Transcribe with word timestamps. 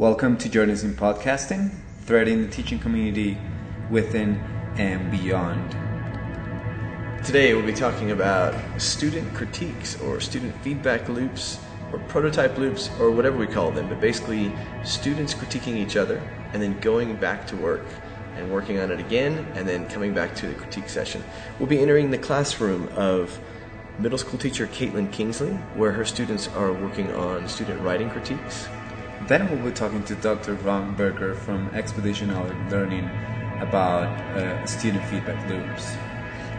Welcome 0.00 0.38
to 0.38 0.48
Journeys 0.48 0.82
in 0.82 0.94
Podcasting, 0.94 1.70
threading 2.06 2.40
the 2.40 2.48
teaching 2.48 2.78
community 2.78 3.36
within 3.90 4.36
and 4.76 5.10
beyond. 5.10 5.72
Today 7.22 7.52
we'll 7.52 7.66
be 7.66 7.74
talking 7.74 8.10
about 8.10 8.54
student 8.80 9.34
critiques 9.34 10.00
or 10.00 10.18
student 10.18 10.56
feedback 10.62 11.06
loops 11.10 11.58
or 11.92 11.98
prototype 11.98 12.56
loops 12.56 12.88
or 12.98 13.10
whatever 13.10 13.36
we 13.36 13.46
call 13.46 13.70
them, 13.72 13.90
but 13.90 14.00
basically 14.00 14.50
students 14.84 15.34
critiquing 15.34 15.76
each 15.76 15.98
other 15.98 16.16
and 16.54 16.62
then 16.62 16.80
going 16.80 17.14
back 17.16 17.46
to 17.48 17.56
work 17.56 17.84
and 18.36 18.50
working 18.50 18.78
on 18.78 18.90
it 18.90 19.00
again 19.00 19.46
and 19.54 19.68
then 19.68 19.86
coming 19.90 20.14
back 20.14 20.34
to 20.36 20.46
the 20.46 20.54
critique 20.54 20.88
session. 20.88 21.22
We'll 21.58 21.68
be 21.68 21.78
entering 21.78 22.10
the 22.10 22.16
classroom 22.16 22.88
of 22.96 23.38
middle 23.98 24.16
school 24.16 24.38
teacher 24.38 24.66
Caitlin 24.66 25.12
Kingsley, 25.12 25.52
where 25.74 25.92
her 25.92 26.06
students 26.06 26.48
are 26.48 26.72
working 26.72 27.12
on 27.12 27.46
student 27.46 27.82
writing 27.82 28.08
critiques. 28.08 28.66
Then 29.30 29.48
we'll 29.48 29.70
be 29.70 29.70
talking 29.70 30.02
to 30.06 30.16
Dr. 30.16 30.54
Ron 30.54 30.96
Berger 30.96 31.36
from 31.36 31.70
Expeditionary 31.72 32.52
Learning 32.68 33.08
about 33.60 34.08
uh, 34.36 34.66
student 34.66 35.04
feedback 35.04 35.48
loops. 35.48 35.94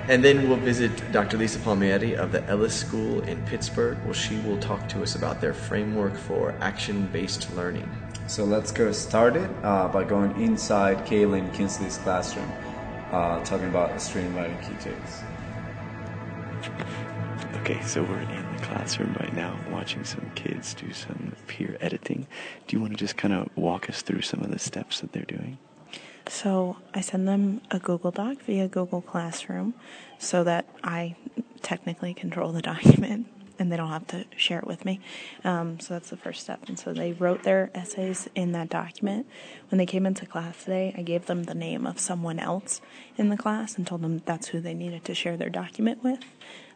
And 0.07 0.23
then 0.23 0.47
we'll 0.47 0.57
visit 0.57 1.11
Dr. 1.11 1.37
Lisa 1.37 1.59
Palmieri 1.59 2.15
of 2.15 2.31
the 2.31 2.41
Ellis 2.47 2.73
School 2.73 3.23
in 3.23 3.43
Pittsburgh, 3.43 3.97
where 4.05 4.13
she 4.13 4.37
will 4.37 4.57
talk 4.59 4.87
to 4.87 5.03
us 5.03 5.15
about 5.15 5.41
their 5.41 5.53
framework 5.53 6.15
for 6.15 6.55
action 6.61 7.07
based 7.07 7.53
learning. 7.57 7.91
So 8.27 8.45
let's 8.45 8.71
get 8.71 8.93
started 8.93 9.49
uh, 9.63 9.89
by 9.89 10.05
going 10.05 10.41
inside 10.41 11.05
Caitlin 11.05 11.53
Kinsley's 11.53 11.97
classroom, 11.97 12.49
uh, 13.11 13.43
talking 13.43 13.67
about 13.67 14.01
student 14.01 14.33
writing 14.33 14.57
key 14.59 14.75
takes. 14.75 15.23
Okay, 17.57 17.81
so 17.81 18.01
we're 18.03 18.21
in 18.21 18.29
the 18.29 18.40
classroom 18.61 19.15
right 19.19 19.33
now 19.35 19.57
watching 19.69 20.03
some 20.03 20.31
kids 20.35 20.73
do 20.73 20.93
some 20.93 21.33
peer 21.47 21.77
editing. 21.81 22.27
Do 22.67 22.75
you 22.75 22.81
want 22.81 22.93
to 22.93 22.97
just 22.97 23.17
kind 23.17 23.33
of 23.33 23.49
walk 23.55 23.89
us 23.89 24.01
through 24.01 24.21
some 24.21 24.41
of 24.41 24.51
the 24.51 24.59
steps 24.59 25.01
that 25.01 25.11
they're 25.11 25.23
doing? 25.23 25.57
So 26.27 26.77
I 26.93 27.01
send 27.01 27.27
them 27.27 27.61
a 27.71 27.79
Google 27.79 28.11
Doc 28.11 28.37
via 28.43 28.67
Google 28.67 29.01
Classroom 29.01 29.73
so 30.19 30.43
that 30.43 30.67
I 30.83 31.15
technically 31.61 32.13
control 32.13 32.51
the 32.51 32.61
document 32.73 33.27
and 33.61 33.71
they 33.71 33.77
don't 33.77 33.89
have 33.89 34.07
to 34.07 34.25
share 34.35 34.57
it 34.57 34.65
with 34.65 34.85
me. 34.85 34.99
Um, 35.43 35.79
so 35.79 35.93
that's 35.93 36.09
the 36.09 36.17
first 36.17 36.41
step. 36.41 36.67
And 36.67 36.79
so 36.79 36.93
they 36.93 37.13
wrote 37.13 37.43
their 37.43 37.69
essays 37.75 38.27
in 38.33 38.53
that 38.53 38.69
document. 38.69 39.27
When 39.69 39.77
they 39.77 39.85
came 39.85 40.07
into 40.07 40.25
class 40.25 40.63
today, 40.63 40.95
I 40.97 41.03
gave 41.03 41.27
them 41.27 41.43
the 41.43 41.53
name 41.53 41.85
of 41.85 41.99
someone 41.99 42.39
else 42.39 42.81
in 43.17 43.29
the 43.29 43.37
class 43.37 43.77
and 43.77 43.85
told 43.85 44.01
them 44.01 44.23
that's 44.25 44.47
who 44.47 44.59
they 44.59 44.73
needed 44.73 45.05
to 45.05 45.13
share 45.13 45.37
their 45.37 45.49
document 45.49 46.03
with. 46.03 46.19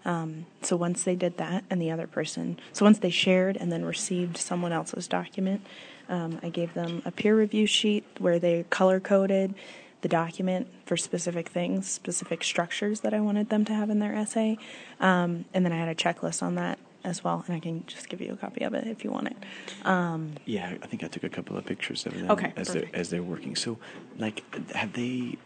Um, 0.06 0.46
so 0.62 0.76
once 0.76 1.04
they 1.04 1.16
did 1.16 1.38
that, 1.38 1.64
and 1.70 1.82
the 1.82 1.92
other 1.92 2.08
person, 2.08 2.60
so 2.72 2.86
once 2.86 3.00
they 3.00 3.10
shared 3.10 3.58
and 3.58 3.72
then 3.72 3.84
received 3.84 4.38
someone 4.38 4.72
else's 4.72 5.08
document, 5.08 5.62
um, 6.08 6.40
I 6.44 6.50
gave 6.50 6.74
them 6.74 7.02
a 7.06 7.12
peer 7.12 7.36
review 7.36 7.66
sheet 7.66 8.06
where 8.20 8.38
they 8.38 8.64
color 8.70 9.00
coded 9.00 9.56
the 10.02 10.08
document 10.08 10.68
for 10.86 10.96
specific 10.96 11.50
things, 11.50 11.90
specific 11.90 12.44
structures 12.44 13.00
that 13.00 13.14
I 13.14 13.20
wanted 13.20 13.50
them 13.50 13.66
to 13.66 13.74
have 13.74 13.90
in 13.90 13.98
their 13.98 14.14
essay. 14.14 14.60
Um, 15.00 15.46
and 15.52 15.66
then 15.66 15.72
I 15.72 15.78
had 15.78 15.90
a 15.90 15.96
checklist 15.96 16.44
on 16.44 16.54
that 16.56 16.78
as 17.04 17.24
well, 17.24 17.44
and 17.48 17.56
I 17.56 17.60
can 17.60 17.86
just 17.88 18.08
give 18.08 18.22
you 18.22 18.34
a 18.34 18.36
copy 18.36 18.64
of 18.64 18.76
it 18.76 18.86
if 18.86 19.04
you 19.04 19.12
want 19.12 19.30
it. 19.30 19.38
Um, 19.84 20.34
yeah, 20.46 20.76
I 20.82 20.86
think 20.86 21.04
I 21.04 21.08
took 21.08 21.24
a 21.24 21.30
couple 21.30 21.58
of 21.58 21.66
pictures 21.66 22.06
of 22.06 22.14
them 22.14 22.30
okay, 22.30 22.54
as 22.56 22.68
perfect. 22.68 22.92
they're 22.92 23.00
as 23.00 23.10
they're 23.10 23.24
working. 23.24 23.56
So, 23.56 23.80
like, 24.20 24.44
have 24.74 24.94
they? 24.94 25.38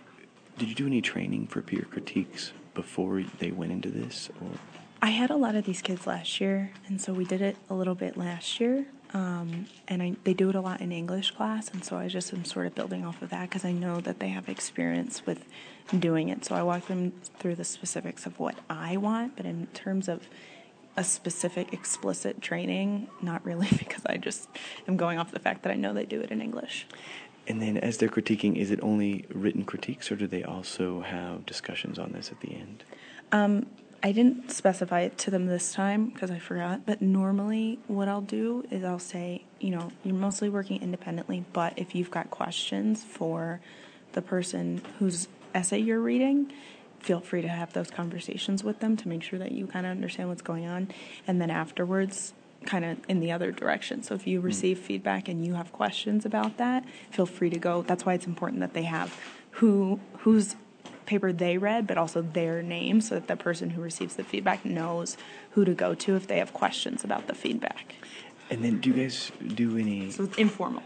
Did 0.58 0.68
you 0.68 0.76
do 0.76 0.88
any 0.88 1.02
training 1.02 1.48
for 1.48 1.62
peer 1.62 1.88
critiques 1.90 2.52
before 2.82 3.22
they 3.40 3.52
went 3.52 3.74
into 3.74 3.90
this? 3.90 4.30
Or? 4.42 4.52
I 5.02 5.10
had 5.10 5.32
a 5.32 5.36
lot 5.36 5.56
of 5.56 5.66
these 5.66 5.82
kids 5.82 6.08
last 6.08 6.40
year, 6.40 6.72
and 6.88 7.02
so 7.02 7.12
we 7.12 7.26
did 7.26 7.42
it 7.42 7.58
a 7.70 7.74
little 7.74 7.96
bit 7.96 8.16
last 8.16 8.60
year. 8.62 8.86
Um, 9.14 9.66
and 9.88 10.02
I, 10.02 10.16
they 10.24 10.34
do 10.34 10.50
it 10.50 10.56
a 10.56 10.62
lot 10.62 10.80
in 10.80 10.92
English 10.94 11.32
class, 11.32 11.70
and 11.70 11.84
so 11.84 11.98
I 11.98 12.08
just 12.08 12.34
am 12.34 12.46
sort 12.46 12.68
of 12.68 12.76
building 12.76 13.06
off 13.06 13.22
of 13.22 13.32
that 13.32 13.50
because 13.50 13.66
I 13.66 13.74
know 13.74 14.00
that 14.02 14.20
they 14.20 14.30
have 14.30 14.48
experience 14.48 15.26
with 15.26 15.44
doing 15.98 16.30
it. 16.30 16.46
So 16.46 16.56
I 16.56 16.64
walk 16.64 16.88
them 16.88 17.12
through 17.40 17.56
the 17.56 17.66
specifics 17.66 18.26
of 18.26 18.40
what 18.40 18.56
I 18.70 18.96
want, 18.96 19.36
but 19.36 19.46
in 19.46 19.68
terms 19.74 20.08
of 20.08 20.28
a 20.96 21.04
specific 21.04 21.74
explicit 21.74 22.42
training, 22.42 23.10
not 23.22 23.44
really, 23.44 23.68
because 23.78 24.06
I 24.06 24.18
just 24.18 24.48
am 24.88 24.96
going 24.96 25.18
off 25.18 25.32
the 25.32 25.40
fact 25.40 25.64
that 25.64 25.72
I 25.72 25.76
know 25.76 25.94
they 25.94 26.06
do 26.06 26.22
it 26.22 26.32
in 26.32 26.42
English. 26.42 26.88
And 27.50 27.62
then, 27.62 27.78
as 27.78 27.98
they're 27.98 28.10
critiquing, 28.10 28.56
is 28.56 28.70
it 28.70 28.80
only 28.84 29.26
written 29.34 29.66
critiques, 29.66 30.12
or 30.12 30.16
do 30.16 30.28
they 30.28 30.44
also 30.44 31.02
have 31.02 31.48
discussions 31.48 31.98
on 31.98 32.12
this 32.12 32.32
at 32.32 32.40
the 32.42 32.54
end? 32.54 32.84
Um, 33.32 33.66
I 34.02 34.12
didn't 34.12 34.52
specify 34.52 35.02
it 35.02 35.18
to 35.20 35.32
them 35.32 35.48
this 35.48 35.74
time 35.74 36.10
because 36.10 36.32
I 36.32 36.40
forgot, 36.40 36.86
but 36.86 37.02
normally 37.02 37.80
what 37.88 38.08
I'll 38.08 38.22
do 38.22 38.66
is 38.72 38.84
I'll 38.84 39.00
say, 39.00 39.44
you 39.60 39.72
know, 39.72 39.92
you're 40.04 40.16
mostly 40.16 40.48
working 40.48 40.82
independently, 40.82 41.44
but 41.52 41.74
if 41.76 41.96
you've 41.96 42.12
got 42.12 42.30
questions 42.30 43.04
for 43.04 43.60
the 44.14 44.22
person 44.22 44.82
whose 45.00 45.28
essay 45.54 45.80
you're 45.80 46.00
reading, 46.00 46.54
feel 47.00 47.20
free 47.20 47.42
to 47.42 47.48
have 47.48 47.74
those 47.74 47.90
conversations 47.90 48.64
with 48.64 48.80
them 48.80 48.96
to 48.98 49.08
make 49.08 49.24
sure 49.24 49.40
that 49.40 49.52
you 49.52 49.68
kind 49.68 49.86
of 49.86 49.92
understand 49.92 50.30
what's 50.30 50.42
going 50.42 50.66
on. 50.66 50.90
And 51.28 51.42
then 51.42 51.50
afterwards, 51.50 52.34
kind 52.66 52.86
of 52.86 52.98
in 53.08 53.20
the 53.20 53.32
other 53.32 53.52
direction. 53.52 54.04
So 54.04 54.16
if 54.16 54.28
you 54.28 54.42
receive 54.42 54.80
mm. 54.80 54.82
feedback 54.82 55.28
and 55.28 55.46
you 55.46 55.54
have 55.54 55.72
questions 55.72 56.26
about 56.26 56.58
that, 56.58 56.84
feel 57.12 57.26
free 57.26 57.50
to 57.50 57.60
go. 57.60 57.82
That's 57.82 58.06
why 58.06 58.14
it's 58.14 58.28
important 58.28 58.60
that 58.62 58.74
they 58.74 58.84
have 58.84 59.18
who 59.52 60.00
who's 60.20 60.56
paper 61.06 61.34
they 61.34 61.58
read, 61.58 61.88
but 61.88 61.98
also 61.98 62.22
their 62.22 62.62
name 62.62 63.02
so 63.02 63.16
that 63.16 63.28
the 63.28 63.36
person 63.36 63.72
who 63.72 63.82
receives 63.82 64.16
the 64.16 64.24
feedback 64.24 64.64
knows 64.64 65.18
who 65.52 65.66
to 65.66 65.74
go 65.74 65.96
to 65.96 66.16
if 66.16 66.28
they 66.28 66.38
have 66.38 66.54
questions 66.54 67.04
about 67.04 67.28
the 67.28 67.34
feedback. 67.34 67.96
And 68.50 68.64
then, 68.64 68.80
do 68.80 68.90
you 68.90 68.96
guys 68.96 69.32
do 69.46 69.78
any? 69.78 70.12
So 70.12 70.24
it's 70.24 70.38
informal. 70.38 70.84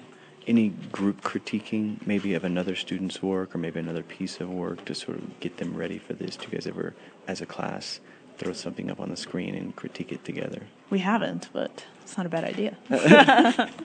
Any 0.47 0.69
group 0.91 1.21
critiquing, 1.21 2.05
maybe 2.05 2.33
of 2.33 2.43
another 2.43 2.75
student's 2.75 3.21
work 3.21 3.55
or 3.55 3.57
maybe 3.57 3.79
another 3.79 4.03
piece 4.03 4.41
of 4.41 4.49
work 4.49 4.83
to 4.85 4.95
sort 4.95 5.17
of 5.17 5.39
get 5.39 5.57
them 5.57 5.75
ready 5.75 5.97
for 5.97 6.13
this? 6.13 6.35
Do 6.35 6.45
you 6.45 6.51
guys 6.51 6.67
ever, 6.67 6.93
as 7.27 7.39
a 7.39 7.45
class, 7.45 8.01
throw 8.37 8.53
something 8.53 8.89
up 8.91 8.99
on 8.99 9.09
the 9.09 9.17
screen 9.17 9.55
and 9.55 9.75
critique 9.75 10.11
it 10.11 10.23
together? 10.23 10.63
We 10.89 10.99
haven't, 10.99 11.49
but 11.53 11.85
it's 12.01 12.17
not 12.17 12.25
a 12.25 12.29
bad 12.29 12.43
idea. 12.43 12.77
okay, 12.91 13.69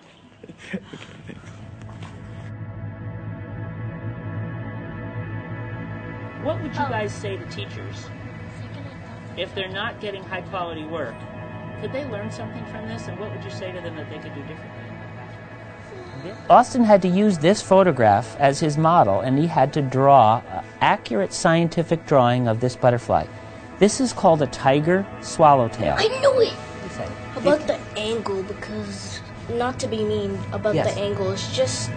What 6.43 6.63
would 6.63 6.73
you 6.75 6.81
oh. 6.81 6.89
guys 6.89 7.13
say 7.13 7.37
to 7.37 7.45
teachers 7.47 8.07
if 9.37 9.55
they're 9.55 9.69
not 9.69 10.01
getting 10.01 10.23
high 10.23 10.43
quality 10.43 10.85
work? 10.85 11.15
Could 11.81 11.93
they 11.93 12.05
learn 12.07 12.31
something 12.31 12.65
from 12.67 12.89
this, 12.89 13.09
and 13.09 13.19
what 13.19 13.31
would 13.33 13.45
you 13.45 13.51
say 13.51 13.73
to 13.73 13.81
them 13.81 13.97
that 13.97 14.09
they 14.09 14.19
could 14.19 14.35
do 14.35 14.41
differently? 14.43 14.89
Austin 16.49 16.85
had 16.85 17.03
to 17.03 17.09
use 17.09 17.39
this 17.39 17.61
photograph 17.61 18.37
as 18.39 18.61
his 18.61 18.79
model, 18.79 19.21
and 19.21 19.39
he 19.39 19.47
had 19.47 19.73
to 19.75 19.83
draw 19.83 20.41
an 20.51 20.65
accurate 20.81 21.33
scientific 21.33 22.07
drawing 22.07 22.49
of 22.49 22.61
this 22.61 22.77
butterfly. 22.77 23.27
This 23.79 24.01
is 24.01 24.13
called 24.13 24.43
a 24.43 24.47
tiger 24.49 25.07
swallowtail. 25.21 25.95
I 25.97 26.09
knew 26.09 26.41
it! 26.41 26.55
About 27.37 27.69
the 27.69 27.79
angle, 27.97 28.43
because, 28.43 29.21
not 29.51 29.79
to 29.79 29.87
be 29.87 30.03
mean 30.03 30.37
about 30.51 30.75
yes. 30.75 30.93
the 30.93 31.01
angle, 31.01 31.31
it's 31.31 31.55
just 31.55 31.89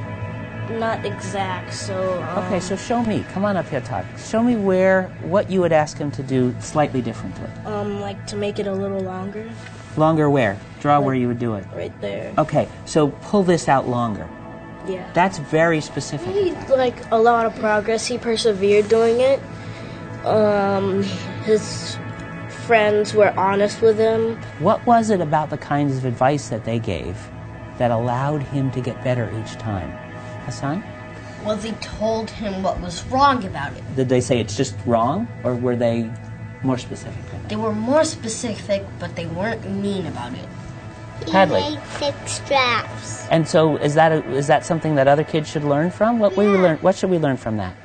not 0.69 1.03
exact, 1.03 1.73
so. 1.73 2.21
Um, 2.21 2.45
okay, 2.45 2.59
so 2.59 2.75
show 2.75 3.03
me. 3.03 3.25
Come 3.31 3.43
on 3.43 3.57
up 3.57 3.67
here, 3.67 3.81
Todd. 3.81 4.05
Show 4.19 4.43
me 4.43 4.55
where, 4.55 5.07
what 5.23 5.49
you 5.49 5.59
would 5.61 5.71
ask 5.71 5.97
him 5.97 6.11
to 6.11 6.21
do 6.21 6.55
slightly 6.59 7.01
differently. 7.01 7.49
Um, 7.65 7.99
like 7.99 8.27
to 8.27 8.35
make 8.35 8.59
it 8.59 8.67
a 8.67 8.71
little 8.71 8.99
longer. 8.99 9.49
Longer 9.97 10.29
where? 10.29 10.59
Draw 10.79 10.97
like, 10.97 11.05
where 11.07 11.15
you 11.15 11.27
would 11.27 11.39
do 11.39 11.55
it. 11.55 11.65
Right 11.73 11.99
there. 12.01 12.31
Okay, 12.37 12.69
so 12.85 13.07
pull 13.07 13.41
this 13.41 13.67
out 13.67 13.89
longer. 13.89 14.29
Yeah. 14.87 15.11
That's 15.13 15.39
very 15.39 15.81
specific. 15.81 16.27
He 16.35 16.51
like 16.75 17.11
a 17.11 17.17
lot 17.17 17.47
of 17.47 17.55
progress. 17.55 18.05
He 18.05 18.19
persevered 18.19 18.89
doing 18.89 19.21
it. 19.21 19.39
Um, 20.23 21.03
his 21.43 21.97
friends 22.65 23.13
were 23.13 23.37
honest 23.37 23.81
with 23.81 23.97
him. 23.97 24.37
What 24.59 24.85
was 24.85 25.09
it 25.09 25.21
about 25.21 25.49
the 25.49 25.57
kinds 25.57 25.97
of 25.97 26.05
advice 26.05 26.49
that 26.49 26.65
they 26.65 26.79
gave 26.79 27.17
that 27.77 27.91
allowed 27.91 28.43
him 28.43 28.71
to 28.71 28.81
get 28.81 29.03
better 29.03 29.31
each 29.41 29.53
time? 29.53 29.91
Hassan? 30.45 30.83
Well, 31.45 31.57
they 31.57 31.71
told 31.73 32.29
him 32.29 32.61
what 32.61 32.79
was 32.79 33.03
wrong 33.07 33.43
about 33.45 33.75
it. 33.75 33.83
Did 33.95 34.09
they 34.09 34.21
say 34.21 34.39
it's 34.39 34.55
just 34.55 34.75
wrong, 34.85 35.27
or 35.43 35.55
were 35.55 35.75
they 35.75 36.09
more 36.63 36.77
specific? 36.77 37.19
They 37.47 37.55
were 37.55 37.73
more 37.73 38.03
specific, 38.03 38.83
but 38.99 39.15
they 39.15 39.25
weren't 39.25 39.69
mean 39.69 40.05
about 40.05 40.33
it. 40.33 40.47
Hadley. 41.29 41.61
He 41.61 41.75
made 41.75 41.85
six 41.99 42.39
drafts. 42.47 43.27
And 43.29 43.47
so, 43.47 43.77
is 43.77 43.95
that 43.95 44.11
a, 44.11 44.23
is 44.31 44.47
that 44.47 44.65
something 44.65 44.95
that 44.95 45.07
other 45.07 45.23
kids 45.23 45.49
should 45.49 45.63
learn 45.63 45.91
from? 45.91 46.19
What 46.19 46.33
yeah. 46.33 46.39
we 46.39 46.45
learn? 46.45 46.77
What 46.77 46.95
should 46.95 47.09
we 47.09 47.17
learn 47.17 47.37
from 47.37 47.57
that? 47.57 47.75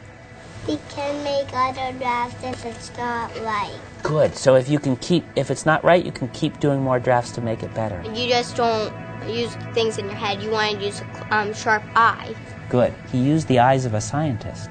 We 0.69 0.79
can 0.91 1.16
make 1.47 1.57
other 1.57 1.99
drafts 1.99 2.43
if 2.43 2.65
it's 2.65 2.97
not 2.97 3.35
right. 3.41 3.79
Good. 4.03 4.37
So 4.37 4.55
if 4.57 4.69
you 4.69 4.79
can 4.79 4.97
keep, 4.97 5.25
if 5.37 5.51
it's 5.51 5.67
not 5.67 5.83
right, 5.85 6.05
you 6.05 6.13
can 6.13 6.29
keep 6.29 6.61
doing 6.61 6.81
more 6.81 6.99
drafts 6.99 7.33
to 7.33 7.41
make 7.41 7.63
it 7.63 7.73
better. 7.75 8.03
You 8.15 8.29
just 8.29 8.57
don't 8.57 8.93
use 9.29 9.55
things 9.73 9.99
in 9.99 10.07
your 10.07 10.15
head. 10.15 10.43
You 10.43 10.51
want 10.51 10.79
to 10.79 10.85
use 10.85 11.01
a 11.01 11.37
um, 11.37 11.55
sharp 11.55 11.83
eye. 11.95 12.35
Good. 12.69 12.95
He 13.13 13.19
used 13.19 13.49
the 13.49 13.59
eyes 13.59 13.85
of 13.85 13.95
a 13.95 14.01
scientist. 14.01 14.71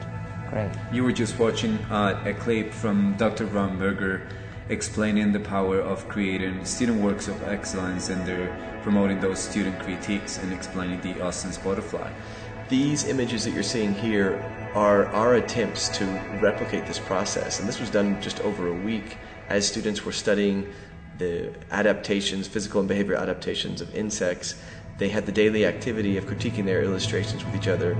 Great. 0.50 0.72
You 0.92 1.04
were 1.04 1.12
just 1.12 1.38
watching 1.39 1.77
uh, 1.89 2.22
a 2.25 2.33
clip 2.33 2.72
from 2.72 3.16
Dr. 3.18 3.45
Ron 3.45 3.77
Berger 3.77 4.27
explaining 4.69 5.31
the 5.31 5.39
power 5.39 5.80
of 5.80 6.07
creating 6.07 6.66
student 6.66 7.01
works 7.01 7.27
of 7.27 7.42
excellence 7.44 8.10
and 8.10 8.25
they're 8.25 8.80
promoting 8.81 9.19
those 9.19 9.39
student 9.39 9.80
critiques 9.80 10.39
and 10.39 10.51
explaining 10.51 11.00
the 11.01 11.22
Austin's 11.22 11.57
butterfly. 11.57 12.12
These 12.67 13.07
images 13.07 13.45
that 13.45 13.51
you're 13.51 13.62
seeing 13.62 13.94
here 13.94 14.44
are 14.73 15.06
our 15.07 15.35
attempts 15.35 15.88
to 16.00 16.06
replicate 16.41 16.88
this 16.88 16.97
process, 16.97 17.59
and 17.59 17.69
this 17.69 17.79
was 17.79 17.91
done 17.91 18.19
just 18.21 18.41
over 18.41 18.67
a 18.67 18.73
week 18.73 19.17
as 19.50 19.67
students 19.67 20.03
were 20.03 20.12
studying 20.12 20.73
the 21.19 21.53
adaptations, 21.69 22.47
physical 22.47 22.79
and 22.79 22.89
behavior 22.89 23.15
adaptations 23.15 23.81
of 23.81 23.94
insects. 23.95 24.56
They 24.97 25.09
had 25.09 25.27
the 25.27 25.31
daily 25.31 25.67
activity 25.67 26.17
of 26.17 26.25
critiquing 26.25 26.65
their 26.65 26.81
illustrations 26.81 27.45
with 27.45 27.56
each 27.56 27.67
other 27.67 27.94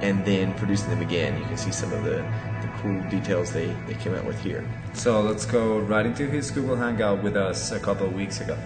and 0.00 0.24
then 0.24 0.52
producing 0.54 0.90
them 0.90 1.00
again. 1.00 1.38
You 1.38 1.44
can 1.44 1.56
see 1.56 1.70
some 1.70 1.92
of 1.92 2.02
the, 2.02 2.16
the 2.60 2.70
cool 2.78 3.00
details 3.10 3.52
they, 3.52 3.66
they 3.86 3.94
came 3.94 4.14
out 4.14 4.24
with 4.24 4.40
here. 4.42 4.68
So 4.94 5.20
let's 5.20 5.46
go 5.46 5.78
right 5.78 6.04
into 6.04 6.26
his 6.26 6.50
Google 6.50 6.76
Hangout 6.76 7.22
with 7.22 7.36
us 7.36 7.70
a 7.70 7.78
couple 7.78 8.06
of 8.06 8.14
weeks 8.14 8.40
ago. 8.40 8.58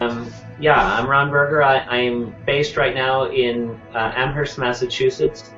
Um, 0.00 0.32
yeah, 0.58 0.80
I'm 0.80 1.06
Ron 1.06 1.30
Berger. 1.30 1.62
I, 1.62 1.98
am 1.98 2.34
based 2.46 2.78
right 2.78 2.94
now 2.94 3.30
in 3.30 3.78
uh, 3.94 4.12
Amherst, 4.16 4.56
Massachusetts. 4.56 5.52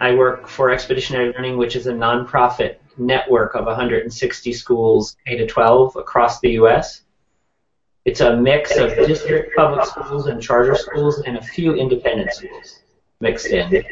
I 0.00 0.12
work 0.12 0.48
for 0.48 0.70
Expeditionary 0.70 1.32
Learning, 1.32 1.56
which 1.56 1.76
is 1.76 1.86
a 1.86 1.92
nonprofit 1.92 2.78
network 2.98 3.54
of 3.54 3.66
160 3.66 4.52
schools, 4.52 5.16
K 5.24 5.36
to 5.36 5.46
12, 5.46 5.94
across 5.94 6.40
the 6.40 6.50
U.S. 6.52 7.02
It's 8.04 8.20
a 8.20 8.36
mix 8.36 8.76
of 8.76 8.90
district 8.96 9.54
public 9.56 9.86
schools 9.86 10.26
and 10.26 10.42
charter 10.42 10.74
schools 10.74 11.20
and 11.20 11.36
a 11.36 11.42
few 11.42 11.74
independent 11.74 12.32
schools 12.32 12.80
mixed 13.20 13.46
in. 13.46 13.84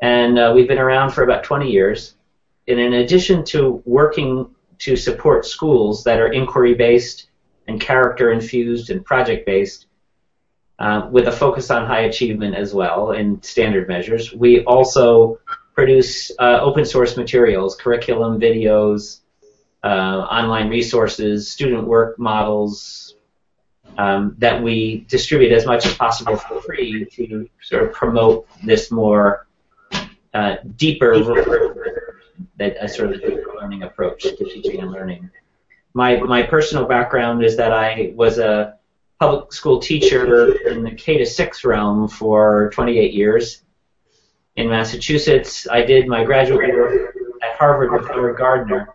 And 0.00 0.40
uh, 0.40 0.52
we've 0.56 0.66
been 0.66 0.78
around 0.78 1.12
for 1.12 1.22
about 1.22 1.44
20 1.44 1.70
years. 1.70 2.14
And 2.66 2.80
in 2.80 2.94
addition 2.94 3.44
to 3.44 3.80
working 3.84 4.50
to 4.78 4.96
support 4.96 5.46
schools 5.46 6.02
that 6.02 6.18
are 6.18 6.32
inquiry 6.32 6.74
based 6.74 7.28
and 7.68 7.80
character 7.80 8.32
infused 8.32 8.90
and 8.90 9.04
project 9.04 9.46
based, 9.46 9.86
uh, 10.78 11.08
with 11.10 11.26
a 11.26 11.32
focus 11.32 11.70
on 11.70 11.86
high 11.86 12.02
achievement 12.02 12.54
as 12.54 12.74
well 12.74 13.12
in 13.12 13.42
standard 13.42 13.88
measures, 13.88 14.32
we 14.32 14.62
also 14.64 15.38
produce 15.74 16.30
uh, 16.38 16.60
open 16.62 16.84
source 16.84 17.16
materials, 17.16 17.76
curriculum, 17.76 18.40
videos, 18.40 19.20
uh, 19.84 19.86
online 20.30 20.68
resources, 20.68 21.50
student 21.50 21.86
work 21.86 22.18
models 22.18 23.14
um, 23.98 24.34
that 24.38 24.62
we 24.62 25.06
distribute 25.08 25.52
as 25.52 25.64
much 25.64 25.86
as 25.86 25.94
possible 25.94 26.36
for 26.36 26.60
free 26.62 27.06
to 27.12 27.48
sort 27.62 27.84
of 27.84 27.92
promote 27.92 28.46
this 28.64 28.90
more 28.90 29.46
uh, 30.34 30.56
deeper, 30.76 31.18
that 32.56 32.76
a 32.80 32.88
sort 32.88 33.12
of 33.12 33.20
deeper 33.20 33.54
learning 33.58 33.82
approach 33.82 34.22
to 34.22 34.36
teaching 34.36 34.80
and 34.80 34.90
learning. 34.90 35.30
My 35.96 36.18
my 36.20 36.42
personal 36.42 36.84
background 36.84 37.42
is 37.42 37.56
that 37.56 37.72
I 37.72 38.12
was 38.14 38.36
a 38.36 38.76
public 39.18 39.50
school 39.50 39.80
teacher 39.80 40.52
in 40.68 40.82
the 40.82 40.90
K 40.90 41.16
to 41.16 41.24
six 41.24 41.64
realm 41.64 42.06
for 42.06 42.68
28 42.74 43.14
years 43.14 43.62
in 44.56 44.68
Massachusetts. 44.68 45.66
I 45.66 45.80
did 45.86 46.06
my 46.06 46.22
graduate 46.22 46.74
work 46.74 47.16
at 47.42 47.56
Harvard 47.56 47.92
with 47.92 48.06
Howard 48.08 48.36
Gardner, 48.36 48.94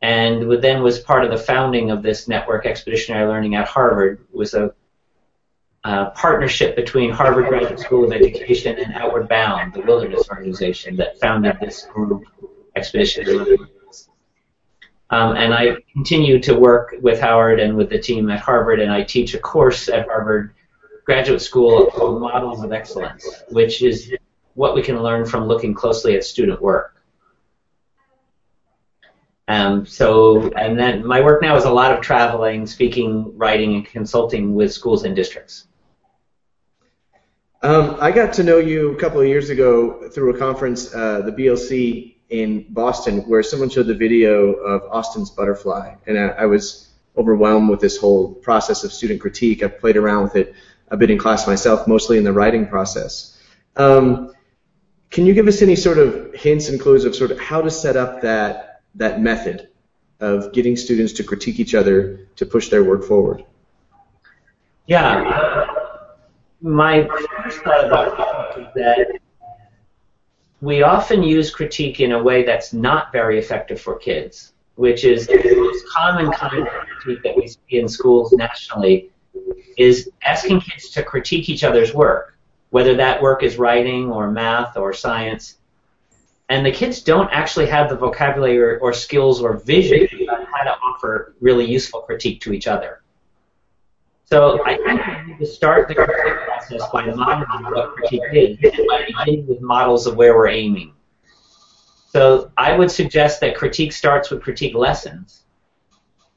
and 0.00 0.50
then 0.62 0.82
was 0.82 1.00
part 1.00 1.26
of 1.26 1.30
the 1.30 1.36
founding 1.36 1.90
of 1.90 2.02
this 2.02 2.26
network, 2.26 2.64
Expeditionary 2.64 3.28
Learning 3.28 3.56
at 3.56 3.68
Harvard. 3.68 4.26
It 4.32 4.34
was 4.34 4.54
a 4.54 4.72
uh, 5.84 6.08
partnership 6.12 6.74
between 6.74 7.10
Harvard 7.10 7.48
Graduate 7.48 7.80
School 7.80 8.06
of 8.06 8.12
Education 8.12 8.78
and 8.78 8.94
Outward 8.94 9.28
Bound, 9.28 9.74
the 9.74 9.82
wilderness 9.82 10.26
organization 10.30 10.96
that 10.96 11.20
founded 11.20 11.58
this 11.60 11.82
group, 11.82 12.24
Expeditionary 12.76 13.36
Learning. 13.36 13.66
Um, 15.10 15.36
and 15.36 15.52
I 15.52 15.76
continue 15.92 16.38
to 16.40 16.54
work 16.54 16.94
with 17.02 17.20
Howard 17.20 17.58
and 17.58 17.76
with 17.76 17.90
the 17.90 17.98
team 17.98 18.30
at 18.30 18.38
Harvard, 18.38 18.80
and 18.80 18.92
I 18.92 19.02
teach 19.02 19.34
a 19.34 19.40
course 19.40 19.88
at 19.88 20.06
Harvard 20.06 20.54
Graduate 21.04 21.42
School 21.42 21.86
called 21.86 22.20
Models 22.20 22.62
of 22.62 22.72
Excellence, 22.72 23.26
which 23.48 23.82
is 23.82 24.14
what 24.54 24.74
we 24.74 24.82
can 24.82 25.02
learn 25.02 25.26
from 25.26 25.46
looking 25.46 25.74
closely 25.74 26.14
at 26.14 26.24
student 26.24 26.62
work. 26.62 27.02
Um, 29.48 29.84
so, 29.84 30.48
and 30.52 30.78
then 30.78 31.04
my 31.04 31.20
work 31.20 31.42
now 31.42 31.56
is 31.56 31.64
a 31.64 31.72
lot 31.72 31.92
of 31.92 32.00
traveling, 32.00 32.68
speaking, 32.68 33.36
writing, 33.36 33.74
and 33.74 33.84
consulting 33.84 34.54
with 34.54 34.72
schools 34.72 35.02
and 35.02 35.16
districts. 35.16 35.66
Um, 37.62 37.96
I 38.00 38.12
got 38.12 38.32
to 38.34 38.44
know 38.44 38.58
you 38.58 38.92
a 38.92 38.96
couple 38.96 39.20
of 39.20 39.26
years 39.26 39.50
ago 39.50 40.08
through 40.08 40.34
a 40.34 40.38
conference, 40.38 40.94
uh, 40.94 41.22
the 41.22 41.32
BLC 41.32 42.14
in 42.30 42.64
Boston, 42.70 43.18
where 43.28 43.42
someone 43.42 43.68
showed 43.68 43.86
the 43.86 43.94
video 43.94 44.52
of 44.52 44.82
Austin's 44.90 45.30
butterfly, 45.30 45.94
and 46.06 46.18
I, 46.18 46.28
I 46.28 46.46
was 46.46 46.88
overwhelmed 47.16 47.68
with 47.68 47.80
this 47.80 47.96
whole 47.96 48.34
process 48.34 48.84
of 48.84 48.92
student 48.92 49.20
critique. 49.20 49.62
I've 49.62 49.80
played 49.80 49.96
around 49.96 50.22
with 50.22 50.36
it 50.36 50.54
a 50.88 50.96
bit 50.96 51.10
in 51.10 51.18
class 51.18 51.46
myself, 51.46 51.86
mostly 51.86 52.18
in 52.18 52.24
the 52.24 52.32
writing 52.32 52.66
process. 52.66 53.36
Um, 53.76 54.32
can 55.10 55.26
you 55.26 55.34
give 55.34 55.48
us 55.48 55.60
any 55.60 55.76
sort 55.76 55.98
of 55.98 56.32
hints 56.34 56.68
and 56.68 56.80
clues 56.80 57.04
of 57.04 57.16
sort 57.16 57.32
of 57.32 57.40
how 57.40 57.60
to 57.60 57.70
set 57.70 57.96
up 57.96 58.22
that 58.22 58.82
that 58.94 59.20
method 59.20 59.68
of 60.20 60.52
getting 60.52 60.76
students 60.76 61.12
to 61.14 61.24
critique 61.24 61.58
each 61.58 61.74
other 61.74 62.28
to 62.36 62.46
push 62.46 62.68
their 62.68 62.84
work 62.84 63.04
forward? 63.04 63.44
Yeah, 64.86 65.66
my 66.60 67.08
first 67.42 67.58
thought 67.62 67.86
about 67.86 68.74
that 68.74 69.20
we 70.60 70.82
often 70.82 71.22
use 71.22 71.50
critique 71.50 72.00
in 72.00 72.12
a 72.12 72.22
way 72.22 72.44
that's 72.44 72.72
not 72.72 73.12
very 73.12 73.38
effective 73.38 73.80
for 73.80 73.96
kids, 73.96 74.52
which 74.74 75.04
is 75.04 75.26
the 75.26 75.54
most 75.56 75.88
common 75.88 76.30
kind 76.32 76.66
of 76.66 76.68
critique 76.98 77.22
that 77.22 77.36
we 77.36 77.48
see 77.48 77.58
in 77.70 77.88
schools 77.88 78.32
nationally 78.32 79.10
is 79.78 80.10
asking 80.24 80.60
kids 80.60 80.90
to 80.90 81.02
critique 81.02 81.48
each 81.48 81.64
other's 81.64 81.94
work 81.94 82.30
whether 82.70 82.94
that 82.96 83.20
work 83.20 83.42
is 83.42 83.58
writing 83.58 84.10
or 84.10 84.30
math 84.30 84.76
or 84.76 84.92
science. 84.92 85.56
And 86.48 86.66
the 86.66 86.72
kids 86.72 87.02
don't 87.02 87.30
actually 87.30 87.66
have 87.66 87.88
the 87.88 87.96
vocabulary 87.96 88.58
or, 88.58 88.78
or 88.78 88.92
skills 88.92 89.40
or 89.40 89.58
vision 89.58 90.08
on 90.28 90.46
how 90.46 90.64
to 90.64 90.70
offer 90.70 91.34
really 91.40 91.64
useful 91.64 92.00
critique 92.00 92.40
to 92.42 92.52
each 92.52 92.66
other. 92.66 93.02
So 94.24 94.64
I 94.64 94.76
think 94.76 95.06
we 95.06 95.32
need 95.32 95.38
to 95.38 95.46
start 95.46 95.88
the 95.88 95.94
critique 95.94 96.38
by 96.92 97.06
modeling 97.06 97.64
what 97.72 97.94
critique 97.94 98.22
is, 98.32 98.58
and 98.62 98.86
by 98.88 99.06
beginning 99.06 99.46
with 99.46 99.60
models 99.60 100.06
of 100.06 100.16
where 100.16 100.34
we're 100.34 100.48
aiming. 100.48 100.94
So 102.08 102.50
I 102.56 102.76
would 102.76 102.90
suggest 102.90 103.40
that 103.40 103.56
critique 103.56 103.92
starts 103.92 104.30
with 104.30 104.42
critique 104.42 104.74
lessons, 104.74 105.44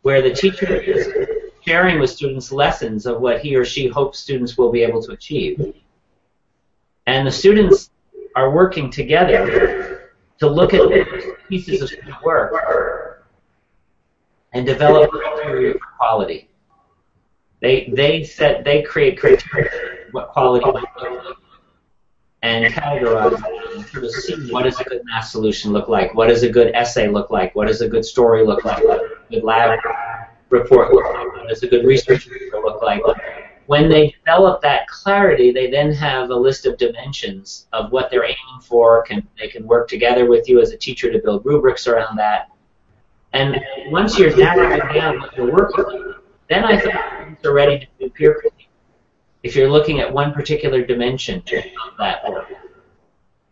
where 0.04 0.22
the 0.22 0.32
teacher 0.32 0.76
is 0.76 1.12
sharing 1.66 2.00
with 2.00 2.10
students 2.10 2.52
lessons 2.52 3.06
of 3.06 3.22
what 3.22 3.40
he 3.42 3.56
or 3.56 3.66
she 3.66 3.88
hopes 3.88 4.20
students 4.20 4.58
will 4.58 4.72
be 4.72 4.84
able 4.84 5.02
to 5.02 5.14
achieve. 5.14 5.74
And 7.08 7.26
the 7.26 7.32
students 7.32 7.90
are 8.36 8.52
working 8.52 8.92
together 8.92 10.12
to 10.40 10.48
look 10.48 10.74
at 10.74 10.82
pieces 11.50 11.82
of 11.82 11.90
student 11.90 12.22
work 12.24 13.26
and 14.54 14.66
develop 14.66 15.12
a 15.14 15.18
criteria 15.18 15.74
for 15.74 15.88
quality. 15.98 16.50
They 17.62 17.92
they 17.96 18.24
set 18.24 18.64
they 18.64 18.82
create 18.84 19.20
criteria 19.20 20.03
what 20.14 20.30
quality 20.30 20.66
and 22.42 22.74
categorize 22.74 23.42
and 23.76 24.12
see 24.12 24.52
what 24.52 24.64
does 24.64 24.80
a 24.80 24.84
good 24.86 25.02
math 25.06 25.28
solution 25.28 25.72
look 25.72 25.88
like, 25.88 26.14
what 26.14 26.28
does 26.28 26.44
a 26.44 26.50
good 26.50 26.74
essay 26.74 27.08
look 27.08 27.30
like, 27.30 27.56
what 27.56 27.68
does 27.68 27.82
a 27.82 27.88
good 27.88 28.06
story 28.06 28.46
look 28.46 28.64
like, 28.66 28.84
what 28.84 29.02
does 29.02 29.12
a 29.30 29.34
good 29.34 29.44
lab 29.44 29.80
report 30.50 30.94
look 30.94 31.06
like, 31.14 31.34
what 31.34 31.50
does 31.50 31.64
a 31.64 31.68
good 31.68 31.86
research 31.86 32.28
report 32.28 32.64
look 32.64 32.82
like, 32.82 33.02
when 33.68 33.90
they 33.90 34.10
develop 34.10 34.62
that 34.62 34.88
clarity, 34.88 35.52
they 35.52 35.70
then 35.72 35.92
have 35.94 36.30
a 36.30 36.36
list 36.36 36.66
of 36.66 36.78
dimensions 36.78 37.68
of 37.72 37.92
what 37.92 38.12
they're 38.12 38.26
aiming 38.26 38.62
for. 38.62 39.04
Can 39.04 39.26
they 39.40 39.48
can 39.48 39.66
work 39.66 39.88
together 39.88 40.26
with 40.28 40.50
you 40.50 40.60
as 40.60 40.72
a 40.72 40.78
teacher 40.78 41.12
to 41.12 41.20
build 41.20 41.46
rubrics 41.46 41.88
around 41.88 42.18
that. 42.18 42.50
And 43.32 43.60
once 43.88 44.20
you're 44.20 44.36
narrowing 44.36 44.94
down 44.94 45.20
what 45.20 45.36
you're 45.36 45.52
working 45.52 45.86
on, 45.86 46.16
then 46.50 46.66
I 46.66 46.80
think 46.80 46.94
you're 47.42 47.54
ready 47.54 47.80
to 47.80 47.88
do 48.00 48.10
peer 48.10 48.34
critique. 48.40 48.63
If 49.44 49.56
you're 49.56 49.70
looking 49.70 50.00
at 50.00 50.12
one 50.12 50.34
particular 50.34 50.86
dimension 50.86 51.40
of 51.40 51.98
that 52.00 52.28
work, 52.30 52.48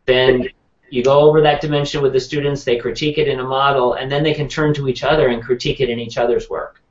then 0.06 0.48
you 0.90 1.04
go 1.04 1.20
over 1.22 1.42
that 1.42 1.62
dimension 1.62 2.02
with 2.02 2.14
the 2.14 2.20
students, 2.20 2.64
they 2.64 2.78
critique 2.78 3.18
it 3.18 3.28
in 3.28 3.40
a 3.40 3.44
model, 3.44 3.94
and 3.94 4.12
then 4.12 4.24
they 4.24 4.34
can 4.34 4.48
turn 4.48 4.74
to 4.76 4.88
each 4.88 5.04
other 5.04 5.28
and 5.28 5.44
critique 5.44 5.80
it 5.80 5.90
in 5.90 6.00
each 6.00 6.18
other's 6.18 6.50
work. 6.50 6.82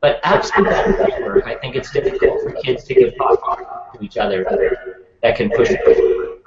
But 0.00 0.20
that 0.22 0.50
work, 1.20 1.46
I 1.46 1.54
think 1.56 1.76
it's 1.76 1.92
difficult 1.92 2.42
for 2.42 2.52
kids 2.62 2.84
to 2.84 2.94
give 2.94 3.14
thought 3.16 3.94
to 3.94 4.04
each 4.04 4.16
other 4.16 4.44
that 5.22 5.36
can 5.36 5.48
push 5.50 5.70
it. 5.70 6.42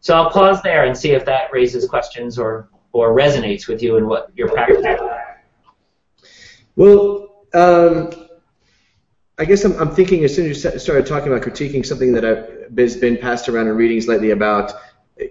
So 0.00 0.16
I'll 0.16 0.30
pause 0.30 0.60
there 0.62 0.84
and 0.84 0.96
see 0.96 1.12
if 1.12 1.24
that 1.26 1.52
raises 1.52 1.88
questions 1.88 2.38
or, 2.38 2.68
or 2.92 3.14
resonates 3.14 3.68
with 3.68 3.82
you 3.82 3.96
in 3.98 4.08
what 4.08 4.30
your 4.34 4.48
practice 4.48 4.84
is. 4.84 5.00
Well, 6.74 7.44
um, 7.52 8.10
I 9.40 9.46
guess 9.46 9.64
I'm, 9.64 9.72
I'm, 9.80 9.94
thinking 9.94 10.22
as 10.24 10.34
soon 10.34 10.50
as 10.50 10.62
you 10.62 10.78
started 10.78 11.06
talking 11.06 11.32
about 11.32 11.40
critiquing, 11.40 11.84
something 11.84 12.12
that 12.12 12.68
has 12.76 12.96
been 12.98 13.16
passed 13.16 13.48
around 13.48 13.68
in 13.68 13.74
readings 13.74 14.06
lately 14.06 14.32
about 14.32 14.74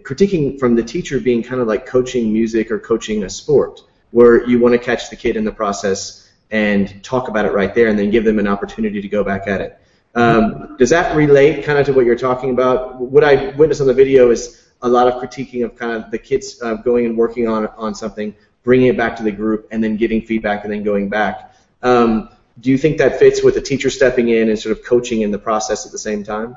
critiquing 0.02 0.60
from 0.60 0.76
the 0.76 0.82
teacher 0.82 1.20
being 1.20 1.44
kind 1.44 1.62
of 1.62 1.68
like 1.68 1.86
coaching 1.86 2.34
music 2.34 2.72
or 2.72 2.80
coaching 2.80 3.24
a 3.24 3.30
sport 3.30 3.82
where 4.10 4.48
you 4.50 4.60
want 4.60 4.74
to 4.74 4.80
catch 4.80 5.12
the 5.12 5.16
kid 5.16 5.38
in 5.38 5.44
the 5.44 5.52
process 5.52 6.28
and 6.50 7.04
talk 7.04 7.28
about 7.28 7.46
it 7.46 7.54
right 7.54 7.76
there, 7.76 7.88
and 7.88 8.00
then 8.00 8.10
give 8.10 8.24
them 8.24 8.40
an 8.40 8.48
opportunity 8.48 9.00
to 9.00 9.08
go 9.08 9.24
back 9.24 9.48
at 9.48 9.62
it. 9.62 9.80
Um, 10.16 10.76
does 10.80 10.90
that 10.90 11.16
relate 11.16 11.64
kind 11.64 11.78
of 11.78 11.86
to 11.86 11.94
what 11.94 12.06
you're 12.06 12.16
talking 12.16 12.50
about? 12.50 12.96
What 12.96 13.24
I 13.24 13.50
witnessed 13.52 13.80
on 13.82 13.86
the 13.86 13.94
video 13.94 14.32
is 14.32 14.72
a 14.82 14.90
lot 14.90 15.08
of 15.08 15.22
critiquing 15.22 15.64
of 15.64 15.76
kind 15.76 15.92
of 15.92 16.10
the 16.10 16.18
kids 16.18 16.60
uh, 16.64 16.74
going 16.74 17.06
and 17.06 17.16
working 17.16 17.48
on 17.48 17.68
on 17.78 17.94
something, 17.94 18.34
bringing 18.64 18.88
it 18.88 18.98
back 18.98 19.16
to 19.18 19.24
the 19.24 19.32
group, 19.32 19.68
and 19.70 19.84
then 19.84 19.98
getting 19.98 20.24
feedback 20.24 20.64
and 20.64 20.74
then 20.74 20.82
going 20.82 21.10
back. 21.10 21.54
Um, 21.84 22.30
do 22.60 22.72
you 22.72 22.78
think 22.78 22.98
that 22.98 23.20
fits 23.20 23.44
with 23.44 23.56
the 23.56 23.62
teacher 23.62 23.90
stepping 23.90 24.30
in 24.30 24.50
and 24.50 24.58
sort 24.58 24.78
of 24.78 24.84
coaching 24.84 25.22
in 25.22 25.32
the 25.32 25.40
process 25.40 25.86
at 25.86 25.92
the 25.92 25.98
same 25.98 26.24
time? 26.24 26.56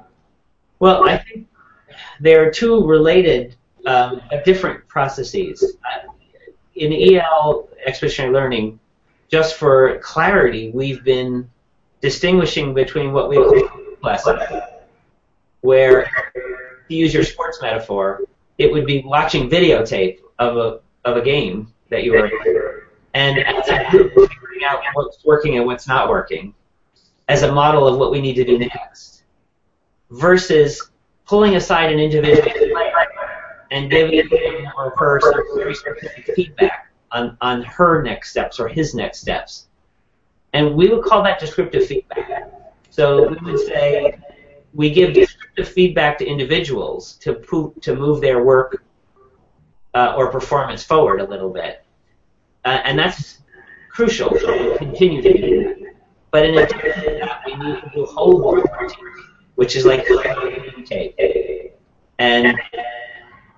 Well, 0.79 1.09
I 1.09 1.19
think 1.19 1.47
there 2.21 2.47
are 2.47 2.51
two 2.51 2.87
related, 2.87 3.55
um, 3.87 4.21
different 4.45 4.89
processes. 4.89 5.77
In 6.75 6.93
EL, 6.93 7.69
expeditionary 7.85 8.33
learning, 8.33 8.81
just 9.31 9.57
for 9.57 9.99
clarity, 9.99 10.71
we've 10.73 11.05
been 11.05 11.49
distinguishing 12.01 12.75
between 12.75 13.13
what 13.13 13.29
we 13.29 13.37
call 13.37 13.71
lesson, 14.03 14.39
where, 15.61 16.11
to 16.89 16.95
use 16.95 17.15
your 17.15 17.23
sports 17.23 17.61
metaphor, 17.63 18.23
it 18.59 18.73
would 18.73 18.87
be 18.87 19.03
watching 19.05 19.49
videotape 19.49 20.19
of 20.39 20.57
a 20.57 20.81
of 21.05 21.17
a 21.17 21.23
game 21.23 21.73
that 21.91 22.05
you 22.05 22.13
were 22.13 22.27
in, 22.27 22.71
and 23.15 23.39
figuring 24.63 24.87
out 24.87 24.95
what's 24.95 25.25
working 25.25 25.57
and 25.57 25.67
what's 25.67 25.89
not 25.89 26.09
working, 26.09 26.55
as 27.29 27.43
a 27.43 27.53
model 27.53 27.87
of 27.87 27.99
what 27.99 28.11
we 28.11 28.21
need 28.21 28.35
to 28.35 28.45
do 28.45 28.59
next, 28.59 29.25
versus 30.11 30.91
pulling 31.27 31.57
aside 31.57 31.93
an 31.93 31.99
individual 31.99 32.53
and 33.71 33.91
giving 33.91 34.29
or 34.77 34.93
her 34.97 35.21
some 35.21 35.43
very 35.57 35.75
specific 35.75 36.35
feedback 36.35 36.93
on, 37.11 37.37
on 37.41 37.63
her 37.63 38.03
next 38.03 38.31
steps 38.31 38.61
or 38.61 38.69
his 38.69 38.95
next 38.95 39.21
steps. 39.21 39.69
And 40.53 40.75
we 40.75 40.89
would 40.89 41.05
call 41.05 41.23
that 41.23 41.41
descriptive 41.41 41.87
feedback. 41.87 42.53
So 42.91 43.29
we 43.29 43.37
would 43.53 43.61
say 43.61 44.19
we 44.75 44.91
give 44.91 45.15
descriptive 45.15 45.69
feedback 45.69 46.19
to 46.19 46.27
individuals 46.27 47.15
to, 47.19 47.35
po- 47.35 47.73
to 47.81 47.97
move 47.97 48.21
their 48.21 48.45
work 48.45 48.85
uh, 49.95 50.15
or 50.17 50.31
performance 50.31 50.83
forward 50.85 51.21
a 51.21 51.25
little 51.25 51.51
bit. 51.51 51.85
Uh, 52.65 52.81
and 52.85 52.99
that's 52.99 53.42
crucial. 53.93 54.37
So 54.39 54.71
we 54.73 54.79
continue 54.79 55.23
to 55.23 55.33
do 55.33 55.65
that. 55.65 55.95
But 56.31 56.47
in 56.47 56.57
addition 56.57 56.81
to 56.81 57.19
that, 57.21 57.43
we 57.47 57.57
need 57.57 57.81
to 57.83 57.91
do 57.95 58.07
whole 58.07 58.41
work 58.41 58.67
which 59.57 59.77
is 59.77 59.85
like 59.85 60.07
communicate 60.07 61.73
and 62.19 62.57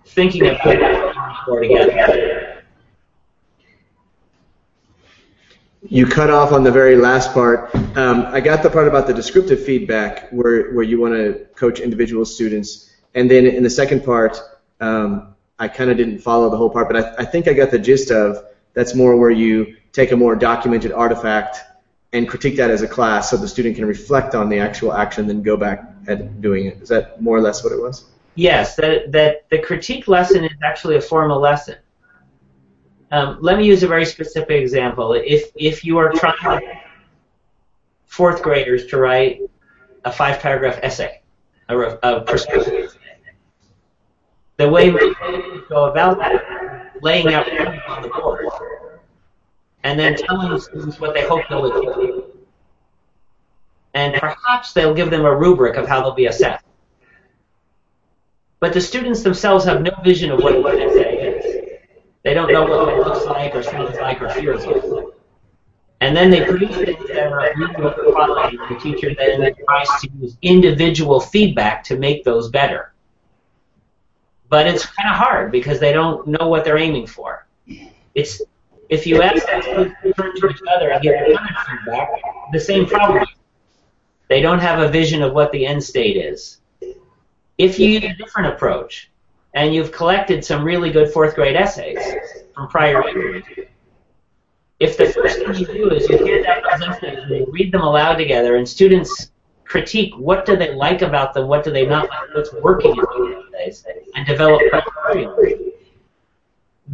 thinking 0.06 0.46
of 0.46 0.58
putting 0.58 1.12
four 1.46 1.60
together. 1.60 2.62
You 5.86 6.06
cut 6.06 6.30
off 6.30 6.52
on 6.52 6.64
the 6.64 6.72
very 6.72 6.96
last 6.96 7.32
part. 7.32 7.74
Um, 7.96 8.26
I 8.26 8.40
got 8.40 8.62
the 8.62 8.70
part 8.70 8.88
about 8.88 9.06
the 9.06 9.14
descriptive 9.14 9.64
feedback, 9.64 10.30
where 10.30 10.72
where 10.72 10.82
you 10.82 11.00
want 11.00 11.14
to 11.14 11.46
coach 11.54 11.78
individual 11.78 12.24
students, 12.24 12.90
and 13.14 13.30
then 13.30 13.46
in 13.46 13.62
the 13.62 13.70
second 13.70 14.02
part, 14.04 14.40
um, 14.80 15.34
I 15.58 15.68
kind 15.68 15.90
of 15.90 15.96
didn't 15.96 16.18
follow 16.18 16.48
the 16.50 16.56
whole 16.56 16.70
part, 16.70 16.88
but 16.88 16.96
I, 16.96 17.22
I 17.22 17.24
think 17.24 17.48
I 17.48 17.52
got 17.52 17.70
the 17.70 17.78
gist 17.78 18.10
of 18.10 18.44
that's 18.74 18.94
more 18.94 19.16
where 19.16 19.30
you 19.30 19.76
take 19.92 20.12
a 20.12 20.16
more 20.16 20.36
documented 20.36 20.92
artifact 20.92 21.58
and 22.12 22.28
critique 22.28 22.56
that 22.56 22.70
as 22.70 22.82
a 22.82 22.88
class 22.88 23.30
so 23.30 23.36
the 23.36 23.48
student 23.48 23.74
can 23.74 23.86
reflect 23.86 24.34
on 24.34 24.48
the 24.48 24.58
actual 24.58 24.92
action 24.92 25.26
then 25.26 25.42
go 25.42 25.56
back 25.56 25.84
at 26.06 26.40
doing 26.40 26.66
it. 26.66 26.80
Is 26.80 26.88
that 26.88 27.20
more 27.20 27.36
or 27.36 27.40
less 27.40 27.64
what 27.64 27.72
it 27.72 27.80
was? 27.80 28.04
Yes, 28.36 28.76
that, 28.76 29.10
that 29.12 29.48
the 29.50 29.58
critique 29.58 30.08
lesson 30.08 30.44
is 30.44 30.52
actually 30.62 30.96
a 30.96 31.00
formal 31.00 31.40
lesson. 31.40 31.76
Um, 33.10 33.38
let 33.40 33.58
me 33.58 33.66
use 33.66 33.82
a 33.82 33.88
very 33.88 34.04
specific 34.04 34.60
example. 34.60 35.12
If, 35.12 35.50
if 35.56 35.84
you 35.84 35.98
are 35.98 36.10
trying 36.12 36.80
fourth 38.06 38.42
graders 38.42 38.86
to 38.86 38.98
write 38.98 39.40
a 40.04 40.12
five 40.12 40.40
paragraph 40.40 40.78
essay, 40.82 41.20
a, 41.68 41.78
a 41.78 42.20
perspective, 42.22 42.96
the 44.56 44.68
way 44.68 44.90
we 44.90 45.14
go 45.68 45.90
about 45.90 46.18
that, 46.18 46.92
laying 47.02 47.34
out 47.34 47.48
on 47.88 48.02
the 48.02 48.08
board, 48.08 48.46
and 49.84 50.00
then 50.00 50.16
telling 50.16 50.50
the 50.50 50.58
students 50.58 50.98
what 50.98 51.14
they 51.14 51.22
hope 51.26 51.42
they'll 51.48 51.66
achieve. 51.66 52.24
And 53.92 54.14
perhaps 54.14 54.72
they'll 54.72 54.94
give 54.94 55.10
them 55.10 55.24
a 55.24 55.36
rubric 55.36 55.76
of 55.76 55.86
how 55.86 56.00
they'll 56.00 56.14
be 56.14 56.26
assessed. 56.26 56.64
But 58.58 58.72
the 58.72 58.80
students 58.80 59.22
themselves 59.22 59.64
have 59.66 59.82
no 59.82 59.92
vision 60.02 60.32
of 60.32 60.42
what 60.42 60.56
an 60.56 60.80
essay 60.80 61.36
is. 61.36 61.80
They 62.24 62.32
don't 62.32 62.50
know 62.50 62.62
what 62.64 62.94
it 62.94 62.96
looks 62.96 63.26
like 63.26 63.54
or 63.54 63.62
sounds 63.62 63.94
like 63.96 64.20
or 64.22 64.30
feels 64.30 64.64
like. 64.64 65.04
And 66.00 66.16
then 66.16 66.30
they 66.30 66.44
produce 66.44 66.76
things 66.76 67.06
that 67.08 67.32
are 67.32 67.50
of 67.50 68.14
quality. 68.14 68.58
The 68.68 68.78
teacher 68.80 69.14
then 69.14 69.54
tries 69.64 69.88
to 70.00 70.10
use 70.18 70.36
individual 70.42 71.20
feedback 71.20 71.84
to 71.84 71.98
make 71.98 72.24
those 72.24 72.50
better. 72.50 72.94
But 74.48 74.66
it's 74.66 74.86
kind 74.86 75.10
of 75.10 75.16
hard 75.16 75.52
because 75.52 75.78
they 75.78 75.92
don't 75.92 76.26
know 76.26 76.48
what 76.48 76.64
they're 76.64 76.78
aiming 76.78 77.06
for. 77.06 77.46
It's 78.14 78.40
if 78.94 79.06
you 79.06 79.20
ask 79.20 79.44
them 79.46 79.62
to 80.02 80.12
turn 80.14 80.34
to 80.36 80.48
each 80.48 80.60
other 80.72 80.90
and 80.92 81.02
give 81.02 81.14
other 81.14 81.36
feedback, 81.68 82.08
the 82.52 82.60
same 82.60 82.86
problem. 82.86 83.26
They 84.28 84.40
don't 84.40 84.60
have 84.60 84.78
a 84.78 84.88
vision 84.88 85.20
of 85.20 85.34
what 85.34 85.50
the 85.52 85.66
end 85.66 85.82
state 85.82 86.16
is. 86.16 86.60
If 87.58 87.78
you 87.78 87.88
use 87.88 88.04
a 88.04 88.14
different 88.14 88.54
approach, 88.54 89.10
and 89.54 89.74
you've 89.74 89.92
collected 89.92 90.44
some 90.44 90.64
really 90.64 90.90
good 90.90 91.12
fourth 91.12 91.34
grade 91.34 91.56
essays 91.56 91.98
from 92.54 92.68
prior 92.68 93.08
years, 93.08 93.44
if 94.80 94.96
the 94.96 95.06
first 95.06 95.38
thing 95.38 95.54
you 95.54 95.66
do 95.66 95.90
is 95.90 96.08
you 96.08 96.24
hand 96.24 96.46
out 96.46 96.62
those 96.78 96.88
essays 96.88 97.18
and 97.18 97.30
you 97.30 97.46
read 97.50 97.72
them 97.72 97.82
aloud 97.82 98.14
together, 98.14 98.56
and 98.56 98.68
students 98.68 99.30
critique 99.64 100.12
what 100.16 100.46
do 100.46 100.56
they 100.56 100.74
like 100.74 101.02
about 101.02 101.34
them, 101.34 101.48
what 101.48 101.64
do 101.64 101.70
they 101.70 101.86
not 101.86 102.08
like, 102.08 102.34
what's 102.34 102.52
working 102.54 102.92
in 102.92 103.04
those 103.18 103.44
essays, 103.60 104.08
and 104.14 104.26
develop 104.26 104.60
criteria, 104.70 105.73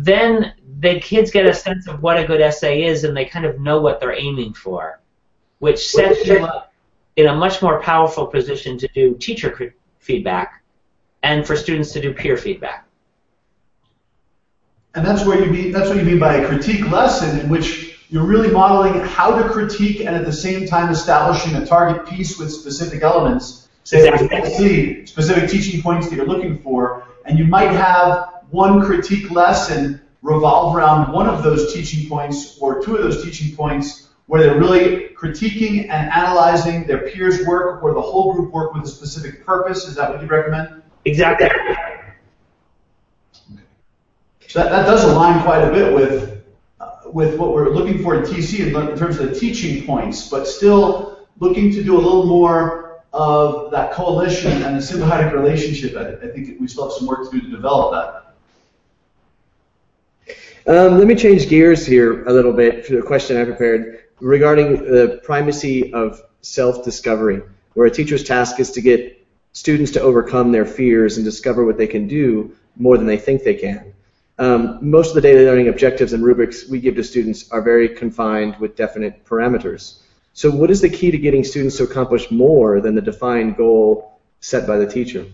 then 0.05 0.55
the 0.81 0.99
kids 1.01 1.31
get 1.31 1.47
a 1.47 1.53
sense 1.53 1.87
of 1.87 2.03
what 2.03 2.19
a 2.19 2.25
good 2.25 2.41
essay 2.41 2.85
is 2.85 3.05
and 3.05 3.17
they 3.17 3.25
kind 3.25 3.45
of 3.45 3.61
know 3.61 3.81
what 3.81 4.01
they're 4.01 4.19
aiming 4.19 4.55
for, 4.55 5.01
which 5.59 5.89
sets 5.89 6.27
you 6.27 6.39
up 6.39 6.73
in 7.17 7.27
a 7.27 7.35
much 7.35 7.61
more 7.61 7.81
powerful 7.83 8.27
position 8.27 8.79
to 8.79 8.89
do 8.89 9.15
teacher 9.17 9.75
feedback 9.99 10.63
and 11.23 11.47
for 11.47 11.55
students 11.55 11.93
to 11.93 12.01
do 12.01 12.15
peer 12.15 12.37
feedback. 12.37 12.87
And 14.95 15.07
that's 15.07 15.25
where 15.25 15.39
you 15.39 15.51
mean. 15.51 15.71
That's 15.71 15.89
what 15.89 15.99
you 15.99 16.05
mean 16.05 16.19
by 16.19 16.37
a 16.37 16.49
critique 16.49 16.91
lesson, 16.91 17.39
in 17.39 17.49
which 17.49 17.99
you're 18.09 18.25
really 18.25 18.51
modeling 18.51 19.01
how 19.05 19.41
to 19.41 19.49
critique 19.49 20.01
and 20.01 20.17
at 20.17 20.25
the 20.25 20.33
same 20.33 20.67
time 20.67 20.91
establishing 20.91 21.55
a 21.55 21.65
target 21.65 22.09
piece 22.09 22.39
with 22.39 22.51
specific 22.51 23.03
elements. 23.03 23.69
Say 23.85 24.09
exactly. 24.09 25.07
specific 25.07 25.49
teaching 25.49 25.81
points 25.81 26.09
that 26.09 26.17
you're 26.17 26.27
looking 26.27 26.59
for, 26.59 27.05
and 27.25 27.39
you 27.39 27.45
might 27.45 27.71
have 27.71 28.40
one 28.51 28.85
critique 28.85 29.31
lesson 29.31 30.01
revolve 30.23 30.77
around 30.77 31.13
one 31.13 31.29
of 31.29 31.43
those 31.43 31.73
teaching 31.73 32.09
points 32.09 32.59
or 32.61 32.83
two 32.83 32.97
of 32.97 33.03
those 33.03 33.25
teaching 33.25 33.57
points 33.57 34.09
where 34.27 34.43
they're 34.43 34.59
really 34.59 35.09
critiquing 35.09 35.89
and 35.89 36.11
analyzing 36.13 36.87
their 36.87 37.09
peers' 37.09 37.45
work 37.47 37.83
or 37.83 37.95
the 37.95 38.01
whole 38.01 38.35
group 38.35 38.53
work 38.53 38.75
with 38.75 38.85
a 38.85 38.89
specific 38.89 39.45
purpose. 39.45 39.89
Is 39.89 39.97
that 39.97 40.11
what 40.11 40.23
you 40.23 40.29
recommend? 40.29 40.83
Exactly. 41.05 41.49
So 44.47 44.63
that, 44.63 44.71
that 44.71 44.85
does 44.85 45.05
align 45.05 45.43
quite 45.43 45.63
a 45.63 45.71
bit 45.73 45.95
with 45.95 46.43
uh, 46.81 46.91
with 47.13 47.39
what 47.39 47.55
we're 47.55 47.71
looking 47.71 48.03
for 48.03 48.17
in 48.17 48.23
TC 48.23 48.67
in, 48.67 48.91
in 48.91 48.99
terms 48.99 49.19
of 49.19 49.31
the 49.31 49.39
teaching 49.39 49.87
points, 49.87 50.29
but 50.29 50.47
still 50.47 51.29
looking 51.39 51.73
to 51.73 51.83
do 51.83 51.97
a 51.97 52.01
little 52.01 52.27
more 52.27 53.03
of 53.13 53.71
that 53.71 53.93
coalition 53.93 54.63
and 54.63 54.77
the 54.77 54.81
symbiotic 54.81 55.33
relationship. 55.33 55.97
I, 55.97 56.27
I 56.27 56.31
think 56.33 56.61
we 56.61 56.69
still 56.69 56.89
have 56.89 56.93
some 56.93 57.07
work 57.07 57.31
to 57.31 57.41
do 57.41 57.47
to 57.47 57.51
develop 57.51 57.93
that. 57.93 58.30
Um, 60.71 60.99
let 60.99 61.09
me 61.09 61.17
change 61.17 61.49
gears 61.49 61.85
here 61.85 62.25
a 62.27 62.33
little 62.33 62.53
bit 62.53 62.87
for 62.87 62.95
the 62.95 63.03
question 63.03 63.37
I 63.37 63.45
prepared 63.45 64.05
regarding 64.21 64.77
the 64.77 65.21
primacy 65.25 65.93
of 65.93 66.23
self-discovery, 66.43 67.43
where 67.75 67.89
a 67.89 67.91
teacher's 67.91 68.23
task 68.23 68.61
is 68.61 68.71
to 68.71 68.81
get 68.81 69.27
students 69.53 69.91
to 69.91 70.01
overcome 70.01 70.53
their 70.53 70.65
fears 70.65 71.17
and 71.17 71.25
discover 71.25 71.65
what 71.65 71.77
they 71.77 71.89
can 71.89 72.07
do 72.07 72.57
more 72.77 72.97
than 72.97 73.09
they 73.09 73.17
think 73.17 73.43
they 73.43 73.57
can. 73.57 73.93
Um, 74.39 74.79
most 74.81 75.09
of 75.09 75.17
the 75.17 75.21
daily 75.23 75.45
learning 75.45 75.67
objectives 75.67 76.13
and 76.13 76.23
rubrics 76.23 76.69
we 76.69 76.79
give 76.79 76.95
to 76.95 77.03
students 77.03 77.51
are 77.51 77.63
very 77.63 77.89
confined 77.89 78.57
with 78.59 78.77
definite 78.77 79.25
parameters. 79.25 80.03
So 80.35 80.53
what 80.53 80.71
is 80.71 80.81
the 80.81 80.89
key 80.89 81.11
to 81.11 81.19
getting 81.19 81.43
students 81.43 81.79
to 81.79 81.83
accomplish 81.83 82.31
more 82.31 82.81
than 82.81 82.95
the 82.95 83.03
defined 83.03 83.57
goal 83.57 84.21
set 84.39 84.69
by 84.69 84.77
the 84.77 84.87
teacher? 84.87 85.27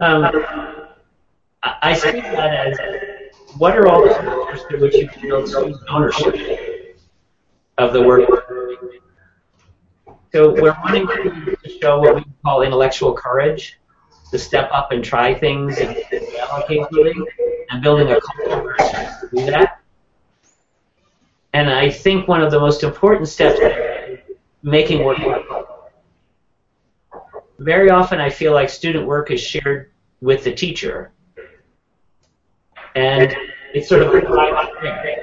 Um, 0.00 0.75
I 1.62 1.94
see 1.94 2.12
that 2.12 2.54
as 2.54 2.78
what 3.58 3.76
are 3.76 3.88
all 3.88 4.02
the 4.02 4.14
factors 4.14 4.62
through 4.68 4.80
which 4.80 4.94
you 4.94 5.08
can 5.08 5.22
build 5.22 5.48
student 5.48 5.76
ownership 5.88 6.96
of 7.78 7.92
the 7.92 8.02
work. 8.02 8.28
So 10.32 10.52
we're 10.52 10.76
wanting 10.84 11.06
to 11.06 11.56
show 11.80 11.98
what 11.98 12.16
we 12.16 12.24
call 12.44 12.62
intellectual 12.62 13.14
courage, 13.14 13.78
to 14.30 14.38
step 14.38 14.68
up 14.72 14.92
and 14.92 15.04
try 15.04 15.32
things 15.32 15.78
and 15.78 15.96
allocate 16.40 16.80
and 17.70 17.82
building 17.82 18.10
a 18.12 18.20
culture 18.20 18.76
students 18.78 19.24
do 19.32 19.46
that. 19.46 19.80
And 21.52 21.70
I 21.70 21.90
think 21.90 22.28
one 22.28 22.42
of 22.42 22.50
the 22.50 22.60
most 22.60 22.82
important 22.82 23.28
steps 23.28 23.58
is 23.60 24.18
making 24.62 25.04
work 25.04 25.18
work 25.18 25.66
very 27.58 27.90
often 27.90 28.20
I 28.20 28.30
feel 28.30 28.52
like 28.52 28.68
student 28.68 29.06
work 29.06 29.30
is 29.30 29.40
shared 29.40 29.90
with 30.20 30.44
the 30.44 30.52
teacher. 30.52 31.12
And 32.96 33.36
it's 33.74 33.88
sort 33.88 34.02
of 34.02 34.14
a 34.14 34.20
thing. 34.20 35.16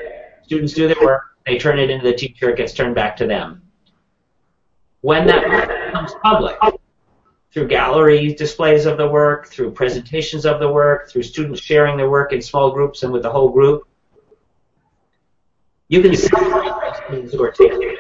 Students 0.44 0.74
do 0.74 0.88
their 0.88 1.02
work, 1.02 1.24
they 1.46 1.58
turn 1.58 1.80
it 1.80 1.90
into 1.90 2.06
the 2.06 2.14
teacher, 2.14 2.52
it 2.52 2.58
gets 2.58 2.72
turned 2.72 2.94
back 2.94 3.18
to 3.18 3.26
them. 3.26 3.64
When 5.02 5.26
that 5.26 5.44
becomes 5.44 6.14
public, 6.22 6.56
through 7.52 7.68
gallery 7.68 8.34
displays 8.34 8.86
of 8.86 8.98
the 8.98 9.08
work, 9.08 9.48
through 9.48 9.72
presentations 9.72 10.46
of 10.46 10.60
the 10.60 10.72
work, 10.72 11.10
through 11.10 11.24
students 11.24 11.62
sharing 11.62 11.98
their 11.98 12.10
work 12.10 12.32
in 12.32 12.42
small 12.42 12.72
groups 12.72 13.02
and 13.02 13.12
with 13.12 13.24
the 13.24 13.32
whole 13.32 13.50
group, 13.50 13.88
you 15.88 16.02
can 16.02 16.16
celebrate 16.16 16.70
those 16.70 16.98
students 17.06 17.34
who 17.34 17.44
are 17.44 17.52
taking 17.52 17.82
it 17.82 17.98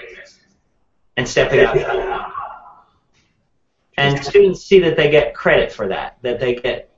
and 1.18 1.28
stepping 1.28 1.62
up. 1.62 2.32
And 3.98 4.24
students 4.24 4.64
see 4.64 4.80
that 4.80 4.96
they 4.96 5.10
get 5.10 5.34
credit 5.34 5.72
for 5.72 5.88
that, 5.88 6.18
that 6.22 6.40
they 6.40 6.56
get 6.56 6.93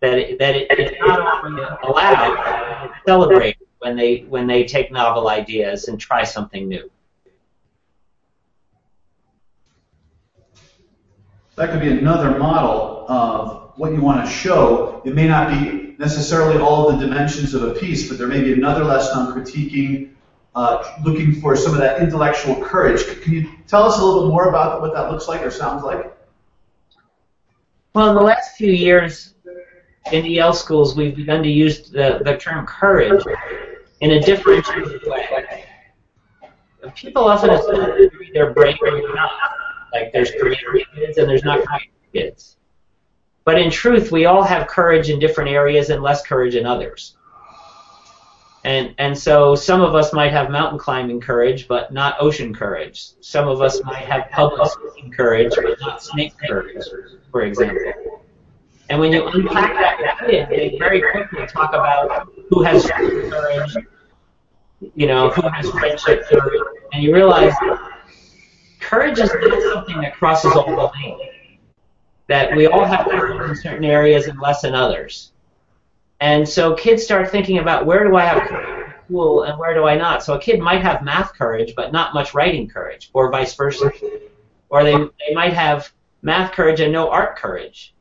that 0.00 0.18
it, 0.18 0.38
that 0.38 0.56
it, 0.56 0.66
it's 0.70 0.98
not 1.00 1.44
only 1.44 1.62
allowed, 1.84 2.84
it's 2.86 2.94
celebrated 3.06 3.66
when 3.78 3.96
they 3.96 4.24
when 4.28 4.46
they 4.46 4.64
take 4.64 4.90
novel 4.90 5.28
ideas 5.28 5.88
and 5.88 6.00
try 6.00 6.24
something 6.24 6.68
new. 6.68 6.90
That 11.56 11.70
could 11.70 11.80
be 11.80 11.88
another 11.88 12.38
model 12.38 13.04
of 13.08 13.72
what 13.76 13.92
you 13.92 14.00
want 14.00 14.24
to 14.24 14.30
show. 14.30 15.02
It 15.04 15.14
may 15.14 15.28
not 15.28 15.50
be 15.50 15.94
necessarily 15.98 16.58
all 16.58 16.90
the 16.90 16.98
dimensions 16.98 17.52
of 17.52 17.62
a 17.62 17.74
piece, 17.74 18.08
but 18.08 18.16
there 18.16 18.26
may 18.26 18.40
be 18.40 18.54
another 18.54 18.84
lesson 18.84 19.18
on 19.18 19.34
critiquing, 19.34 20.12
uh, 20.54 20.96
looking 21.04 21.38
for 21.40 21.56
some 21.56 21.72
of 21.72 21.78
that 21.80 22.00
intellectual 22.00 22.56
courage. 22.62 23.04
Can 23.20 23.34
you 23.34 23.50
tell 23.66 23.82
us 23.82 23.98
a 23.98 24.04
little 24.04 24.22
bit 24.22 24.32
more 24.32 24.48
about 24.48 24.80
what 24.80 24.94
that 24.94 25.10
looks 25.12 25.28
like 25.28 25.42
or 25.42 25.50
sounds 25.50 25.82
like? 25.82 26.16
Well, 27.94 28.08
in 28.08 28.14
the 28.14 28.22
last 28.22 28.56
few 28.56 28.72
years 28.72 29.34
in 30.12 30.38
EL 30.38 30.52
schools, 30.52 30.96
we've 30.96 31.14
begun 31.14 31.42
to 31.42 31.48
use 31.48 31.90
the, 31.90 32.20
the 32.24 32.36
term 32.36 32.66
courage 32.66 33.22
in 34.00 34.12
a 34.12 34.20
differentiated 34.20 35.02
way. 35.06 35.64
People 36.94 37.24
often 37.24 37.50
assume 37.50 38.10
they're 38.32 38.52
brave 38.52 38.76
or 38.82 39.14
not. 39.14 39.32
Like 39.92 40.12
there's 40.12 40.30
creative 40.32 40.86
kids 40.94 41.18
and 41.18 41.28
there's 41.28 41.44
not 41.44 41.64
creative 41.64 41.92
kids. 42.12 42.56
But 43.44 43.58
in 43.60 43.70
truth, 43.70 44.12
we 44.12 44.26
all 44.26 44.42
have 44.42 44.66
courage 44.66 45.10
in 45.10 45.18
different 45.18 45.50
areas 45.50 45.90
and 45.90 46.02
less 46.02 46.26
courage 46.26 46.54
in 46.54 46.66
others. 46.66 47.16
And 48.64 48.94
and 48.98 49.16
so 49.16 49.54
some 49.54 49.80
of 49.80 49.94
us 49.94 50.12
might 50.12 50.32
have 50.32 50.50
mountain 50.50 50.78
climbing 50.78 51.20
courage, 51.20 51.66
but 51.66 51.92
not 51.92 52.16
ocean 52.20 52.54
courage. 52.54 53.10
Some 53.20 53.48
of 53.48 53.62
us 53.62 53.82
might 53.84 54.04
have 54.04 54.30
public 54.30 54.68
speaking 54.70 55.10
courage, 55.10 55.52
but 55.56 55.80
not 55.80 56.02
snake 56.02 56.34
courage, 56.46 56.84
for 57.30 57.42
example. 57.42 58.22
And 58.90 58.98
when 58.98 59.12
you 59.12 59.24
unpack 59.28 59.72
that 60.00 60.26
with 60.26 60.48
they 60.48 60.76
very 60.76 61.00
quickly 61.00 61.46
talk 61.46 61.70
about 61.70 62.28
who 62.50 62.62
has 62.64 62.90
courage, 62.90 63.76
you 64.96 65.06
know, 65.06 65.30
who 65.30 65.48
has 65.48 65.70
friendship 65.70 66.24
courage, 66.28 66.60
and 66.92 67.02
you 67.02 67.14
realize 67.14 67.54
courage 68.80 69.20
is 69.20 69.32
not 69.32 69.62
something 69.72 70.00
that 70.00 70.14
crosses 70.14 70.52
all 70.56 70.66
the 70.66 70.90
lanes. 70.98 71.22
That 72.26 72.56
we 72.56 72.66
all 72.66 72.84
have 72.84 73.06
courage 73.06 73.48
in 73.48 73.56
certain 73.56 73.84
areas 73.84 74.26
and 74.26 74.40
less 74.40 74.64
in 74.64 74.74
others. 74.74 75.32
And 76.20 76.46
so 76.48 76.74
kids 76.74 77.04
start 77.04 77.30
thinking 77.30 77.58
about 77.58 77.86
where 77.86 78.06
do 78.08 78.16
I 78.16 78.24
have 78.24 78.48
courage 78.48 78.94
school 79.04 79.42
and 79.44 79.56
where 79.58 79.74
do 79.74 79.86
I 79.86 79.96
not? 79.96 80.22
So 80.22 80.34
a 80.34 80.40
kid 80.40 80.60
might 80.60 80.82
have 80.82 81.02
math 81.02 81.34
courage 81.34 81.74
but 81.76 81.92
not 81.92 82.12
much 82.12 82.34
writing 82.34 82.68
courage, 82.68 83.10
or 83.12 83.30
vice 83.30 83.54
versa. 83.54 83.92
Or 84.68 84.84
they, 84.84 84.94
they 84.94 85.34
might 85.34 85.52
have 85.52 85.92
math 86.22 86.52
courage 86.52 86.80
and 86.80 86.92
no 86.92 87.08
art 87.08 87.36
courage. 87.36 87.94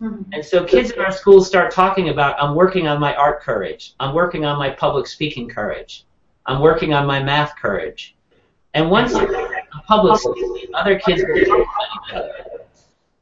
Mm-hmm. 0.00 0.32
And 0.32 0.44
so 0.44 0.64
kids 0.64 0.90
in 0.90 1.00
our 1.00 1.12
schools 1.12 1.46
start 1.46 1.72
talking 1.72 2.10
about, 2.10 2.40
I'm 2.40 2.54
working 2.54 2.86
on 2.86 3.00
my 3.00 3.14
art 3.14 3.40
courage. 3.40 3.94
I'm 3.98 4.14
working 4.14 4.44
on 4.44 4.58
my 4.58 4.70
public 4.70 5.06
speaking 5.06 5.48
courage. 5.48 6.04
I'm 6.44 6.60
working 6.60 6.92
on 6.92 7.06
my 7.06 7.22
math 7.22 7.56
courage. 7.56 8.14
And 8.74 8.90
once 8.90 9.14
a 9.14 9.26
public 9.86 10.18
school, 10.18 10.58
other 10.74 10.98
kids 10.98 11.22
will 11.26 11.64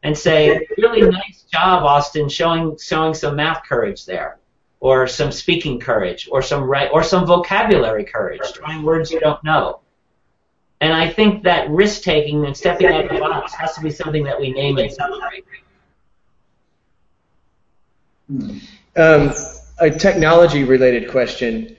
and 0.03 0.19
say, 0.19 0.67
really 0.77 1.01
nice 1.09 1.45
job, 1.51 1.85
Austin, 1.85 2.29
showing, 2.29 2.77
showing 2.77 3.15
some 3.15 3.37
math 3.37 3.63
courage 3.65 4.05
there 4.05 4.39
or 4.85 5.07
some 5.07 5.33
speaking 5.33 5.81
courage, 5.81 6.29
or 6.31 6.43
some 6.43 6.63
right, 6.63 6.91
or 6.93 7.03
some 7.03 7.25
vocabulary 7.25 8.05
courage, 8.05 8.43
trying 8.53 8.83
words 8.83 9.11
you 9.11 9.19
don't 9.19 9.43
know. 9.43 9.81
And 10.83 10.93
I 10.93 11.09
think 11.09 11.43
that 11.45 11.71
risk 11.71 12.03
taking 12.03 12.45
and 12.45 12.55
stepping 12.55 12.89
out 12.89 13.07
of 13.07 13.11
the 13.11 13.19
box 13.19 13.55
has 13.55 13.75
to 13.77 13.81
be 13.81 13.91
something 13.91 14.25
that 14.25 14.39
we 14.39 14.53
name 14.53 14.77
and 14.77 14.93
celebrate. 14.93 15.47
Um, 18.31 19.33
a 19.79 19.91
technology 19.91 20.65
related 20.65 21.11
question. 21.11 21.77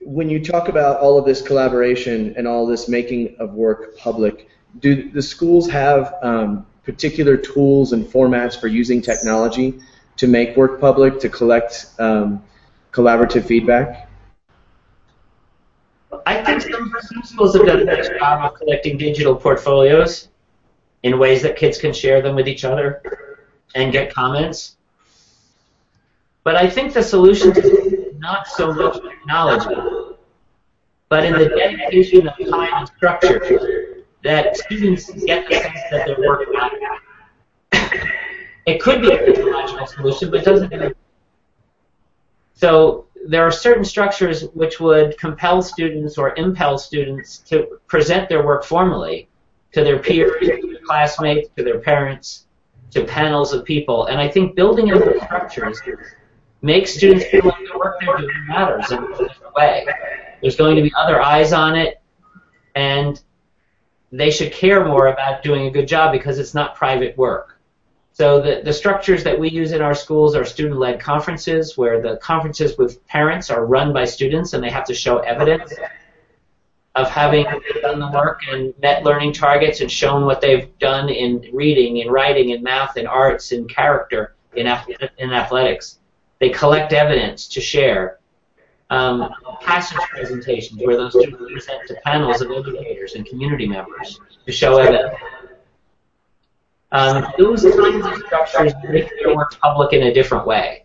When 0.00 0.28
you 0.28 0.42
talk 0.44 0.68
about 0.68 1.00
all 1.00 1.18
of 1.18 1.24
this 1.24 1.42
collaboration 1.42 2.34
and 2.36 2.46
all 2.46 2.66
this 2.66 2.88
making 2.88 3.36
of 3.38 3.54
work 3.54 3.96
public, 3.96 4.48
do 4.80 5.10
the 5.10 5.22
schools 5.22 5.68
have 5.70 6.14
um, 6.22 6.66
particular 6.84 7.36
tools 7.36 7.92
and 7.92 8.06
formats 8.06 8.58
for 8.58 8.68
using 8.68 9.02
technology 9.02 9.80
to 10.16 10.26
make 10.26 10.56
work 10.56 10.80
public, 10.80 11.18
to 11.20 11.28
collect 11.28 11.86
um, 11.98 12.42
collaborative 12.92 13.44
feedback? 13.44 14.08
I 16.26 16.42
think 16.44 16.62
some, 16.62 16.92
schools 17.24 17.56
have 17.56 17.66
done 17.66 17.80
a 17.80 17.84
nice 17.84 18.08
job 18.08 18.44
of 18.44 18.58
collecting 18.58 18.96
digital 18.96 19.34
portfolios 19.34 20.28
in 21.02 21.18
ways 21.18 21.42
that 21.42 21.56
kids 21.56 21.78
can 21.78 21.92
share 21.92 22.22
them 22.22 22.34
with 22.34 22.48
each 22.48 22.64
other 22.64 23.02
and 23.74 23.92
get 23.92 24.12
comments. 24.12 24.76
But 26.46 26.54
I 26.54 26.70
think 26.70 26.92
the 26.92 27.02
solution 27.02 27.50
is 27.56 28.14
not 28.18 28.46
so 28.46 28.72
much 28.72 29.02
technology, 29.02 29.74
but 31.08 31.24
in 31.24 31.32
the 31.32 31.48
dedication 31.48 32.28
of 32.28 32.34
time 32.48 32.72
and 32.72 32.86
structure 32.86 34.04
that 34.22 34.56
students 34.56 35.10
get 35.24 35.48
the 35.48 35.56
sense 35.56 35.80
that 35.90 36.06
their 36.06 36.16
work 36.20 36.46
matters. 36.52 37.98
It 38.64 38.80
could 38.80 39.00
be 39.00 39.10
a 39.10 39.26
technological 39.26 39.88
solution, 39.88 40.30
but 40.30 40.42
it 40.42 40.44
doesn't. 40.44 40.96
So 42.54 43.06
there 43.26 43.44
are 43.44 43.50
certain 43.50 43.84
structures 43.84 44.44
which 44.54 44.78
would 44.78 45.18
compel 45.18 45.62
students 45.62 46.16
or 46.16 46.32
impel 46.36 46.78
students 46.78 47.38
to 47.38 47.80
present 47.88 48.28
their 48.28 48.46
work 48.46 48.62
formally 48.62 49.28
to 49.72 49.82
their 49.82 49.98
peers, 49.98 50.30
to 50.42 50.46
their 50.46 50.80
classmates, 50.86 51.48
to 51.56 51.64
their 51.64 51.80
parents, 51.80 52.46
to 52.92 53.04
panels 53.04 53.52
of 53.52 53.64
people. 53.64 54.06
And 54.06 54.20
I 54.20 54.28
think 54.28 54.54
building 54.54 54.86
in 54.90 55.00
those 55.00 55.20
structures 55.24 55.82
makes 56.62 56.94
students 56.94 57.24
feel 57.26 57.44
like 57.44 57.58
the 57.70 57.78
work 57.78 57.96
they're 58.00 58.16
doing 58.16 58.46
matters 58.48 58.90
in 58.90 58.98
a 58.98 59.08
different 59.08 59.54
way. 59.54 59.86
There's 60.40 60.56
going 60.56 60.76
to 60.76 60.82
be 60.82 60.92
other 60.96 61.20
eyes 61.20 61.52
on 61.52 61.76
it, 61.76 62.00
and 62.74 63.20
they 64.12 64.30
should 64.30 64.52
care 64.52 64.84
more 64.84 65.08
about 65.08 65.42
doing 65.42 65.66
a 65.66 65.70
good 65.70 65.88
job 65.88 66.12
because 66.12 66.38
it's 66.38 66.54
not 66.54 66.74
private 66.74 67.16
work. 67.16 67.58
So 68.12 68.40
the, 68.40 68.62
the 68.64 68.72
structures 68.72 69.24
that 69.24 69.38
we 69.38 69.50
use 69.50 69.72
in 69.72 69.82
our 69.82 69.94
schools 69.94 70.34
are 70.34 70.44
student-led 70.44 71.00
conferences, 71.00 71.76
where 71.76 72.00
the 72.00 72.16
conferences 72.16 72.78
with 72.78 73.06
parents 73.06 73.50
are 73.50 73.66
run 73.66 73.92
by 73.92 74.06
students 74.06 74.54
and 74.54 74.64
they 74.64 74.70
have 74.70 74.84
to 74.86 74.94
show 74.94 75.18
evidence 75.18 75.74
of 76.94 77.10
having 77.10 77.44
done 77.82 77.98
the 77.98 78.10
work 78.10 78.40
and 78.50 78.72
met 78.80 79.04
learning 79.04 79.34
targets 79.34 79.82
and 79.82 79.92
shown 79.92 80.24
what 80.24 80.40
they've 80.40 80.78
done 80.78 81.10
in 81.10 81.44
reading, 81.52 81.98
in 81.98 82.08
writing, 82.08 82.50
in 82.50 82.62
math, 82.62 82.96
in 82.96 83.06
arts, 83.06 83.52
in 83.52 83.68
character, 83.68 84.34
in, 84.54 84.66
in 85.18 85.30
athletics. 85.30 85.98
They 86.38 86.50
collect 86.50 86.92
evidence 86.92 87.48
to 87.48 87.60
share. 87.60 88.18
Um, 88.88 89.34
passage 89.62 89.98
presentations 90.10 90.80
where 90.80 90.96
those 90.96 91.10
students 91.10 91.42
present 91.52 91.88
to 91.88 91.94
panels 92.04 92.40
of 92.40 92.52
educators 92.52 93.14
and 93.14 93.26
community 93.26 93.66
members 93.66 94.20
to 94.44 94.52
show 94.52 94.78
evidence. 94.78 95.16
Um, 96.92 97.26
those 97.36 97.62
kinds 97.62 98.06
of 98.06 98.16
structures 98.26 98.72
make 98.88 99.10
their 99.18 99.34
work 99.34 99.58
public 99.60 99.92
in 99.92 100.04
a 100.04 100.14
different 100.14 100.46
way. 100.46 100.84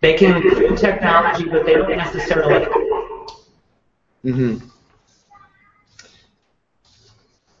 They 0.00 0.14
can 0.14 0.36
include 0.36 0.78
technology, 0.78 1.48
but 1.48 1.66
they 1.66 1.74
don't 1.74 1.96
necessarily. 1.96 2.66
Mm-hmm. 4.24 4.68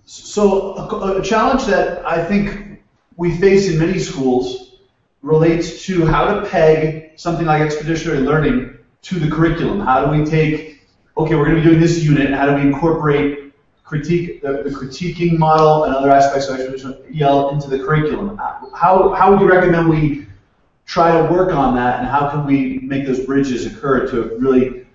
So 0.04 0.74
a, 0.76 1.20
a 1.20 1.22
challenge 1.22 1.64
that 1.66 2.06
I 2.06 2.24
think 2.24 2.82
we 3.16 3.36
face 3.38 3.68
in 3.68 3.78
many 3.78 3.98
schools 3.98 4.63
relates 5.24 5.84
to 5.86 6.04
how 6.04 6.34
to 6.34 6.46
peg 6.48 7.12
something 7.16 7.46
like 7.46 7.62
expeditionary 7.62 8.20
learning 8.20 8.76
to 9.00 9.18
the 9.18 9.30
curriculum. 9.34 9.80
How 9.80 10.04
do 10.04 10.10
we 10.16 10.24
take, 10.24 10.82
okay, 11.16 11.34
we're 11.34 11.46
going 11.46 11.56
to 11.56 11.62
be 11.62 11.68
doing 11.68 11.80
this 11.80 12.04
unit, 12.04 12.32
how 12.32 12.46
do 12.46 12.54
we 12.54 12.60
incorporate 12.60 13.52
critique 13.84 14.42
the, 14.42 14.62
the, 14.62 14.70
critiquing 14.70 15.38
model 15.38 15.84
and 15.84 15.94
other 15.94 16.10
aspects 16.10 16.48
of 16.48 16.58
expedition 16.58 16.96
EL 17.20 17.50
into 17.50 17.68
the 17.68 17.78
curriculum. 17.78 18.36
How, 18.74 19.14
how 19.14 19.30
would 19.30 19.40
you 19.40 19.48
recommend 19.48 19.88
we 19.88 20.26
try 20.86 21.12
to 21.16 21.32
work 21.32 21.52
on 21.52 21.74
that, 21.76 22.00
and 22.00 22.08
how 22.08 22.30
can 22.30 22.46
we 22.46 22.78
make 22.80 23.06
those 23.06 23.20
bridges 23.20 23.66
occur 23.66 24.06
to 24.08 24.36
really, 24.38 24.86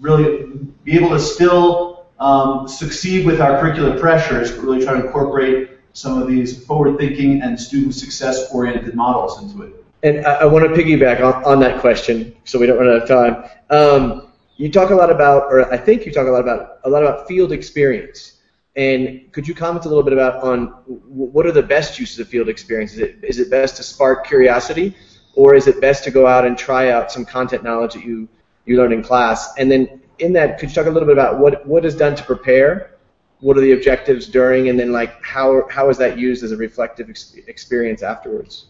really 0.00 0.46
be 0.84 0.92
able 0.94 1.10
to 1.10 1.20
still 1.20 2.06
um, 2.20 2.68
succeed 2.68 3.26
with 3.26 3.40
our 3.40 3.60
curricular 3.60 3.98
pressures, 3.98 4.50
but 4.52 4.62
really 4.62 4.84
try 4.84 4.94
to 4.94 5.06
incorporate 5.06 5.77
some 5.98 6.22
of 6.22 6.28
these 6.28 6.64
forward-thinking 6.64 7.42
and 7.42 7.58
student 7.58 7.92
success-oriented 7.92 8.94
models 8.94 9.42
into 9.42 9.64
it. 9.64 9.84
And 10.04 10.24
I, 10.24 10.34
I 10.34 10.44
want 10.44 10.64
to 10.64 10.70
piggyback 10.80 11.20
on, 11.20 11.44
on 11.44 11.58
that 11.60 11.80
question, 11.80 12.36
so 12.44 12.58
we 12.60 12.66
don't 12.66 12.78
run 12.78 12.88
out 12.88 13.02
of 13.02 13.08
time. 13.08 13.32
Um, 13.68 14.28
you 14.56 14.70
talk 14.70 14.90
a 14.90 14.94
lot 14.94 15.10
about, 15.10 15.52
or 15.52 15.72
I 15.72 15.76
think 15.76 16.06
you 16.06 16.12
talk 16.12 16.28
a 16.28 16.30
lot 16.30 16.40
about, 16.40 16.78
a 16.84 16.88
lot 16.88 17.02
about 17.02 17.26
field 17.26 17.50
experience. 17.50 18.38
And 18.76 19.32
could 19.32 19.48
you 19.48 19.54
comment 19.54 19.86
a 19.86 19.88
little 19.88 20.04
bit 20.04 20.12
about 20.12 20.34
on 20.44 20.68
what 20.86 21.44
are 21.46 21.52
the 21.52 21.64
best 21.64 21.98
uses 21.98 22.20
of 22.20 22.28
field 22.28 22.48
experience? 22.48 22.92
Is 22.92 23.00
it, 23.00 23.16
is 23.24 23.40
it 23.40 23.50
best 23.50 23.76
to 23.78 23.82
spark 23.82 24.24
curiosity, 24.24 24.94
or 25.34 25.56
is 25.56 25.66
it 25.66 25.80
best 25.80 26.04
to 26.04 26.12
go 26.12 26.28
out 26.28 26.46
and 26.46 26.56
try 26.56 26.90
out 26.90 27.10
some 27.10 27.24
content 27.24 27.64
knowledge 27.64 27.94
that 27.94 28.04
you 28.04 28.28
you 28.66 28.76
learned 28.76 28.92
in 28.92 29.02
class? 29.02 29.52
And 29.58 29.68
then 29.68 30.00
in 30.20 30.32
that, 30.34 30.58
could 30.58 30.68
you 30.68 30.74
talk 30.76 30.86
a 30.86 30.90
little 30.90 31.08
bit 31.08 31.18
about 31.18 31.40
what 31.40 31.66
what 31.66 31.84
is 31.84 31.96
done 31.96 32.14
to 32.14 32.22
prepare? 32.22 32.92
What 33.40 33.56
are 33.56 33.60
the 33.60 33.72
objectives 33.72 34.26
during, 34.26 34.68
and 34.68 34.78
then 34.78 34.92
like 34.92 35.22
how 35.22 35.68
how 35.70 35.88
is 35.90 35.98
that 35.98 36.18
used 36.18 36.42
as 36.42 36.52
a 36.52 36.56
reflective 36.56 37.08
ex- 37.08 37.36
experience 37.46 38.02
afterwards? 38.02 38.66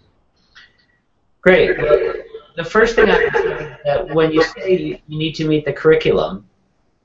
Great. 1.40 1.76
The 2.56 2.64
first 2.64 2.96
thing 2.96 3.08
I 3.08 3.24
would 3.24 3.32
say 3.32 3.46
is 3.46 3.76
that 3.84 4.14
when 4.14 4.32
you 4.32 4.42
say 4.42 5.00
you 5.06 5.18
need 5.18 5.34
to 5.36 5.46
meet 5.46 5.64
the 5.64 5.72
curriculum, 5.72 6.44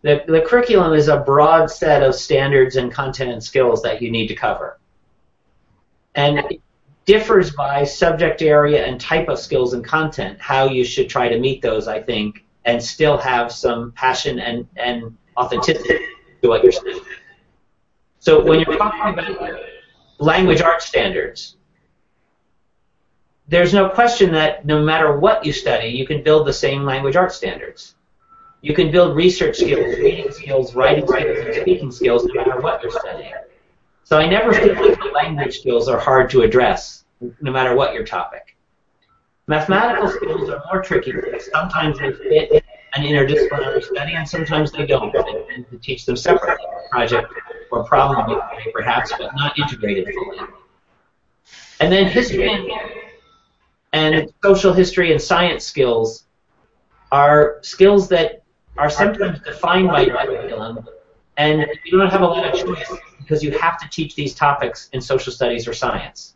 the, 0.02 0.24
the 0.28 0.42
curriculum 0.42 0.94
is 0.94 1.08
a 1.08 1.18
broad 1.18 1.72
set 1.72 2.04
of 2.04 2.16
standards 2.16 2.76
and 2.76 2.92
content 2.92 3.32
and 3.32 3.42
skills 3.42 3.82
that 3.84 4.02
you 4.02 4.12
need 4.12 4.28
to 4.28 4.36
cover. 4.36 4.80
And 6.16 6.40
it 6.40 6.62
differs 7.06 7.52
by 7.52 7.84
subject 7.84 8.42
area 8.42 8.86
and 8.86 9.00
type 9.00 9.30
of 9.30 9.40
skills 9.40 9.74
and 9.74 9.84
content, 9.84 10.40
how 10.42 10.66
you 10.66 10.84
should 10.84 11.10
try 11.10 11.30
to 11.30 11.40
meet 11.40 11.62
those, 11.62 11.88
I 11.88 12.02
think, 12.02 12.44
and 12.66 12.84
still 12.84 13.18
have 13.18 13.52
some 13.52 13.92
passion 13.94 14.40
and, 14.40 14.68
and 14.76 15.16
authenticity 15.38 16.00
to 16.42 16.50
what 16.50 16.64
you're 16.64 16.72
saying. 16.72 17.02
So 18.24 18.42
when 18.42 18.62
you're 18.62 18.78
talking 18.78 19.20
about 19.20 19.60
language 20.18 20.62
arts 20.62 20.86
standards, 20.86 21.58
there's 23.50 23.74
no 23.74 23.90
question 23.90 24.32
that 24.32 24.66
no 24.66 24.82
matter 24.82 25.20
what 25.20 25.46
you 25.46 25.52
study, 25.52 25.90
you 25.90 26.08
can 26.08 26.24
build 26.24 26.48
the 26.48 26.54
same 26.54 26.86
language 26.86 27.18
arts 27.18 27.36
standards. 27.36 27.96
You 28.62 28.74
can 28.74 28.92
build 28.92 29.18
research 29.18 29.58
skills, 29.58 29.98
reading 29.98 30.32
skills, 30.32 30.74
writing 30.74 31.06
skills, 31.06 31.38
and 31.38 31.54
speaking 31.54 31.92
skills 31.92 32.24
no 32.24 32.34
matter 32.36 32.62
what 32.62 32.82
you're 32.82 32.94
studying. 32.94 33.34
So 34.06 34.18
I 34.18 34.26
never 34.26 34.54
feel 34.54 34.74
like 34.74 34.98
the 35.00 35.12
language 35.14 35.60
skills 35.60 35.90
are 35.90 36.00
hard 36.00 36.30
to 36.30 36.44
address, 36.44 37.04
no 37.42 37.52
matter 37.52 37.76
what 37.76 37.94
your 37.94 38.06
topic. 38.06 38.56
Mathematical 39.48 40.08
skills 40.08 40.50
are 40.50 40.64
more 40.72 40.82
tricky 40.82 41.12
because 41.12 41.52
sometimes 41.52 42.00
they 42.00 42.14
fit 42.14 42.64
an 42.96 43.04
interdisciplinary 43.04 43.84
study 43.84 44.14
and 44.14 44.28
sometimes 44.28 44.72
they 44.72 44.86
don't. 44.86 45.14
And 45.54 45.70
to 45.70 45.78
teach 45.78 46.06
them 46.06 46.16
separately, 46.16 46.66
project 46.92 47.34
or 47.72 47.84
problem 47.84 48.40
perhaps, 48.72 49.12
but 49.18 49.32
not 49.36 49.58
integrated 49.58 50.14
fully. 50.14 50.40
And 51.80 51.92
then 51.92 52.06
history 52.06 52.72
and 53.94 54.32
social 54.44 54.74
history 54.74 55.12
and 55.12 55.22
science 55.22 55.66
skills 55.66 56.26
are 57.12 57.60
skills 57.62 58.08
that 58.10 58.44
are 58.78 58.90
sometimes 58.90 59.40
defined 59.40 59.88
by 59.88 60.02
your 60.02 60.18
curriculum, 60.18 60.88
and 61.38 61.68
you 61.86 62.00
don't 62.00 62.10
have 62.10 62.22
a 62.22 62.26
lot 62.26 62.46
of 62.46 62.60
choice 62.60 62.92
because 63.20 63.44
you 63.44 63.52
have 63.58 63.80
to 63.80 63.88
teach 63.90 64.16
these 64.16 64.34
topics 64.34 64.90
in 64.94 65.02
social 65.02 65.32
studies 65.32 65.68
or 65.68 65.74
science. 65.74 66.36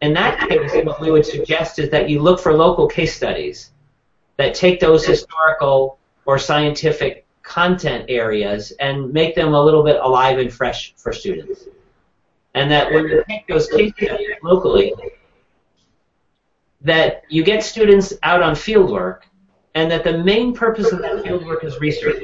In 0.00 0.12
that 0.14 0.48
case, 0.48 0.72
what 0.84 1.00
we 1.00 1.10
would 1.10 1.26
suggest 1.26 1.80
is 1.80 1.90
that 1.90 2.08
you 2.08 2.20
look 2.22 2.38
for 2.38 2.52
local 2.54 2.86
case 2.86 3.16
studies 3.16 3.72
that 4.38 4.54
take 4.54 4.80
those 4.80 5.04
historical 5.04 5.98
or 6.24 6.38
scientific 6.38 7.26
content 7.42 8.06
areas 8.08 8.72
and 8.80 9.12
make 9.12 9.34
them 9.34 9.52
a 9.52 9.62
little 9.62 9.82
bit 9.82 9.96
alive 10.00 10.38
and 10.38 10.52
fresh 10.52 10.94
for 10.96 11.12
students. 11.12 11.64
And 12.54 12.70
that 12.70 12.92
when 12.92 13.08
you 13.08 13.24
take 13.28 13.46
those 13.46 13.68
case 13.68 13.92
studies 13.96 14.28
locally, 14.42 14.94
that 16.80 17.22
you 17.28 17.42
get 17.42 17.62
students 17.62 18.12
out 18.22 18.42
on 18.42 18.54
fieldwork 18.54 19.22
and 19.74 19.90
that 19.90 20.04
the 20.04 20.18
main 20.18 20.54
purpose 20.54 20.92
of 20.92 21.00
that 21.00 21.24
fieldwork 21.24 21.64
is 21.64 21.78
research. 21.80 22.22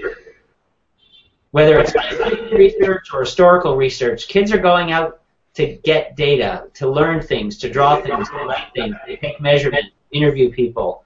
Whether 1.51 1.79
it's 1.79 1.93
scientific 1.93 2.53
research 2.53 3.09
or 3.13 3.21
historical 3.21 3.77
research, 3.77 4.29
kids 4.29 4.53
are 4.53 4.59
going 4.59 4.93
out 4.93 5.21
to 5.55 5.77
get 5.85 6.17
data, 6.17 6.69
to 6.75 6.91
learn 6.91 7.23
things, 7.23 7.59
to 7.59 7.71
draw 7.71 8.01
things, 8.01 8.29
to 8.29 8.37
write 8.37 8.69
things, 8.75 8.97
to 9.07 9.17
take 9.17 9.41
measurements, 9.41 9.91
interview 10.11 10.51
people, 10.51 11.04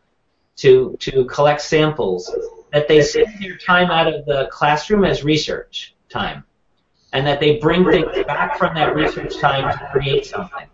to, 0.58 0.96
to 1.00 1.24
collect 1.24 1.60
samples, 1.60 2.34
that 2.72 2.86
they 2.88 3.02
spend 3.02 3.34
their 3.40 3.56
time 3.56 3.90
out 3.90 4.12
of 4.12 4.24
the 4.26 4.48
classroom 4.52 5.04
as 5.04 5.24
research 5.24 5.94
time, 6.08 6.44
and 7.12 7.26
that 7.26 7.40
they 7.40 7.56
bring 7.56 7.84
things 7.90 8.24
back 8.26 8.58
from 8.58 8.74
that 8.74 8.94
research 8.94 9.38
time 9.38 9.72
to 9.76 9.88
create 9.92 10.26
something. 10.26 10.68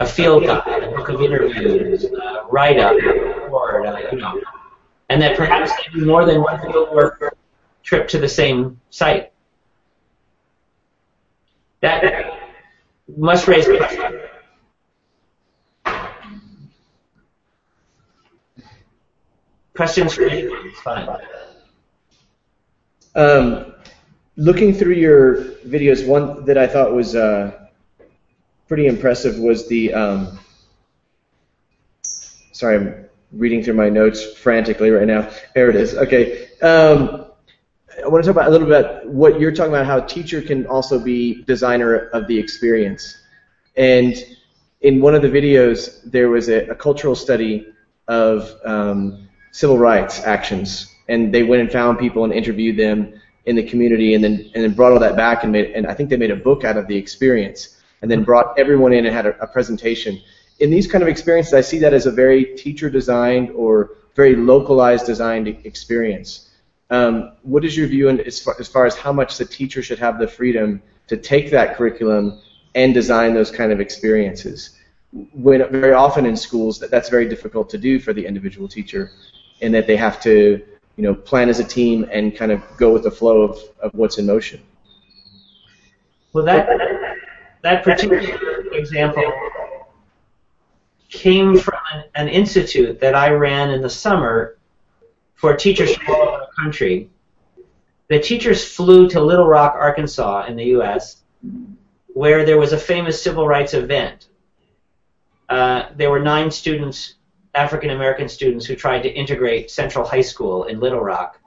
a 0.00 0.06
field 0.06 0.44
guide, 0.44 0.82
a 0.82 0.90
book 0.96 1.10
of 1.10 1.20
interviews, 1.20 2.04
a 2.04 2.46
write-up, 2.50 2.96
report, 2.96 3.86
uh, 3.86 3.98
you 4.10 4.18
know, 4.18 4.40
and 5.10 5.20
that 5.20 5.36
perhaps 5.36 5.70
they 5.72 6.00
do 6.00 6.06
more 6.06 6.24
than 6.24 6.40
one 6.42 6.58
fieldwork 6.60 7.30
trip 7.82 8.08
to 8.08 8.18
the 8.18 8.28
same 8.28 8.80
site. 8.88 9.30
That 11.82 12.32
must 13.16 13.46
raise 13.46 13.66
questions. 13.66 13.99
Questions 19.76 20.14
for 20.14 20.24
anyone? 20.24 20.66
It's 20.66 20.80
fine. 20.80 21.08
Um, 23.14 23.74
looking 24.36 24.72
through 24.74 24.94
your 24.94 25.44
videos, 25.66 26.06
one 26.06 26.44
that 26.44 26.58
I 26.58 26.66
thought 26.66 26.92
was 26.92 27.14
uh, 27.14 27.68
pretty 28.68 28.86
impressive 28.86 29.38
was 29.38 29.68
the. 29.68 29.94
Um, 29.94 30.38
sorry, 32.02 32.76
I'm 32.76 33.04
reading 33.32 33.62
through 33.62 33.74
my 33.74 33.88
notes 33.88 34.24
frantically 34.24 34.90
right 34.90 35.06
now. 35.06 35.30
There 35.54 35.70
it 35.70 35.76
is. 35.76 35.94
Okay. 35.94 36.48
Um, 36.62 37.26
I 38.02 38.08
want 38.08 38.24
to 38.24 38.28
talk 38.28 38.36
about 38.36 38.48
a 38.48 38.50
little 38.50 38.66
bit 38.66 38.80
about 38.80 39.06
what 39.06 39.40
you're 39.40 39.52
talking 39.52 39.72
about. 39.72 39.86
How 39.86 40.00
teacher 40.00 40.40
can 40.40 40.66
also 40.66 40.98
be 40.98 41.42
designer 41.44 42.08
of 42.08 42.26
the 42.26 42.38
experience, 42.38 43.22
and 43.76 44.14
in 44.80 45.00
one 45.00 45.14
of 45.14 45.22
the 45.22 45.28
videos 45.28 46.00
there 46.10 46.28
was 46.30 46.48
a, 46.48 46.66
a 46.68 46.74
cultural 46.74 47.14
study 47.14 47.66
of 48.08 48.54
um, 48.64 49.28
civil 49.52 49.78
rights 49.78 50.24
actions, 50.24 50.94
and 51.08 51.34
they 51.34 51.42
went 51.42 51.62
and 51.62 51.72
found 51.72 51.98
people 51.98 52.24
and 52.24 52.32
interviewed 52.32 52.76
them 52.76 53.20
in 53.46 53.56
the 53.56 53.62
community, 53.62 54.14
and 54.14 54.22
then 54.22 54.50
and 54.54 54.64
then 54.64 54.72
brought 54.72 54.92
all 54.92 55.00
that 55.00 55.16
back 55.16 55.42
and 55.42 55.52
made 55.52 55.70
and 55.72 55.86
I 55.86 55.94
think 55.94 56.10
they 56.10 56.16
made 56.16 56.30
a 56.30 56.36
book 56.36 56.64
out 56.64 56.76
of 56.76 56.86
the 56.86 56.96
experience 56.96 57.80
and 58.02 58.10
then 58.10 58.24
brought 58.24 58.58
everyone 58.58 58.92
in 58.92 59.06
and 59.06 59.14
had 59.14 59.26
a, 59.26 59.38
a 59.42 59.46
presentation. 59.46 60.20
In 60.58 60.70
these 60.70 60.86
kind 60.86 61.02
of 61.02 61.08
experiences, 61.08 61.54
I 61.54 61.60
see 61.60 61.78
that 61.78 61.94
as 61.94 62.06
a 62.06 62.10
very 62.10 62.44
teacher-designed 62.56 63.50
or 63.50 63.96
very 64.14 64.36
localized 64.36 65.06
designed 65.06 65.48
experience. 65.64 66.50
Um, 66.90 67.32
what 67.42 67.64
is 67.64 67.76
your 67.76 67.86
view 67.86 68.08
in, 68.08 68.20
as, 68.20 68.40
far, 68.40 68.56
as 68.58 68.68
far 68.68 68.84
as 68.84 68.96
how 68.96 69.12
much 69.12 69.38
the 69.38 69.44
teacher 69.44 69.82
should 69.82 69.98
have 69.98 70.18
the 70.18 70.26
freedom 70.26 70.82
to 71.06 71.16
take 71.16 71.50
that 71.50 71.76
curriculum 71.76 72.40
and 72.74 72.92
design 72.92 73.32
those 73.32 73.50
kind 73.50 73.72
of 73.72 73.80
experiences? 73.80 74.76
When 75.32 75.70
very 75.70 75.92
often 75.92 76.26
in 76.26 76.36
schools, 76.36 76.78
that, 76.80 76.90
that's 76.90 77.08
very 77.08 77.28
difficult 77.28 77.70
to 77.70 77.78
do 77.78 78.00
for 78.00 78.12
the 78.12 78.26
individual 78.26 78.68
teacher, 78.68 79.12
in 79.60 79.72
that 79.72 79.86
they 79.86 79.96
have 79.96 80.20
to, 80.22 80.62
you 80.96 81.02
know, 81.02 81.14
plan 81.14 81.48
as 81.48 81.60
a 81.60 81.64
team 81.64 82.06
and 82.10 82.36
kind 82.36 82.52
of 82.52 82.62
go 82.76 82.92
with 82.92 83.02
the 83.02 83.10
flow 83.10 83.42
of, 83.42 83.58
of 83.80 83.94
what's 83.94 84.18
in 84.18 84.26
motion. 84.26 84.60
Well, 86.32 86.44
that 86.44 86.68
that 87.62 87.84
particular 87.84 88.20
example 88.72 89.24
came 91.08 91.58
from 91.58 91.78
an, 91.92 92.04
an, 92.14 92.28
institute 92.28 93.00
that 93.00 93.14
I 93.14 93.30
ran 93.30 93.70
in 93.70 93.82
the 93.82 93.90
summer 93.90 94.56
for 95.34 95.56
teachers 95.56 95.94
from 95.96 96.14
all 96.14 96.22
over 96.22 96.38
the 96.38 96.62
country. 96.62 97.10
The 98.08 98.20
teachers 98.20 98.64
flew 98.64 99.08
to 99.10 99.20
Little 99.20 99.46
Rock, 99.46 99.74
Arkansas, 99.74 100.46
in 100.46 100.56
the 100.56 100.64
U.S., 100.66 101.22
where 102.14 102.44
there 102.44 102.58
was 102.58 102.72
a 102.72 102.78
famous 102.78 103.20
civil 103.20 103.46
rights 103.46 103.74
event. 103.74 104.26
Uh, 105.48 105.88
there 105.96 106.10
were 106.10 106.20
nine 106.20 106.50
students, 106.50 107.14
African 107.54 107.90
American 107.90 108.28
students, 108.28 108.66
who 108.66 108.76
tried 108.76 109.02
to 109.02 109.08
integrate 109.08 109.70
Central 109.70 110.06
High 110.06 110.20
School 110.20 110.64
in 110.64 110.80
Little 110.80 111.00
Rock, 111.00 111.40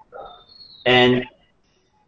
and 0.85 1.25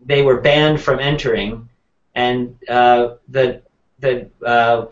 they 0.05 0.21
were 0.21 0.41
banned 0.41 0.81
from 0.81 0.99
entering. 0.99 1.69
And 2.13 2.57
uh, 2.69 3.15
the 3.27 3.61
that 3.99 4.29
uh, 4.45 4.87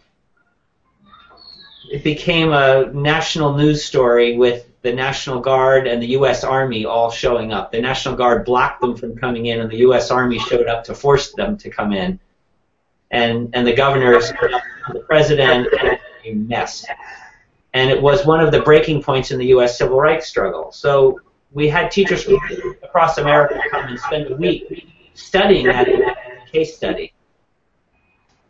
it 1.92 2.04
became 2.04 2.54
a 2.54 2.92
national 2.94 3.58
news 3.58 3.84
story 3.84 4.38
with 4.38 4.68
the 4.82 4.94
National 4.94 5.40
Guard 5.40 5.88
and 5.88 6.02
the 6.02 6.08
U.S. 6.08 6.44
Army 6.44 6.86
all 6.86 7.10
showing 7.10 7.54
up. 7.54 7.72
The 7.72 7.80
National 7.82 8.16
Guard 8.16 8.46
blocked 8.46 8.82
them 8.82 8.96
from 8.96 9.16
coming 9.16 9.46
in, 9.46 9.62
and 9.62 9.72
the 9.72 9.78
U.S. 9.78 10.12
Army 10.12 10.40
showed 10.40 10.68
up 10.68 10.84
to 10.86 10.96
force 10.96 11.34
them 11.34 11.58
to 11.58 11.70
come 11.70 11.94
in. 11.94 12.20
And 13.12 13.50
and 13.54 13.66
the 13.66 13.74
governor 13.74 14.20
the 14.20 15.00
president, 15.08 15.68
and 15.80 16.00
a 16.26 16.34
mess. 16.34 16.86
And 17.74 17.90
it 17.90 18.02
was 18.02 18.26
one 18.26 18.40
of 18.40 18.52
the 18.52 18.62
breaking 18.62 19.02
points 19.02 19.32
in 19.32 19.40
the 19.40 19.48
U.S. 19.48 19.78
civil 19.78 20.00
rights 20.00 20.28
struggle. 20.28 20.72
So 20.72 21.20
we 21.52 21.68
had 21.68 21.92
teachers 21.92 22.24
from 22.24 22.40
across 22.84 23.18
America 23.18 23.60
come 23.72 23.86
and 23.86 24.00
spend 24.00 24.32
a 24.32 24.36
week 24.36 24.88
studying 25.14 25.66
that 25.68 25.88
case 26.52 26.76
study. 26.76 27.14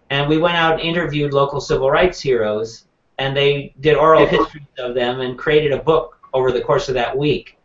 And 0.10 0.30
we 0.30 0.38
went 0.38 0.56
out 0.56 0.74
and 0.74 0.82
interviewed 0.82 1.34
local 1.34 1.60
civil 1.60 1.90
rights 1.90 2.22
heroes, 2.22 2.86
and 3.18 3.36
they 3.36 3.74
did 3.80 3.96
oral 3.96 4.26
histories 4.26 4.68
of 4.78 4.94
them 4.94 5.22
and 5.22 5.38
created 5.38 5.72
a 5.72 5.80
book 5.80 6.20
over 6.34 6.52
the 6.52 6.62
course 6.62 6.88
of 6.90 6.96
that 6.96 7.18
week 7.18 7.58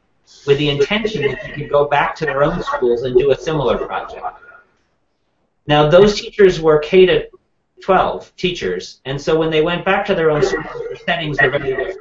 with 0.46 0.58
the 0.58 0.68
intention 0.68 1.22
that 1.22 1.40
they 1.42 1.52
could 1.52 1.70
go 1.70 1.86
back 1.86 2.14
to 2.16 2.24
their 2.24 2.42
own 2.42 2.62
schools 2.62 3.02
and 3.02 3.16
do 3.16 3.32
a 3.32 3.36
similar 3.36 3.78
project. 3.78 4.24
Now, 5.66 5.88
those 5.88 6.20
teachers 6.20 6.60
were 6.60 6.78
K 6.78 7.06
to 7.06 7.28
12 7.82 8.34
teachers, 8.36 9.00
and 9.04 9.20
so 9.20 9.38
when 9.38 9.50
they 9.50 9.62
went 9.62 9.84
back 9.84 10.04
to 10.06 10.14
their 10.14 10.30
own 10.30 10.42
schools, 10.42 10.82
their 10.88 10.96
settings 10.96 11.40
were 11.40 11.50
very 11.50 11.70
different. 11.70 11.98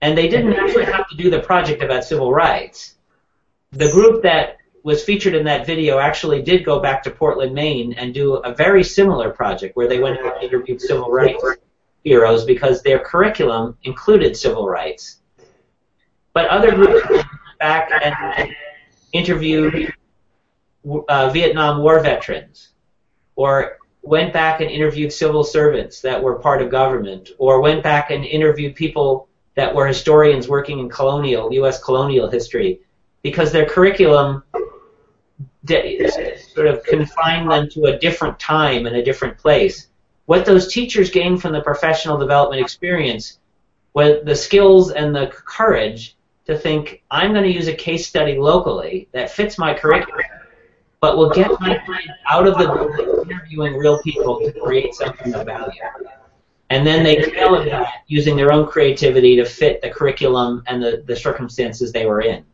And 0.00 0.16
they 0.16 0.28
didn't 0.28 0.54
actually 0.54 0.84
have 0.84 1.08
to 1.08 1.16
do 1.16 1.28
the 1.28 1.40
project 1.40 1.82
about 1.82 2.04
civil 2.04 2.32
rights. 2.32 2.94
The 3.72 3.90
group 3.90 4.22
that 4.22 4.58
was 4.84 5.04
featured 5.04 5.34
in 5.34 5.44
that 5.44 5.66
video 5.66 5.98
actually 5.98 6.42
did 6.42 6.64
go 6.64 6.80
back 6.80 7.02
to 7.02 7.10
Portland, 7.10 7.52
Maine, 7.52 7.94
and 7.94 8.14
do 8.14 8.36
a 8.36 8.54
very 8.54 8.84
similar 8.84 9.30
project 9.30 9.76
where 9.76 9.88
they 9.88 9.98
went 9.98 10.20
and 10.20 10.42
interviewed 10.42 10.80
civil 10.80 11.10
rights 11.10 11.44
heroes 12.04 12.44
because 12.44 12.82
their 12.82 12.98
curriculum 12.98 13.76
included 13.82 14.36
civil 14.36 14.68
rights. 14.68 15.20
But 16.32 16.46
other 16.48 16.74
groups 16.74 17.08
went 17.10 17.26
back 17.58 17.90
and 18.02 18.54
interviewed 19.12 19.92
uh, 21.08 21.30
Vietnam 21.30 21.82
War 21.82 22.00
veterans, 22.00 22.70
or 23.36 23.77
went 24.08 24.32
back 24.32 24.60
and 24.60 24.70
interviewed 24.70 25.12
civil 25.12 25.44
servants 25.44 26.00
that 26.00 26.22
were 26.22 26.36
part 26.36 26.62
of 26.62 26.70
government, 26.70 27.30
or 27.38 27.60
went 27.60 27.82
back 27.82 28.10
and 28.10 28.24
interviewed 28.24 28.74
people 28.74 29.28
that 29.54 29.74
were 29.74 29.86
historians 29.86 30.48
working 30.48 30.78
in 30.78 30.88
colonial, 30.88 31.52
U.S. 31.52 31.82
colonial 31.82 32.28
history, 32.28 32.80
because 33.22 33.52
their 33.52 33.66
curriculum 33.66 34.42
sort 36.54 36.66
of 36.68 36.82
confined 36.84 37.50
them 37.50 37.68
to 37.68 37.84
a 37.84 37.98
different 37.98 38.40
time 38.40 38.86
and 38.86 38.96
a 38.96 39.04
different 39.04 39.36
place. 39.36 39.88
What 40.24 40.46
those 40.46 40.72
teachers 40.72 41.10
gained 41.10 41.42
from 41.42 41.52
the 41.52 41.60
professional 41.60 42.16
development 42.16 42.62
experience 42.62 43.38
was 43.92 44.24
the 44.24 44.36
skills 44.36 44.90
and 44.90 45.14
the 45.14 45.26
courage 45.26 46.16
to 46.46 46.56
think, 46.56 47.02
I'm 47.10 47.32
going 47.32 47.44
to 47.44 47.52
use 47.52 47.68
a 47.68 47.74
case 47.74 48.06
study 48.06 48.38
locally 48.38 49.08
that 49.12 49.30
fits 49.30 49.58
my 49.58 49.74
curriculum 49.74 50.24
but 51.00 51.16
will 51.16 51.30
get 51.30 51.50
my 51.60 51.78
client 51.78 52.10
out 52.26 52.46
of 52.46 52.58
the 52.58 52.66
building 52.66 53.17
interviewing 53.30 53.74
real 53.74 54.00
people 54.02 54.40
to 54.40 54.52
create 54.52 54.94
something 54.94 55.34
of 55.34 55.46
value. 55.46 55.82
And 56.70 56.86
then 56.86 57.02
they 57.02 57.16
tailor 57.16 57.64
that 57.64 58.04
using 58.06 58.36
their 58.36 58.52
own 58.52 58.66
creativity 58.66 59.36
to 59.36 59.44
fit 59.44 59.80
the 59.80 59.88
curriculum 59.88 60.62
and 60.66 60.82
the, 60.82 61.02
the 61.06 61.16
circumstances 61.16 61.92
they 61.92 62.04
were 62.06 62.20
in. 62.20 62.44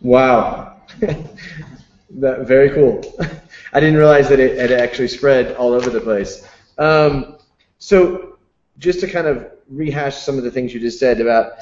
Wow. 0.00 0.80
that, 1.00 2.46
very 2.46 2.70
cool. 2.70 3.00
I 3.72 3.80
didn't 3.80 3.96
realize 3.96 4.28
that 4.28 4.40
it 4.40 4.58
had 4.58 4.72
actually 4.72 5.08
spread 5.08 5.54
all 5.56 5.72
over 5.72 5.90
the 5.90 6.00
place. 6.00 6.46
Um, 6.78 7.38
so, 7.78 8.38
just 8.78 9.00
to 9.00 9.08
kind 9.08 9.26
of 9.26 9.50
rehash 9.68 10.16
some 10.16 10.38
of 10.38 10.44
the 10.44 10.50
things 10.50 10.72
you 10.72 10.80
just 10.80 10.98
said 10.98 11.20
about 11.20 11.52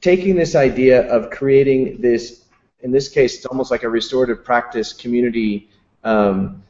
taking 0.00 0.34
this 0.34 0.54
idea 0.54 1.06
of 1.08 1.30
creating 1.30 2.00
this 2.00 2.44
in 2.80 2.90
this 2.90 3.08
case, 3.08 3.36
it's 3.36 3.46
almost 3.46 3.70
like 3.70 3.82
a 3.82 3.88
restorative 3.88 4.44
practice 4.44 4.92
community 4.92 5.68
um, 6.04 6.62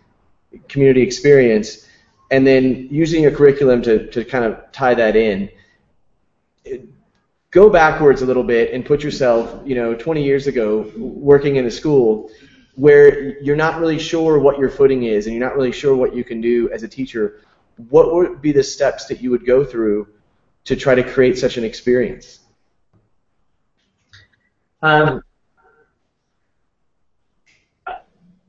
community 0.68 1.02
experience, 1.02 1.86
and 2.30 2.46
then 2.46 2.88
using 2.90 3.26
a 3.26 3.30
curriculum 3.30 3.82
to, 3.82 4.06
to 4.10 4.24
kind 4.24 4.44
of 4.44 4.72
tie 4.72 4.94
that 4.94 5.16
in. 5.16 5.50
go 7.50 7.70
backwards 7.70 8.22
a 8.22 8.26
little 8.26 8.44
bit 8.44 8.72
and 8.72 8.84
put 8.84 9.02
yourself, 9.02 9.60
you 9.66 9.74
know, 9.74 9.94
20 9.94 10.22
years 10.22 10.46
ago, 10.46 10.90
working 10.96 11.56
in 11.56 11.66
a 11.66 11.70
school 11.70 12.30
where 12.74 13.40
you're 13.42 13.56
not 13.56 13.80
really 13.80 13.98
sure 13.98 14.38
what 14.38 14.58
your 14.58 14.70
footing 14.70 15.02
is 15.04 15.26
and 15.26 15.34
you're 15.34 15.44
not 15.44 15.56
really 15.56 15.72
sure 15.72 15.96
what 15.96 16.14
you 16.14 16.22
can 16.22 16.40
do 16.40 16.70
as 16.70 16.82
a 16.82 16.88
teacher. 16.88 17.40
What 17.88 18.14
would 18.14 18.40
be 18.40 18.52
the 18.52 18.62
steps 18.62 19.06
that 19.06 19.20
you 19.20 19.30
would 19.30 19.44
go 19.44 19.64
through 19.64 20.08
to 20.64 20.76
try 20.76 20.94
to 20.94 21.02
create 21.02 21.38
such 21.38 21.56
an 21.56 21.64
experience? 21.64 22.40
Um, 24.80 25.22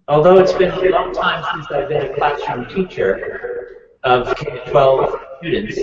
Although 0.10 0.39
it's 0.39 0.54
been 0.54 0.72
a 0.72 0.89
long 0.89 1.13
time 1.13 1.45
since 1.54 1.67
I've 1.69 1.88
been 1.88 2.12
a 2.12 2.15
classroom 2.15 2.65
teacher 2.65 3.89
of 4.04 4.36
K-12 4.38 5.19
students, 5.38 5.80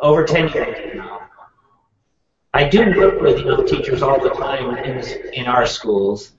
over 0.00 0.24
10 0.24 0.48
years 0.48 0.96
now, 0.96 1.28
I 2.54 2.70
do 2.70 2.96
work 2.96 3.20
with 3.20 3.44
young 3.44 3.66
teachers 3.66 4.00
all 4.00 4.18
the 4.18 4.30
time 4.30 4.78
in, 4.78 5.04
in 5.34 5.46
our 5.46 5.66
schools, 5.66 6.32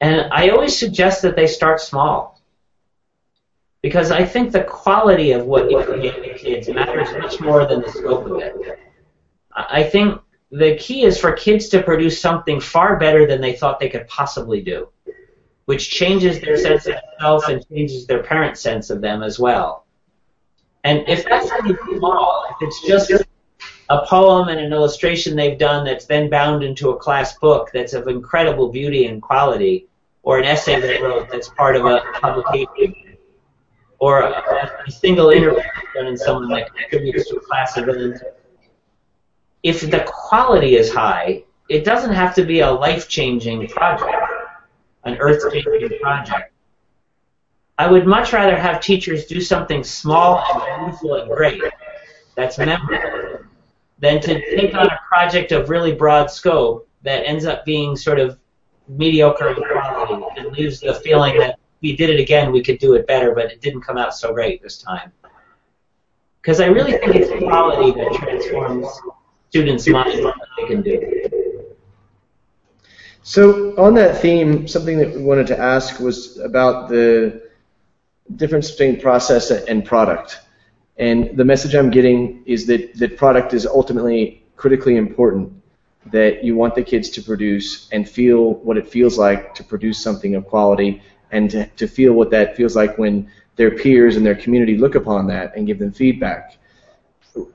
and 0.00 0.32
I 0.32 0.50
always 0.50 0.78
suggest 0.78 1.22
that 1.22 1.34
they 1.34 1.48
start 1.48 1.80
small. 1.80 2.40
Because 3.82 4.12
I 4.12 4.24
think 4.24 4.52
the 4.52 4.62
quality 4.62 5.32
of 5.32 5.46
what 5.46 5.68
you 5.68 5.82
create 5.82 6.30
in 6.30 6.38
kids 6.38 6.68
matters 6.68 7.08
much 7.18 7.40
more 7.40 7.66
than 7.66 7.82
the 7.82 7.90
scope 7.90 8.26
of 8.26 8.38
it. 8.40 8.54
I 9.52 9.82
think 9.82 10.20
the 10.54 10.76
key 10.76 11.02
is 11.02 11.18
for 11.18 11.32
kids 11.32 11.68
to 11.68 11.82
produce 11.82 12.20
something 12.20 12.60
far 12.60 12.96
better 12.96 13.26
than 13.26 13.40
they 13.40 13.54
thought 13.54 13.80
they 13.80 13.88
could 13.88 14.06
possibly 14.06 14.60
do, 14.60 14.88
which 15.64 15.90
changes 15.90 16.40
their 16.40 16.56
sense 16.56 16.86
of 16.86 16.94
self 17.18 17.48
and 17.48 17.66
changes 17.68 18.06
their 18.06 18.22
parents' 18.22 18.60
sense 18.60 18.88
of 18.88 19.00
them 19.00 19.24
as 19.24 19.36
well. 19.36 19.84
And 20.84 21.02
if 21.08 21.24
that's 21.24 21.50
only 21.50 21.76
small, 21.98 22.46
if 22.50 22.68
it's 22.68 22.86
just 22.86 23.24
a 23.90 24.06
poem 24.06 24.46
and 24.46 24.60
an 24.60 24.72
illustration 24.72 25.34
they've 25.34 25.58
done 25.58 25.84
that's 25.84 26.06
then 26.06 26.30
bound 26.30 26.62
into 26.62 26.90
a 26.90 26.96
class 26.96 27.36
book 27.38 27.70
that's 27.74 27.92
of 27.92 28.06
incredible 28.06 28.70
beauty 28.70 29.06
and 29.06 29.20
quality, 29.20 29.88
or 30.22 30.38
an 30.38 30.44
essay 30.44 30.80
they 30.80 31.02
wrote 31.02 31.28
that's 31.30 31.48
part 31.48 31.74
of 31.74 31.84
a 31.84 32.00
publication, 32.20 32.94
or 33.98 34.20
a, 34.20 34.84
a 34.86 34.90
single 34.90 35.30
interview 35.30 35.60
done 35.96 36.06
in 36.06 36.16
someone 36.16 36.48
that 36.50 36.72
contributes 36.76 37.28
to 37.28 37.38
a 37.38 37.40
class 37.40 37.76
event, 37.76 38.22
if 39.64 39.80
the 39.90 40.04
quality 40.06 40.76
is 40.76 40.92
high, 40.92 41.42
it 41.68 41.84
doesn't 41.84 42.12
have 42.12 42.34
to 42.34 42.44
be 42.44 42.60
a 42.60 42.70
life-changing 42.70 43.66
project, 43.68 44.14
an 45.04 45.16
earth-changing 45.18 45.98
project. 46.00 46.52
I 47.78 47.90
would 47.90 48.06
much 48.06 48.32
rather 48.32 48.56
have 48.56 48.80
teachers 48.80 49.24
do 49.24 49.40
something 49.40 49.82
small 49.82 50.44
and 50.52 50.84
beautiful 50.84 51.14
and 51.14 51.30
great 51.30 51.62
that's 52.36 52.58
memorable 52.58 53.40
than 53.98 54.20
to 54.20 54.56
take 54.56 54.74
on 54.74 54.86
a 54.86 55.00
project 55.08 55.50
of 55.50 55.70
really 55.70 55.92
broad 55.92 56.30
scope 56.30 56.86
that 57.02 57.26
ends 57.26 57.46
up 57.46 57.64
being 57.64 57.96
sort 57.96 58.20
of 58.20 58.38
mediocre 58.86 59.48
in 59.48 59.54
quality 59.54 60.22
and 60.36 60.52
leaves 60.52 60.80
the 60.80 60.94
feeling 60.94 61.38
that 61.38 61.58
we 61.80 61.96
did 61.96 62.10
it 62.10 62.20
again, 62.20 62.52
we 62.52 62.62
could 62.62 62.78
do 62.78 62.94
it 62.94 63.06
better, 63.06 63.34
but 63.34 63.46
it 63.46 63.60
didn't 63.60 63.80
come 63.80 63.96
out 63.96 64.14
so 64.14 64.32
great 64.32 64.62
this 64.62 64.78
time. 64.78 65.10
Because 66.40 66.60
I 66.60 66.66
really 66.66 66.92
think 66.92 67.14
it's 67.14 67.30
quality 67.42 67.98
that 67.98 68.12
transforms 68.14 68.86
students' 69.54 69.86
mind 69.86 70.24
what 70.24 70.34
they 70.56 70.66
can 70.66 70.82
do. 70.82 71.64
So 73.22 73.76
on 73.78 73.94
that 73.94 74.20
theme, 74.20 74.66
something 74.66 74.98
that 74.98 75.14
we 75.14 75.22
wanted 75.22 75.46
to 75.46 75.56
ask 75.56 76.00
was 76.00 76.38
about 76.40 76.88
the 76.88 77.40
difference 78.34 78.72
between 78.72 79.00
process 79.00 79.52
and 79.52 79.84
product. 79.84 80.40
And 80.96 81.36
the 81.36 81.44
message 81.44 81.76
I'm 81.76 81.90
getting 81.90 82.42
is 82.46 82.66
that, 82.66 82.94
that 82.98 83.16
product 83.16 83.54
is 83.54 83.64
ultimately 83.64 84.42
critically 84.56 84.96
important, 84.96 85.52
that 86.06 86.42
you 86.42 86.56
want 86.56 86.74
the 86.74 86.82
kids 86.82 87.08
to 87.10 87.22
produce 87.22 87.88
and 87.92 88.08
feel 88.08 88.54
what 88.54 88.76
it 88.76 88.88
feels 88.88 89.18
like 89.18 89.54
to 89.54 89.62
produce 89.62 90.02
something 90.02 90.34
of 90.34 90.48
quality 90.48 91.00
and 91.30 91.48
to, 91.52 91.66
to 91.76 91.86
feel 91.86 92.14
what 92.14 92.30
that 92.32 92.56
feels 92.56 92.74
like 92.74 92.98
when 92.98 93.30
their 93.54 93.70
peers 93.70 94.16
and 94.16 94.26
their 94.26 94.34
community 94.34 94.76
look 94.76 94.96
upon 94.96 95.28
that 95.28 95.54
and 95.54 95.68
give 95.68 95.78
them 95.78 95.92
feedback 95.92 96.58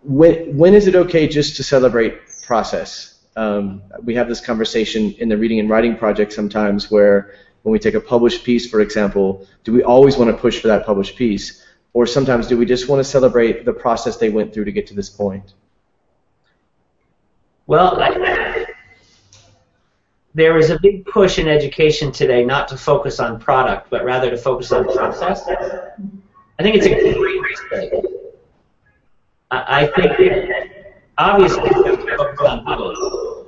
when, 0.03 0.57
when 0.57 0.73
is 0.73 0.87
it 0.87 0.95
okay 0.95 1.27
just 1.27 1.55
to 1.57 1.63
celebrate 1.63 2.19
process? 2.45 3.19
Um, 3.35 3.81
we 4.03 4.15
have 4.15 4.27
this 4.27 4.41
conversation 4.41 5.13
in 5.13 5.29
the 5.29 5.37
reading 5.37 5.59
and 5.59 5.69
writing 5.69 5.95
project 5.95 6.33
sometimes 6.33 6.91
where 6.91 7.33
when 7.63 7.71
we 7.71 7.79
take 7.79 7.93
a 7.93 8.01
published 8.01 8.43
piece, 8.43 8.69
for 8.69 8.81
example, 8.81 9.47
do 9.63 9.71
we 9.73 9.83
always 9.83 10.17
want 10.17 10.31
to 10.31 10.37
push 10.37 10.59
for 10.59 10.67
that 10.67 10.85
published 10.85 11.15
piece? 11.15 11.65
Or 11.93 12.05
sometimes 12.05 12.47
do 12.47 12.57
we 12.57 12.65
just 12.65 12.87
want 12.87 12.99
to 12.99 13.03
celebrate 13.03 13.65
the 13.65 13.73
process 13.73 14.17
they 14.17 14.29
went 14.29 14.53
through 14.53 14.65
to 14.65 14.71
get 14.71 14.87
to 14.87 14.93
this 14.93 15.09
point? 15.09 15.53
Well, 17.67 17.99
I, 18.01 18.65
there 20.35 20.57
is 20.57 20.69
a 20.69 20.79
big 20.79 21.05
push 21.05 21.39
in 21.39 21.47
education 21.47 22.11
today 22.11 22.45
not 22.45 22.67
to 22.69 22.77
focus 22.77 23.19
on 23.19 23.39
product, 23.39 23.89
but 23.89 24.03
rather 24.05 24.29
to 24.29 24.37
focus 24.37 24.71
on 24.71 24.85
process. 24.85 25.47
I 25.47 26.63
think 26.63 26.75
it's 26.75 26.85
a 26.85 27.13
great 27.13 27.41
mistake. 27.41 28.08
I, 29.51 29.87
think 29.95 30.11
obviously 31.17 31.69
focus 31.69 32.39
on 32.41 32.63
both. 32.65 33.47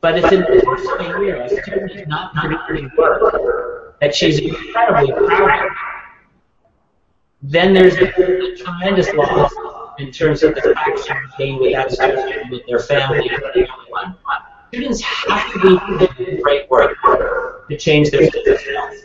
But 0.00 0.18
it's 0.18 0.32
in 0.32 0.40
the 0.40 0.62
first 0.64 1.20
year 1.20 1.36
a 1.36 1.44
is 1.44 2.08
not 2.08 2.34
producing 2.34 2.90
work, 2.96 3.98
that 4.00 4.14
she's 4.14 4.38
incredibly 4.38 5.12
proud 5.12 5.66
of, 5.66 5.72
then 7.42 7.72
there's 7.72 7.96
a, 7.96 8.10
tremendous 8.56 9.12
loss 9.14 9.52
in 9.98 10.10
terms 10.10 10.42
of 10.42 10.54
the 10.54 10.60
traction 10.60 11.16
gained 11.38 11.60
with 11.60 11.74
that 11.74 11.92
student, 11.92 12.50
with 12.50 12.62
their 12.66 12.78
family. 12.78 13.30
Students 14.68 15.02
have 15.02 15.52
to 15.52 15.58
be 15.60 16.06
doing 16.24 16.40
great 16.42 16.70
work 16.70 16.96
to 17.68 17.76
change 17.76 18.10
their 18.10 18.26
skills. 18.26 19.04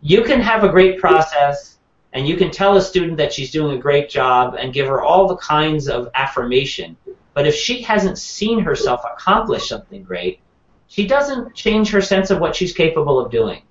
You 0.00 0.22
can 0.22 0.40
have 0.40 0.64
a 0.64 0.68
great 0.68 0.98
process, 0.98 1.78
and 2.12 2.26
you 2.26 2.36
can 2.36 2.50
tell 2.50 2.76
a 2.76 2.82
student 2.82 3.16
that 3.18 3.32
she's 3.32 3.50
doing 3.50 3.76
a 3.76 3.80
great 3.80 4.10
job 4.10 4.54
and 4.58 4.72
give 4.72 4.86
her 4.86 5.00
all 5.00 5.28
the 5.28 5.36
kinds 5.36 5.88
of 5.88 6.08
affirmation. 6.14 6.96
But 7.34 7.46
if 7.46 7.54
she 7.54 7.82
hasn't 7.82 8.18
seen 8.18 8.60
herself 8.60 9.02
accomplish 9.04 9.68
something 9.68 10.02
great, 10.02 10.40
she 10.88 11.06
doesn't 11.06 11.54
change 11.54 11.90
her 11.90 12.00
sense 12.00 12.30
of 12.30 12.40
what 12.40 12.56
she's 12.56 12.72
capable 12.72 13.20
of 13.20 13.30
doing. 13.30 13.62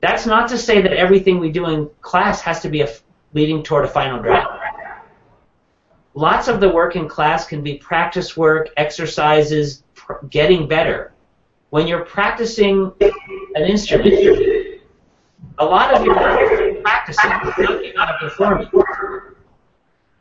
That's 0.00 0.26
not 0.26 0.48
to 0.50 0.58
say 0.58 0.82
that 0.82 0.92
everything 0.92 1.40
we 1.40 1.50
do 1.50 1.66
in 1.66 1.90
class 2.02 2.40
has 2.42 2.60
to 2.60 2.68
be 2.68 2.84
leading 3.32 3.62
toward 3.62 3.86
a 3.86 3.88
final 3.88 4.20
draft. 4.20 4.52
Lots 6.14 6.48
of 6.48 6.60
the 6.60 6.68
work 6.68 6.96
in 6.96 7.08
class 7.08 7.46
can 7.46 7.62
be 7.62 7.78
practice 7.78 8.36
work, 8.36 8.68
exercises, 8.76 9.84
pr- 9.94 10.26
getting 10.28 10.68
better. 10.68 11.12
When 11.70 11.86
you're 11.86 12.04
practicing 12.04 12.92
an 13.00 13.64
instrument, 13.64 14.80
a 15.58 15.64
lot 15.64 15.94
of 15.94 16.04
your 16.04 16.14
practicing, 17.16 17.84
you're 17.84 17.94
not 17.94 18.14
a 18.14 18.18
performance. 18.18 18.70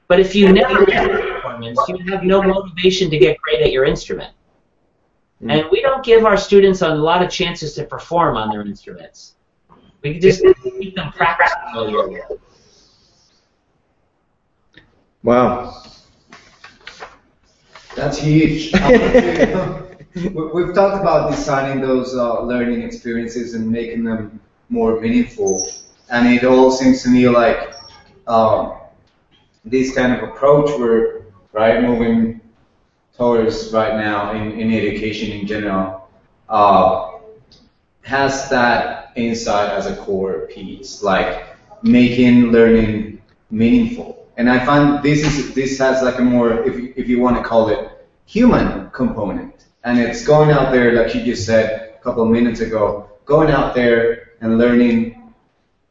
But 0.07 0.19
if 0.19 0.33
you 0.33 0.51
never 0.53 0.85
get 0.85 1.05
a 1.05 1.33
performance, 1.33 1.79
you 1.87 1.97
have 2.11 2.23
no 2.23 2.41
motivation 2.41 3.09
to 3.09 3.17
get 3.17 3.37
great 3.41 3.61
at 3.61 3.71
your 3.71 3.85
instrument. 3.85 4.33
Mm. 5.43 5.51
And 5.51 5.71
we 5.71 5.81
don't 5.81 6.03
give 6.03 6.25
our 6.25 6.37
students 6.37 6.81
a 6.81 6.89
lot 6.89 7.23
of 7.23 7.29
chances 7.29 7.73
to 7.75 7.83
perform 7.83 8.37
on 8.37 8.49
their 8.49 8.61
instruments. 8.61 9.35
We 10.01 10.19
just 10.19 10.43
keep 10.63 10.95
them 10.95 11.11
practicing 11.11 11.57
all 11.75 12.09
year 12.09 12.27
Wow. 15.23 15.83
That's 17.95 18.17
huge. 18.19 18.71
We've 20.15 20.73
talked 20.73 21.01
about 21.01 21.31
designing 21.31 21.81
those 21.81 22.15
uh, 22.15 22.41
learning 22.41 22.83
experiences 22.83 23.53
and 23.55 23.69
making 23.69 24.03
them 24.03 24.39
more 24.69 24.99
meaningful, 24.99 25.67
and 26.09 26.27
it 26.27 26.43
all 26.43 26.71
seems 26.71 27.03
to 27.03 27.09
me 27.09 27.27
like 27.29 27.73
um, 28.27 28.77
this 29.65 29.93
kind 29.95 30.13
of 30.13 30.29
approach 30.29 30.69
we're 30.79 31.23
right 31.53 31.81
moving 31.81 32.41
towards 33.15 33.71
right 33.73 33.95
now 33.95 34.33
in, 34.33 34.51
in 34.59 34.71
education 34.71 35.31
in 35.31 35.47
general 35.47 36.09
uh, 36.49 37.17
has 38.03 38.49
that 38.49 39.11
insight 39.17 39.69
as 39.69 39.85
a 39.85 39.95
core 39.97 40.47
piece, 40.47 41.03
like 41.03 41.45
making 41.83 42.51
learning 42.51 43.21
meaningful. 43.51 44.27
And 44.37 44.49
I 44.49 44.63
find 44.65 45.03
this 45.03 45.23
is 45.25 45.53
this 45.53 45.77
has 45.79 46.03
like 46.03 46.19
a 46.19 46.21
more, 46.21 46.63
if 46.63 46.97
if 46.97 47.09
you 47.09 47.19
want 47.19 47.37
to 47.37 47.43
call 47.43 47.69
it, 47.69 48.07
human 48.25 48.89
component. 48.91 49.65
And 49.83 49.99
it's 49.99 50.25
going 50.25 50.51
out 50.51 50.71
there, 50.71 50.93
like 50.93 51.15
you 51.15 51.23
just 51.23 51.45
said 51.45 51.95
a 51.99 52.03
couple 52.03 52.23
of 52.23 52.29
minutes 52.29 52.61
ago, 52.61 53.09
going 53.25 53.49
out 53.49 53.73
there 53.73 54.33
and 54.41 54.57
learning 54.57 55.16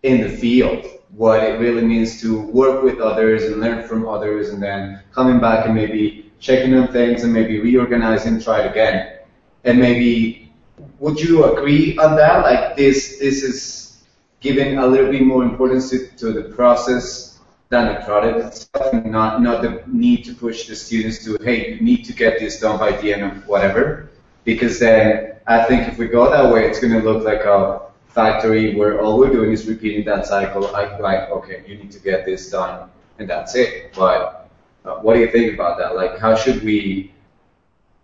in 0.07 0.21
the 0.21 0.29
field 0.29 0.87
what 1.17 1.43
it 1.43 1.59
really 1.59 1.83
means 1.83 2.21
to 2.21 2.41
work 2.43 2.83
with 2.83 3.01
others 3.01 3.45
and 3.45 3.61
learn 3.61 3.87
from 3.89 4.07
others, 4.07 4.51
and 4.51 4.63
then 4.63 5.03
coming 5.13 5.41
back 5.41 5.65
and 5.67 5.75
maybe 5.75 6.31
checking 6.39 6.75
on 6.75 6.89
things 6.89 7.25
and 7.25 7.33
maybe 7.33 7.59
reorganizing, 7.59 8.41
try 8.41 8.61
it 8.61 8.71
again, 8.71 9.19
and 9.65 9.79
maybe 9.79 10.53
would 10.99 11.19
you 11.19 11.45
agree 11.45 11.97
on 11.99 12.17
that? 12.17 12.45
Like 12.45 12.77
this, 12.77 13.19
this 13.19 13.43
is 13.43 14.05
giving 14.41 14.79
a 14.79 14.87
little 14.87 15.11
bit 15.11 15.23
more 15.23 15.43
importance 15.43 15.89
to, 15.91 16.07
to 16.19 16.33
the 16.33 16.55
process 16.55 17.39
than 17.71 17.95
the 17.95 18.01
product 18.03 18.39
itself, 18.47 18.93
not 19.05 19.43
not 19.43 19.63
the 19.63 19.83
need 19.87 20.25
to 20.27 20.35
push 20.35 20.69
the 20.69 20.77
students 20.77 21.25
to 21.25 21.39
hey, 21.43 21.75
you 21.75 21.81
need 21.81 22.05
to 22.05 22.13
get 22.13 22.39
this 22.39 22.61
done 22.61 22.79
by 22.79 22.93
the 23.01 23.13
end 23.15 23.23
of 23.25 23.49
whatever, 23.49 24.11
because 24.45 24.79
then 24.79 25.33
I 25.47 25.65
think 25.65 25.89
if 25.89 25.97
we 25.99 26.07
go 26.09 26.31
that 26.31 26.53
way, 26.53 26.69
it's 26.69 26.79
going 26.79 26.93
to 26.93 27.01
look 27.01 27.25
like 27.25 27.45
a 27.45 27.86
factory 28.17 28.75
where 28.75 29.01
all 29.03 29.19
we're 29.19 29.31
doing 29.31 29.53
is 29.53 29.67
repeating 29.67 30.05
that 30.07 30.27
cycle. 30.27 30.75
I, 30.75 30.97
like, 30.99 31.31
okay, 31.31 31.63
you 31.69 31.77
need 31.77 31.93
to 31.93 32.01
get 32.01 32.25
this 32.25 32.51
done, 32.51 32.89
and 33.19 33.29
that's 33.29 33.55
it. 33.55 33.93
But 33.95 34.49
uh, 34.85 34.97
what 34.97 35.15
do 35.15 35.21
you 35.21 35.31
think 35.31 35.55
about 35.55 35.79
that? 35.79 35.95
Like, 35.95 36.19
how 36.19 36.35
should 36.35 36.65
we 36.65 37.13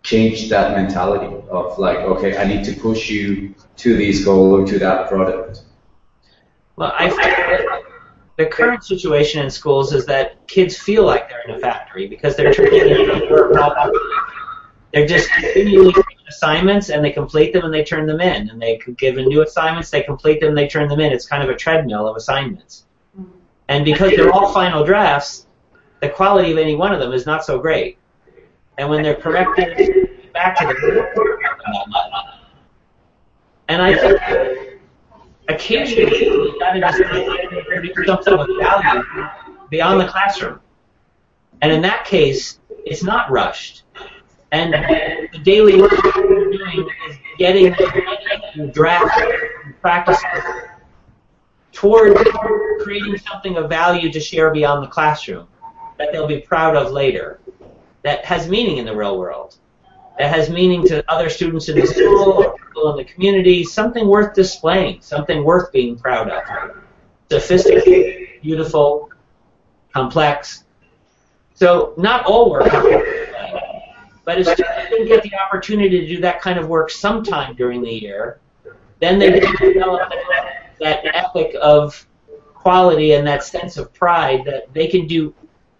change 0.03 0.51
that 0.51 0.77
mentality 0.77 1.35
of 1.48 1.79
like, 1.79 1.98
okay, 1.98 2.37
I 2.37 2.44
need 2.44 2.62
to 2.66 2.72
push 2.72 3.09
you 3.09 3.55
to 3.79 3.96
this 3.96 4.25
goal 4.25 4.55
or 4.55 4.66
to 4.66 4.79
that 4.79 5.09
product? 5.09 5.62
Well, 6.77 6.92
I 6.98 7.09
think 7.09 7.22
that 7.22 7.83
the 8.37 8.46
current 8.46 8.85
situation 8.85 9.42
in 9.42 9.51
schools 9.51 9.94
is 9.94 10.05
that 10.07 10.46
kids 10.46 10.77
feel 10.77 11.05
like 11.05 11.29
they're 11.31 11.44
in 11.48 11.55
a 11.55 11.59
factory 11.59 12.07
because 12.07 12.37
they're 12.37 12.53
work 13.31 13.55
They're 14.92 15.07
just 15.07 15.31
continually 15.31 15.94
assignments 16.33 16.90
and 16.90 17.05
they 17.05 17.12
complete 17.12 17.53
them 17.53 17.64
and 17.64 17.73
they 17.73 17.85
turn 17.85 18.07
them 18.07 18.21
in. 18.21 18.51
And 18.51 18.61
they 18.61 18.81
given 18.97 19.27
new 19.27 19.42
assignments, 19.42 19.90
they 19.90 20.03
complete 20.03 20.40
them, 20.40 20.55
they 20.55 20.68
turn 20.68 20.88
them 20.88 21.01
in. 21.01 21.12
It's 21.12 21.27
kind 21.27 21.42
of 21.42 21.49
a 21.49 21.57
treadmill 21.57 22.09
of 22.09 22.16
assignments. 22.16 22.87
Mm-hmm. 23.18 23.31
And 23.68 23.85
because 23.85 24.12
they're 24.16 24.33
all 24.33 24.53
final 24.53 24.85
drafts, 24.85 25.47
the 26.01 26.09
quality 26.09 26.53
of 26.53 26.59
any 26.59 26.75
one 26.75 26.92
of 26.92 27.01
them 27.01 27.12
is 27.12 27.27
not 27.27 27.45
so 27.45 27.59
great. 27.59 27.99
And 28.79 28.88
when 28.90 29.03
they're 29.03 29.14
corrected 29.14 30.09
back 30.33 30.59
to 30.59 30.66
the 30.66 31.53
and 33.68 33.81
I 33.81 33.97
think 33.97 34.81
occasionally 35.49 36.25
you 36.25 36.59
got 36.59 36.73
to 36.73 36.81
just 36.81 36.99
do 36.99 38.05
something 38.05 38.35
of 38.35 38.49
value 38.61 39.03
beyond 39.71 40.01
the 40.01 40.09
classroom. 40.09 40.61
And 41.61 41.73
in 41.73 41.83
that 41.83 42.05
case, 42.05 42.59
it's 42.85 43.03
not 43.03 43.31
rushed. 43.31 43.82
And 44.53 44.75
the 45.33 45.38
daily 45.38 45.81
work 45.81 45.93
we're 46.15 46.51
doing 46.53 46.88
is 47.09 47.17
getting 47.38 47.73
the 47.73 48.71
draft 48.73 49.19
practice 49.81 50.23
toward 51.73 52.15
creating 52.81 53.17
something 53.17 53.57
of 53.57 53.71
value 53.71 54.12
to 54.12 54.21
share 54.21 54.53
beyond 54.53 54.85
the 54.85 54.88
classroom 54.88 55.49
that 55.99 56.12
they'll 56.12 56.27
be 56.27 56.41
proud 56.41 56.77
of 56.77 56.93
later, 56.93 57.41
that 58.03 58.27
has 58.27 58.47
meaning 58.47 58.77
in 58.77 58.85
the 58.85 58.95
real 58.95 59.19
world, 59.19 59.57
that 60.19 60.35
has 60.35 60.51
meaning 60.51 60.87
to 60.87 61.03
other 61.11 61.31
students 61.31 61.71
in 61.71 61.81
the 61.81 61.87
school 61.87 62.45
or 62.45 62.55
people 62.59 62.91
in 62.91 62.97
the 62.99 63.05
community, 63.05 63.65
something 63.65 64.07
worth 64.07 64.35
displaying, 64.35 65.01
something 65.01 65.45
worth 65.45 65.73
being 65.73 65.97
proud 65.97 66.29
of. 66.29 66.43
Sophisticated, 67.31 68.43
beautiful, 68.43 69.09
complex. 69.95 70.65
So 71.55 71.95
not 71.97 72.27
all 72.27 72.51
work 72.51 72.71
but 74.25 74.39
if 74.39 74.47
students 74.47 74.91
didn't 74.91 75.09
get 75.09 75.23
the 75.23 75.33
opportunity 75.35 76.01
to 76.01 76.07
do 76.07 76.21
that 76.21 76.41
kind 76.41 76.59
of 76.59 76.69
work 76.69 76.91
sometime 76.91 77.55
during 77.55 77.83
the 77.83 77.91
year, 77.91 78.41
then 79.01 79.19
they 79.19 79.31
didn't 79.31 79.59
develop 79.59 80.13
that 80.81 81.05
ethic 81.15 81.57
of 81.61 82.07
quality 82.55 83.13
and 83.13 83.27
that 83.27 83.43
sense 83.43 83.77
of 83.77 83.93
pride 83.93 84.45
that 84.45 84.73
they 84.73 84.87
can 84.87 85.07
do 85.07 85.35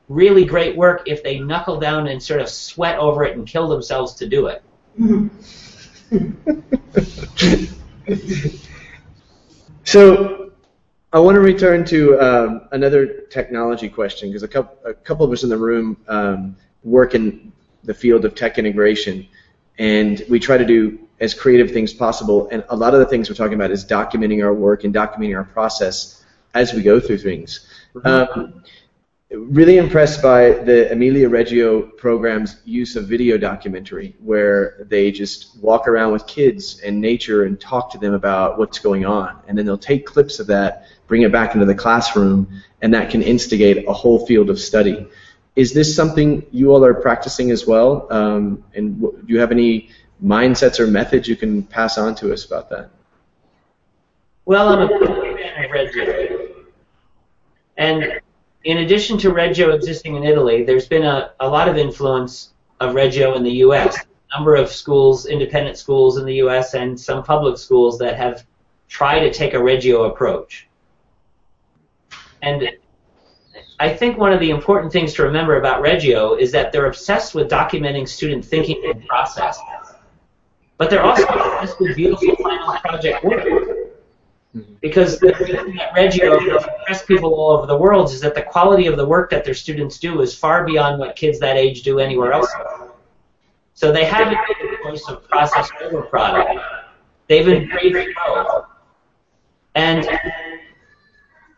really 0.09 0.45
great 0.45 0.77
work 0.77 1.03
if 1.07 1.23
they 1.23 1.39
knuckle 1.39 1.79
down 1.79 2.09
and 2.09 2.23
sort 2.23 2.41
of 2.41 2.49
sweat 2.49 2.99
over 2.99 3.25
it 3.25 3.37
and 3.37 3.47
kill 3.47 3.69
themselves 3.69 4.15
to 4.15 4.29
do 4.29 4.49
it. 4.49 4.63
so 9.85 10.51
I 11.13 11.19
want 11.19 11.37
to 11.37 11.41
return 11.41 11.85
to 11.87 12.19
um, 12.19 12.63
another 12.73 13.23
technology 13.31 13.89
question 13.89 14.31
because 14.31 14.43
a 14.43 14.49
couple, 14.49 14.77
a 14.85 14.95
couple 14.95 15.25
of 15.25 15.33
us 15.33 15.45
in 15.45 15.49
the 15.49 15.57
room 15.57 15.97
um, 16.09 16.57
work 16.83 17.15
in 17.15 17.53
the 17.85 17.95
field 17.95 18.25
of 18.25 18.35
tech 18.35 18.59
integration, 18.59 19.27
and 19.79 20.23
we 20.29 20.39
try 20.39 20.57
to 20.59 20.65
do 20.65 20.99
as 21.21 21.35
creative 21.35 21.71
things 21.71 21.93
possible. 21.93 22.49
And 22.51 22.65
a 22.69 22.77
lot 22.77 22.95
of 22.95 23.01
the 23.01 23.07
things 23.07 23.29
we're 23.29 23.37
talking 23.37 23.55
about 23.55 23.71
is 23.71 23.85
documenting 23.85 24.45
our 24.45 24.53
work 24.53 24.85
and 24.85 24.93
documenting 24.93 25.37
our 25.37 25.45
process 25.45 26.25
as 26.55 26.73
we 26.73 26.83
go 26.83 27.01
through 27.01 27.19
things. 27.19 27.67
Mm-hmm. 27.95 28.07
Um, 28.07 28.65
really 29.31 29.79
impressed 29.79 30.21
by 30.21 30.51
the 30.51 30.93
Emilia 30.93 31.29
Reggio 31.29 31.83
program's 31.83 32.61
use 32.65 32.97
of 32.97 33.09
video 33.09 33.39
documentary, 33.39 34.15
where 34.19 34.85
they 34.89 35.11
just 35.11 35.59
walk 35.61 35.89
around 35.89 36.13
with 36.13 36.27
kids 36.27 36.81
and 36.81 37.01
nature 37.01 37.45
and 37.45 37.59
talk 37.59 37.91
to 37.93 37.99
them 37.99 38.15
about 38.15 38.59
what's 38.59 38.79
going 38.79 39.07
on. 39.07 39.41
And 39.47 39.57
then 39.57 39.65
they'll 39.65 39.79
take 39.79 40.05
clips 40.05 40.39
of 40.39 40.47
that, 40.49 40.87
bring 41.07 41.23
it 41.23 41.33
back 41.33 41.55
into 41.55 41.67
the 41.67 41.75
classroom, 41.75 42.63
and 42.83 42.93
that 42.93 43.11
can 43.11 43.23
instigate 43.23 43.89
a 43.89 43.93
whole 43.93 44.27
field 44.27 44.51
of 44.51 44.59
study. 44.59 45.07
Is 45.55 45.75
this 45.75 45.95
something 45.95 46.47
you 46.51 46.73
all 46.73 46.85
are 46.85 46.95
practicing 46.95 47.51
as 47.51 47.67
well? 47.67 48.07
Um, 48.11 48.65
and 48.75 49.01
w- 49.01 49.23
do 49.23 49.33
you 49.33 49.41
have 49.41 49.53
any 49.53 49.91
mindsets 50.25 50.81
or 50.81 50.87
methods 50.87 51.29
you 51.29 51.37
can 51.37 51.63
pass 51.63 51.99
on 51.99 52.15
to 52.17 52.33
us 52.33 52.45
about 52.45 52.71
that? 52.71 52.91
Well, 54.45 54.69
I'm 54.69 54.83
a 54.83 54.89
fan 54.89 55.65
of 55.65 55.71
Reggio. 55.71 56.49
And 57.77 58.21
in 58.65 58.79
addition 58.79 59.19
to 59.19 59.31
Reggio 59.31 59.71
existing 59.71 60.17
in 60.17 60.25
Italy, 60.25 60.65
there's 60.65 60.89
been 60.89 61.05
a, 61.05 61.33
a 61.41 61.49
lot 61.49 61.69
of 61.69 61.77
influence 61.77 62.51
of 62.81 62.95
Reggio 62.95 63.35
in 63.35 63.43
the 63.43 63.53
U.S. 63.67 63.97
A 63.99 64.39
number 64.39 64.55
of 64.55 64.71
schools, 64.71 65.27
independent 65.27 65.77
schools 65.77 66.17
in 66.17 66.25
the 66.25 66.35
U.S., 66.37 66.75
and 66.75 66.99
some 66.99 67.23
public 67.23 67.59
schools 67.59 67.99
that 67.99 68.17
have 68.17 68.47
tried 68.89 69.21
to 69.21 69.33
take 69.33 69.55
a 69.55 69.63
Reggio 69.63 70.05
approach. 70.05 70.69
And 72.41 72.69
I 73.83 73.93
think 73.93 74.17
one 74.17 74.33
of 74.33 74.39
the 74.39 74.51
important 74.51 74.93
things 74.93 75.13
to 75.15 75.25
remember 75.25 75.57
about 75.57 75.83
Reggio 75.83 76.35
is 76.37 76.53
that 76.53 76.71
they're 76.71 76.87
obsessed 76.87 77.35
with 77.35 77.51
documenting 77.51 78.09
student 78.09 78.45
thinking 78.45 78.81
and 78.85 79.05
process. 79.09 79.59
But 80.77 80.89
they're 80.89 81.03
also 81.03 81.25
obsessed 81.25 81.81
with 81.81 81.97
beautiful 81.97 82.37
final 82.37 82.77
project 82.77 83.25
work. 83.25 83.45
Because 84.81 85.19
the 85.19 85.33
thing 85.33 85.75
that 85.75 85.93
Reggio 85.97 86.39
impress 86.39 87.05
people 87.05 87.35
all 87.35 87.57
over 87.57 87.67
the 87.67 87.77
world 87.77 88.11
is 88.11 88.21
that 88.21 88.37
the 88.37 88.43
quality 88.43 88.87
of 88.87 88.97
the 88.97 89.05
work 89.05 89.31
that 89.31 89.45
their 89.45 89.55
students 89.55 89.99
do 89.99 90.21
is 90.21 90.33
far 90.33 90.65
beyond 90.65 91.01
what 91.01 91.17
kids 91.17 91.41
that 91.41 91.57
age 91.57 91.83
do 91.83 91.99
anywhere 91.99 92.33
else. 92.33 92.53
So 93.75 93.91
they 93.91 94.05
haven't 94.05 94.39
made 94.49 94.71
the 94.71 94.77
choice 94.85 95.09
of 95.09 95.29
process 95.29 95.69
over 95.83 96.03
product. 96.03 96.61
They've 97.27 97.49
embraced 97.49 98.17
both. 98.29 98.67
And 99.75 100.07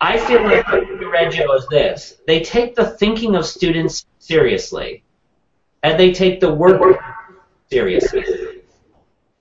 I 0.01 0.19
feel 0.19 0.43
like 0.43 0.67
Reggio 1.01 1.53
is 1.53 1.67
this. 1.69 2.21
They 2.27 2.41
take 2.41 2.75
the 2.75 2.91
thinking 2.91 3.35
of 3.37 3.47
students 3.47 4.07
seriously. 4.19 5.03
And 5.83 5.99
they 5.99 6.13
take 6.13 6.41
the 6.41 6.53
work 6.53 6.99
seriously. 7.71 8.25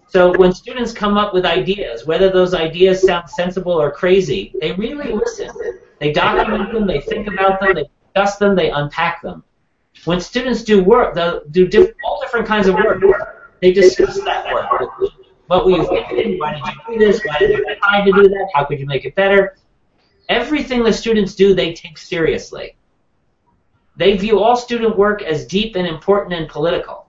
So 0.08 0.38
when 0.38 0.54
students 0.54 0.93
come 0.93 1.18
up 1.18 1.34
with 1.34 1.45
ideas, 1.45 2.06
whether 2.06 2.30
those 2.30 2.54
ideas 2.54 3.01
sound 3.01 3.30
sensible 3.30 3.72
or 3.72 3.89
crazy, 3.91 4.54
they 4.62 4.74
really 4.74 5.12
listen. 5.12 5.49
They 5.99 6.12
document 6.12 6.72
them, 6.72 6.86
they 6.86 7.01
think 7.01 7.28
about 7.28 7.60
them, 7.60 7.74
they 7.74 7.89
discuss 8.14 8.38
them, 8.38 8.56
they 8.56 8.70
unpack 8.70 9.22
them. 9.24 9.43
When 10.06 10.20
students 10.20 10.64
do 10.64 10.84
work, 10.84 11.16
they 11.16 11.39
do 11.49 11.68
diff- 11.68 11.95
all 12.06 12.22
different 12.22 12.45
kinds 12.45 12.68
of 12.68 12.76
work. 12.76 13.01
They 13.62 13.72
discuss 13.72 14.22
that 14.26 14.54
work. 14.54 14.91
What 15.47 15.66
were 15.66 15.72
you 15.72 15.88
thinking? 15.88 16.38
Why 16.38 16.54
did 16.54 16.64
you 16.64 16.99
do 16.99 17.06
this? 17.06 17.22
Why 17.26 17.39
did 17.39 17.49
you 17.51 17.76
try 17.82 18.06
to 18.06 18.12
do 18.12 18.30
that? 18.30 18.49
How 18.54 18.66
could 18.66 18.80
you 18.80 18.86
make 18.86 19.06
it 19.06 19.16
better? 19.16 19.56
Everything 20.30 20.84
the 20.84 20.93
students 20.93 21.36
do, 21.36 21.53
they 21.53 21.74
take 21.74 21.97
seriously. 21.97 22.76
They 23.95 24.17
view 24.17 24.39
all 24.39 24.55
student 24.55 24.97
work 24.97 25.21
as 25.21 25.45
deep 25.45 25.76
and 25.76 25.86
important 25.86 26.34
and 26.34 26.49
political. 26.49 27.07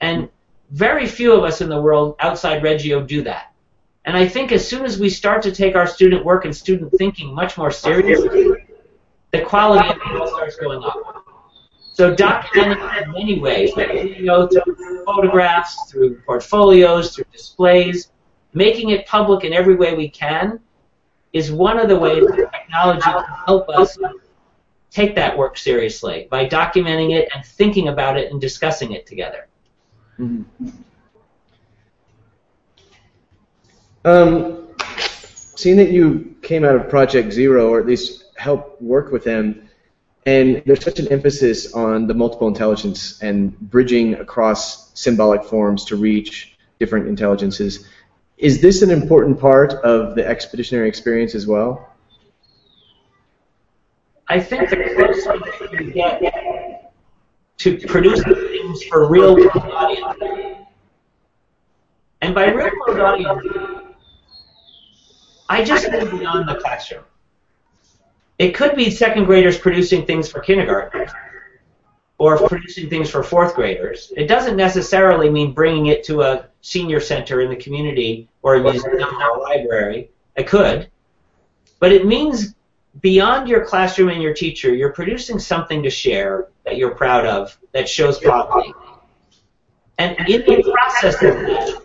And 0.00 0.28
very 0.70 1.06
few 1.06 1.32
of 1.32 1.44
us 1.44 1.60
in 1.60 1.68
the 1.68 1.80
world 1.80 2.16
outside 2.20 2.62
Reggio 2.62 3.02
do 3.02 3.22
that. 3.22 3.52
And 4.04 4.16
I 4.16 4.28
think 4.28 4.52
as 4.52 4.66
soon 4.66 4.84
as 4.84 4.98
we 4.98 5.10
start 5.10 5.42
to 5.42 5.52
take 5.52 5.74
our 5.74 5.86
student 5.86 6.24
work 6.24 6.44
and 6.44 6.54
student 6.54 6.92
thinking 6.96 7.34
much 7.34 7.58
more 7.58 7.70
seriously, 7.70 8.54
the 9.32 9.42
quality 9.42 9.88
of 9.88 9.96
it 9.96 10.28
starts 10.28 10.56
going 10.56 10.82
up. 10.82 11.24
So 11.92 12.14
documenting 12.14 13.02
in 13.02 13.12
many 13.12 13.40
ways, 13.40 13.72
through 13.74 15.04
photographs, 15.04 15.90
through 15.90 16.20
portfolios, 16.20 17.14
through 17.14 17.24
displays, 17.32 18.12
making 18.54 18.90
it 18.90 19.06
public 19.06 19.44
in 19.44 19.52
every 19.52 19.74
way 19.74 19.94
we 19.94 20.08
can 20.08 20.60
is 21.32 21.52
one 21.52 21.78
of 21.78 21.88
the 21.88 21.98
ways 21.98 22.26
that 22.26 22.50
technology 22.52 23.02
can 23.02 23.24
help 23.46 23.68
us 23.68 23.98
take 24.90 25.14
that 25.14 25.36
work 25.36 25.58
seriously 25.58 26.26
by 26.30 26.46
documenting 26.46 27.14
it 27.14 27.28
and 27.34 27.44
thinking 27.44 27.88
about 27.88 28.16
it 28.16 28.32
and 28.32 28.40
discussing 28.40 28.92
it 28.92 29.06
together. 29.06 29.48
Mm-hmm. 30.18 30.68
Um, 34.04 34.68
seeing 35.54 35.76
that 35.76 35.90
you 35.90 36.36
came 36.42 36.64
out 36.64 36.76
of 36.76 36.88
Project 36.88 37.32
Zero, 37.32 37.68
or 37.68 37.80
at 37.80 37.86
least 37.86 38.24
helped 38.36 38.80
work 38.80 39.12
with 39.12 39.24
them, 39.24 39.68
and 40.24 40.62
there's 40.66 40.84
such 40.84 40.98
an 40.98 41.08
emphasis 41.08 41.72
on 41.74 42.06
the 42.06 42.14
multiple 42.14 42.48
intelligence 42.48 43.22
and 43.22 43.58
bridging 43.58 44.14
across 44.14 44.98
symbolic 44.98 45.44
forms 45.44 45.84
to 45.86 45.96
reach 45.96 46.56
different 46.78 47.08
intelligences. 47.08 47.88
Is 48.38 48.60
this 48.60 48.82
an 48.82 48.90
important 48.90 49.40
part 49.40 49.72
of 49.72 50.14
the 50.14 50.26
expeditionary 50.26 50.88
experience 50.88 51.34
as 51.34 51.46
well? 51.46 51.92
I 54.28 54.38
think 54.38 54.70
the 54.70 54.76
closer 54.76 55.38
that 55.38 55.72
you 55.72 55.92
get 55.92 56.92
to 57.58 57.78
producing 57.88 58.34
things 58.34 58.84
for 58.84 59.08
real 59.08 59.34
world 59.34 59.50
audiences, 59.56 60.56
and 62.20 62.32
by 62.32 62.52
real 62.52 62.70
world 62.86 63.00
audiences, 63.00 63.56
I 65.48 65.64
just 65.64 65.90
mean 65.90 66.18
beyond 66.18 66.48
the 66.48 66.56
classroom. 66.56 67.04
It 68.38 68.54
could 68.54 68.76
be 68.76 68.90
second 68.90 69.24
graders 69.24 69.58
producing 69.58 70.06
things 70.06 70.30
for 70.30 70.38
kindergartners 70.38 71.10
or 72.18 72.38
producing 72.46 72.88
things 72.88 73.10
for 73.10 73.24
fourth 73.24 73.54
graders. 73.54 74.12
It 74.16 74.28
doesn't 74.28 74.56
necessarily 74.56 75.28
mean 75.28 75.54
bringing 75.54 75.86
it 75.86 76.04
to 76.04 76.22
a 76.22 76.47
senior 76.60 77.00
center 77.00 77.40
in 77.40 77.50
the 77.50 77.56
community 77.56 78.28
or 78.42 78.56
a 78.56 78.60
museum 78.62 79.02
or 79.02 79.38
a 79.38 79.40
library. 79.40 80.10
I 80.36 80.42
could. 80.42 80.90
But 81.80 81.92
it 81.92 82.06
means 82.06 82.54
beyond 83.00 83.48
your 83.48 83.64
classroom 83.64 84.08
and 84.08 84.22
your 84.22 84.34
teacher, 84.34 84.74
you're 84.74 84.92
producing 84.92 85.38
something 85.38 85.82
to 85.82 85.90
share 85.90 86.48
that 86.64 86.76
you're 86.76 86.94
proud 86.94 87.26
of 87.26 87.56
that 87.72 87.88
shows 87.88 88.18
quality. 88.18 88.72
And 89.98 90.16
in 90.28 90.42
the 90.42 90.70
process 90.72 91.14
of 91.14 91.34
that, 91.34 91.82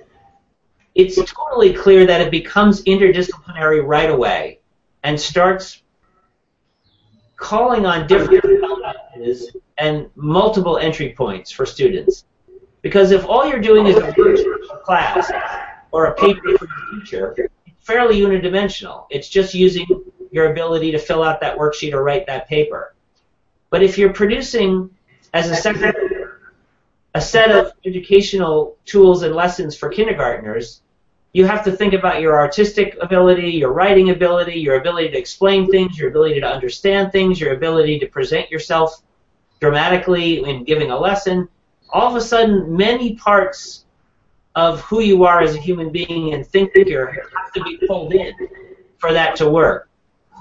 it's 0.96 1.16
totally 1.16 1.74
clear 1.74 2.06
that 2.06 2.22
it 2.22 2.30
becomes 2.30 2.84
interdisciplinary 2.84 3.86
right 3.86 4.10
away 4.10 4.60
and 5.04 5.20
starts 5.20 5.82
calling 7.36 7.86
on 7.86 8.08
different 8.08 8.44
and 9.78 10.10
multiple 10.16 10.78
entry 10.78 11.14
points 11.18 11.52
for 11.52 11.66
students. 11.66 12.26
Because 12.84 13.12
if 13.12 13.26
all 13.26 13.48
you're 13.48 13.62
doing 13.62 13.88
is 13.88 13.98
class 14.84 15.32
or 15.92 16.06
a 16.06 16.16
paper 16.16 16.58
for 16.58 16.68
your 16.68 17.02
teacher, 17.02 17.50
fairly 17.80 18.20
unidimensional. 18.20 19.06
It's 19.10 19.30
just 19.30 19.54
using 19.54 19.86
your 20.32 20.52
ability 20.52 20.92
to 20.92 21.00
fill 21.00 21.24
out 21.24 21.42
that 21.42 21.58
worksheet 21.58 21.94
or 21.94 22.04
write 22.04 22.26
that 22.28 22.48
paper. 22.48 22.94
But 23.70 23.84
if 23.84 23.98
you're 23.98 24.14
producing 24.14 24.90
as 25.34 25.50
a 25.50 25.56
second 25.56 25.94
a 27.16 27.22
set 27.22 27.52
of 27.52 27.74
educational 27.86 28.76
tools 28.86 29.22
and 29.22 29.36
lessons 29.36 29.78
for 29.78 29.90
kindergartners, 29.90 30.82
you 31.32 31.46
have 31.46 31.64
to 31.66 31.72
think 31.72 31.94
about 31.94 32.22
your 32.22 32.36
artistic 32.36 32.98
ability, 33.02 33.52
your 33.52 33.72
writing 33.72 34.10
ability, 34.10 34.60
your 34.60 34.80
ability 34.80 35.10
to 35.10 35.18
explain 35.18 35.70
things, 35.70 35.98
your 35.98 36.10
ability 36.10 36.40
to 36.40 36.48
understand 36.48 37.12
things, 37.12 37.40
your 37.40 37.54
ability 37.54 38.00
to 38.00 38.08
present 38.08 38.50
yourself 38.50 39.02
dramatically 39.60 40.44
in 40.44 40.64
giving 40.64 40.92
a 40.92 41.00
lesson. 41.00 41.48
All 41.90 42.08
of 42.08 42.16
a 42.16 42.22
sudden, 42.22 42.76
many 42.76 43.16
parts 43.16 43.83
of 44.56 44.82
who 44.82 45.02
you 45.02 45.24
are 45.24 45.42
as 45.42 45.56
a 45.56 45.60
human 45.60 45.92
being 45.92 46.34
and 46.34 46.46
thinker 46.46 47.26
have 47.36 47.54
to 47.54 47.64
be 47.64 47.78
pulled 47.88 48.14
in 48.14 48.34
for 48.98 49.14
that 49.14 49.36
to 49.38 49.50
work. 49.50 49.90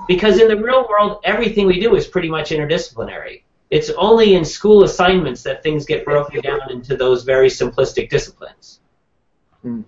Because 0.07 0.41
in 0.41 0.49
the 0.49 0.57
real 0.57 0.87
world, 0.89 1.21
everything 1.25 1.67
we 1.67 1.81
do 1.81 1.95
is 1.95 2.07
pretty 2.07 2.29
much 2.29 2.51
interdisciplinary. 2.51 3.43
It's 3.71 3.91
only 3.91 4.35
in 4.35 4.45
school 4.45 4.85
assignments 4.85 5.43
that 5.45 5.63
things 5.63 5.87
get 5.87 6.05
broken 6.05 6.41
down 6.43 6.71
into 6.71 6.97
those 6.97 7.25
very 7.25 7.49
simplistic 7.49 8.11
disciplines. 8.11 8.81
Mm. 9.65 9.85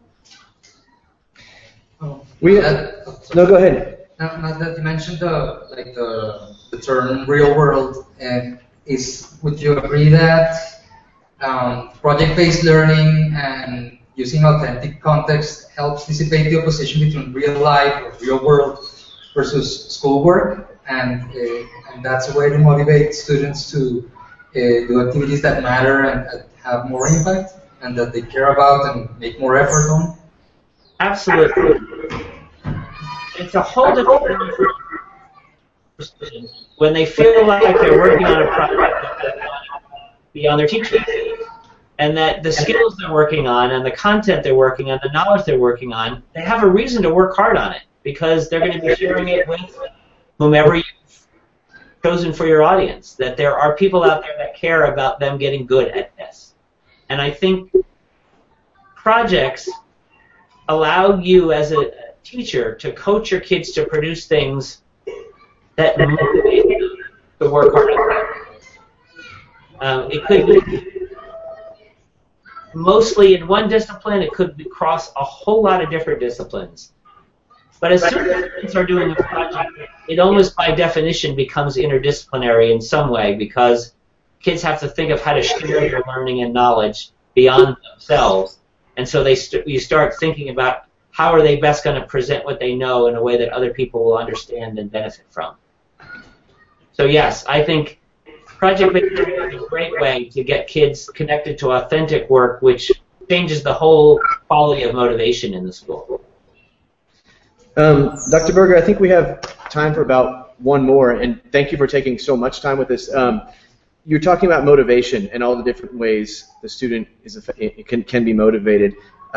We 2.40 2.60
no, 2.60 3.46
go 3.46 3.56
ahead. 3.56 4.06
Now, 4.18 4.36
now, 4.36 4.58
that 4.58 4.76
you 4.76 4.82
mentioned 4.82 5.18
the 5.18 5.66
like 5.70 5.94
the, 5.94 6.54
the 6.70 6.78
term 6.78 7.28
real 7.28 7.54
world, 7.56 8.06
and 8.20 8.60
is 8.86 9.38
would 9.42 9.60
you 9.60 9.76
agree 9.78 10.08
that 10.10 10.56
um, 11.40 11.90
project-based 12.00 12.64
learning 12.64 13.34
and 13.34 13.98
using 14.16 14.44
authentic 14.44 15.00
context 15.00 15.70
helps 15.70 16.06
dissipate 16.06 16.50
the 16.50 16.60
opposition 16.60 17.00
between 17.00 17.32
real 17.32 17.58
life 17.60 18.02
or 18.02 18.12
real 18.20 18.44
world 18.44 18.78
versus 19.34 19.90
schoolwork, 19.90 20.78
and 20.88 21.22
uh, 21.22 21.92
and 21.92 22.04
that's 22.04 22.28
a 22.34 22.38
way 22.38 22.48
to 22.48 22.58
motivate 22.58 23.14
students 23.14 23.70
to 23.70 24.10
uh, 24.54 24.86
do 24.88 25.06
activities 25.06 25.42
that 25.42 25.62
matter 25.62 26.04
and 26.04 26.26
uh, 26.28 26.44
have 26.62 26.88
more 26.88 27.08
impact 27.08 27.54
and 27.82 27.98
that 27.98 28.12
they 28.12 28.22
care 28.22 28.52
about 28.52 28.94
and 28.94 29.18
make 29.18 29.38
more 29.38 29.56
effort 29.56 29.90
on. 29.90 30.16
Absolutely. 31.00 31.80
It's 33.36 33.54
a 33.54 33.62
whole 33.62 33.94
different 33.94 34.52
when 36.78 36.92
they 36.92 37.06
feel 37.06 37.46
like 37.46 37.62
they're 37.62 37.98
working 37.98 38.26
on 38.26 38.42
a 38.42 38.46
project 38.46 38.94
beyond 40.32 40.60
their 40.60 40.66
teaching 40.66 41.04
and 41.98 42.16
that 42.16 42.42
the 42.42 42.52
skills 42.52 42.96
they're 42.96 43.12
working 43.12 43.46
on 43.46 43.70
and 43.70 43.84
the 43.84 43.90
content 43.90 44.42
they're 44.42 44.54
working 44.54 44.90
on, 44.90 44.98
the 45.02 45.12
knowledge 45.12 45.44
they're 45.44 45.58
working 45.58 45.92
on, 45.92 46.22
they 46.34 46.42
have 46.42 46.62
a 46.62 46.68
reason 46.68 47.02
to 47.02 47.12
work 47.12 47.36
hard 47.36 47.56
on 47.56 47.72
it 47.72 47.82
because 48.02 48.48
they're 48.48 48.60
going 48.60 48.72
to 48.72 48.80
be 48.80 48.94
sharing 48.94 49.28
it 49.28 49.46
with 49.46 49.60
whomever 50.38 50.74
you've 50.74 51.26
chosen 52.02 52.32
for 52.32 52.46
your 52.46 52.62
audience. 52.62 53.14
That 53.14 53.36
there 53.36 53.56
are 53.56 53.76
people 53.76 54.02
out 54.02 54.22
there 54.22 54.34
that 54.38 54.56
care 54.56 54.92
about 54.92 55.20
them 55.20 55.38
getting 55.38 55.66
good 55.66 55.88
at 55.88 56.16
this. 56.16 56.54
And 57.08 57.20
I 57.20 57.30
think 57.30 57.72
projects 58.96 59.68
allow 60.68 61.18
you 61.18 61.52
as 61.52 61.72
a 61.72 61.92
teacher 62.24 62.74
to 62.74 62.92
coach 62.92 63.30
your 63.30 63.40
kids 63.40 63.70
to 63.72 63.86
produce 63.86 64.26
things 64.26 64.82
that 65.76 65.98
motivate 65.98 66.68
them 66.68 66.96
to 67.40 67.50
work 67.50 67.72
hard. 67.72 67.90
Um, 69.80 70.10
it 70.10 70.24
could 70.26 70.46
be 70.46 70.93
mostly 72.74 73.34
in 73.34 73.46
one 73.46 73.68
discipline. 73.68 74.22
It 74.22 74.32
could 74.32 74.56
be 74.56 74.64
across 74.64 75.10
a 75.16 75.24
whole 75.24 75.62
lot 75.62 75.82
of 75.82 75.90
different 75.90 76.20
disciplines. 76.20 76.92
But 77.80 77.92
as 77.92 78.02
soon 78.08 78.26
as 78.30 78.44
students 78.44 78.74
are 78.76 78.86
doing 78.86 79.10
a 79.10 79.14
project, 79.14 79.72
it 80.08 80.18
almost 80.18 80.56
by 80.56 80.70
definition 80.70 81.36
becomes 81.36 81.76
interdisciplinary 81.76 82.72
in 82.72 82.80
some 82.80 83.10
way 83.10 83.34
because 83.34 83.94
kids 84.40 84.62
have 84.62 84.80
to 84.80 84.88
think 84.88 85.10
of 85.10 85.20
how 85.20 85.34
to 85.34 85.42
share 85.42 85.80
their 85.80 86.02
learning 86.06 86.42
and 86.42 86.54
knowledge 86.54 87.10
beyond 87.34 87.76
themselves. 87.90 88.58
And 88.96 89.08
so 89.08 89.24
they 89.24 89.34
st- 89.34 89.66
you 89.66 89.78
start 89.80 90.14
thinking 90.18 90.50
about 90.50 90.84
how 91.10 91.32
are 91.32 91.42
they 91.42 91.56
best 91.56 91.84
going 91.84 92.00
to 92.00 92.06
present 92.06 92.44
what 92.44 92.58
they 92.58 92.74
know 92.74 93.06
in 93.06 93.16
a 93.16 93.22
way 93.22 93.36
that 93.36 93.50
other 93.50 93.72
people 93.72 94.04
will 94.04 94.18
understand 94.18 94.78
and 94.78 94.90
benefit 94.90 95.26
from. 95.30 95.54
So 96.92 97.04
yes, 97.04 97.44
I 97.46 97.62
think 97.62 98.00
project-based 98.64 99.14
learning 99.14 99.58
is 99.58 99.62
a 99.62 99.66
great 99.66 99.92
way 100.00 100.24
to 100.24 100.42
get 100.42 100.66
kids 100.66 101.10
connected 101.10 101.58
to 101.58 101.72
authentic 101.72 102.30
work, 102.30 102.62
which 102.62 102.90
changes 103.28 103.62
the 103.62 103.74
whole 103.74 104.18
quality 104.48 104.84
of 104.84 104.94
motivation 104.94 105.52
in 105.52 105.66
the 105.66 105.72
school. 105.72 106.24
Um, 107.76 108.16
Dr. 108.30 108.54
Berger, 108.54 108.74
I 108.74 108.80
think 108.80 109.00
we 109.00 109.10
have 109.10 109.42
time 109.68 109.92
for 109.92 110.00
about 110.00 110.58
one 110.62 110.82
more, 110.82 111.10
and 111.10 111.42
thank 111.52 111.72
you 111.72 111.76
for 111.76 111.86
taking 111.86 112.18
so 112.18 112.38
much 112.38 112.62
time 112.62 112.78
with 112.78 112.88
this. 112.88 113.12
Um, 113.12 113.42
you're 114.06 114.24
talking 114.30 114.48
about 114.48 114.64
motivation 114.64 115.28
and 115.28 115.42
all 115.42 115.56
the 115.56 115.62
different 115.62 115.94
ways 115.94 116.48
the 116.62 116.68
student 116.68 117.06
is 117.22 117.38
can, 117.86 118.02
can 118.02 118.24
be 118.24 118.32
motivated. 118.32 118.94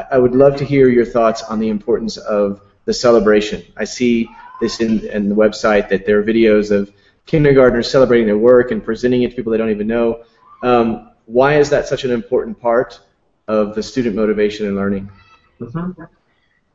I 0.09 0.19
would 0.19 0.35
love 0.35 0.55
to 0.57 0.63
hear 0.63 0.87
your 0.87 1.05
thoughts 1.05 1.43
on 1.43 1.59
the 1.59 1.67
importance 1.67 2.15
of 2.15 2.61
the 2.85 2.93
celebration. 2.93 3.61
I 3.75 3.83
see 3.83 4.29
this 4.61 4.79
in, 4.79 5.05
in 5.07 5.27
the 5.27 5.35
website 5.35 5.89
that 5.89 6.05
there 6.05 6.17
are 6.17 6.23
videos 6.23 6.71
of 6.71 6.93
kindergartners 7.27 7.91
celebrating 7.91 8.25
their 8.25 8.37
work 8.37 8.71
and 8.71 8.83
presenting 8.83 9.21
it 9.23 9.29
to 9.29 9.35
people 9.35 9.51
they 9.51 9.57
don't 9.57 9.69
even 9.69 9.87
know. 9.87 10.23
Um, 10.63 11.11
why 11.25 11.59
is 11.59 11.69
that 11.69 11.87
such 11.87 12.03
an 12.03 12.11
important 12.11 12.59
part 12.59 12.99
of 13.47 13.75
the 13.75 13.83
student 13.83 14.15
motivation 14.15 14.65
and 14.65 14.75
learning? 14.75 15.11
Mm-hmm. 15.59 16.03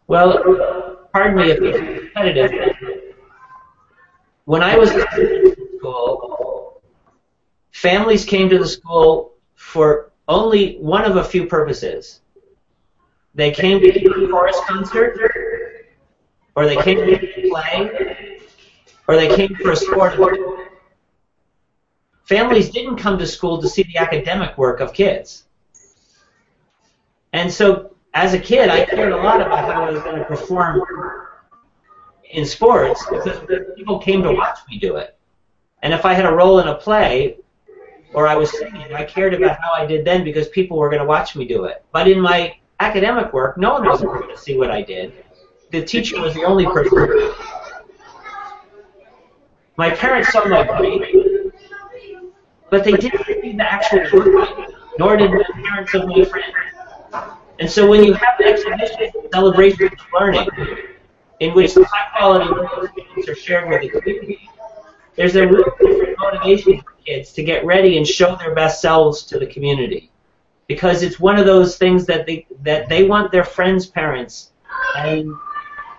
Well, 0.06 1.08
pardon 1.12 1.36
me 1.36 1.50
if 1.50 1.58
it's 1.60 2.02
repetitive. 2.02 2.52
When 4.44 4.62
I 4.62 4.76
was 4.76 4.90
in 4.90 5.56
school, 5.78 6.82
families 7.70 8.24
came 8.24 8.48
to 8.50 8.58
the 8.58 8.68
school 8.68 9.34
for 9.54 10.12
only 10.28 10.76
one 10.76 11.04
of 11.04 11.16
a 11.16 11.24
few 11.24 11.46
purposes. 11.46 12.20
They 13.34 13.50
came 13.50 13.80
to 13.80 13.88
a 13.88 14.28
chorus 14.28 14.58
concert, 14.68 15.18
or 16.54 16.66
they 16.66 16.76
came 16.76 16.98
to 16.98 17.48
play, 17.48 18.31
or 19.08 19.16
they 19.16 19.34
came 19.34 19.54
for 19.56 19.72
a 19.72 19.76
sport. 19.76 20.18
Families 22.24 22.70
didn't 22.70 22.96
come 22.96 23.18
to 23.18 23.26
school 23.26 23.60
to 23.60 23.68
see 23.68 23.82
the 23.82 23.98
academic 23.98 24.56
work 24.56 24.80
of 24.80 24.92
kids. 24.92 25.44
And 27.32 27.52
so, 27.52 27.94
as 28.14 28.34
a 28.34 28.38
kid, 28.38 28.68
I 28.68 28.84
cared 28.84 29.12
a 29.12 29.16
lot 29.16 29.40
about 29.40 29.72
how 29.72 29.84
I 29.84 29.90
was 29.90 30.02
going 30.02 30.18
to 30.18 30.24
perform 30.24 30.82
in 32.30 32.46
sports 32.46 33.04
because 33.10 33.38
people 33.76 33.98
came 33.98 34.22
to 34.22 34.32
watch 34.32 34.58
me 34.70 34.78
do 34.78 34.96
it. 34.96 35.16
And 35.82 35.92
if 35.92 36.04
I 36.04 36.14
had 36.14 36.26
a 36.26 36.32
role 36.32 36.60
in 36.60 36.68
a 36.68 36.74
play, 36.74 37.38
or 38.14 38.28
I 38.28 38.34
was 38.34 38.50
singing, 38.56 38.92
I 38.94 39.04
cared 39.04 39.34
about 39.34 39.58
how 39.60 39.72
I 39.72 39.86
did 39.86 40.04
then 40.04 40.22
because 40.24 40.48
people 40.48 40.76
were 40.78 40.88
going 40.88 41.00
to 41.00 41.06
watch 41.06 41.34
me 41.34 41.44
do 41.46 41.64
it. 41.64 41.84
But 41.92 42.08
in 42.08 42.20
my 42.20 42.54
academic 42.80 43.32
work, 43.32 43.56
no 43.56 43.72
one 43.74 43.84
was 43.84 44.02
going 44.02 44.28
to 44.28 44.36
see 44.36 44.56
what 44.56 44.70
I 44.70 44.82
did. 44.82 45.12
The 45.70 45.84
teacher 45.84 46.20
was 46.20 46.34
the 46.34 46.44
only 46.44 46.66
person. 46.66 47.32
My 49.76 49.90
parents 49.90 50.32
saw 50.32 50.46
my 50.46 50.64
body, 50.64 51.50
but 52.70 52.84
they 52.84 52.92
didn't 52.92 53.24
see 53.26 53.52
the 53.52 53.72
actual 53.72 54.32
work, 54.32 54.48
nor 54.98 55.16
did 55.16 55.30
the 55.30 55.44
parents 55.64 55.94
of 55.94 56.06
my 56.06 56.24
friends. 56.24 56.54
And 57.58 57.70
so 57.70 57.88
when 57.88 58.04
you 58.04 58.12
have 58.12 58.40
an 58.40 58.46
exhibition 58.46 59.12
celebration 59.32 59.86
of 59.86 59.92
learning, 60.12 60.48
in 61.40 61.54
which 61.54 61.74
high 61.74 62.16
quality 62.16 62.46
students 62.92 63.28
are 63.28 63.34
shared 63.34 63.68
with 63.68 63.82
the 63.82 64.00
community, 64.00 64.48
there's 65.16 65.36
a 65.36 65.46
really 65.46 65.70
different 65.80 66.16
motivation 66.18 66.80
for 66.80 66.92
kids 67.04 67.32
to 67.32 67.42
get 67.42 67.64
ready 67.64 67.96
and 67.96 68.06
show 68.06 68.36
their 68.36 68.54
best 68.54 68.80
selves 68.80 69.24
to 69.24 69.38
the 69.38 69.46
community 69.46 70.10
because 70.66 71.02
it's 71.02 71.18
one 71.20 71.38
of 71.38 71.46
those 71.46 71.76
things 71.76 72.06
that 72.06 72.26
they 72.26 72.46
that 72.62 72.88
they 72.88 73.04
want 73.04 73.32
their 73.32 73.44
friends' 73.44 73.86
parents 73.86 74.52
and 74.96 75.32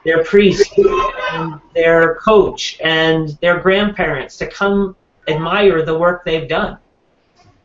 their 0.04 0.24
priest 0.24 0.72
and 0.78 1.60
their 1.74 2.16
coach 2.16 2.78
and 2.84 3.38
their 3.42 3.60
grandparents 3.60 4.38
to 4.38 4.48
come 4.48 4.96
admire 5.28 5.84
the 5.86 5.98
work 5.98 6.26
they've 6.26 6.48
done. 6.48 6.78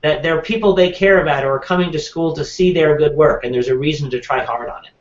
That 0.02 0.22
there 0.22 0.38
are 0.38 0.42
people 0.42 0.74
they 0.74 0.92
care 0.92 1.22
about 1.22 1.42
who 1.42 1.48
are 1.48 1.58
coming 1.58 1.90
to 1.92 1.98
school 1.98 2.32
to 2.34 2.44
see 2.44 2.72
their 2.72 2.96
good 2.96 3.14
work, 3.14 3.42
and 3.44 3.52
there's 3.52 3.68
a 3.68 3.76
reason 3.76 4.08
to 4.10 4.20
try 4.20 4.44
hard 4.44 4.68
on 4.68 4.84
it. 4.84 4.92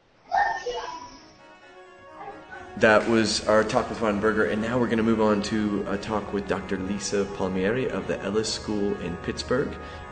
That 2.78 3.08
was 3.10 3.48
our 3.48 3.64
talk 3.64 3.90
with 3.90 4.02
Ron 4.02 4.20
Berger, 4.20 4.46
and 4.46 4.62
now 4.62 4.78
we're 4.78 4.86
going 4.86 4.98
to 4.98 5.04
move 5.04 5.22
on 5.22 5.42
to 5.44 5.86
a 5.88 5.98
talk 5.98 6.32
with 6.32 6.48
Dr. 6.48 6.78
Lisa 6.78 7.26
Palmieri 7.36 7.90
of 7.90 8.08
the 8.08 8.22
Ellis 8.24 8.54
School 8.54 8.96
in 9.02 9.16
Pittsburgh. 9.18 9.70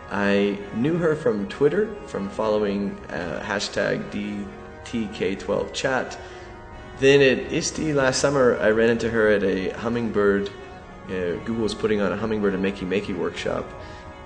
I 0.10 0.58
knew 0.76 0.98
her 0.98 1.16
from 1.16 1.48
Twitter, 1.48 1.94
from 2.08 2.30
following 2.30 2.98
uh, 3.10 3.44
hashtag 3.46 4.04
DTK12chat. 4.84 6.18
Then 7.00 7.22
at 7.22 7.52
ISTE 7.52 7.94
last 7.94 8.20
summer, 8.20 8.58
I 8.60 8.70
ran 8.70 8.90
into 8.90 9.10
her 9.10 9.28
at 9.30 9.44
a 9.44 9.70
hummingbird. 9.72 10.50
Uh, 11.08 11.36
Google 11.44 11.64
was 11.64 11.76
putting 11.76 12.02
on 12.02 12.12
a 12.12 12.18
hummingbird 12.18 12.54
and 12.54 12.64
makey 12.64 12.88
makey 12.88 13.16
workshop, 13.16 13.66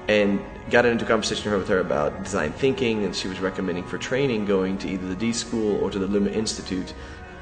and 0.08 0.40
got 0.70 0.86
into 0.86 1.04
a 1.04 1.08
conversation 1.08 1.52
with 1.52 1.68
her 1.68 1.80
about 1.80 2.24
design 2.24 2.52
thinking, 2.52 3.06
and 3.06 3.16
she 3.16 3.28
was 3.28 3.40
recommending 3.40 3.84
for 3.84 3.98
training 3.98 4.46
going 4.46 4.78
to 4.78 4.88
either 4.88 5.08
the 5.08 5.16
D 5.16 5.34
School 5.34 5.84
or 5.84 5.90
to 5.90 6.00
the 6.00 6.08
Luma 6.08 6.30
Institute, 6.30 6.94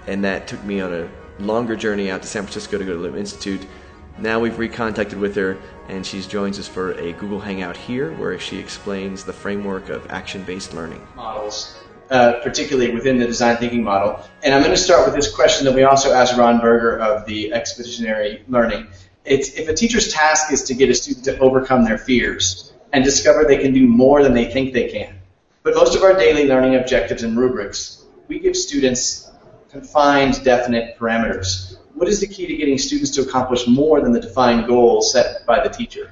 and 0.07 0.23
that 0.23 0.47
took 0.47 0.63
me 0.63 0.79
on 0.79 0.93
a 0.93 1.09
longer 1.39 1.75
journey 1.75 2.09
out 2.09 2.21
to 2.21 2.27
San 2.27 2.43
Francisco 2.43 2.77
to 2.77 2.85
go 2.85 2.93
to 2.93 2.97
the 2.97 3.03
Luma 3.03 3.17
Institute. 3.17 3.67
Now 4.17 4.39
we've 4.39 4.53
recontacted 4.53 5.19
with 5.19 5.35
her, 5.35 5.57
and 5.89 6.03
she 6.03 6.21
joins 6.21 6.57
us 6.57 6.67
for 6.67 6.93
a 6.93 7.11
Google 7.13 7.39
Hangout 7.39 7.77
here, 7.77 8.13
where 8.13 8.39
she 8.39 8.57
explains 8.57 9.23
the 9.23 9.33
framework 9.33 9.89
of 9.89 10.09
action-based 10.09 10.73
learning. 10.73 11.05
Models, 11.15 11.83
uh, 12.09 12.39
particularly 12.43 12.93
within 12.93 13.17
the 13.17 13.25
design 13.25 13.57
thinking 13.57 13.83
model. 13.83 14.21
And 14.43 14.53
I'm 14.53 14.61
going 14.61 14.75
to 14.75 14.81
start 14.81 15.05
with 15.05 15.15
this 15.15 15.33
question 15.33 15.65
that 15.65 15.73
we 15.73 15.83
also 15.83 16.13
asked 16.13 16.37
Ron 16.37 16.59
Berger 16.59 16.99
of 16.99 17.25
the 17.25 17.53
expeditionary 17.53 18.43
learning. 18.47 18.87
It's 19.25 19.49
if 19.53 19.67
a 19.67 19.73
teacher's 19.73 20.13
task 20.13 20.51
is 20.51 20.63
to 20.63 20.73
get 20.73 20.89
a 20.89 20.93
student 20.93 21.25
to 21.25 21.37
overcome 21.39 21.83
their 21.83 21.97
fears 21.97 22.73
and 22.93 23.03
discover 23.03 23.43
they 23.43 23.57
can 23.57 23.73
do 23.73 23.87
more 23.87 24.23
than 24.23 24.33
they 24.33 24.51
think 24.51 24.73
they 24.73 24.89
can. 24.89 25.19
But 25.63 25.75
most 25.75 25.95
of 25.95 26.03
our 26.03 26.13
daily 26.13 26.47
learning 26.47 26.75
objectives 26.75 27.23
and 27.23 27.37
rubrics, 27.37 28.05
we 28.27 28.39
give 28.39 28.55
students 28.55 29.29
confined, 29.69 30.43
definite 30.45 30.97
parameters 30.97 31.77
what 31.97 32.07
is 32.07 32.19
the 32.19 32.27
key 32.27 32.45
to 32.45 32.55
getting 32.55 32.77
students 32.77 33.09
to 33.11 33.21
accomplish 33.21 33.67
more 33.67 34.01
than 34.01 34.11
the 34.11 34.19
defined 34.19 34.67
goal 34.67 35.01
set 35.01 35.45
by 35.47 35.63
the 35.63 35.69
teacher? 35.69 36.11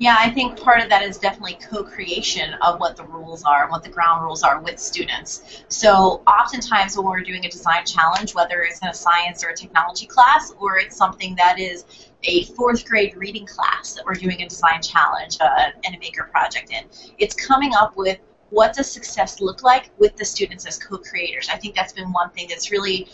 Yeah, 0.00 0.14
I 0.16 0.30
think 0.30 0.60
part 0.60 0.80
of 0.80 0.88
that 0.90 1.02
is 1.02 1.18
definitely 1.18 1.58
co-creation 1.60 2.54
of 2.62 2.78
what 2.78 2.96
the 2.96 3.02
rules 3.02 3.42
are 3.42 3.64
and 3.64 3.72
what 3.72 3.82
the 3.82 3.88
ground 3.88 4.22
rules 4.22 4.44
are 4.44 4.60
with 4.60 4.78
students. 4.78 5.64
So 5.66 6.22
oftentimes 6.28 6.96
when 6.96 7.04
we're 7.04 7.22
doing 7.22 7.44
a 7.44 7.48
design 7.50 7.84
challenge, 7.84 8.32
whether 8.32 8.60
it's 8.62 8.80
in 8.80 8.88
a 8.88 8.94
science 8.94 9.42
or 9.42 9.48
a 9.48 9.56
technology 9.56 10.06
class, 10.06 10.52
or 10.60 10.78
it's 10.78 10.96
something 10.96 11.34
that 11.34 11.58
is 11.58 11.84
a 12.22 12.44
fourth 12.44 12.86
grade 12.86 13.16
reading 13.16 13.44
class 13.44 13.94
that 13.94 14.04
we're 14.04 14.14
doing 14.14 14.40
a 14.42 14.48
design 14.48 14.80
challenge 14.82 15.36
uh, 15.40 15.70
and 15.84 15.96
a 15.96 15.98
maker 15.98 16.28
project 16.30 16.70
in, 16.70 16.84
it's 17.18 17.34
coming 17.34 17.72
up 17.74 17.96
with 17.96 18.18
what 18.50 18.72
does 18.74 18.90
success 18.90 19.40
look 19.40 19.64
like 19.64 19.90
with 19.98 20.16
the 20.16 20.24
students 20.24 20.64
as 20.64 20.78
co-creators. 20.78 21.48
I 21.52 21.56
think 21.56 21.74
that's 21.74 21.92
been 21.92 22.12
one 22.12 22.30
thing 22.30 22.46
that's 22.48 22.70
really 22.70 23.08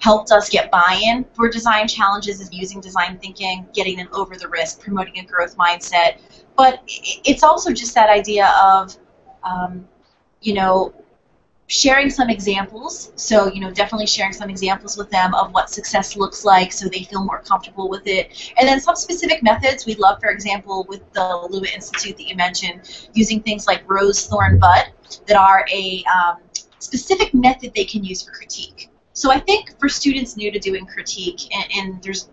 helped 0.00 0.30
us 0.30 0.48
get 0.48 0.70
buy-in 0.70 1.24
for 1.32 1.48
design 1.48 1.88
challenges 1.88 2.40
is 2.40 2.52
using 2.52 2.80
design 2.80 3.18
thinking, 3.18 3.66
getting 3.74 3.96
them 3.96 4.08
over 4.12 4.36
the 4.36 4.48
risk, 4.48 4.80
promoting 4.80 5.18
a 5.18 5.24
growth 5.24 5.56
mindset. 5.56 6.18
But 6.56 6.80
it's 6.86 7.42
also 7.42 7.72
just 7.72 7.94
that 7.94 8.08
idea 8.08 8.52
of, 8.62 8.96
um, 9.42 9.86
you 10.40 10.54
know, 10.54 10.94
sharing 11.68 12.08
some 12.10 12.30
examples. 12.30 13.12
So, 13.16 13.52
you 13.52 13.60
know, 13.60 13.70
definitely 13.70 14.06
sharing 14.06 14.32
some 14.32 14.48
examples 14.48 14.96
with 14.96 15.10
them 15.10 15.34
of 15.34 15.52
what 15.52 15.68
success 15.68 16.16
looks 16.16 16.44
like 16.44 16.72
so 16.72 16.88
they 16.88 17.02
feel 17.02 17.24
more 17.24 17.40
comfortable 17.42 17.88
with 17.88 18.06
it. 18.06 18.52
And 18.58 18.66
then 18.66 18.80
some 18.80 18.96
specific 18.96 19.42
methods 19.42 19.84
we 19.84 19.94
love, 19.96 20.20
for 20.20 20.30
example, 20.30 20.86
with 20.88 21.00
the 21.12 21.48
Luma 21.50 21.68
Institute 21.74 22.16
that 22.16 22.26
you 22.26 22.36
mentioned, 22.36 23.08
using 23.14 23.40
things 23.42 23.66
like 23.66 23.88
rose, 23.88 24.26
thorn, 24.26 24.58
bud 24.58 24.86
that 25.26 25.36
are 25.36 25.66
a 25.72 26.02
um, 26.04 26.38
specific 26.78 27.34
method 27.34 27.72
they 27.74 27.84
can 27.84 28.02
use 28.02 28.22
for 28.22 28.32
critique. 28.32 28.88
So 29.18 29.32
I 29.32 29.40
think 29.40 29.76
for 29.80 29.88
students 29.88 30.36
new 30.36 30.52
to 30.52 30.60
doing 30.60 30.86
critique, 30.86 31.52
and, 31.52 31.66
and 31.76 32.02
there's 32.04 32.28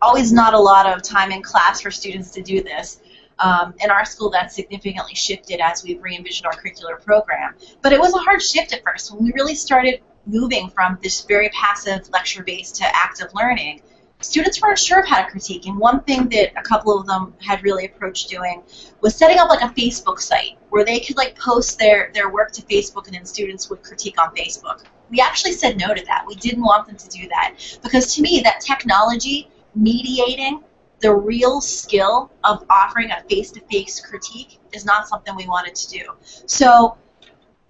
always 0.00 0.32
not 0.32 0.54
a 0.54 0.58
lot 0.58 0.86
of 0.86 1.02
time 1.02 1.30
in 1.32 1.42
class 1.42 1.82
for 1.82 1.90
students 1.90 2.30
to 2.30 2.42
do 2.42 2.62
this. 2.62 3.02
Um, 3.38 3.74
in 3.84 3.90
our 3.90 4.06
school, 4.06 4.30
that's 4.30 4.54
significantly 4.54 5.14
shifted 5.14 5.60
as 5.60 5.84
we've 5.84 6.02
re-envisioned 6.02 6.46
our 6.46 6.54
curricular 6.54 6.98
program. 7.04 7.56
But 7.82 7.92
it 7.92 8.00
was 8.00 8.14
a 8.14 8.18
hard 8.20 8.40
shift 8.40 8.72
at 8.72 8.82
first 8.82 9.12
when 9.12 9.22
we 9.22 9.32
really 9.32 9.54
started 9.54 10.00
moving 10.24 10.70
from 10.70 10.98
this 11.02 11.26
very 11.26 11.50
passive 11.50 12.08
lecture-based 12.08 12.76
to 12.76 12.86
active 12.86 13.28
learning. 13.34 13.82
Students 14.22 14.62
weren't 14.62 14.78
sure 14.78 15.00
of 15.00 15.06
how 15.06 15.22
to 15.22 15.30
critique, 15.30 15.66
and 15.66 15.76
one 15.76 16.00
thing 16.04 16.30
that 16.30 16.58
a 16.58 16.62
couple 16.62 16.98
of 16.98 17.06
them 17.06 17.34
had 17.38 17.62
really 17.62 17.84
approached 17.84 18.30
doing 18.30 18.62
was 19.02 19.14
setting 19.14 19.38
up 19.38 19.50
like 19.50 19.60
a 19.60 19.74
Facebook 19.74 20.20
site 20.20 20.56
where 20.70 20.86
they 20.86 21.00
could 21.00 21.18
like 21.18 21.38
post 21.38 21.78
their, 21.78 22.10
their 22.14 22.30
work 22.30 22.50
to 22.52 22.62
Facebook 22.62 23.08
and 23.08 23.14
then 23.14 23.26
students 23.26 23.68
would 23.68 23.82
critique 23.82 24.18
on 24.18 24.34
Facebook. 24.34 24.84
We 25.10 25.20
actually 25.20 25.52
said 25.52 25.78
no 25.78 25.94
to 25.94 26.04
that. 26.06 26.24
We 26.26 26.34
didn't 26.34 26.62
want 26.62 26.86
them 26.86 26.96
to 26.96 27.08
do 27.08 27.28
that 27.28 27.78
because 27.82 28.14
to 28.14 28.22
me, 28.22 28.40
that 28.44 28.60
technology 28.60 29.50
mediating 29.74 30.62
the 31.00 31.14
real 31.14 31.60
skill 31.60 32.30
of 32.44 32.64
offering 32.68 33.10
a 33.10 33.22
face-to-face 33.28 34.00
critique 34.00 34.58
is 34.72 34.84
not 34.84 35.08
something 35.08 35.34
we 35.36 35.46
wanted 35.46 35.74
to 35.76 35.88
do. 35.90 36.04
So 36.46 36.96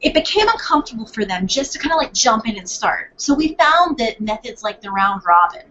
it 0.00 0.14
became 0.14 0.48
uncomfortable 0.48 1.06
for 1.06 1.24
them 1.24 1.46
just 1.46 1.72
to 1.72 1.78
kind 1.78 1.92
of 1.92 1.98
like 1.98 2.14
jump 2.14 2.48
in 2.48 2.56
and 2.56 2.68
start. 2.68 3.12
So 3.16 3.34
we 3.34 3.54
found 3.56 3.98
that 3.98 4.20
methods 4.20 4.62
like 4.62 4.80
the 4.80 4.90
round 4.90 5.22
robin, 5.26 5.70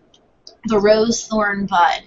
the 0.65 0.79
rose 0.79 1.25
thorn 1.25 1.65
bud, 1.65 2.03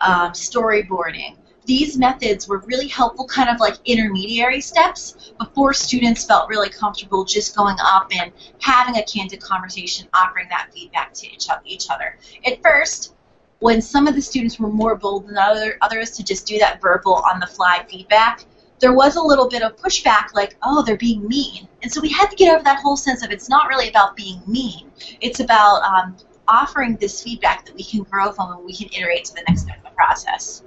um, 0.00 0.32
storyboarding, 0.32 1.36
these 1.70 1.96
methods 1.96 2.48
were 2.48 2.58
really 2.66 2.88
helpful 2.88 3.24
kind 3.24 3.48
of 3.48 3.60
like 3.60 3.76
intermediary 3.84 4.60
steps 4.60 5.32
before 5.38 5.72
students 5.72 6.24
felt 6.24 6.48
really 6.48 6.68
comfortable 6.68 7.24
just 7.24 7.54
going 7.54 7.76
up 7.80 8.08
and 8.10 8.32
having 8.58 8.96
a 8.96 9.04
candid 9.04 9.40
conversation, 9.40 10.08
offering 10.12 10.48
that 10.50 10.68
feedback 10.74 11.14
to 11.14 11.28
each, 11.32 11.88
other. 11.88 12.18
At 12.44 12.60
first, 12.60 13.14
when 13.60 13.80
some 13.80 14.08
of 14.08 14.16
the 14.16 14.20
students 14.20 14.58
were 14.58 14.66
more 14.66 14.96
bold 14.96 15.28
than 15.28 15.38
other, 15.38 15.78
others 15.80 16.10
to 16.16 16.24
just 16.24 16.44
do 16.44 16.58
that 16.58 16.80
verbal 16.80 17.22
on 17.32 17.38
the 17.38 17.46
fly 17.46 17.86
feedback, 17.88 18.44
there 18.80 18.92
was 18.92 19.14
a 19.14 19.22
little 19.22 19.48
bit 19.48 19.62
of 19.62 19.76
pushback 19.76 20.34
like, 20.34 20.56
oh, 20.64 20.82
they're 20.82 20.96
being 20.96 21.24
mean. 21.28 21.68
And 21.84 21.92
so 21.92 22.00
we 22.00 22.08
had 22.08 22.30
to 22.30 22.36
get 22.36 22.52
over 22.52 22.64
that 22.64 22.80
whole 22.80 22.96
sense 22.96 23.24
of 23.24 23.30
it's 23.30 23.48
not 23.48 23.68
really 23.68 23.88
about 23.88 24.16
being 24.16 24.42
mean. 24.44 24.90
It's 25.20 25.38
about 25.38 25.82
um, 25.82 26.16
offering 26.48 26.96
this 26.96 27.22
feedback 27.22 27.64
that 27.66 27.76
we 27.76 27.84
can 27.84 28.02
grow 28.02 28.32
from 28.32 28.56
and 28.56 28.64
we 28.64 28.74
can 28.74 28.88
iterate 28.92 29.26
to 29.26 29.34
the 29.34 29.44
next 29.46 29.62
step 29.62 29.76
of 29.76 29.84
the 29.84 29.90
process. 29.90 30.64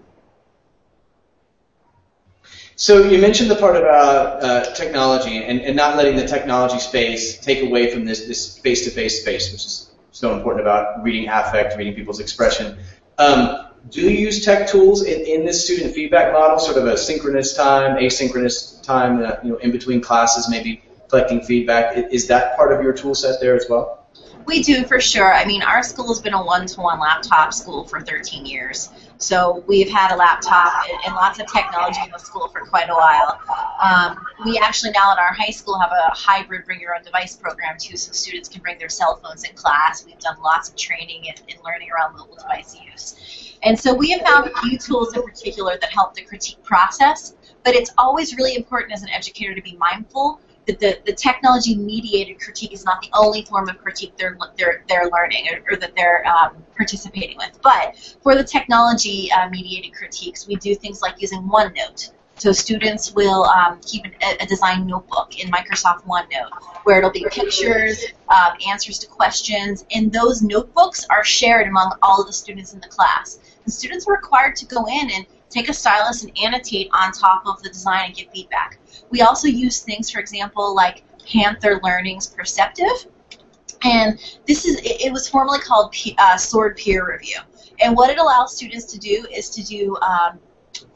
So 2.75 3.03
you 3.03 3.19
mentioned 3.19 3.51
the 3.51 3.55
part 3.55 3.75
about 3.75 4.43
uh, 4.43 4.73
technology 4.73 5.43
and, 5.43 5.61
and 5.61 5.75
not 5.75 5.95
letting 5.95 6.15
the 6.15 6.27
technology 6.27 6.79
space 6.79 7.39
take 7.39 7.63
away 7.63 7.91
from 7.91 8.05
this 8.05 8.25
this 8.25 8.57
face-to-face 8.57 9.21
space, 9.21 9.51
which 9.51 9.65
is 9.65 9.91
so 10.11 10.35
important 10.35 10.61
about 10.61 11.03
reading 11.03 11.29
affect, 11.29 11.77
reading 11.77 11.93
people's 11.93 12.19
expression. 12.19 12.77
Um, 13.17 13.67
do 13.89 14.01
you 14.01 14.09
use 14.09 14.43
tech 14.43 14.67
tools 14.69 15.03
in, 15.03 15.21
in 15.21 15.45
this 15.45 15.65
student 15.65 15.93
feedback 15.93 16.33
model, 16.33 16.57
sort 16.57 16.77
of 16.77 16.87
a 16.87 16.97
synchronous 16.97 17.53
time, 17.53 17.97
asynchronous 17.97 18.81
time, 18.81 19.23
uh, 19.23 19.35
you 19.43 19.51
know, 19.51 19.57
in 19.57 19.71
between 19.71 20.01
classes, 20.01 20.49
maybe 20.49 20.81
collecting 21.09 21.41
feedback? 21.41 21.97
Is 22.11 22.27
that 22.27 22.55
part 22.55 22.71
of 22.71 22.81
your 22.81 22.93
tool 22.93 23.13
set 23.13 23.39
there 23.39 23.55
as 23.55 23.65
well? 23.69 24.02
We 24.45 24.63
do 24.63 24.83
for 24.85 24.99
sure. 24.99 25.33
I 25.33 25.45
mean, 25.45 25.61
our 25.61 25.83
school 25.83 26.07
has 26.09 26.19
been 26.19 26.33
a 26.33 26.43
one-to-one 26.43 26.99
laptop 26.99 27.53
school 27.53 27.85
for 27.85 28.01
13 28.01 28.45
years. 28.45 28.89
So 29.17 29.63
we've 29.67 29.89
had 29.89 30.13
a 30.13 30.17
laptop 30.17 30.73
and, 31.05 31.15
lots 31.15 31.39
of 31.39 31.47
technology 31.51 31.99
in 32.03 32.11
the 32.11 32.17
school 32.17 32.49
for 32.49 32.61
quite 32.65 32.89
a 32.89 32.93
while. 32.93 33.39
Um, 33.81 34.25
we 34.45 34.57
actually 34.57 34.91
now 34.91 35.13
at 35.13 35.19
our 35.19 35.33
high 35.33 35.51
school 35.51 35.79
have 35.79 35.91
a 35.91 36.09
hybrid 36.13 36.65
bring 36.65 36.81
your 36.81 36.95
own 36.95 37.03
device 37.03 37.35
program 37.35 37.77
too, 37.79 37.95
so 37.95 38.11
students 38.11 38.49
can 38.49 38.61
bring 38.61 38.77
their 38.79 38.89
cell 38.89 39.19
phones 39.23 39.43
in 39.43 39.55
class. 39.55 40.05
We've 40.05 40.19
done 40.19 40.35
lots 40.43 40.69
of 40.69 40.75
training 40.75 41.29
and, 41.29 41.41
and 41.49 41.59
learning 41.63 41.89
around 41.91 42.17
mobile 42.17 42.35
device 42.35 42.75
use. 42.75 43.55
And 43.63 43.79
so 43.79 43.93
we 43.93 44.11
have 44.11 44.21
found 44.21 44.47
a 44.47 44.61
few 44.61 44.77
tools 44.77 45.15
in 45.15 45.23
particular 45.23 45.77
that 45.79 45.91
help 45.91 46.15
the 46.15 46.23
critique 46.23 46.61
process, 46.63 47.33
but 47.63 47.75
it's 47.75 47.91
always 47.97 48.35
really 48.35 48.55
important 48.55 48.91
as 48.91 49.03
an 49.03 49.09
educator 49.09 49.55
to 49.55 49.61
be 49.61 49.77
mindful 49.77 50.41
that 50.65 50.79
the, 50.79 50.99
the 51.05 51.13
technology 51.13 51.75
mediated 51.75 52.39
critique 52.39 52.73
is 52.73 52.85
not 52.85 53.01
the 53.01 53.09
only 53.13 53.43
form 53.43 53.69
of 53.69 53.77
critique 53.79 54.13
they're, 54.17 54.37
they're, 54.57 54.83
they're 54.87 55.09
learning 55.09 55.47
or, 55.51 55.73
or 55.73 55.77
that 55.77 55.95
they're 55.95 56.25
um, 56.27 56.55
participating 56.75 57.37
with. 57.37 57.59
But 57.61 58.17
for 58.21 58.35
the 58.35 58.43
technology 58.43 59.31
uh, 59.31 59.49
mediated 59.49 59.93
critiques, 59.93 60.47
we 60.47 60.55
do 60.55 60.75
things 60.75 61.01
like 61.01 61.21
using 61.21 61.41
OneNote. 61.43 62.11
So 62.35 62.51
students 62.51 63.13
will 63.13 63.43
um, 63.43 63.79
keep 63.85 64.05
an, 64.05 64.37
a 64.39 64.45
design 64.45 64.87
notebook 64.87 65.39
in 65.39 65.51
Microsoft 65.51 66.05
OneNote 66.05 66.49
where 66.83 66.97
it'll 66.97 67.11
be 67.11 67.25
pictures, 67.31 68.03
um, 68.29 68.53
answers 68.67 68.99
to 68.99 69.07
questions, 69.07 69.85
and 69.93 70.11
those 70.11 70.41
notebooks 70.41 71.05
are 71.09 71.23
shared 71.23 71.67
among 71.67 71.93
all 72.01 72.21
of 72.21 72.27
the 72.27 72.33
students 72.33 72.73
in 72.73 72.79
the 72.81 72.87
class. 72.87 73.39
The 73.65 73.71
students 73.71 74.07
are 74.07 74.13
required 74.13 74.55
to 74.57 74.65
go 74.65 74.85
in 74.85 75.09
and 75.11 75.25
take 75.53 75.69
a 75.69 75.73
stylus 75.73 76.23
and 76.23 76.37
annotate 76.43 76.89
on 76.93 77.11
top 77.11 77.43
of 77.45 77.61
the 77.61 77.69
design 77.69 78.07
and 78.07 78.15
give 78.15 78.29
feedback. 78.31 78.79
We 79.09 79.21
also 79.21 79.47
use 79.47 79.81
things, 79.81 80.09
for 80.09 80.19
example, 80.19 80.75
like 80.75 81.03
Panther 81.25 81.79
Learning's 81.83 82.33
Peerceptiv. 82.33 83.07
And 83.83 84.17
this 84.47 84.65
is, 84.65 84.79
it, 84.83 85.11
was 85.11 85.27
formerly 85.27 85.59
called 85.59 85.93
uh, 86.17 86.37
Sword 86.37 86.77
Peer 86.77 87.05
Review. 87.11 87.37
And 87.81 87.95
what 87.95 88.09
it 88.09 88.17
allows 88.17 88.55
students 88.55 88.85
to 88.93 88.97
do 88.97 89.27
is 89.31 89.49
to 89.51 89.63
do 89.63 89.97
um, 89.97 90.39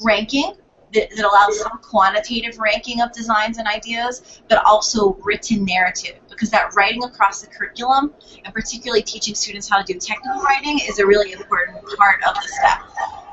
ranking 0.02 0.54
that, 0.94 1.10
that 1.10 1.26
allows 1.26 1.60
some 1.60 1.78
quantitative 1.80 2.58
ranking 2.60 3.02
of 3.02 3.12
designs 3.12 3.58
and 3.58 3.68
ideas, 3.68 4.42
but 4.48 4.64
also 4.66 5.14
written 5.24 5.66
narrative, 5.66 6.16
because 6.30 6.50
that 6.52 6.74
writing 6.76 7.04
across 7.04 7.42
the 7.42 7.48
curriculum, 7.48 8.14
and 8.46 8.54
particularly 8.54 9.02
teaching 9.02 9.36
students 9.36 9.70
how 9.70 9.82
to 9.82 9.94
do 9.94 10.00
technical 10.00 10.42
writing, 10.42 10.80
is 10.88 11.00
a 11.00 11.06
really 11.06 11.34
important 11.34 11.78
part 11.98 12.22
of 12.28 12.36
the 12.36 12.48
step. 12.48 12.80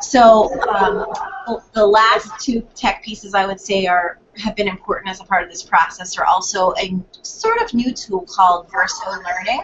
So 0.02 0.60
um, 0.68 1.06
the 1.72 1.86
last 1.86 2.44
two 2.44 2.66
tech 2.74 3.02
pieces 3.02 3.34
I 3.34 3.46
would 3.46 3.60
say 3.60 3.86
are 3.86 4.18
have 4.36 4.56
been 4.56 4.68
important 4.68 5.08
as 5.08 5.20
a 5.20 5.24
part 5.24 5.44
of 5.44 5.48
this 5.48 5.62
process 5.62 6.18
are 6.18 6.24
also 6.24 6.74
a 6.76 6.92
sort 7.22 7.62
of 7.62 7.72
new 7.72 7.92
tool 7.92 8.26
called 8.28 8.70
Verso 8.70 9.08
Learning. 9.10 9.62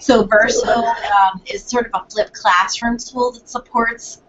So 0.00 0.24
Verso 0.24 0.72
um, 0.72 1.42
is 1.46 1.64
sort 1.64 1.86
of 1.86 1.92
a 1.94 2.10
flipped 2.10 2.32
classroom 2.32 2.96
tool 2.98 3.32
that 3.32 3.48
supports 3.48 4.22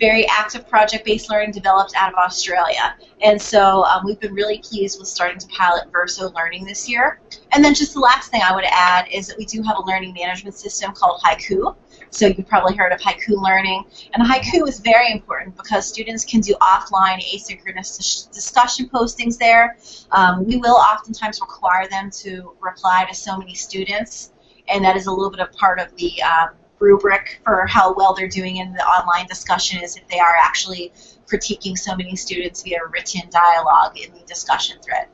very 0.00 0.26
active 0.28 0.66
project-based 0.66 1.28
learning 1.30 1.52
developed 1.52 1.92
out 1.94 2.10
of 2.12 2.18
Australia. 2.18 2.96
And 3.22 3.40
so 3.40 3.84
um, 3.84 4.02
we've 4.06 4.18
been 4.18 4.32
really 4.32 4.58
pleased 4.58 4.98
with 4.98 5.08
starting 5.08 5.38
to 5.38 5.46
pilot 5.48 5.92
Verso 5.92 6.30
Learning 6.30 6.64
this 6.64 6.88
year. 6.88 7.20
And 7.52 7.62
then 7.62 7.74
just 7.74 7.92
the 7.92 8.00
last 8.00 8.30
thing 8.30 8.40
I 8.42 8.54
would 8.54 8.64
add 8.64 9.06
is 9.12 9.28
that 9.28 9.36
we 9.36 9.44
do 9.44 9.62
have 9.62 9.76
a 9.76 9.82
learning 9.82 10.14
management 10.14 10.54
system 10.54 10.92
called 10.92 11.20
Haiku. 11.22 11.76
So 12.08 12.26
you've 12.26 12.48
probably 12.48 12.74
heard 12.74 12.92
of 12.92 13.00
Haiku 13.00 13.40
Learning. 13.40 13.84
And 14.14 14.26
Haiku 14.26 14.66
is 14.66 14.80
very 14.80 15.12
important 15.12 15.54
because 15.56 15.86
students 15.86 16.24
can 16.24 16.40
do 16.40 16.54
offline 16.62 17.20
asynchronous 17.34 18.32
discussion 18.32 18.88
postings 18.88 19.36
there. 19.36 19.76
Um, 20.12 20.46
we 20.46 20.56
will 20.56 20.76
oftentimes 20.76 21.40
require 21.42 21.86
them 21.88 22.10
to 22.22 22.56
reply 22.60 23.04
to 23.08 23.14
so 23.14 23.36
many 23.36 23.54
students, 23.54 24.32
and 24.68 24.82
that 24.84 24.96
is 24.96 25.06
a 25.06 25.12
little 25.12 25.30
bit 25.30 25.40
of 25.40 25.52
part 25.52 25.78
of 25.78 25.94
the 25.96 26.22
um, 26.22 26.50
rubric 26.80 27.40
for 27.44 27.66
how 27.66 27.94
well 27.94 28.14
they're 28.14 28.28
doing 28.28 28.56
in 28.56 28.72
the 28.72 28.84
online 28.84 29.26
discussion 29.26 29.82
is 29.82 29.96
if 29.96 30.08
they 30.08 30.18
are 30.18 30.34
actually 30.42 30.92
critiquing 31.30 31.78
so 31.78 31.94
many 31.94 32.16
students 32.16 32.62
via 32.62 32.78
written 32.90 33.22
dialogue 33.30 33.96
in 33.98 34.12
the 34.12 34.20
discussion 34.26 34.78
thread. 34.82 35.06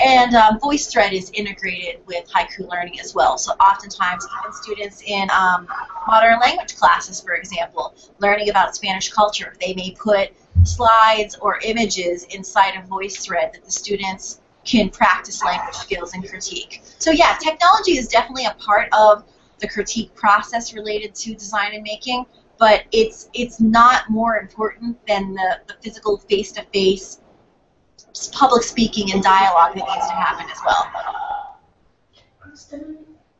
And 0.00 0.34
um, 0.34 0.60
VoiceThread 0.60 1.12
is 1.12 1.30
integrated 1.34 2.06
with 2.06 2.30
Haiku 2.30 2.68
Learning 2.68 3.00
as 3.00 3.16
well. 3.16 3.36
So 3.36 3.52
oftentimes, 3.54 4.26
even 4.38 4.52
students 4.52 5.02
in 5.04 5.28
um, 5.30 5.66
modern 6.06 6.38
language 6.38 6.76
classes, 6.76 7.20
for 7.20 7.34
example, 7.34 7.96
learning 8.20 8.48
about 8.48 8.76
Spanish 8.76 9.10
culture, 9.10 9.54
they 9.60 9.74
may 9.74 9.96
put 10.00 10.30
slides 10.62 11.36
or 11.40 11.58
images 11.64 12.24
inside 12.30 12.76
of 12.76 12.84
VoiceThread 12.84 13.52
that 13.54 13.64
the 13.64 13.72
students 13.72 14.40
can 14.64 14.88
practice 14.88 15.42
language 15.42 15.74
skills 15.74 16.14
and 16.14 16.28
critique. 16.28 16.82
So 16.98 17.10
yeah, 17.10 17.36
technology 17.42 17.98
is 17.98 18.06
definitely 18.06 18.44
a 18.44 18.54
part 18.54 18.88
of 18.92 19.24
the 19.58 19.68
critique 19.68 20.14
process 20.14 20.74
related 20.74 21.14
to 21.16 21.34
design 21.34 21.74
and 21.74 21.82
making, 21.82 22.26
but 22.58 22.84
it's 22.92 23.28
it's 23.34 23.60
not 23.60 24.08
more 24.10 24.38
important 24.38 24.98
than 25.06 25.34
the, 25.34 25.60
the 25.66 25.74
physical 25.80 26.18
face-to-face 26.18 27.20
public 28.32 28.62
speaking 28.62 29.12
and 29.12 29.22
dialogue 29.22 29.74
that 29.76 29.86
needs 29.86 30.06
to 30.06 30.14
happen 30.14 30.46
as 30.50 30.58
well. 30.64 31.58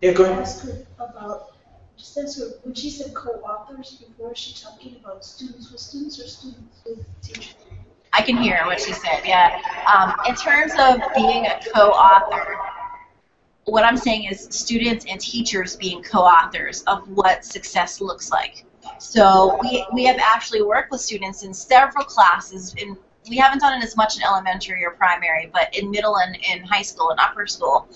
Yeah, 0.00 0.12
go 0.12 0.24
ahead. 0.24 0.86
About 0.98 1.54
just 1.96 2.16
answer 2.16 2.50
when 2.62 2.74
she 2.74 2.90
said 2.90 3.12
co-authors 3.14 3.96
before, 3.96 4.34
she 4.36 4.54
talking 4.54 4.96
about 5.02 5.24
students 5.24 5.72
with 5.72 5.80
students 5.80 6.20
or 6.20 6.28
students 6.28 6.80
with 6.86 7.04
teachers. 7.22 7.54
I 8.12 8.22
can 8.22 8.36
hear 8.36 8.62
what 8.66 8.80
she 8.80 8.92
said. 8.92 9.22
Yeah. 9.24 9.60
Um, 9.92 10.14
in 10.28 10.36
terms 10.36 10.72
of 10.78 11.00
being 11.16 11.46
a 11.46 11.60
co-author, 11.74 12.58
what 13.70 13.84
I'm 13.84 13.96
saying 13.96 14.24
is 14.24 14.48
students 14.50 15.04
and 15.08 15.20
teachers 15.20 15.76
being 15.76 16.02
co-authors 16.02 16.82
of 16.82 17.08
what 17.08 17.44
success 17.44 18.00
looks 18.00 18.30
like. 18.30 18.64
So 18.98 19.58
we, 19.62 19.86
we 19.92 20.04
have 20.04 20.18
actually 20.18 20.62
worked 20.62 20.90
with 20.90 21.00
students 21.00 21.42
in 21.42 21.52
several 21.52 22.04
classes 22.04 22.74
in 22.78 22.96
we 23.28 23.36
haven't 23.36 23.58
done 23.58 23.78
it 23.78 23.84
as 23.84 23.96
much 23.96 24.16
in 24.16 24.22
elementary 24.22 24.84
or 24.84 24.92
primary, 24.92 25.50
but 25.52 25.76
in 25.76 25.90
middle 25.90 26.16
and 26.16 26.36
in 26.50 26.62
high 26.64 26.82
school 26.82 27.10
and 27.10 27.20
upper 27.20 27.46
school, 27.46 27.88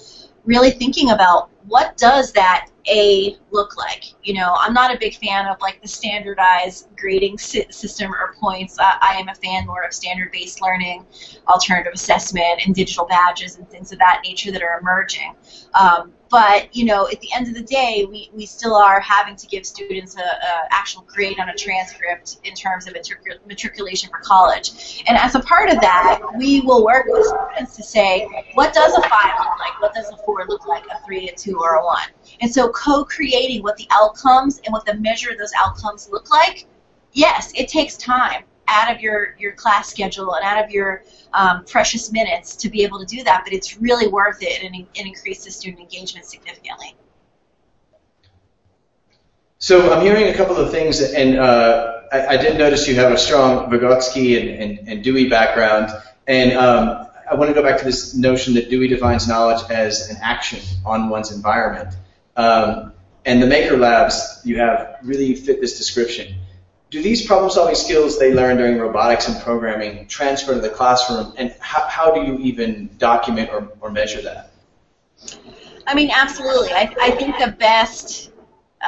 really 0.45 0.71
thinking 0.71 1.11
about 1.11 1.51
what 1.67 1.97
does 1.97 2.33
that 2.33 2.69
A 2.89 3.39
look 3.53 3.77
like. 3.77 4.05
You 4.23 4.35
know, 4.35 4.57
I'm 4.59 4.73
not 4.73 4.95
a 4.95 4.99
big 4.99 5.15
fan 5.15 5.47
of 5.47 5.61
like 5.61 5.81
the 5.83 5.89
standardized 5.89 6.89
grading 6.97 7.39
system 7.39 8.13
or 8.13 8.35
points. 8.41 8.79
I, 8.79 8.97
I 9.01 9.15
am 9.15 9.29
a 9.29 9.35
fan 9.35 9.67
more 9.67 9.83
of 9.83 9.93
standard-based 9.93 10.61
learning, 10.61 11.07
alternative 11.49 11.93
assessment, 11.95 12.67
and 12.67 12.75
digital 12.75 13.07
badges 13.07 13.57
and 13.57 13.69
things 13.69 13.93
of 13.93 13.99
that 13.99 14.23
nature 14.25 14.51
that 14.53 14.63
are 14.63 14.79
emerging. 14.81 15.35
Um, 15.75 16.13
but 16.33 16.75
you 16.75 16.87
know, 16.87 17.07
at 17.09 17.21
the 17.21 17.29
end 17.35 17.47
of 17.47 17.55
the 17.55 17.63
day, 17.63 18.07
we, 18.09 18.31
we 18.33 18.47
still 18.47 18.75
are 18.75 19.01
having 19.01 19.37
to 19.37 19.47
give 19.47 19.67
students 19.67 20.17
a, 20.17 20.23
a 20.23 20.53
actual 20.71 21.03
grade 21.03 21.39
on 21.39 21.51
a 21.51 21.55
transcript 21.55 22.39
in 22.45 22.55
terms 22.55 22.87
of 22.87 22.95
matricul- 22.95 23.39
matriculation 23.47 24.09
for 24.09 24.19
college. 24.21 25.03
And 25.07 25.19
as 25.19 25.35
a 25.35 25.41
part 25.41 25.69
of 25.69 25.79
that, 25.83 26.21
we 26.39 26.63
will 26.63 26.85
work 26.87 27.05
with 27.07 27.27
students 27.27 27.77
to 27.77 27.83
say, 27.83 28.27
what 28.55 28.73
does 28.73 28.95
a 28.95 29.03
five 29.03 29.35
look 29.39 29.59
like? 29.59 29.81
What 29.83 29.95
does 29.95 30.11
a 30.11 30.17
four 30.25 30.47
look 30.49 30.67
like? 30.67 30.85
A 30.87 31.05
three, 31.05 31.29
a 31.29 31.35
two, 31.35 31.59
or 31.61 31.75
a 31.75 31.85
one? 31.85 32.09
And 32.41 32.51
so, 32.51 32.71
what 33.61 33.77
the 33.77 33.87
outcomes 33.91 34.61
and 34.65 34.73
what 34.73 34.87
the 34.87 34.95
measure 34.95 35.31
of 35.31 35.39
those 35.39 35.53
outcomes 35.57 36.09
look 36.11 36.31
like. 36.31 36.67
Yes, 37.13 37.53
it 37.55 37.69
takes 37.69 37.97
time 37.97 38.45
out 38.69 38.95
of 38.95 39.01
your, 39.01 39.37
your 39.39 39.53
class 39.53 39.91
schedule 39.91 40.35
and 40.35 40.45
out 40.45 40.65
of 40.65 40.71
your 40.71 41.03
um, 41.35 41.65
precious 41.65 42.11
minutes 42.11 42.57
to 42.57 42.71
be 42.71 42.83
able 42.85 42.99
to 42.99 43.07
do 43.07 43.23
that, 43.25 43.43
but 43.45 43.53
it's 43.53 43.79
really 43.79 44.09
worth 44.09 44.39
it 44.41 44.63
and, 44.63 44.75
and 44.75 45.07
increases 45.07 45.57
student 45.57 45.81
engagement 45.81 46.25
significantly. 46.27 46.95
So 49.59 49.93
I'm 49.93 50.03
hearing 50.03 50.29
a 50.29 50.35
couple 50.35 50.57
of 50.57 50.71
things, 50.71 51.01
and 51.01 51.39
uh, 51.39 52.01
I, 52.13 52.27
I, 52.29 52.37
did 52.37 52.59
notice 52.59 52.89
you 52.89 52.97
have 52.97 53.13
a 53.13 53.17
strong 53.17 53.71
Vygotsky 53.71 54.41
and, 54.41 54.61
and, 54.61 54.89
and 54.89 55.05
Dewey 55.05 55.29
background, 55.29 55.91
and 56.27 56.53
um, 56.55 57.07
I 57.31 57.37
want 57.37 57.49
to 57.49 57.55
go 57.55 57.63
back 57.63 57.79
to 57.79 57.85
this 57.85 58.15
notion 58.15 58.55
that 58.55 58.71
Dewey 58.71 58.89
defines 58.89 59.29
knowledge 59.29 59.63
as 59.71 60.11
an 60.11 60.17
action 60.21 60.59
on 60.85 61.09
one's 61.09 61.31
environment. 61.31 61.95
Um, 62.37 62.93
and 63.25 63.43
the 63.43 63.47
Maker 63.47 63.77
Labs 63.77 64.41
you 64.45 64.59
have 64.59 64.99
really 65.03 65.35
fit 65.35 65.61
this 65.61 65.79
description. 65.79 66.35
Do 66.91 67.03
these 67.03 67.25
problem 67.27 67.51
solving 67.51 67.75
skills 67.75 68.19
they 68.19 68.35
learn 68.35 68.59
during 68.59 68.79
robotics 68.79 69.27
and 69.27 69.41
programming 69.43 70.07
transfer 70.09 70.55
to 70.55 70.61
the 70.61 70.69
classroom? 70.69 71.33
And 71.39 71.55
how, 71.59 71.87
how 71.87 72.15
do 72.15 72.23
you 72.23 72.39
even 72.39 72.91
document 72.99 73.49
or, 73.51 73.73
or 73.81 73.91
measure 73.91 74.21
that? 74.23 74.51
I 75.87 75.95
mean 75.95 76.11
absolutely. 76.11 76.73
I, 76.73 76.95
I 77.01 77.11
think 77.13 77.39
the 77.39 77.53
best 77.53 78.33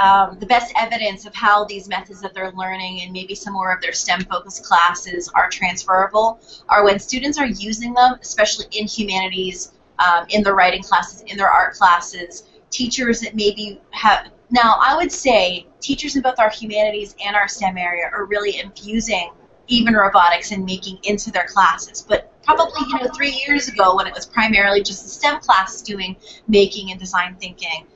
um, 0.01 0.39
the 0.41 0.47
best 0.47 0.73
evidence 0.77 1.25
of 1.25 1.35
how 1.35 1.65
these 1.65 1.89
methods 1.89 2.21
that 2.21 2.35
they're 2.35 2.53
learning 2.53 3.03
and 3.03 3.13
maybe 3.13 3.35
some 3.35 3.53
more 3.53 3.73
of 3.73 3.81
their 3.81 3.93
STEM 3.93 4.25
focused 4.25 4.65
classes 4.65 5.31
are 5.35 5.49
transferable 5.49 6.41
are 6.69 6.85
when 6.85 6.99
students 6.99 7.39
are 7.39 7.47
using 7.47 7.95
them, 7.95 8.17
especially 8.21 8.67
in 8.73 8.87
humanities, 8.87 9.73
um, 10.05 10.27
in 10.31 10.43
their 10.43 10.55
writing 10.55 10.83
classes, 10.83 11.23
in 11.23 11.37
their 11.37 11.49
art 11.49 11.75
classes. 11.75 12.45
Teachers 12.75 13.21
that 13.21 13.37
maybe 13.37 13.81
have 13.91 14.33
now, 14.51 14.79
I 14.83 14.97
would 14.97 15.13
say 15.13 15.67
teachers 15.81 16.17
in 16.17 16.23
both 16.23 16.41
our 16.41 16.51
humanities 16.51 17.15
and 17.25 17.37
our 17.37 17.47
STEM 17.47 17.79
area 17.79 18.11
are 18.13 18.25
really 18.25 18.59
infusing 18.59 19.31
even 19.69 19.95
robotics 19.95 20.51
and 20.51 20.65
making 20.65 20.99
into 21.05 21.31
their 21.31 21.47
classes. 21.47 22.05
But 22.07 22.33
probably, 22.43 22.83
you 22.89 22.99
know, 22.99 23.11
three 23.15 23.43
years 23.47 23.69
ago 23.69 23.95
when 23.95 24.09
it 24.09 24.13
was 24.13 24.27
primarily 24.27 24.83
just 24.83 25.05
the 25.05 25.09
STEM 25.09 25.41
class 25.41 25.83
doing 25.83 26.17
making 26.49 26.91
and 26.91 26.99
design 26.99 27.37
thinking, 27.41 27.87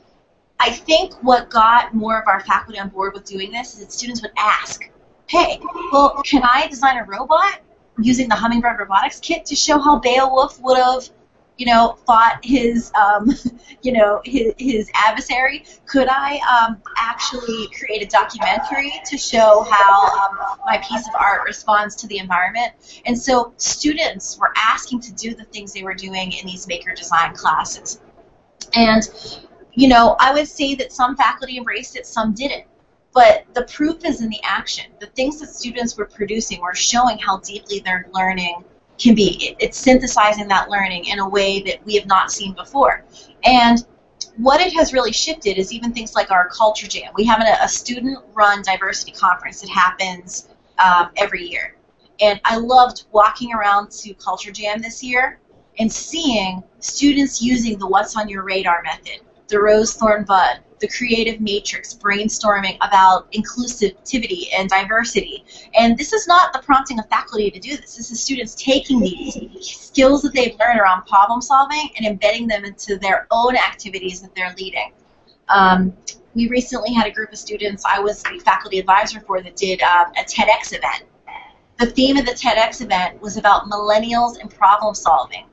I 0.61 0.71
think 0.71 1.15
what 1.23 1.51
got 1.51 1.93
more 1.93 2.21
of 2.21 2.29
our 2.29 2.41
faculty 2.41 2.79
on 2.79 2.89
board 2.89 3.15
with 3.15 3.25
doing 3.25 3.51
this 3.51 3.75
is 3.75 3.81
that 3.81 3.93
students 3.93 4.23
would 4.23 4.33
ask, 4.39 4.89
hey, 5.27 5.61
well, 5.93 6.23
can 6.25 6.43
I 6.45 6.69
design 6.69 6.99
a 6.99 7.05
robot 7.05 7.61
using 7.99 8.29
the 8.29 8.37
Hummingbird 8.37 8.79
Robotics 8.79 9.19
Kit 9.19 9.45
to 9.47 9.57
show 9.57 9.79
how 9.79 9.99
Beowulf 9.99 10.61
would 10.63 10.79
have 10.79 11.11
you 11.59 11.67
know, 11.67 11.99
fought 12.07 12.39
his, 12.43 12.91
um, 12.95 13.31
you 13.83 13.93
know, 13.93 14.23
his, 14.25 14.55
his 14.59 14.91
adversary? 14.95 15.65
Could 15.87 16.09
I 16.09 16.39
um, 16.49 16.81
actually 16.97 17.69
create 17.79 18.03
a 18.03 18.07
documentary 18.07 18.93
to 19.07 19.19
show 19.19 19.67
how 19.69 20.07
um, 20.07 20.59
my 20.65 20.79
piece 20.79 21.07
of 21.07 21.15
art 21.19 21.43
responds 21.45 21.97
to 21.97 22.07
the 22.07 22.19
environment? 22.19 22.73
And 23.05 23.19
so 23.19 23.53
students 23.57 24.39
were 24.39 24.53
asking 24.57 25.01
to 25.01 25.13
do 25.13 25.35
the 25.35 25.45
things 25.45 25.73
they 25.73 25.83
were 25.83 25.95
doing 25.95 26.33
in 26.33 26.47
these 26.47 26.67
maker 26.69 26.95
design 26.95 27.35
classes. 27.35 28.01
And, 28.75 29.03
you 29.75 29.89
know, 29.89 30.17
I 30.21 30.33
would 30.33 30.47
say 30.47 30.77
that 30.77 30.93
some 30.93 31.17
faculty 31.17 31.59
embraced 31.59 31.97
it, 31.97 32.07
some 32.07 32.35
didn't. 32.35 32.65
But 33.13 33.47
the 33.55 33.63
proof 33.63 34.05
is 34.05 34.21
in 34.21 34.29
the 34.29 34.39
action. 34.45 34.85
The 35.01 35.07
things 35.07 35.41
that 35.41 35.49
students 35.49 35.97
were 35.97 36.05
producing 36.05 36.61
were 36.61 36.75
showing 36.75 37.19
how 37.19 37.39
deeply 37.39 37.81
they're 37.81 38.07
learning 38.13 38.63
can 38.99 39.15
be. 39.15 39.57
It's 39.59 39.79
synthesizing 39.79 40.49
that 40.49 40.69
learning 40.69 41.07
in 41.07 41.19
a 41.19 41.29
way 41.29 41.63
that 41.63 41.85
we 41.85 41.95
have 41.95 42.07
not 42.07 42.31
seen 42.31 42.55
before. 42.55 43.05
And 43.45 43.87
what 44.37 44.61
it 44.61 44.73
has 44.73 44.93
really 44.93 45.13
shifted 45.13 45.59
is 45.59 45.73
even 45.73 45.93
things 45.93 46.15
like 46.15 46.31
our 46.31 46.49
culture 46.49 46.87
jam. 46.87 47.13
We 47.17 47.25
have 47.25 47.41
a, 47.41 47.65
a 47.65 47.69
student-run 47.69 48.63
diversity 48.63 49.13
conference 49.13 49.61
that 49.61 49.71
happens 49.71 50.49
um, 50.79 51.11
every 51.17 51.45
year, 51.45 51.77
and 52.21 52.41
I 52.45 52.57
loved 52.57 53.05
walking 53.13 53.53
around 53.53 53.91
to 53.91 54.15
Culture 54.15 54.53
Jam 54.53 54.81
this 54.81 55.03
year 55.03 55.39
and 55.79 55.93
seeing 55.93 56.63
students 56.81 57.41
using 57.43 57.79
the 57.79 57.87
What's 57.87 58.17
on 58.17 58.29
Your 58.29 58.43
Radar 58.43 58.83
method, 58.83 59.21
the 59.49 59.61
Rose 59.61 59.95
Thorn 59.95 60.25
Bud, 60.25 60.61
the 60.81 60.89
creative 60.89 61.41
matrix, 61.41 61.95
brainstorming 61.95 62.77
about 62.81 63.31
inclusivity 63.33 64.47
and 64.57 64.69
diversity. 64.69 65.45
And 65.75 65.97
this 65.97 66.13
is 66.13 66.27
not 66.27 66.53
the 66.53 66.61
prompting 66.61 66.99
of 66.99 67.09
faculty 67.09 67.51
to 67.51 67.59
do 67.59 67.77
this. 67.77 67.97
This 67.97 68.11
is 68.11 68.23
students 68.23 68.55
taking 68.55 69.01
these 69.01 69.37
skills 69.63 70.23
that 70.23 70.35
they've 70.35 70.57
learned 70.59 70.81
around 70.81 71.07
problem 71.07 71.41
solving 71.41 71.91
and 71.97 72.07
embedding 72.07 72.47
them 72.47 72.65
into 72.65 72.97
their 72.99 73.27
own 73.31 73.57
activities 73.57 74.21
that 74.23 74.35
they're 74.35 74.55
leading. 74.57 74.93
Um, 75.49 75.97
we 76.35 76.49
recently 76.49 76.93
had 76.93 77.07
a 77.07 77.11
group 77.11 77.33
of 77.33 77.39
students 77.39 77.85
I 77.87 78.01
was 78.01 78.23
the 78.23 78.39
faculty 78.39 78.79
advisor 78.79 79.21
for 79.21 79.43
that 79.43 79.57
did 79.57 79.83
um, 79.83 80.13
a 80.19 80.23
TEDx 80.23 80.77
event. 80.77 81.05
The 81.79 81.87
theme 81.87 82.17
of 82.17 82.27
the 82.27 82.33
TEDx 82.33 82.83
event 82.83 83.21
was 83.23 83.37
about 83.37 83.71
millennials 83.71 84.39
and 84.41 84.51
problem 84.51 84.95
solving 84.95 85.47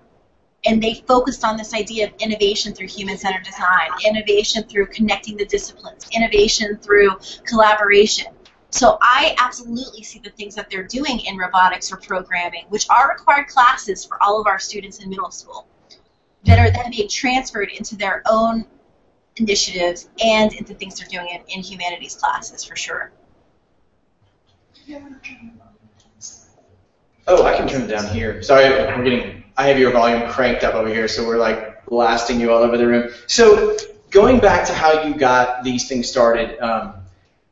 and 0.65 0.81
they 0.81 0.95
focused 1.07 1.43
on 1.43 1.57
this 1.57 1.73
idea 1.73 2.07
of 2.07 2.13
innovation 2.19 2.73
through 2.73 2.87
human-centered 2.87 3.43
design, 3.43 3.89
innovation 4.05 4.63
through 4.63 4.87
connecting 4.87 5.37
the 5.37 5.45
disciplines, 5.45 6.07
innovation 6.11 6.77
through 6.77 7.11
collaboration. 7.45 8.27
So 8.71 8.97
I 9.01 9.35
absolutely 9.37 10.03
see 10.03 10.19
the 10.19 10.31
things 10.31 10.55
that 10.55 10.69
they're 10.69 10.87
doing 10.87 11.19
in 11.21 11.37
robotics 11.37 11.93
or 11.93 11.97
programming, 11.97 12.65
which 12.69 12.87
are 12.89 13.09
required 13.09 13.47
classes 13.47 14.03
for 14.03 14.21
all 14.21 14.41
of 14.41 14.47
our 14.47 14.59
students 14.59 14.99
in 15.01 15.09
middle 15.09 15.31
school, 15.31 15.67
that 16.43 16.59
are 16.59 16.71
then 16.71 16.91
being 16.91 17.07
transferred 17.07 17.69
into 17.69 17.95
their 17.95 18.21
own 18.25 18.65
initiatives 19.37 20.09
and 20.23 20.53
into 20.53 20.73
things 20.73 20.99
they're 20.99 21.07
doing 21.07 21.27
in, 21.33 21.41
in 21.47 21.63
humanities 21.63 22.15
classes 22.15 22.63
for 22.63 22.75
sure. 22.75 23.11
Oh, 27.27 27.43
I 27.43 27.55
can 27.55 27.67
turn 27.67 27.83
it 27.83 27.87
down 27.87 28.13
here. 28.13 28.41
Sorry, 28.43 28.69
we're 28.69 29.03
getting 29.03 29.44
I 29.57 29.67
have 29.67 29.79
your 29.79 29.91
volume 29.91 30.29
cranked 30.29 30.63
up 30.63 30.75
over 30.75 30.89
here, 30.89 31.07
so 31.07 31.25
we're 31.25 31.37
like 31.37 31.85
blasting 31.85 32.39
you 32.39 32.51
all 32.51 32.61
over 32.61 32.77
the 32.77 32.87
room. 32.87 33.09
So 33.27 33.77
going 34.09 34.39
back 34.39 34.67
to 34.67 34.73
how 34.73 35.03
you 35.03 35.15
got 35.15 35.63
these 35.63 35.87
things 35.87 36.09
started, 36.09 36.59
um, 36.59 36.95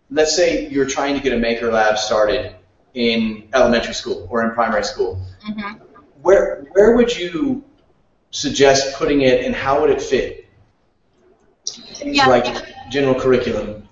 let's 0.09 0.35
say 0.35 0.67
you're 0.69 0.85
trying 0.85 1.15
to 1.15 1.21
get 1.21 1.33
a 1.33 1.37
maker 1.37 1.71
lab 1.71 1.97
started 1.97 2.55
in 2.93 3.47
elementary 3.53 3.93
school 3.93 4.27
or 4.29 4.43
in 4.43 4.51
primary 4.51 4.83
school. 4.83 5.21
Mm-hmm. 5.47 5.83
Where 6.21 6.65
where 6.71 6.95
would 6.95 7.15
you 7.15 7.63
suggest 8.31 8.95
putting 8.95 9.21
it, 9.21 9.45
and 9.45 9.55
how 9.55 9.81
would 9.81 9.89
it 9.89 10.01
fit 10.01 10.47
yeah. 12.03 12.27
like 12.27 12.45
general 12.89 13.15
curriculum? 13.15 13.82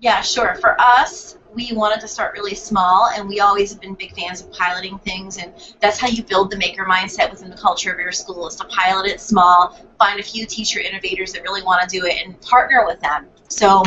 Yeah, 0.00 0.22
sure. 0.22 0.54
For 0.54 0.80
us, 0.80 1.36
we 1.54 1.72
wanted 1.74 2.00
to 2.00 2.08
start 2.08 2.32
really 2.32 2.54
small, 2.54 3.10
and 3.14 3.28
we 3.28 3.40
always 3.40 3.70
have 3.70 3.82
been 3.82 3.92
big 3.92 4.14
fans 4.16 4.40
of 4.40 4.50
piloting 4.50 4.98
things, 5.00 5.36
and 5.36 5.52
that's 5.80 5.98
how 5.98 6.08
you 6.08 6.22
build 6.24 6.50
the 6.50 6.56
maker 6.56 6.86
mindset 6.86 7.30
within 7.30 7.50
the 7.50 7.56
culture 7.56 7.92
of 7.92 8.00
your 8.00 8.10
school 8.10 8.48
is 8.48 8.56
to 8.56 8.64
pilot 8.64 9.10
it 9.10 9.20
small, 9.20 9.76
find 9.98 10.18
a 10.18 10.22
few 10.22 10.46
teacher 10.46 10.80
innovators 10.80 11.32
that 11.34 11.42
really 11.42 11.62
want 11.62 11.86
to 11.86 11.98
do 11.98 12.06
it, 12.06 12.14
and 12.24 12.40
partner 12.40 12.86
with 12.86 12.98
them. 13.00 13.26
So 13.48 13.82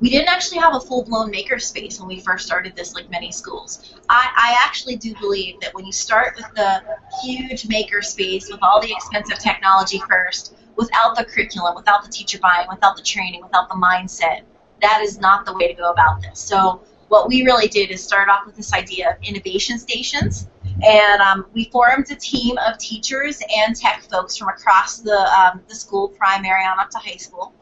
we 0.00 0.10
didn't 0.10 0.28
actually 0.28 0.58
have 0.58 0.74
a 0.74 0.80
full-blown 0.80 1.30
maker 1.30 1.60
space 1.60 2.00
when 2.00 2.08
we 2.08 2.18
first 2.18 2.44
started 2.44 2.74
this 2.74 2.92
like 2.92 3.08
many 3.10 3.30
schools. 3.30 3.94
I, 4.08 4.28
I 4.36 4.66
actually 4.66 4.96
do 4.96 5.14
believe 5.20 5.60
that 5.60 5.72
when 5.72 5.86
you 5.86 5.92
start 5.92 6.34
with 6.34 6.46
the 6.56 6.82
huge 7.22 7.68
maker 7.68 8.02
space 8.02 8.50
with 8.50 8.58
all 8.60 8.80
the 8.80 8.90
expensive 8.90 9.38
technology 9.38 10.02
first, 10.08 10.56
without 10.74 11.16
the 11.16 11.24
curriculum, 11.24 11.76
without 11.76 12.02
the 12.02 12.10
teacher 12.10 12.40
buy-in, 12.40 12.66
without 12.68 12.96
the 12.96 13.02
training, 13.02 13.42
without 13.42 13.68
the 13.68 13.74
mindset, 13.76 14.42
that 14.80 15.00
is 15.02 15.18
not 15.18 15.46
the 15.46 15.52
way 15.54 15.68
to 15.68 15.74
go 15.74 15.90
about 15.90 16.22
this. 16.22 16.38
So 16.38 16.82
what 17.08 17.28
we 17.28 17.42
really 17.44 17.68
did 17.68 17.90
is 17.90 18.02
start 18.02 18.28
off 18.28 18.46
with 18.46 18.56
this 18.56 18.72
idea 18.72 19.10
of 19.10 19.16
innovation 19.22 19.78
stations, 19.78 20.48
and 20.82 21.20
um, 21.20 21.46
we 21.52 21.64
formed 21.64 22.10
a 22.10 22.14
team 22.14 22.56
of 22.58 22.78
teachers 22.78 23.42
and 23.56 23.76
tech 23.76 24.02
folks 24.10 24.36
from 24.36 24.48
across 24.48 24.98
the, 24.98 25.18
um, 25.38 25.60
the 25.68 25.74
school, 25.74 26.08
primary 26.08 26.64
on 26.64 26.78
up 26.78 26.88
to 26.90 26.98
high 26.98 27.16
school. 27.16 27.52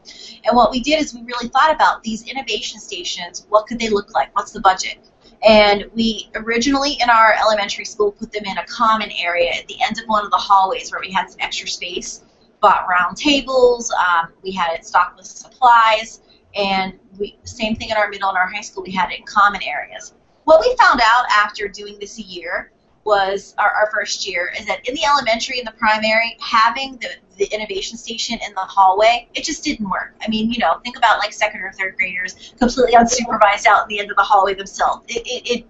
And 0.45 0.55
what 0.55 0.71
we 0.71 0.79
did 0.79 1.01
is 1.01 1.13
we 1.13 1.23
really 1.23 1.49
thought 1.49 1.73
about 1.73 2.03
these 2.03 2.27
innovation 2.27 2.79
stations, 2.79 3.45
what 3.49 3.67
could 3.67 3.79
they 3.79 3.89
look 3.89 4.13
like, 4.13 4.33
what's 4.35 4.51
the 4.51 4.61
budget? 4.61 4.99
And 5.43 5.85
we 5.93 6.29
originally 6.35 6.97
in 7.01 7.09
our 7.09 7.33
elementary 7.33 7.85
school 7.85 8.11
put 8.11 8.31
them 8.31 8.43
in 8.45 8.57
a 8.57 8.65
common 8.65 9.09
area 9.11 9.51
at 9.51 9.67
the 9.67 9.81
end 9.81 9.97
of 9.99 10.05
one 10.07 10.23
of 10.23 10.31
the 10.31 10.37
hallways 10.37 10.91
where 10.91 11.01
we 11.01 11.11
had 11.11 11.29
some 11.29 11.39
extra 11.39 11.67
space, 11.67 12.23
bought 12.61 12.87
round 12.89 13.17
tables, 13.17 13.91
um, 13.91 14.31
we 14.43 14.51
had 14.51 14.73
it 14.73 14.85
stocked 14.85 15.17
with 15.17 15.25
supplies, 15.25 16.21
and 16.55 16.97
we 17.17 17.37
same 17.43 17.75
thing 17.75 17.89
in 17.89 17.97
our 17.97 18.09
middle 18.09 18.29
and 18.29 18.37
our 18.37 18.47
high 18.47 18.61
school. 18.61 18.83
We 18.83 18.91
had 18.91 19.11
it 19.11 19.19
in 19.19 19.25
common 19.25 19.61
areas. 19.63 20.13
What 20.45 20.61
we 20.61 20.75
found 20.77 21.01
out 21.03 21.25
after 21.29 21.67
doing 21.67 21.97
this 21.99 22.17
a 22.17 22.23
year 22.23 22.71
was 23.05 23.55
our, 23.57 23.69
our 23.69 23.89
first 23.91 24.27
year 24.27 24.53
is 24.59 24.65
that 24.65 24.87
in 24.87 24.93
the 24.93 25.03
elementary 25.05 25.59
and 25.59 25.67
the 25.67 25.71
primary, 25.73 26.37
having 26.39 26.97
the, 26.97 27.09
the 27.37 27.45
innovation 27.53 27.97
station 27.97 28.37
in 28.45 28.53
the 28.53 28.61
hallway, 28.61 29.27
it 29.33 29.43
just 29.43 29.63
didn't 29.63 29.89
work. 29.89 30.15
I 30.21 30.29
mean, 30.29 30.51
you 30.51 30.59
know, 30.59 30.79
think 30.83 30.97
about 30.97 31.19
like 31.19 31.33
second 31.33 31.61
or 31.61 31.71
third 31.71 31.95
graders 31.97 32.53
completely 32.59 32.93
unsupervised 32.93 33.65
out 33.65 33.83
in 33.83 33.87
the 33.89 33.99
end 33.99 34.11
of 34.11 34.17
the 34.17 34.23
hallway 34.23 34.53
themselves. 34.53 35.05
It, 35.07 35.25
it, 35.25 35.49
it 35.49 35.65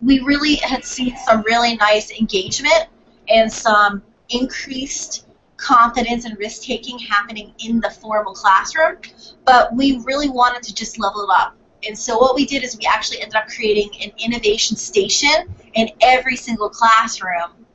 we 0.00 0.20
really 0.20 0.56
had 0.56 0.84
seen 0.84 1.16
some 1.26 1.42
really 1.42 1.76
nice 1.76 2.10
engagement 2.10 2.86
and 3.28 3.52
some 3.52 4.02
increased 4.28 5.25
confidence 5.56 6.24
and 6.24 6.38
risk 6.38 6.62
taking 6.62 6.98
happening 6.98 7.54
in 7.58 7.80
the 7.80 7.90
formal 7.90 8.34
classroom, 8.34 8.98
but 9.44 9.74
we 9.74 9.98
really 10.04 10.28
wanted 10.28 10.62
to 10.64 10.74
just 10.74 10.98
level 10.98 11.22
it 11.22 11.30
up. 11.30 11.56
And 11.86 11.96
so 11.96 12.18
what 12.18 12.34
we 12.34 12.46
did 12.46 12.64
is 12.64 12.76
we 12.76 12.86
actually 12.86 13.20
ended 13.20 13.36
up 13.36 13.46
creating 13.48 13.90
an 14.02 14.12
innovation 14.18 14.76
station 14.76 15.54
in 15.74 15.90
every 16.00 16.36
single 16.36 16.68
classroom 16.68 17.66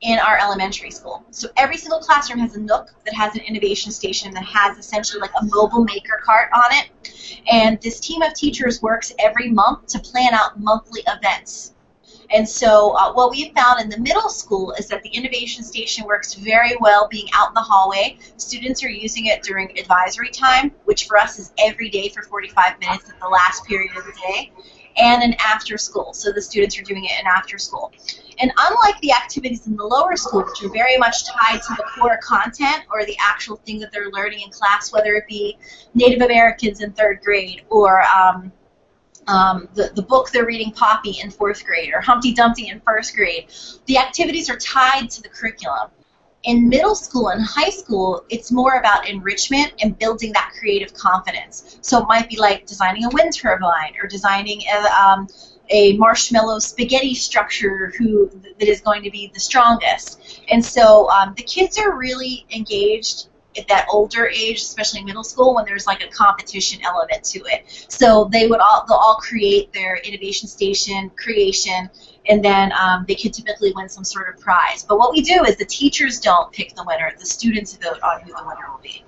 in 0.00 0.18
our 0.18 0.38
elementary 0.38 0.90
school. 0.90 1.24
So 1.30 1.48
every 1.56 1.76
single 1.76 1.98
classroom 1.98 2.40
has 2.40 2.56
a 2.56 2.60
nook 2.60 2.90
that 3.04 3.14
has 3.14 3.34
an 3.34 3.40
innovation 3.42 3.90
station 3.90 4.34
that 4.34 4.44
has 4.44 4.76
essentially 4.76 5.20
like 5.20 5.30
a 5.40 5.44
mobile 5.46 5.84
maker 5.84 6.20
cart 6.22 6.50
on 6.54 6.64
it. 6.72 7.40
And 7.50 7.80
this 7.80 8.00
team 8.00 8.22
of 8.22 8.34
teachers 8.34 8.82
works 8.82 9.12
every 9.18 9.50
month 9.50 9.86
to 9.88 9.98
plan 9.98 10.34
out 10.34 10.60
monthly 10.60 11.02
events. 11.06 11.73
And 12.34 12.48
so 12.48 12.96
uh, 12.96 13.12
what 13.12 13.30
we 13.30 13.50
found 13.50 13.80
in 13.80 13.88
the 13.88 13.98
middle 13.98 14.28
school 14.28 14.72
is 14.72 14.88
that 14.88 15.04
the 15.04 15.08
innovation 15.10 15.62
station 15.62 16.04
works 16.04 16.34
very 16.34 16.76
well 16.80 17.06
being 17.08 17.28
out 17.32 17.50
in 17.50 17.54
the 17.54 17.60
hallway. 17.60 18.18
Students 18.38 18.82
are 18.82 18.88
using 18.88 19.26
it 19.26 19.44
during 19.44 19.78
advisory 19.78 20.30
time, 20.30 20.72
which 20.84 21.06
for 21.06 21.16
us 21.16 21.38
is 21.38 21.52
every 21.58 21.88
day 21.88 22.08
for 22.08 22.22
45 22.22 22.80
minutes 22.80 23.08
at 23.08 23.20
the 23.20 23.28
last 23.28 23.64
period 23.66 23.96
of 23.96 24.04
the 24.04 24.12
day, 24.20 24.52
and 24.96 25.22
in 25.22 25.34
after 25.34 25.78
school. 25.78 26.12
So 26.12 26.32
the 26.32 26.42
students 26.42 26.76
are 26.76 26.82
doing 26.82 27.04
it 27.04 27.12
in 27.20 27.26
after 27.28 27.56
school. 27.56 27.92
And 28.40 28.50
unlike 28.58 29.00
the 29.00 29.12
activities 29.12 29.68
in 29.68 29.76
the 29.76 29.84
lower 29.84 30.16
school, 30.16 30.42
which 30.42 30.60
are 30.64 30.72
very 30.72 30.96
much 30.96 31.24
tied 31.26 31.62
to 31.62 31.74
the 31.76 31.84
core 31.96 32.18
content 32.20 32.82
or 32.90 33.04
the 33.04 33.16
actual 33.20 33.56
thing 33.58 33.78
that 33.78 33.92
they're 33.92 34.10
learning 34.10 34.40
in 34.40 34.50
class, 34.50 34.92
whether 34.92 35.14
it 35.14 35.28
be 35.28 35.56
Native 35.94 36.20
Americans 36.20 36.80
in 36.80 36.92
third 36.94 37.20
grade 37.22 37.62
or 37.70 38.02
um, 38.02 38.50
um, 39.26 39.68
the, 39.74 39.90
the 39.94 40.02
book 40.02 40.30
they're 40.30 40.46
reading 40.46 40.72
Poppy 40.72 41.18
in 41.22 41.30
fourth 41.30 41.64
grade 41.64 41.92
or 41.94 42.00
Humpty 42.00 42.32
Dumpty 42.32 42.68
in 42.68 42.80
first 42.80 43.14
grade. 43.14 43.48
The 43.86 43.98
activities 43.98 44.50
are 44.50 44.56
tied 44.56 45.10
to 45.10 45.22
the 45.22 45.28
curriculum. 45.28 45.90
In 46.44 46.68
middle 46.68 46.94
school 46.94 47.28
and 47.28 47.42
high 47.42 47.70
school, 47.70 48.24
it's 48.28 48.52
more 48.52 48.74
about 48.74 49.08
enrichment 49.08 49.72
and 49.80 49.98
building 49.98 50.32
that 50.34 50.52
creative 50.58 50.92
confidence. 50.92 51.78
So 51.80 52.02
it 52.02 52.06
might 52.06 52.28
be 52.28 52.36
like 52.36 52.66
designing 52.66 53.04
a 53.04 53.08
wind 53.10 53.34
turbine 53.34 53.94
or 54.00 54.06
designing 54.06 54.60
a, 54.70 54.78
um, 54.92 55.26
a 55.70 55.96
marshmallow 55.96 56.58
spaghetti 56.58 57.14
structure 57.14 57.94
who 57.96 58.28
that 58.58 58.68
is 58.68 58.82
going 58.82 59.02
to 59.04 59.10
be 59.10 59.30
the 59.32 59.40
strongest. 59.40 60.42
And 60.50 60.62
so 60.62 61.08
um, 61.08 61.32
the 61.34 61.44
kids 61.44 61.78
are 61.78 61.96
really 61.96 62.44
engaged 62.54 63.28
at 63.56 63.68
that 63.68 63.86
older 63.90 64.26
age, 64.26 64.56
especially 64.56 65.02
middle 65.04 65.24
school, 65.24 65.54
when 65.54 65.64
there's 65.64 65.86
like 65.86 66.02
a 66.02 66.08
competition 66.08 66.80
element 66.84 67.24
to 67.24 67.40
it. 67.44 67.86
So 67.88 68.28
they 68.32 68.46
would 68.46 68.60
all 68.60 68.84
they'll 68.86 68.96
all 68.96 69.16
create 69.16 69.72
their 69.72 69.96
innovation 69.96 70.48
station 70.48 71.10
creation, 71.10 71.88
and 72.28 72.44
then 72.44 72.72
um, 72.72 73.04
they 73.06 73.14
could 73.14 73.32
typically 73.32 73.72
win 73.74 73.88
some 73.88 74.04
sort 74.04 74.34
of 74.34 74.40
prize. 74.40 74.84
But 74.84 74.98
what 74.98 75.12
we 75.12 75.22
do 75.22 75.44
is 75.44 75.56
the 75.56 75.64
teachers 75.64 76.20
don't 76.20 76.52
pick 76.52 76.74
the 76.74 76.84
winner; 76.84 77.12
the 77.18 77.26
students 77.26 77.76
vote 77.76 78.00
on 78.02 78.20
who 78.20 78.32
the 78.32 78.42
winner 78.44 78.70
will 78.70 78.82
be. 78.82 79.04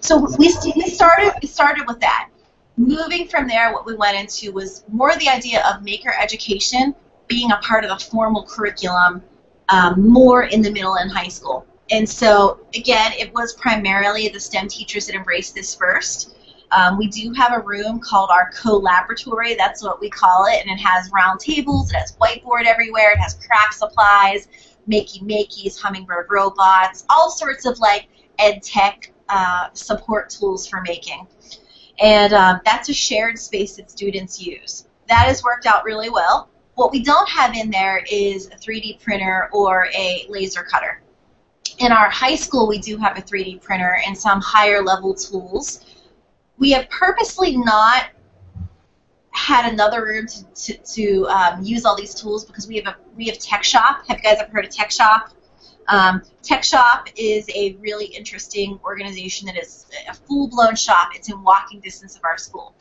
So 0.00 0.18
we, 0.38 0.54
we 0.76 0.88
started 0.88 1.32
we 1.42 1.48
started 1.48 1.86
with 1.86 2.00
that. 2.00 2.30
Moving 2.76 3.28
from 3.28 3.46
there, 3.46 3.72
what 3.72 3.86
we 3.86 3.94
went 3.94 4.18
into 4.18 4.52
was 4.52 4.84
more 4.90 5.16
the 5.16 5.28
idea 5.28 5.64
of 5.68 5.82
maker 5.82 6.12
education 6.20 6.94
being 7.28 7.52
a 7.52 7.56
part 7.58 7.84
of 7.84 7.90
the 7.90 8.04
formal 8.04 8.44
curriculum 8.44 9.22
um, 9.68 10.08
more 10.08 10.44
in 10.44 10.60
the 10.60 10.70
middle 10.70 10.96
and 10.96 11.10
high 11.10 11.28
school. 11.28 11.66
And 11.90 12.08
so, 12.08 12.60
again, 12.74 13.12
it 13.18 13.32
was 13.34 13.54
primarily 13.54 14.28
the 14.28 14.40
STEM 14.40 14.68
teachers 14.68 15.06
that 15.06 15.14
embraced 15.14 15.54
this 15.54 15.74
first. 15.74 16.36
Um, 16.72 16.98
we 16.98 17.08
do 17.08 17.32
have 17.32 17.52
a 17.52 17.60
room 17.60 18.00
called 18.00 18.30
our 18.30 18.50
co-laboratory. 18.52 19.54
That's 19.54 19.82
what 19.82 20.00
we 20.00 20.08
call 20.08 20.46
it, 20.46 20.60
and 20.60 20.70
it 20.70 20.82
has 20.82 21.10
round 21.12 21.40
tables. 21.40 21.90
It 21.90 21.96
has 21.96 22.16
whiteboard 22.16 22.64
everywhere. 22.64 23.12
It 23.12 23.18
has 23.18 23.34
craft 23.34 23.74
supplies, 23.74 24.48
makey 24.88 25.22
makeys, 25.22 25.78
hummingbird 25.78 26.26
robots, 26.30 27.04
all 27.10 27.30
sorts 27.30 27.66
of 27.66 27.78
like 27.78 28.08
ed 28.38 28.62
tech 28.62 29.12
uh, 29.28 29.68
support 29.74 30.30
tools 30.30 30.66
for 30.66 30.80
making. 30.80 31.26
And 32.00 32.32
um, 32.32 32.60
that's 32.64 32.88
a 32.88 32.94
shared 32.94 33.38
space 33.38 33.76
that 33.76 33.90
students 33.90 34.44
use. 34.44 34.88
That 35.08 35.26
has 35.26 35.44
worked 35.44 35.66
out 35.66 35.84
really 35.84 36.10
well. 36.10 36.48
What 36.74 36.90
we 36.90 37.04
don't 37.04 37.28
have 37.28 37.54
in 37.54 37.70
there 37.70 38.02
is 38.10 38.46
a 38.46 38.56
3D 38.56 39.00
printer 39.00 39.48
or 39.52 39.86
a 39.94 40.26
laser 40.28 40.64
cutter 40.64 41.03
in 41.78 41.92
our 41.92 42.08
high 42.10 42.36
school, 42.36 42.68
we 42.68 42.78
do 42.78 42.96
have 42.98 43.18
a 43.18 43.22
3D 43.22 43.62
printer 43.62 44.00
and 44.06 44.16
some 44.16 44.40
higher 44.40 44.82
level 44.82 45.14
tools. 45.14 45.84
We 46.58 46.70
have 46.72 46.88
purposely 46.88 47.56
not 47.56 48.06
had 49.30 49.72
another 49.72 50.04
room 50.04 50.26
to, 50.26 50.54
to, 50.54 50.76
to 50.78 51.28
um, 51.28 51.62
use 51.64 51.84
all 51.84 51.96
these 51.96 52.14
tools 52.14 52.44
because 52.44 52.68
we 52.68 52.76
have 52.76 52.86
a 52.86 52.96
we 53.16 53.26
have 53.26 53.38
Tech 53.38 53.64
Shop. 53.64 54.04
Have 54.08 54.18
you 54.18 54.22
guys 54.22 54.38
ever 54.40 54.50
heard 54.50 54.64
of 54.64 54.70
Tech 54.70 54.90
Shop? 54.90 55.30
Um, 55.88 56.22
Tech 56.42 56.64
Shop 56.64 57.08
is 57.16 57.48
a 57.54 57.76
really 57.80 58.06
interesting 58.06 58.80
organization 58.84 59.46
that 59.46 59.58
is 59.58 59.86
a 60.08 60.14
full-blown 60.14 60.76
shop. 60.76 61.10
It's 61.14 61.28
in 61.28 61.42
walking 61.42 61.80
distance 61.80 62.16
of 62.16 62.22
our 62.24 62.38
school. 62.38 62.74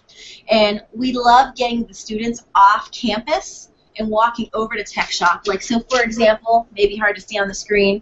And 0.49 0.81
we 0.93 1.11
love 1.11 1.55
getting 1.55 1.85
the 1.85 1.93
students 1.93 2.45
off 2.55 2.91
campus 2.91 3.71
and 3.97 4.09
walking 4.09 4.49
over 4.53 4.75
to 4.75 4.83
Tech 4.83 5.11
Shop. 5.11 5.43
Like, 5.47 5.61
so 5.61 5.81
for 5.89 6.01
example, 6.01 6.67
maybe 6.75 6.95
hard 6.95 7.15
to 7.15 7.21
see 7.21 7.37
on 7.37 7.47
the 7.47 7.53
screen, 7.53 8.01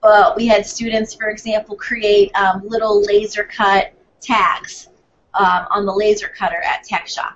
but 0.00 0.36
we 0.36 0.46
had 0.46 0.64
students, 0.64 1.14
for 1.14 1.28
example, 1.28 1.76
create 1.76 2.34
um, 2.34 2.62
little 2.64 3.02
laser 3.02 3.44
cut 3.44 3.92
tags 4.20 4.88
um, 5.34 5.66
on 5.70 5.86
the 5.86 5.92
laser 5.92 6.28
cutter 6.28 6.60
at 6.62 6.84
Tech 6.84 7.08
Shop. 7.08 7.34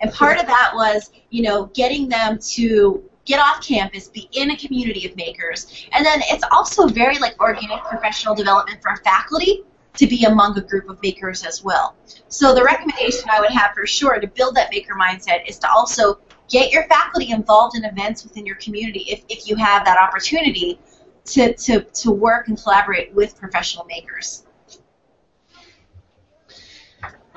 And 0.00 0.12
part 0.12 0.38
of 0.38 0.46
that 0.46 0.72
was, 0.74 1.10
you 1.30 1.42
know, 1.42 1.66
getting 1.74 2.08
them 2.08 2.38
to 2.50 3.02
get 3.24 3.40
off 3.40 3.66
campus, 3.66 4.08
be 4.08 4.28
in 4.32 4.50
a 4.50 4.56
community 4.56 5.06
of 5.06 5.16
makers, 5.16 5.86
and 5.92 6.04
then 6.06 6.22
it's 6.26 6.44
also 6.52 6.86
very 6.86 7.18
like 7.18 7.40
organic 7.40 7.82
professional 7.84 8.34
development 8.34 8.80
for 8.82 8.96
faculty 9.02 9.62
to 9.94 10.06
be 10.06 10.24
among 10.24 10.56
a 10.58 10.60
group 10.60 10.88
of 10.88 11.02
makers 11.02 11.44
as 11.44 11.64
well. 11.64 11.96
So 12.28 12.54
the 12.54 12.62
recommendation 12.62 13.28
I 13.30 13.40
would 13.40 13.50
have 13.50 13.72
for 13.74 13.86
sure 13.86 14.20
to 14.20 14.26
build 14.26 14.54
that 14.56 14.70
maker 14.70 14.94
mindset 14.94 15.48
is 15.48 15.58
to 15.60 15.70
also 15.70 16.20
get 16.48 16.70
your 16.70 16.84
faculty 16.84 17.30
involved 17.30 17.76
in 17.76 17.84
events 17.84 18.22
within 18.22 18.46
your 18.46 18.56
community 18.56 19.06
if, 19.08 19.24
if 19.28 19.48
you 19.48 19.56
have 19.56 19.84
that 19.84 19.98
opportunity 19.98 20.78
to, 21.26 21.54
to, 21.54 21.80
to 21.80 22.10
work 22.10 22.48
and 22.48 22.60
collaborate 22.60 23.14
with 23.14 23.38
professional 23.38 23.84
makers. 23.84 24.42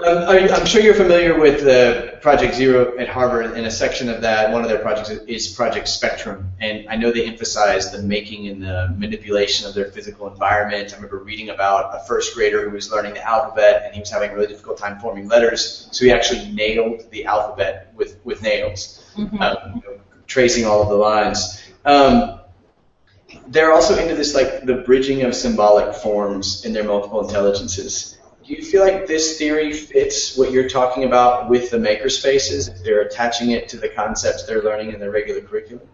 Um, 0.06 0.30
I'm 0.30 0.66
sure 0.66 0.82
you're 0.82 0.94
familiar 0.94 1.38
with 1.38 1.66
the 1.66 2.20
Project 2.22 2.56
Zero 2.56 2.98
at 2.98 3.10
Harvard, 3.10 3.58
and 3.58 3.66
a 3.66 3.72
section 3.72 4.08
of 4.08 4.22
that, 4.22 4.50
one 4.50 4.62
of 4.62 4.70
their 4.70 4.80
projects 4.80 5.10
is 5.10 5.50
Project 5.50 5.90
Spectrum. 5.90 6.54
And 6.62 6.88
I 6.88 6.96
know 6.96 7.12
they 7.12 7.26
emphasize 7.26 7.92
the 7.92 8.02
making 8.02 8.48
and 8.48 8.64
the 8.64 8.96
manipulation 8.98 9.68
of 9.68 9.74
their 9.76 9.92
physical 9.92 10.30
environment. 10.30 10.94
I 10.94 10.96
remember 10.96 11.18
reading 11.18 11.50
about 11.50 11.94
a 11.94 12.00
first 12.06 12.34
grader 12.34 12.64
who 12.64 12.74
was 12.74 12.90
learning 12.90 13.16
the 13.16 13.28
alphabet, 13.28 13.84
and 13.84 13.94
he 13.94 14.00
was 14.00 14.10
having 14.10 14.32
a 14.32 14.36
really 14.36 14.48
difficult 14.48 14.78
time 14.78 15.00
forming 15.00 15.28
letters, 15.28 15.90
so 15.92 16.06
he 16.06 16.14
actually 16.14 16.50
nailed 16.50 17.12
the 17.12 17.26
alphabet 17.26 17.92
with, 17.94 18.22
with 18.24 18.42
nails, 18.42 19.06
mm-hmm. 19.18 19.42
um, 19.42 19.58
you 19.76 19.82
know, 19.82 20.00
tracing 20.28 20.66
all 20.66 20.82
of 20.82 20.88
the 20.88 20.96
lines. 20.96 21.62
Um, 21.84 22.39
they're 23.48 23.74
also 23.74 23.98
into 23.98 24.16
this 24.16 24.36
like 24.36 24.66
the 24.66 24.76
bridging 24.76 25.24
of 25.24 25.36
symbolic 25.36 25.94
forms 25.96 26.66
in 26.66 26.74
their 26.74 26.84
multiple 26.84 27.24
intelligences. 27.24 28.18
Do 28.46 28.54
you 28.54 28.64
feel 28.64 28.84
like 28.84 29.06
this 29.06 29.38
theory 29.38 29.74
fits 29.74 30.36
what 30.38 30.52
you're 30.52 30.70
talking 30.70 31.04
about 31.04 31.50
with 31.50 31.70
the 31.70 31.78
makerspaces? 31.78 32.70
If 32.70 32.84
they're 32.84 33.02
attaching 33.02 33.52
it 33.52 33.70
to 33.70 33.78
the 33.78 33.90
concepts 33.90 34.44
they're 34.46 34.64
learning 34.64 34.94
in 34.94 35.00
their 35.00 35.12
regular 35.12 35.42
curriculum? 35.42 35.88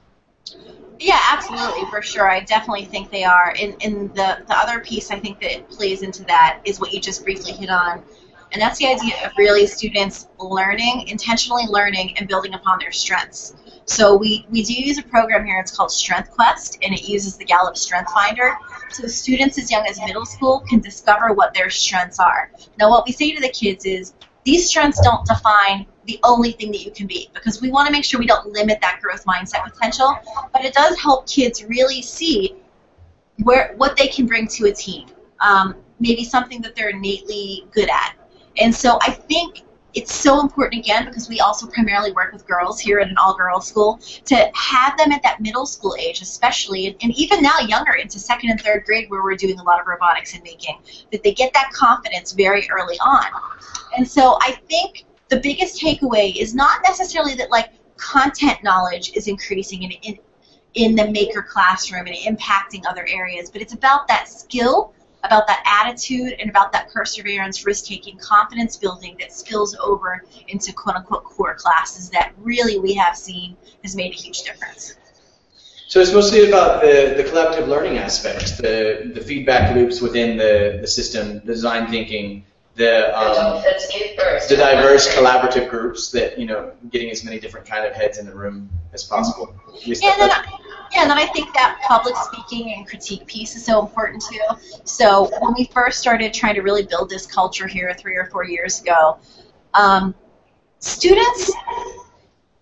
Yeah, 0.99 1.19
absolutely, 1.31 1.89
for 1.89 2.01
sure. 2.01 2.29
I 2.29 2.41
definitely 2.41 2.85
think 2.85 3.11
they 3.11 3.25
are. 3.25 3.53
And, 3.59 3.75
and 3.83 4.09
the, 4.15 4.43
the 4.47 4.57
other 4.57 4.79
piece 4.79 5.11
I 5.11 5.19
think 5.19 5.41
that 5.41 5.69
plays 5.69 6.01
into 6.01 6.23
that 6.25 6.61
is 6.63 6.79
what 6.79 6.93
you 6.93 7.01
just 7.01 7.25
briefly 7.25 7.51
hit 7.51 7.69
on. 7.69 8.01
And 8.53 8.61
that's 8.61 8.79
the 8.79 8.87
idea 8.87 9.15
of 9.25 9.33
really 9.37 9.67
students 9.67 10.27
learning, 10.39 11.09
intentionally 11.09 11.65
learning, 11.67 12.17
and 12.17 12.27
building 12.27 12.53
upon 12.53 12.79
their 12.79 12.93
strengths. 12.93 13.53
So 13.85 14.15
we, 14.15 14.45
we 14.49 14.63
do 14.63 14.73
use 14.73 14.97
a 14.97 15.03
program 15.03 15.45
here, 15.45 15.59
it's 15.59 15.75
called 15.75 15.91
Strength 15.91 16.31
Quest, 16.31 16.79
and 16.81 16.93
it 16.93 17.07
uses 17.07 17.37
the 17.37 17.45
Gallup 17.45 17.77
Strength 17.77 18.11
Finder. 18.11 18.57
So 18.91 19.07
students 19.07 19.57
as 19.57 19.69
young 19.69 19.85
as 19.87 19.99
middle 19.99 20.25
school 20.25 20.61
can 20.67 20.79
discover 20.79 21.33
what 21.33 21.53
their 21.53 21.69
strengths 21.69 22.19
are. 22.19 22.51
Now 22.79 22.89
what 22.89 23.05
we 23.05 23.11
say 23.11 23.31
to 23.33 23.41
the 23.41 23.49
kids 23.49 23.85
is, 23.85 24.13
these 24.43 24.69
strengths 24.69 25.01
don't 25.01 25.25
define 25.25 25.87
the 26.05 26.19
only 26.23 26.51
thing 26.51 26.71
that 26.71 26.85
you 26.85 26.91
can 26.91 27.07
be 27.07 27.29
because 27.33 27.61
we 27.61 27.71
want 27.71 27.87
to 27.87 27.91
make 27.91 28.03
sure 28.03 28.19
we 28.19 28.27
don't 28.27 28.47
limit 28.47 28.79
that 28.81 28.99
growth 29.01 29.25
mindset 29.25 29.63
potential, 29.63 30.15
but 30.53 30.63
it 30.63 30.73
does 30.73 30.99
help 30.99 31.27
kids 31.27 31.63
really 31.63 32.01
see 32.01 32.55
where 33.43 33.73
what 33.77 33.97
they 33.97 34.07
can 34.07 34.27
bring 34.27 34.47
to 34.47 34.65
a 34.65 34.71
team. 34.71 35.07
Um, 35.39 35.75
maybe 35.99 36.23
something 36.23 36.61
that 36.61 36.75
they're 36.75 36.89
innately 36.89 37.65
good 37.71 37.89
at. 37.89 38.15
And 38.57 38.73
so 38.73 38.99
I 39.01 39.11
think 39.11 39.63
it's 39.95 40.13
so 40.13 40.41
important 40.41 40.83
again 40.83 41.05
because 41.05 41.29
we 41.29 41.39
also 41.39 41.67
primarily 41.67 42.11
work 42.11 42.33
with 42.33 42.45
girls 42.45 42.79
here 42.79 42.99
at 42.99 43.07
an 43.07 43.17
all-girls 43.17 43.65
school 43.65 43.97
to 44.25 44.51
have 44.53 44.97
them 44.97 45.11
at 45.13 45.23
that 45.23 45.39
middle 45.39 45.65
school 45.65 45.95
age, 45.97 46.21
especially, 46.21 46.97
and, 47.01 47.15
even 47.15 47.41
now 47.41 47.57
younger 47.59 47.93
into 47.93 48.19
second 48.19 48.49
and 48.49 48.59
third 48.59 48.83
grade 48.85 49.09
where 49.09 49.23
we're 49.23 49.37
doing 49.37 49.57
a 49.57 49.63
lot 49.63 49.79
of 49.79 49.87
robotics 49.87 50.33
and 50.33 50.43
making, 50.43 50.77
that 51.13 51.23
they 51.23 51.33
get 51.33 51.53
that 51.53 51.71
confidence 51.71 52.33
very 52.33 52.69
early 52.69 52.97
on. 52.97 53.25
And 53.97 54.05
so 54.05 54.37
I 54.41 54.59
think 54.69 55.05
the 55.29 55.37
biggest 55.37 55.81
takeaway 55.81 56.35
is 56.35 56.53
not 56.53 56.81
necessarily 56.85 57.35
that 57.35 57.49
like 57.51 57.69
content 57.95 58.61
knowledge 58.63 59.13
is 59.15 59.29
increasing 59.29 59.83
in, 59.83 59.91
in, 59.91 60.19
in 60.73 60.95
the 60.95 61.09
maker 61.09 61.41
classroom 61.41 62.05
and 62.07 62.15
impacting 62.15 62.83
other 62.89 63.07
areas, 63.07 63.49
but 63.49 63.61
it's 63.61 63.73
about 63.73 64.09
that 64.09 64.27
skill 64.27 64.93
about 65.25 65.47
that 65.47 65.63
attitude 65.65 66.33
and 66.39 66.49
about 66.49 66.71
that 66.71 66.91
perseverance, 66.91 67.65
risk 67.65 67.85
taking, 67.85 68.17
confidence 68.17 68.77
building 68.77 69.15
that 69.19 69.31
spills 69.31 69.75
over 69.75 70.23
into 70.47 70.71
quote 70.73 70.95
unquote 70.95 71.23
core 71.23 71.55
classes 71.55 72.09
that 72.11 72.33
really 72.37 72.79
we 72.79 72.93
have 72.93 73.17
seen 73.17 73.57
has 73.83 73.95
made 73.95 74.11
a 74.11 74.15
huge 74.15 74.43
difference. 74.43 74.95
So 75.87 75.99
it's 75.99 76.13
mostly 76.13 76.47
about 76.47 76.81
the, 76.81 77.13
the 77.15 77.23
collaborative 77.23 77.67
learning 77.67 77.99
aspects, 77.99 78.57
the, 78.57 79.11
the 79.13 79.21
feedback 79.21 79.75
loops 79.75 80.01
within 80.01 80.35
the, 80.35 80.79
the 80.81 80.87
system, 80.87 81.39
the 81.45 81.53
design 81.53 81.89
thinking, 81.89 82.43
the 82.75 83.17
um, 83.17 83.63
the 84.49 84.55
diverse 84.57 85.07
collaborative 85.15 85.69
groups 85.69 86.11
that 86.11 86.37
you 86.37 86.45
know 86.45 86.73
getting 86.89 87.09
as 87.09 87.23
many 87.23 87.39
different 87.39 87.65
kind 87.65 87.85
of 87.85 87.93
heads 87.93 88.17
in 88.17 88.25
the 88.25 88.35
room 88.35 88.69
as 88.91 89.03
possible. 89.03 89.55
And 89.85 89.95
then, 90.01 90.29
yeah, 90.91 91.01
and 91.01 91.09
then 91.09 91.17
I 91.17 91.25
think 91.27 91.53
that 91.53 91.79
public 91.87 92.15
speaking 92.17 92.73
and 92.73 92.87
critique 92.87 93.25
piece 93.27 93.55
is 93.55 93.65
so 93.65 93.79
important 93.79 94.23
too. 94.23 94.41
So 94.83 95.29
when 95.39 95.53
we 95.57 95.65
first 95.65 95.99
started 95.99 96.33
trying 96.33 96.55
to 96.55 96.61
really 96.61 96.83
build 96.83 97.09
this 97.09 97.25
culture 97.25 97.67
here 97.67 97.93
three 97.93 98.15
or 98.15 98.25
four 98.25 98.45
years 98.45 98.81
ago, 98.81 99.17
um, 99.73 100.15
students 100.79 101.51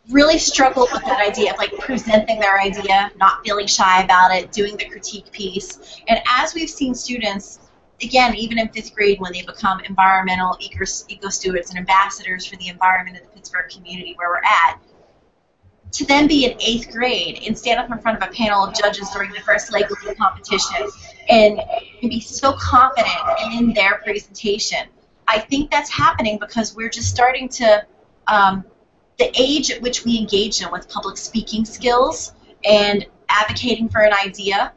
really 0.09 0.37
struggled 0.37 0.89
with 0.91 1.03
that 1.03 1.25
idea 1.25 1.51
of 1.51 1.57
like 1.57 1.71
presenting 1.79 2.39
their 2.39 2.59
idea, 2.59 3.11
not 3.17 3.43
feeling 3.45 3.67
shy 3.67 4.03
about 4.03 4.35
it, 4.35 4.51
doing 4.51 4.75
the 4.77 4.85
critique 4.85 5.31
piece. 5.31 6.01
And 6.07 6.19
as 6.29 6.53
we've 6.53 6.69
seen 6.69 6.93
students 6.93 7.59
again, 8.01 8.35
even 8.35 8.59
in 8.59 8.69
fifth 8.69 8.93
grade, 8.93 9.19
when 9.19 9.31
they 9.31 9.43
become 9.43 9.79
environmental 9.81 10.57
eco, 10.59 10.83
eco 11.07 11.29
stewards 11.29 11.69
and 11.69 11.79
ambassadors 11.79 12.45
for 12.45 12.57
the 12.57 12.67
environment 12.67 13.17
of 13.17 13.23
the 13.23 13.29
Pittsburgh 13.29 13.69
community 13.69 14.13
where 14.17 14.29
we're 14.29 14.37
at, 14.37 14.79
to 15.93 16.05
then 16.05 16.27
be 16.27 16.45
in 16.45 16.59
eighth 16.59 16.91
grade 16.91 17.43
and 17.45 17.57
stand 17.57 17.79
up 17.79 17.89
in 17.91 17.97
front 17.99 18.21
of 18.21 18.27
a 18.27 18.31
panel 18.33 18.63
of 18.63 18.73
judges 18.73 19.09
during 19.11 19.31
the 19.31 19.39
first 19.41 19.71
leg 19.71 19.83
of 19.83 19.97
the 20.05 20.15
competition 20.15 20.89
and, 21.29 21.61
be 22.01 22.19
so 22.19 22.53
confident 22.59 23.07
in 23.53 23.73
their 23.73 23.99
presentation. 24.03 24.85
I 25.25 25.39
think 25.39 25.71
that's 25.71 25.89
happening 25.89 26.37
because 26.37 26.75
we're 26.75 26.89
just 26.89 27.09
starting 27.09 27.47
to, 27.49 27.85
um, 28.27 28.65
the 29.17 29.31
age 29.39 29.71
at 29.71 29.81
which 29.81 30.03
we 30.03 30.17
engage 30.17 30.59
them 30.59 30.69
with 30.71 30.89
public 30.89 31.15
speaking 31.15 31.63
skills 31.63 32.33
and 32.65 33.05
advocating 33.29 33.87
for 33.87 34.01
an 34.01 34.11
idea 34.13 34.73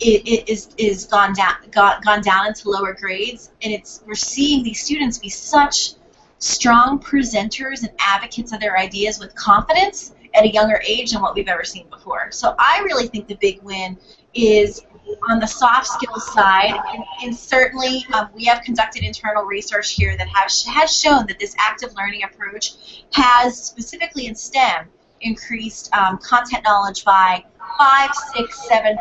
it, 0.00 0.26
it 0.26 0.48
is 0.48 0.68
is 0.78 1.04
gone 1.04 1.34
down 1.34 1.54
got, 1.70 2.02
gone 2.04 2.22
down 2.22 2.46
into 2.46 2.70
lower 2.70 2.94
grades, 2.94 3.50
and 3.62 3.72
it's 3.72 4.02
we're 4.06 4.14
seeing 4.14 4.64
these 4.64 4.82
students 4.82 5.18
be 5.18 5.28
such 5.28 5.92
strong 6.38 6.98
presenters 6.98 7.80
and 7.80 7.90
advocates 7.98 8.52
of 8.52 8.60
their 8.60 8.78
ideas 8.78 9.18
with 9.18 9.34
confidence 9.34 10.14
at 10.34 10.44
a 10.44 10.48
younger 10.48 10.80
age 10.86 11.12
than 11.12 11.22
what 11.22 11.34
we've 11.34 11.48
ever 11.48 11.64
seen 11.64 11.88
before. 11.88 12.30
So 12.30 12.54
I 12.58 12.80
really 12.84 13.08
think 13.08 13.26
the 13.26 13.36
big 13.36 13.62
win 13.62 13.98
is 14.34 14.82
on 15.28 15.40
the 15.40 15.46
soft 15.46 15.88
skills 15.88 16.32
side, 16.32 16.74
and, 16.92 17.04
and 17.22 17.36
certainly 17.36 18.06
um, 18.14 18.28
we 18.34 18.44
have 18.44 18.62
conducted 18.62 19.02
internal 19.02 19.44
research 19.44 19.92
here 19.92 20.16
that 20.16 20.28
has, 20.28 20.64
has 20.64 20.96
shown 20.96 21.26
that 21.26 21.38
this 21.38 21.54
active 21.58 21.94
learning 21.96 22.22
approach 22.22 23.04
has, 23.12 23.60
specifically 23.60 24.26
in 24.26 24.34
STEM, 24.34 24.86
increased 25.20 25.92
um, 25.94 26.18
content 26.18 26.64
knowledge 26.64 27.04
by 27.04 27.44
5, 27.78 28.10
6, 28.36 28.68
7%. 28.68 28.96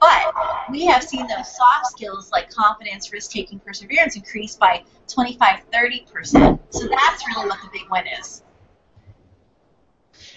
But 0.00 0.34
we 0.70 0.84
have 0.86 1.02
seen 1.02 1.26
those 1.26 1.56
soft 1.56 1.86
skills 1.86 2.30
like 2.30 2.50
confidence, 2.50 3.12
risk 3.12 3.30
taking, 3.30 3.58
perseverance 3.60 4.16
increase 4.16 4.54
by 4.54 4.84
25, 5.08 5.60
30%. 5.72 6.58
So 6.70 6.88
that's 6.88 7.26
really 7.28 7.48
what 7.48 7.58
the 7.62 7.68
big 7.72 7.82
win 7.90 8.04
is. 8.20 8.43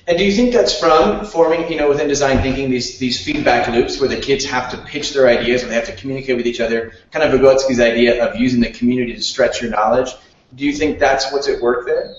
And 0.07 0.17
do 0.17 0.23
you 0.23 0.31
think 0.31 0.53
that's 0.53 0.79
from 0.79 1.25
forming, 1.25 1.69
you 1.69 1.77
know, 1.77 1.89
within 1.89 2.07
design 2.07 2.41
thinking 2.41 2.69
these 2.69 2.97
these 2.97 3.21
feedback 3.21 3.67
loops 3.67 3.99
where 3.99 4.07
the 4.07 4.15
kids 4.15 4.45
have 4.45 4.71
to 4.71 4.77
pitch 4.77 5.13
their 5.13 5.27
ideas 5.27 5.63
and 5.63 5.71
they 5.71 5.75
have 5.75 5.85
to 5.85 5.95
communicate 5.95 6.37
with 6.37 6.47
each 6.47 6.61
other? 6.61 6.93
Kind 7.11 7.25
of 7.25 7.37
Vygotsky's 7.37 7.81
idea 7.81 8.25
of 8.25 8.39
using 8.39 8.61
the 8.61 8.71
community 8.71 9.15
to 9.15 9.21
stretch 9.21 9.61
your 9.61 9.69
knowledge. 9.69 10.11
Do 10.55 10.65
you 10.65 10.71
think 10.71 10.99
that's 10.99 11.31
what's 11.33 11.49
at 11.49 11.61
work 11.61 11.85
there? 11.85 12.15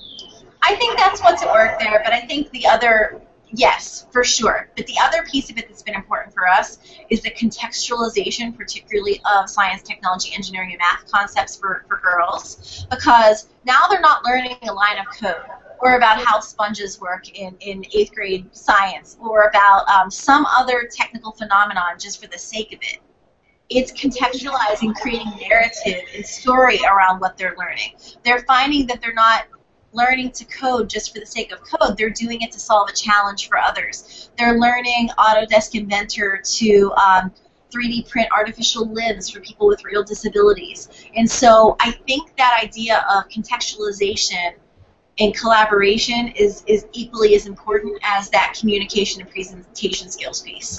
I 0.61 0.77
think 0.77 0.99
that's 0.99 1.23
what's 1.23 1.43
at 1.43 1.51
work 1.51 1.79
there, 1.79 2.03
but 2.05 2.13
I 2.13 2.21
think 2.21 2.51
the 2.51 2.67
other 2.67 3.23
Yes, 3.51 4.07
for 4.13 4.25
sure. 4.25 4.69
But 4.77 4.87
the 4.87 4.97
other 5.03 5.23
piece 5.23 5.49
of 5.49 5.57
it 5.57 5.69
that's 5.69 5.83
been 5.83 5.95
important 5.95 6.35
for 6.35 6.47
us 6.47 6.79
is 7.09 7.23
the 7.23 7.31
contextualization, 7.31 8.55
particularly 8.55 9.23
of 9.25 9.49
science, 9.49 9.83
technology, 9.83 10.35
engineering, 10.35 10.73
and 10.73 10.79
math 10.79 11.11
concepts 11.11 11.57
for, 11.57 11.87
for 11.89 11.99
girls, 12.05 12.87
because 12.91 13.49
now 13.65 13.87
they're 13.89 14.03
not 14.03 14.23
learning 14.23 14.59
a 14.69 14.73
line 14.75 14.99
of 14.99 15.07
code 15.19 15.47
or 15.81 15.97
about 15.97 16.25
how 16.25 16.41
sponges 16.41 17.01
work 17.01 17.29
in, 17.39 17.57
in 17.61 17.85
eighth 17.95 18.13
grade 18.15 18.49
science 18.55 19.17
or 19.21 19.45
about 19.45 19.89
um, 19.89 20.11
some 20.11 20.47
other 20.47 20.89
technical 20.93 21.33
phenomenon 21.33 21.99
just 21.99 22.21
for 22.21 22.29
the 22.29 22.39
sake 22.39 22.73
of 22.73 22.81
it. 22.83 22.99
It's 23.71 23.93
contextualizing, 23.93 24.95
creating 24.95 25.31
narrative 25.49 26.03
and 26.15 26.25
story 26.25 26.81
around 26.85 27.21
what 27.21 27.37
they're 27.37 27.55
learning. 27.59 27.93
They're 28.25 28.45
finding 28.45 28.87
that 28.87 29.01
they're 29.01 29.13
not 29.13 29.45
learning 29.93 30.31
to 30.33 30.45
code 30.47 30.89
just 30.89 31.13
for 31.13 31.21
the 31.21 31.27
sake 31.27 31.53
of 31.53 31.61
code. 31.61 31.97
They're 31.97 32.11
doing 32.11 32.43
it 32.43 32.53
to 32.53 32.61
solve 32.61 32.89
a 32.89 32.93
challenge 32.93 33.49
for 33.49 33.59
others. 33.59 34.31
They're 34.39 34.59
learning 34.59 35.11
Autodesk 35.19 35.75
Inventor 35.75 36.43
to 36.45 36.93
um, 36.93 37.33
3D 37.71 38.09
print 38.09 38.29
artificial 38.35 38.91
limbs 38.91 39.29
for 39.31 39.41
people 39.41 39.67
with 39.67 39.85
real 39.85 40.03
disabilities. 40.03 40.89
And 41.15 41.31
so 41.31 41.77
I 41.81 41.93
think 42.07 42.37
that 42.37 42.59
idea 42.63 43.05
of 43.11 43.29
contextualization 43.29 44.55
and 45.19 45.35
collaboration 45.35 46.29
is, 46.29 46.63
is 46.67 46.87
equally 46.93 47.35
as 47.35 47.47
important 47.47 47.99
as 48.05 48.31
that 48.31 48.57
communication 48.59 49.21
and 49.21 49.31
presentation 49.31 50.11
skills 50.11 50.43
piece. 50.43 50.79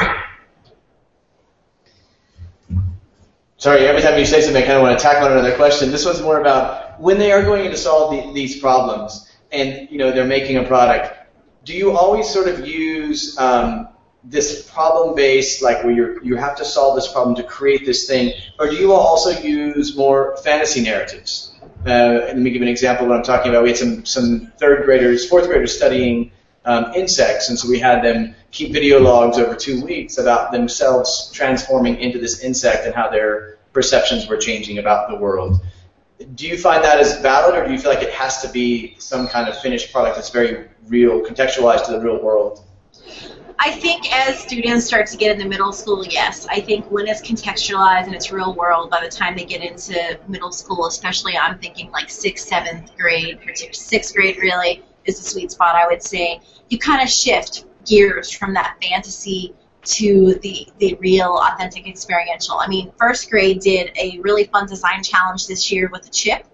Sorry, 3.57 3.85
every 3.87 4.01
time 4.01 4.17
you 4.17 4.25
say 4.25 4.39
something, 4.39 4.63
I 4.63 4.65
kind 4.65 4.77
of 4.77 4.83
want 4.83 4.97
to 4.97 5.03
tackle 5.03 5.27
another 5.27 5.53
question. 5.57 5.91
This 5.91 6.05
one's 6.05 6.21
more 6.21 6.39
about 6.39 6.99
when 7.01 7.17
they 7.17 7.33
are 7.33 7.43
going 7.43 7.69
to 7.69 7.75
solve 7.75 8.11
the, 8.11 8.31
these 8.31 8.57
problems, 8.57 9.29
and 9.51 9.89
you 9.91 9.97
know 9.97 10.11
they're 10.11 10.23
making 10.23 10.55
a 10.55 10.63
product. 10.63 11.13
Do 11.65 11.73
you 11.73 11.91
always 11.91 12.29
sort 12.29 12.47
of 12.47 12.65
use 12.65 13.37
um, 13.37 13.89
this 14.23 14.69
problem-based, 14.71 15.61
like 15.61 15.83
where 15.83 15.91
you 15.91 16.21
you 16.23 16.37
have 16.37 16.55
to 16.55 16.63
solve 16.63 16.95
this 16.95 17.11
problem 17.11 17.35
to 17.35 17.43
create 17.43 17.85
this 17.85 18.07
thing, 18.07 18.31
or 18.59 18.69
do 18.69 18.77
you 18.77 18.93
also 18.93 19.31
use 19.31 19.93
more 19.93 20.37
fantasy 20.37 20.81
narratives? 20.81 21.59
Uh, 21.86 22.27
let 22.27 22.38
me 22.38 22.49
give 22.49 22.61
an 22.61 22.67
example 22.67 23.05
of 23.05 23.09
what 23.09 23.17
I'm 23.17 23.23
talking 23.23 23.51
about. 23.51 23.63
We 23.63 23.69
had 23.69 23.77
some 23.77 24.05
some 24.05 24.51
third 24.57 24.84
graders, 24.86 25.27
fourth 25.27 25.47
graders 25.47 25.75
studying 25.75 26.32
um, 26.65 26.93
insects, 26.93 27.49
and 27.49 27.57
so 27.57 27.69
we 27.69 27.80
had 27.80 28.03
them 28.03 28.36
keep 28.51 28.73
video 28.73 28.99
logs 28.99 29.38
over 29.38 29.55
two 29.55 29.84
weeks 29.84 30.17
about 30.17 30.51
themselves 30.51 31.32
transforming 31.34 31.97
into 31.97 32.19
this 32.19 32.43
insect 32.43 32.86
and 32.86 32.93
how 32.93 33.09
their 33.09 33.59
perceptions 33.71 34.27
were 34.27 34.38
changing 34.38 34.80
about 34.80 35.09
the 35.09 35.15
world. 35.15 35.61
Do 36.36 36.47
you 36.47 36.57
find 36.57 36.84
that 36.84 36.99
as 36.99 37.19
valid, 37.21 37.55
or 37.55 37.65
do 37.65 37.71
you 37.71 37.80
feel 37.80 37.93
like 37.93 38.03
it 38.03 38.13
has 38.13 38.41
to 38.41 38.49
be 38.49 38.95
some 38.99 39.30
kind 39.30 39.47
of 39.47 39.57
finished 39.61 39.93
product 39.93 40.17
that's 40.17 40.32
very 40.32 40.67
real, 40.88 41.21
contextualized 41.21 41.86
to 41.86 41.93
the 41.93 41.99
real 42.01 42.21
world? 42.21 42.65
I 43.62 43.72
think 43.72 44.10
as 44.16 44.39
students 44.39 44.86
start 44.86 45.07
to 45.07 45.18
get 45.18 45.36
into 45.36 45.45
middle 45.45 45.74
school, 45.74 46.05
yes. 46.05 46.47
I 46.49 46.62
think 46.62 46.89
when 46.89 47.10
it's 47.10 47.22
contextualized 47.22 48.05
and 48.05 48.16
it's 48.16 48.32
real 48.32 48.55
world, 48.55 48.89
by 48.89 49.01
the 49.03 49.10
time 49.10 49.36
they 49.36 49.43
get 49.43 49.62
into 49.62 50.18
middle 50.30 50.53
school, 50.53 50.88
especially 50.88 51.38
I'm 51.38 51.60
thinking 51.60 51.91
like 51.91 52.10
sixth, 52.10 52.47
seventh 52.47 52.95
grade, 52.97 53.38
sixth 53.74 54.16
grade 54.16 54.38
really 54.38 54.82
is 55.03 55.18
the 55.18 55.30
sweet 55.30 55.51
spot, 55.51 55.76
I 55.76 55.88
would 55.88 56.01
say. 56.01 56.39
You 56.70 56.80
kind 56.80 57.01
of 57.01 57.10
shift 57.10 57.66
gears 57.86 58.32
from 58.32 58.53
that 58.53 58.78
fantasy 58.82 59.53
to 59.84 60.39
the, 60.41 60.66
the 60.78 60.93
real 61.01 61.41
authentic 61.51 61.86
experiential. 61.86 62.60
I 62.60 62.68
mean, 62.68 62.93
first 62.97 63.30
grade 63.30 63.60
did 63.60 63.91
a 63.97 64.20
really 64.22 64.45
fun 64.45 64.68
design 64.68 65.03
challenge 65.03 65.47
this 65.47 65.70
year 65.70 65.89
with 65.91 66.07
a 66.07 66.10
chip 66.12 66.45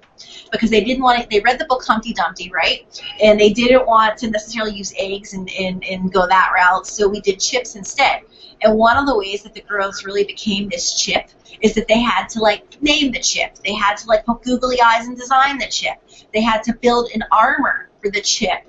because 0.51 0.69
they 0.69 0.83
didn't 0.83 1.03
want 1.03 1.21
to, 1.21 1.27
they 1.29 1.39
read 1.41 1.59
the 1.59 1.65
book 1.65 1.83
Humpty 1.83 2.13
Dumpty, 2.13 2.51
right? 2.51 2.85
And 3.21 3.39
they 3.39 3.51
didn't 3.51 3.85
want 3.85 4.17
to 4.19 4.29
necessarily 4.29 4.73
use 4.73 4.93
eggs 4.97 5.33
and, 5.33 5.49
and, 5.51 5.83
and 5.83 6.11
go 6.11 6.27
that 6.27 6.51
route, 6.53 6.87
so 6.87 7.07
we 7.07 7.21
did 7.21 7.39
chips 7.39 7.75
instead. 7.75 8.21
And 8.61 8.77
one 8.77 8.97
of 8.97 9.05
the 9.05 9.17
ways 9.17 9.43
that 9.43 9.53
the 9.53 9.61
girls 9.61 10.05
really 10.05 10.23
became 10.23 10.69
this 10.69 10.99
chip 10.99 11.29
is 11.61 11.75
that 11.75 11.87
they 11.87 11.99
had 11.99 12.27
to 12.29 12.39
like 12.39 12.81
name 12.81 13.11
the 13.11 13.19
chip. 13.19 13.55
They 13.63 13.73
had 13.73 13.95
to 13.97 14.07
like 14.07 14.25
put 14.25 14.43
googly 14.43 14.79
eyes 14.81 15.07
and 15.07 15.17
design 15.17 15.57
the 15.57 15.67
chip. 15.67 15.97
They 16.33 16.41
had 16.41 16.63
to 16.63 16.73
build 16.73 17.09
an 17.13 17.23
armor 17.31 17.89
for 18.01 18.09
the 18.09 18.21
chip 18.21 18.65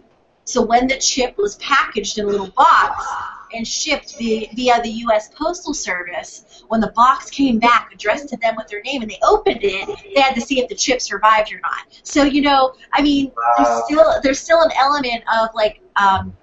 so 0.47 0.63
when 0.63 0.87
the 0.87 0.97
chip 0.99 1.37
was 1.39 1.57
packaged 1.57 2.19
in 2.19 2.25
a 2.25 2.29
little 2.29 2.47
box, 2.47 3.05
and 3.53 3.67
shipped 3.67 4.17
via 4.19 4.81
the 4.83 4.91
U.S. 5.07 5.29
Postal 5.35 5.75
Service, 5.75 6.45
when 6.69 6.81
the 6.81 6.93
box 6.93 7.31
came 7.31 7.59
back 7.59 7.91
addressed 7.93 8.29
to 8.31 8.37
them 8.39 8.55
with 8.57 8.69
their 8.69 8.83
name 8.83 9.03
and 9.03 9.11
they 9.11 9.19
opened 9.23 9.61
it, 9.63 9.89
they 10.15 10.21
had 10.21 10.35
to 10.35 10.41
see 10.41 10.61
if 10.61 10.69
the 10.69 10.75
chip 10.75 11.01
survived 11.01 11.53
or 11.53 11.61
not. 11.61 11.87
So 12.03 12.25
you 12.25 12.43
know, 12.43 12.75
I 12.93 13.03
mean, 13.03 13.33
there's 13.57 13.85
still 13.85 14.13
there's 14.23 14.41
still 14.41 14.63
an 14.63 14.71
element 14.79 15.23
of 15.33 15.51
like. 15.55 15.81
Um, 15.97 16.37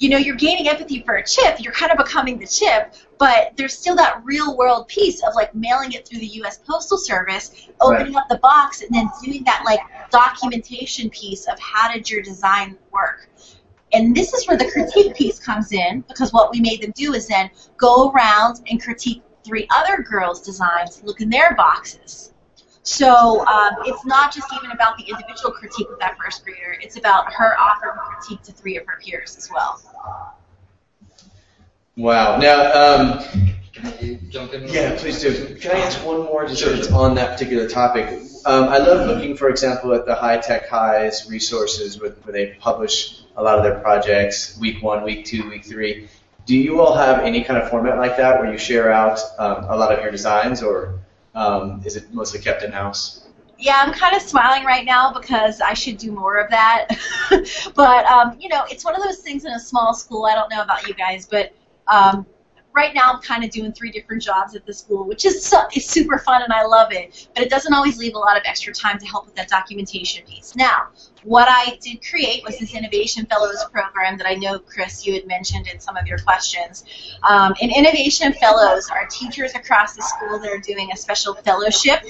you 0.00 0.08
know, 0.08 0.16
you're 0.16 0.36
gaining 0.36 0.66
empathy 0.66 1.02
for 1.02 1.16
a 1.16 1.26
chip, 1.26 1.60
you're 1.60 1.74
kind 1.74 1.92
of 1.92 1.98
becoming 1.98 2.38
the 2.38 2.46
chip, 2.46 2.94
but 3.18 3.52
there's 3.56 3.76
still 3.76 3.94
that 3.96 4.22
real 4.24 4.56
world 4.56 4.88
piece 4.88 5.22
of 5.22 5.34
like 5.34 5.54
mailing 5.54 5.92
it 5.92 6.08
through 6.08 6.20
the 6.20 6.26
US 6.42 6.56
Postal 6.56 6.96
Service, 6.96 7.68
opening 7.82 8.14
right. 8.14 8.22
up 8.22 8.28
the 8.30 8.38
box, 8.38 8.80
and 8.80 8.88
then 8.94 9.10
doing 9.22 9.44
that 9.44 9.62
like 9.66 9.80
documentation 10.10 11.10
piece 11.10 11.46
of 11.46 11.60
how 11.60 11.92
did 11.92 12.08
your 12.08 12.22
design 12.22 12.78
work. 12.90 13.28
And 13.92 14.16
this 14.16 14.32
is 14.32 14.48
where 14.48 14.56
the 14.56 14.70
critique 14.70 15.14
piece 15.14 15.38
comes 15.38 15.72
in 15.72 16.02
because 16.08 16.32
what 16.32 16.50
we 16.50 16.60
made 16.60 16.80
them 16.80 16.92
do 16.94 17.12
is 17.12 17.26
then 17.26 17.50
go 17.76 18.10
around 18.10 18.62
and 18.70 18.82
critique 18.82 19.22
three 19.44 19.66
other 19.70 20.02
girls' 20.02 20.42
designs, 20.42 21.02
look 21.02 21.20
in 21.20 21.30
their 21.30 21.54
boxes. 21.54 22.32
So 22.82 23.46
um, 23.46 23.76
it's 23.84 24.04
not 24.06 24.32
just 24.34 24.52
even 24.54 24.70
about 24.70 24.96
the 24.96 25.04
individual 25.04 25.52
critique 25.52 25.88
of 25.90 25.98
that 26.00 26.16
first 26.18 26.44
grader, 26.44 26.76
it's 26.80 26.96
about 26.96 27.32
her 27.32 27.58
offering 27.58 27.92
critique 27.96 28.42
to 28.44 28.52
three 28.52 28.76
of 28.76 28.86
her 28.86 28.98
peers 29.04 29.36
as 29.36 29.50
well. 29.52 29.80
Wow. 31.96 32.38
Now, 32.38 32.72
um, 32.72 33.20
jump 34.30 34.54
in? 34.54 34.66
Yeah, 34.68 34.96
please 34.96 35.20
do. 35.20 35.54
Can 35.56 35.72
I 35.72 35.80
ask 35.80 36.04
one 36.04 36.20
more 36.20 36.46
just 36.46 36.62
sure. 36.62 36.94
on 36.94 37.14
that 37.16 37.32
particular 37.32 37.68
topic? 37.68 38.06
Um, 38.46 38.64
I 38.64 38.78
love 38.78 39.06
looking, 39.06 39.36
for 39.36 39.50
example, 39.50 39.92
at 39.92 40.06
the 40.06 40.14
High 40.14 40.38
Tech 40.38 40.68
Highs 40.68 41.28
resources 41.28 42.00
where 42.00 42.10
they 42.26 42.54
publish 42.58 43.20
a 43.36 43.42
lot 43.42 43.58
of 43.58 43.64
their 43.64 43.78
projects, 43.80 44.58
week 44.58 44.82
one, 44.82 45.02
week 45.02 45.26
two, 45.26 45.48
week 45.48 45.64
three. 45.64 46.08
Do 46.50 46.58
you 46.58 46.80
all 46.80 46.96
have 46.96 47.20
any 47.20 47.44
kind 47.44 47.62
of 47.62 47.70
format 47.70 47.96
like 47.98 48.16
that 48.16 48.40
where 48.40 48.50
you 48.50 48.58
share 48.58 48.90
out 48.90 49.20
um, 49.38 49.66
a 49.68 49.76
lot 49.76 49.92
of 49.92 50.00
your 50.00 50.10
designs, 50.10 50.64
or 50.64 50.98
um, 51.32 51.80
is 51.84 51.94
it 51.94 52.12
mostly 52.12 52.40
kept 52.40 52.64
in 52.64 52.72
house? 52.72 53.28
Yeah, 53.56 53.80
I'm 53.80 53.92
kind 53.92 54.16
of 54.16 54.20
smiling 54.20 54.64
right 54.64 54.84
now 54.84 55.12
because 55.12 55.60
I 55.60 55.74
should 55.74 55.96
do 55.96 56.10
more 56.10 56.38
of 56.38 56.50
that. 56.50 56.88
but 57.76 58.04
um, 58.06 58.36
you 58.40 58.48
know, 58.48 58.64
it's 58.68 58.84
one 58.84 58.96
of 58.96 59.02
those 59.04 59.18
things 59.18 59.44
in 59.44 59.52
a 59.52 59.60
small 59.60 59.94
school. 59.94 60.24
I 60.24 60.34
don't 60.34 60.50
know 60.50 60.60
about 60.60 60.88
you 60.88 60.94
guys, 60.94 61.24
but 61.24 61.54
um, 61.86 62.26
right 62.74 62.94
now 62.94 63.12
I'm 63.12 63.20
kind 63.20 63.44
of 63.44 63.50
doing 63.50 63.72
three 63.72 63.90
different 63.90 64.22
jobs 64.22 64.54
at 64.54 64.64
the 64.64 64.72
school, 64.72 65.04
which 65.04 65.24
is 65.24 65.44
su- 65.44 65.56
is 65.74 65.86
super 65.86 66.18
fun 66.18 66.42
and 66.42 66.52
I 66.52 66.64
love 66.64 66.92
it. 66.92 67.28
But 67.34 67.44
it 67.44 67.50
doesn't 67.50 67.72
always 67.72 67.98
leave 67.98 68.14
a 68.14 68.18
lot 68.18 68.36
of 68.36 68.42
extra 68.46 68.72
time 68.72 68.98
to 68.98 69.06
help 69.06 69.26
with 69.26 69.34
that 69.36 69.48
documentation 69.48 70.24
piece. 70.26 70.54
Now, 70.54 70.88
what 71.22 71.48
I 71.50 71.78
did 71.82 72.00
create 72.08 72.42
was 72.44 72.58
this 72.58 72.74
Innovation 72.74 73.26
Fellows 73.26 73.64
program 73.72 74.16
that 74.18 74.26
I 74.26 74.34
know, 74.34 74.58
Chris, 74.58 75.06
you 75.06 75.14
had 75.14 75.26
mentioned 75.26 75.68
in 75.68 75.80
some 75.80 75.96
of 75.96 76.06
your 76.06 76.18
questions. 76.18 76.84
Um, 77.28 77.54
and 77.60 77.70
Innovation 77.70 78.32
Fellows 78.34 78.88
are 78.90 79.06
teachers 79.06 79.54
across 79.54 79.94
the 79.94 80.02
school 80.02 80.38
that 80.38 80.50
are 80.50 80.58
doing 80.58 80.90
a 80.92 80.96
special 80.96 81.34
fellowship 81.34 82.04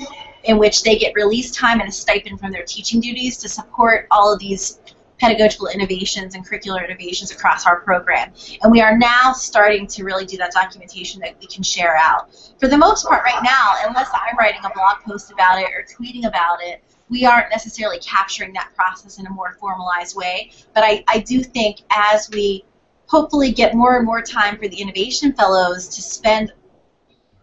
in 0.44 0.58
which 0.58 0.82
they 0.82 0.96
get 0.96 1.14
release 1.14 1.50
time 1.50 1.80
and 1.80 1.88
a 1.88 1.92
stipend 1.92 2.40
from 2.40 2.50
their 2.50 2.64
teaching 2.64 3.00
duties 3.00 3.36
to 3.38 3.48
support 3.48 4.06
all 4.10 4.32
of 4.32 4.38
these 4.38 4.79
pedagogical 5.20 5.68
innovations 5.68 6.34
and 6.34 6.48
curricular 6.48 6.84
innovations 6.84 7.30
across 7.30 7.66
our 7.66 7.80
program. 7.80 8.32
And 8.62 8.72
we 8.72 8.80
are 8.80 8.96
now 8.96 9.32
starting 9.32 9.86
to 9.88 10.02
really 10.02 10.24
do 10.24 10.38
that 10.38 10.52
documentation 10.52 11.20
that 11.20 11.36
we 11.40 11.46
can 11.46 11.62
share 11.62 11.96
out. 11.96 12.30
For 12.58 12.66
the 12.68 12.78
most 12.78 13.06
part 13.06 13.22
right 13.22 13.42
now, 13.42 13.74
unless 13.86 14.08
I'm 14.12 14.36
writing 14.38 14.62
a 14.64 14.70
blog 14.74 15.00
post 15.06 15.30
about 15.30 15.60
it 15.60 15.68
or 15.74 15.84
tweeting 15.84 16.26
about 16.26 16.62
it, 16.62 16.82
we 17.10 17.26
aren't 17.26 17.50
necessarily 17.50 17.98
capturing 17.98 18.52
that 18.54 18.70
process 18.74 19.18
in 19.18 19.26
a 19.26 19.30
more 19.30 19.56
formalized 19.60 20.16
way. 20.16 20.52
But 20.74 20.84
I, 20.84 21.04
I 21.08 21.18
do 21.18 21.42
think 21.42 21.80
as 21.90 22.30
we 22.30 22.64
hopefully 23.06 23.52
get 23.52 23.74
more 23.74 23.96
and 23.96 24.06
more 24.06 24.22
time 24.22 24.56
for 24.56 24.68
the 24.68 24.76
innovation 24.76 25.32
fellows 25.32 25.88
to 25.88 26.00
spend 26.02 26.52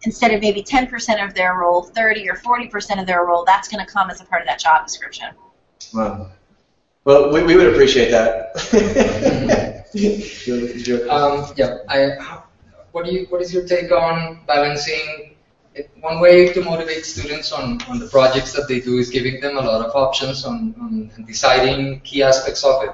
instead 0.02 0.32
of 0.32 0.40
maybe 0.40 0.62
10% 0.62 1.24
of 1.24 1.34
their 1.34 1.54
role, 1.56 1.82
30 1.82 2.28
or 2.30 2.36
40% 2.36 3.00
of 3.00 3.06
their 3.06 3.24
role, 3.24 3.44
that's 3.44 3.68
going 3.68 3.84
to 3.84 3.92
come 3.92 4.10
as 4.10 4.20
a 4.20 4.24
part 4.24 4.40
of 4.40 4.48
that 4.48 4.58
job 4.58 4.86
description. 4.86 5.28
Well, 7.04 7.32
we, 7.32 7.42
we 7.42 7.56
would 7.56 7.72
appreciate 7.72 8.10
that. 8.10 8.52
um, 11.10 11.52
yeah, 11.56 11.78
I, 11.88 12.42
what 12.92 13.06
do 13.06 13.12
you 13.12 13.26
what 13.30 13.40
is 13.40 13.52
your 13.52 13.66
take 13.66 13.90
on 13.92 14.40
balancing? 14.46 15.36
It, 15.74 15.90
one 16.00 16.20
way 16.20 16.52
to 16.52 16.62
motivate 16.62 17.06
students 17.06 17.52
on, 17.52 17.80
on 17.82 17.98
the 17.98 18.08
projects 18.08 18.52
that 18.52 18.68
they 18.68 18.80
do 18.80 18.98
is 18.98 19.10
giving 19.10 19.40
them 19.40 19.56
a 19.56 19.60
lot 19.60 19.86
of 19.86 19.94
options 19.94 20.44
on, 20.44 20.74
on 20.80 21.24
deciding 21.24 22.00
key 22.00 22.22
aspects 22.22 22.64
of 22.64 22.82
it. 22.82 22.90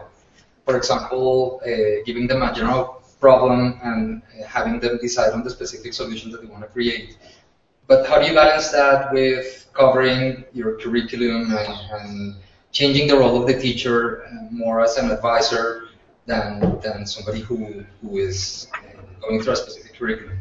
For 0.66 0.76
example, 0.76 1.62
uh, 1.64 2.04
giving 2.04 2.26
them 2.26 2.42
a 2.42 2.52
general 2.52 3.02
problem 3.20 3.80
and 3.82 4.22
uh, 4.22 4.46
having 4.46 4.80
them 4.80 4.98
decide 4.98 5.32
on 5.32 5.42
the 5.42 5.50
specific 5.50 5.94
solution 5.94 6.30
that 6.30 6.42
they 6.42 6.48
want 6.48 6.62
to 6.62 6.68
create. 6.68 7.16
But 7.86 8.06
how 8.06 8.20
do 8.20 8.26
you 8.26 8.34
balance 8.34 8.70
that 8.70 9.12
with 9.12 9.66
covering 9.72 10.44
your 10.52 10.78
curriculum 10.78 11.56
and, 11.56 11.78
and 11.92 12.34
changing 12.74 13.06
the 13.06 13.16
role 13.16 13.40
of 13.40 13.46
the 13.46 13.58
teacher 13.58 14.26
uh, 14.26 14.30
more 14.50 14.82
as 14.82 14.98
an 14.98 15.10
advisor 15.10 15.88
than, 16.26 16.78
than 16.80 17.06
somebody 17.06 17.40
who, 17.40 17.84
who 18.02 18.18
is 18.18 18.68
uh, 18.74 19.00
going 19.22 19.40
through 19.40 19.52
a 19.54 19.56
specific 19.56 19.94
curriculum? 19.96 20.38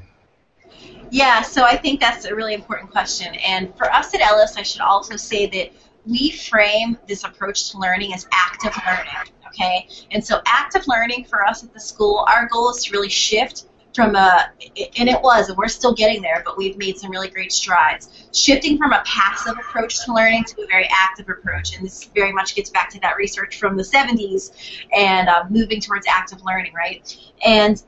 Yeah, 1.11 1.43
so 1.43 1.63
I 1.63 1.77
think 1.77 1.99
that's 1.99 2.25
a 2.25 2.35
really 2.35 2.55
important 2.55 2.91
question. 2.91 3.35
And 3.35 3.73
for 3.77 3.89
us 3.93 4.13
at 4.15 4.21
Ellis, 4.21 4.57
I 4.57 4.63
should 4.63 4.81
also 4.81 5.15
say 5.15 5.45
that 5.45 5.71
we 6.05 6.31
frame 6.31 6.97
this 7.07 7.23
approach 7.23 7.71
to 7.71 7.77
learning 7.77 8.13
as 8.13 8.27
active 8.33 8.73
learning. 8.85 9.31
Okay, 9.47 9.87
and 10.09 10.25
so 10.25 10.41
active 10.47 10.87
learning 10.87 11.25
for 11.25 11.45
us 11.45 11.63
at 11.63 11.71
the 11.75 11.79
school, 11.79 12.25
our 12.27 12.47
goal 12.47 12.71
is 12.71 12.83
to 12.85 12.91
really 12.91 13.09
shift 13.09 13.65
from 13.93 14.15
a, 14.15 14.51
and 14.97 15.07
it 15.07 15.21
was, 15.21 15.49
and 15.49 15.57
we're 15.57 15.67
still 15.67 15.93
getting 15.93 16.21
there, 16.21 16.41
but 16.45 16.57
we've 16.57 16.77
made 16.77 16.97
some 16.97 17.11
really 17.11 17.29
great 17.29 17.51
strides. 17.51 18.27
Shifting 18.33 18.77
from 18.77 18.91
a 18.91 19.03
passive 19.05 19.57
approach 19.57 20.03
to 20.05 20.13
learning 20.13 20.45
to 20.45 20.63
a 20.63 20.67
very 20.67 20.87
active 20.91 21.29
approach, 21.29 21.75
and 21.75 21.85
this 21.85 22.05
very 22.15 22.31
much 22.31 22.55
gets 22.55 22.69
back 22.69 22.89
to 22.91 22.99
that 23.01 23.17
research 23.17 23.57
from 23.57 23.77
the 23.77 23.83
70s 23.83 24.51
and 24.95 25.29
uh, 25.29 25.43
moving 25.49 25.79
towards 25.79 26.07
active 26.07 26.41
learning, 26.43 26.73
right? 26.73 27.15
And 27.45 27.81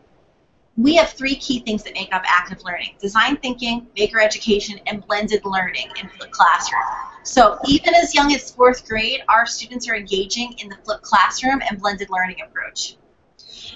we 0.78 0.95
have 0.95 1.10
three 1.10 1.36
key 1.36 1.60
things 1.60 1.84
that 1.84 1.93
make 1.93 2.14
up 2.14 2.24
active 2.28 2.62
learning 2.64 2.95
design 2.99 3.38
thinking, 3.38 3.88
maker 3.97 4.20
education, 4.20 4.80
and 4.88 5.06
blended 5.08 5.41
learning 5.45 5.89
in 5.99 6.10
the 6.20 6.28
classroom. 6.28 6.82
So 7.24 7.58
even 7.66 7.95
as 7.95 8.14
young 8.14 8.34
as 8.34 8.51
fourth 8.51 8.88
grade, 8.88 9.22
our 9.30 9.45
students 9.45 9.89
are 9.89 9.95
engaging 9.95 10.53
in 10.60 10.70
the 10.70 10.76
flipped 10.84 11.03
classroom 11.03 11.62
and 11.68 11.80
blended 11.80 12.10
learning 12.10 12.41
approach. 12.41 12.97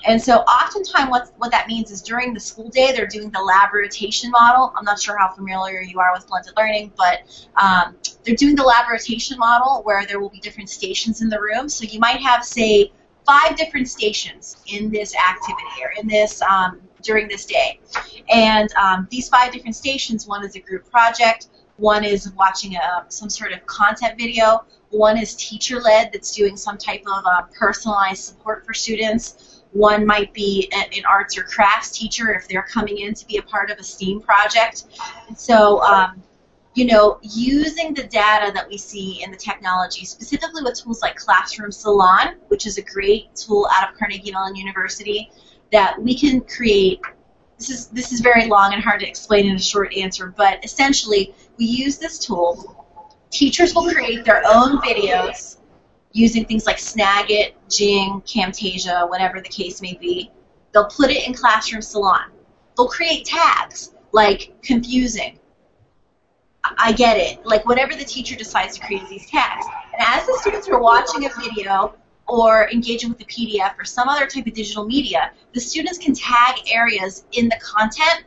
And 0.06 0.22
so 0.22 0.38
oftentimes 0.38 1.10
what, 1.10 1.32
what 1.38 1.52
that 1.52 1.68
means 1.68 1.92
is 1.92 2.02
during 2.02 2.34
the 2.34 2.40
school 2.40 2.70
day, 2.70 2.92
they're 2.92 3.08
doing 3.08 3.30
the 3.32 3.42
lab 3.42 3.74
rotation 3.74 4.32
model. 4.32 4.74
I'm 4.78 4.86
not 4.86 5.00
sure 5.00 5.18
how 5.18 5.30
familiar 5.30 5.82
you 5.82 6.00
are 6.00 6.14
with 6.14 6.28
blended 6.28 6.54
learning, 6.56 6.94
but 6.98 7.22
um, 7.56 7.96
they're 8.24 8.36
doing 8.36 8.56
the 8.56 8.64
lab 8.64 8.90
rotation 8.90 9.38
model 9.38 9.82
where 9.84 10.06
there 10.06 10.20
will 10.20 10.30
be 10.30 10.40
different 10.40 10.70
stations 10.70 11.22
in 11.22 11.30
the 11.30 11.40
room. 11.40 11.70
So 11.70 11.84
you 11.84 12.00
might 12.00 12.22
have, 12.22 12.44
say, 12.46 12.92
five 13.26 13.56
different 13.58 13.88
stations 13.88 14.58
in 14.68 14.90
this 14.90 15.16
activity 15.16 15.84
or 15.84 15.92
in 16.02 16.08
this 16.08 16.42
um, 16.42 16.82
during 17.04 17.28
this 17.28 17.46
day. 17.46 17.80
And 18.30 18.72
um, 18.74 19.08
these 19.12 19.30
five 19.30 19.52
different 19.52 19.76
stations, 19.76 20.28
one 20.28 20.44
is 20.46 20.56
a 20.56 20.60
group 20.60 20.90
project, 20.90 21.50
one 21.78 22.04
is 22.04 22.32
watching 22.34 22.76
a, 22.76 23.06
some 23.10 23.30
sort 23.30 23.52
of 23.52 23.66
content 23.66 24.18
video, 24.18 24.66
one 24.90 25.18
is 25.18 25.36
teacher-led 25.36 26.12
that's 26.12 26.36
doing 26.36 26.58
some 26.58 26.78
type 26.78 27.04
of 27.06 27.24
uh, 27.26 27.44
personalized 27.58 28.24
support 28.24 28.66
for 28.66 28.74
students, 28.74 29.59
one 29.72 30.06
might 30.06 30.34
be 30.34 30.72
an 30.74 31.04
arts 31.08 31.38
or 31.38 31.44
crafts 31.44 31.92
teacher 31.92 32.34
if 32.34 32.48
they're 32.48 32.64
coming 32.64 33.00
in 33.00 33.14
to 33.14 33.28
be 33.28 33.38
a 33.38 33.42
part 33.42 33.70
of 33.70 33.78
a 33.78 33.84
STEAM 33.84 34.22
project. 34.22 34.86
So, 35.36 35.82
um, 35.84 36.24
you 36.74 36.86
know, 36.86 37.20
using 37.22 37.94
the 37.94 38.04
data 38.04 38.52
that 38.54 38.68
we 38.68 38.78
see 38.78 39.22
in 39.24 39.32
the 39.32 39.38
technology, 39.38 40.06
specifically 40.06 40.64
with 40.64 40.82
tools 40.82 41.02
like 41.02 41.16
Classroom 41.16 41.72
Salon, 41.72 42.36
which 42.48 42.66
is 42.66 42.78
a 42.78 42.82
great 42.82 43.36
tool 43.36 43.68
out 43.74 43.92
of 43.92 43.98
Carnegie 43.98 44.32
Mellon 44.32 44.56
University, 44.56 45.32
that 45.72 46.02
we 46.02 46.18
can 46.18 46.42
create. 46.42 47.00
This 47.58 47.70
is 47.70 47.88
this 47.88 48.12
is 48.12 48.22
very 48.22 48.48
long 48.48 48.74
and 48.74 48.82
hard 48.82 49.02
to 49.02 49.08
explain 49.08 49.48
in 49.48 49.56
a 49.56 49.60
short 49.60 49.96
answer, 49.96 50.34
but 50.36 50.64
essentially, 50.64 51.36
we 51.58 51.66
use 51.66 51.98
this 51.98 52.18
tool. 52.18 52.88
Teachers 53.30 53.76
will 53.76 53.92
create 53.92 54.26
their 54.26 54.42
own 54.46 54.78
videos 54.78 55.59
using 56.12 56.46
things 56.46 56.66
like 56.66 56.78
Snagit, 56.78 57.54
Jing, 57.70 58.22
Camtasia, 58.22 59.08
whatever 59.10 59.42
the 59.42 59.50
case 59.50 59.82
may 59.82 59.94
be. 59.94 60.32
They'll 60.74 60.88
put 60.88 61.10
it 61.10 61.28
in 61.28 61.34
Classroom 61.34 61.82
Salon. 61.82 62.32
They'll 62.76 62.88
create 62.88 63.26
tags 63.26 63.94
like 64.12 64.54
confusing. 64.62 65.40
I 66.64 66.92
get 66.92 67.18
it. 67.18 67.46
Like 67.46 67.66
whatever 67.66 67.96
the 67.96 68.06
teacher 68.06 68.36
decides 68.36 68.78
to 68.78 68.86
create 68.86 69.08
these 69.10 69.30
tags. 69.30 69.66
And 69.94 70.02
as 70.06 70.26
the 70.26 70.38
students 70.42 70.68
are 70.70 70.80
watching 70.80 71.26
a 71.26 71.30
video 71.42 71.96
or 72.28 72.70
engaging 72.70 73.10
with 73.10 73.18
the 73.18 73.26
PDF 73.26 73.78
or 73.80 73.86
some 73.86 74.08
other 74.08 74.28
type 74.28 74.46
of 74.46 74.54
digital 74.54 74.86
media, 74.86 75.32
the 75.54 75.60
students 75.60 75.98
can 75.98 76.14
tag 76.14 76.56
areas 76.72 77.26
in 77.32 77.50
the 77.50 77.58
content 77.62 78.26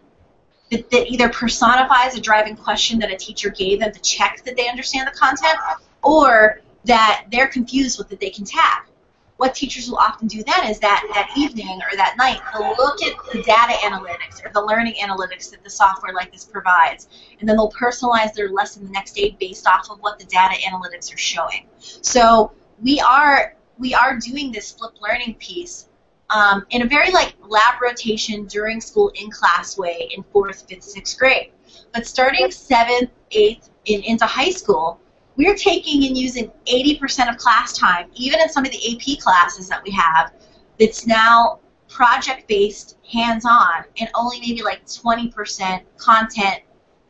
that, 0.70 0.90
that 0.90 1.06
either 1.08 1.28
personifies 1.28 2.16
a 2.16 2.20
driving 2.20 2.56
question 2.56 2.98
that 2.98 3.12
a 3.12 3.16
teacher 3.16 3.50
gave 3.50 3.80
them 3.80 3.92
to 3.92 4.00
check 4.00 4.42
that 4.44 4.56
they 4.56 4.68
understand 4.68 5.06
the 5.06 5.16
content, 5.16 5.56
or 6.02 6.60
that 6.84 7.26
they're 7.30 7.48
confused 7.48 7.98
with 7.98 8.08
that 8.08 8.20
they 8.20 8.30
can 8.30 8.44
tap. 8.44 8.88
what 9.36 9.54
teachers 9.54 9.88
will 9.88 9.98
often 9.98 10.28
do 10.28 10.42
then 10.44 10.70
is 10.70 10.78
that 10.78 11.02
that 11.14 11.30
evening 11.36 11.80
or 11.90 11.96
that 11.96 12.14
night 12.16 12.40
they'll 12.52 12.74
look 12.76 13.02
at 13.02 13.14
the 13.32 13.42
data 13.42 13.72
analytics 13.84 14.44
or 14.44 14.50
the 14.52 14.60
learning 14.60 14.94
analytics 15.02 15.50
that 15.50 15.62
the 15.64 15.70
software 15.70 16.12
like 16.12 16.30
this 16.32 16.44
provides 16.44 17.08
and 17.40 17.48
then 17.48 17.56
they'll 17.56 17.70
personalize 17.72 18.32
their 18.34 18.50
lesson 18.50 18.84
the 18.84 18.90
next 18.90 19.12
day 19.12 19.36
based 19.40 19.66
off 19.66 19.90
of 19.90 19.98
what 20.00 20.18
the 20.18 20.24
data 20.26 20.54
analytics 20.68 21.12
are 21.12 21.18
showing 21.18 21.66
so 21.78 22.52
we 22.82 23.00
are 23.00 23.54
we 23.78 23.94
are 23.94 24.18
doing 24.18 24.52
this 24.52 24.72
flipped 24.72 25.00
learning 25.00 25.34
piece 25.34 25.88
um, 26.30 26.64
in 26.70 26.82
a 26.82 26.86
very 26.86 27.10
like 27.10 27.34
lab 27.46 27.80
rotation 27.82 28.46
during 28.46 28.80
school 28.80 29.10
in 29.16 29.30
class 29.30 29.76
way 29.76 30.10
in 30.14 30.22
fourth 30.32 30.64
fifth 30.68 30.84
sixth 30.84 31.18
grade 31.18 31.50
but 31.92 32.06
starting 32.06 32.50
seventh 32.50 33.10
eighth 33.32 33.70
in, 33.86 34.02
into 34.02 34.26
high 34.26 34.50
school 34.50 35.00
we're 35.36 35.56
taking 35.56 36.04
and 36.04 36.16
using 36.16 36.50
80% 36.66 37.30
of 37.30 37.36
class 37.36 37.76
time, 37.76 38.10
even 38.14 38.40
in 38.40 38.48
some 38.48 38.64
of 38.64 38.72
the 38.72 38.78
AP 38.92 39.18
classes 39.20 39.68
that 39.68 39.82
we 39.84 39.90
have, 39.92 40.32
that's 40.78 41.06
now 41.06 41.60
project 41.88 42.48
based, 42.48 42.96
hands 43.10 43.44
on, 43.44 43.84
and 43.98 44.10
only 44.14 44.40
maybe 44.40 44.62
like 44.62 44.84
20% 44.86 45.82
content 45.96 46.60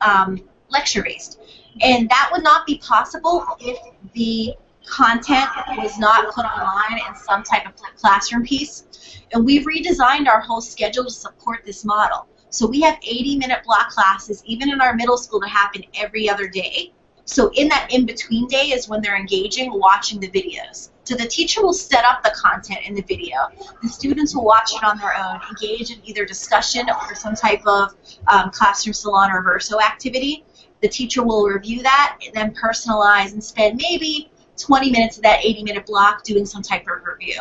um, 0.01 0.41
lecture 0.69 1.03
based. 1.03 1.41
And 1.81 2.09
that 2.09 2.31
would 2.33 2.43
not 2.43 2.67
be 2.67 2.79
possible 2.79 3.45
if 3.61 3.79
the 4.13 4.55
content 4.85 5.49
was 5.79 5.99
not 5.99 6.35
put 6.35 6.45
online 6.45 7.01
in 7.09 7.15
some 7.15 7.43
type 7.43 7.67
of 7.67 7.75
classroom 7.97 8.45
piece. 8.45 9.21
And 9.33 9.45
we've 9.45 9.65
redesigned 9.65 10.29
our 10.29 10.41
whole 10.41 10.61
schedule 10.61 11.05
to 11.05 11.11
support 11.11 11.65
this 11.65 11.85
model. 11.85 12.27
So 12.51 12.67
we 12.67 12.81
have 12.83 12.99
80 13.03 13.39
minute 13.39 13.63
block 13.65 13.91
classes, 13.91 14.43
even 14.45 14.71
in 14.71 14.81
our 14.81 14.95
middle 14.95 15.17
school, 15.17 15.41
that 15.41 15.49
happen 15.49 15.85
every 15.95 16.29
other 16.29 16.49
day 16.49 16.93
so 17.33 17.51
in 17.55 17.69
that 17.69 17.89
in-between 17.91 18.47
day 18.49 18.67
is 18.67 18.89
when 18.89 19.01
they're 19.01 19.17
engaging, 19.17 19.73
watching 19.73 20.21
the 20.21 20.29
videos. 20.29 20.91
So 21.05 21.17
the 21.17 21.27
teacher 21.27 21.63
will 21.63 21.73
set 21.73 22.05
up 22.05 22.23
the 22.23 22.33
content 22.37 22.81
in 22.85 22.95
the 22.95 23.03
video. 23.03 23.37
The 23.83 23.89
students 23.89 24.35
will 24.37 24.45
watch 24.45 24.73
it 24.75 24.85
on 24.85 24.99
their 24.99 25.17
own, 25.17 25.41
engage 25.49 25.91
in 25.91 25.99
either 26.05 26.25
discussion 26.25 26.89
or 26.89 27.15
some 27.15 27.35
type 27.35 27.67
of 27.67 27.95
um, 28.29 28.51
classroom 28.51 28.95
salon 28.95 29.31
or 29.31 29.43
verso 29.43 29.81
activity. 29.81 30.45
The 30.81 30.89
teacher 30.89 31.23
will 31.25 31.45
review 31.45 31.83
that 31.83 32.19
and 32.25 32.35
then 32.35 32.55
personalize 32.55 33.33
and 33.33 33.43
spend 33.43 33.81
maybe 33.83 34.31
20 34.59 34.91
minutes 34.91 35.17
of 35.17 35.23
that 35.23 35.41
80-minute 35.41 35.87
block 35.87 36.25
doing 36.25 36.47
some 36.47 36.63
type 36.63 36.83
of 36.83 37.05
review. 37.05 37.41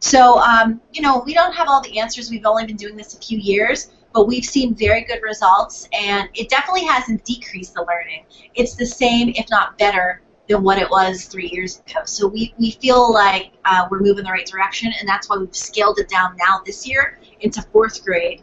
So, 0.00 0.38
um, 0.38 0.80
you 0.92 1.02
know, 1.02 1.22
we 1.24 1.34
don't 1.34 1.52
have 1.54 1.68
all 1.68 1.82
the 1.82 1.98
answers. 1.98 2.30
We've 2.30 2.46
only 2.46 2.66
been 2.66 2.76
doing 2.76 2.96
this 2.96 3.14
a 3.14 3.18
few 3.18 3.38
years, 3.38 3.90
but 4.18 4.26
we've 4.26 4.44
seen 4.44 4.74
very 4.74 5.02
good 5.02 5.22
results, 5.22 5.88
and 5.92 6.28
it 6.34 6.48
definitely 6.48 6.84
hasn't 6.84 7.24
decreased 7.24 7.72
the 7.74 7.82
learning. 7.82 8.24
It's 8.56 8.74
the 8.74 8.84
same, 8.84 9.28
if 9.36 9.48
not 9.48 9.78
better, 9.78 10.22
than 10.48 10.64
what 10.64 10.76
it 10.76 10.90
was 10.90 11.26
three 11.26 11.48
years 11.50 11.80
ago. 11.86 12.00
So 12.04 12.26
we, 12.26 12.52
we 12.58 12.72
feel 12.72 13.12
like 13.12 13.52
uh, 13.64 13.86
we're 13.88 14.00
moving 14.00 14.24
the 14.24 14.32
right 14.32 14.44
direction, 14.44 14.92
and 14.98 15.08
that's 15.08 15.30
why 15.30 15.36
we've 15.36 15.54
scaled 15.54 16.00
it 16.00 16.08
down 16.08 16.36
now 16.36 16.62
this 16.66 16.84
year 16.84 17.20
into 17.42 17.62
fourth 17.62 18.04
grade. 18.04 18.42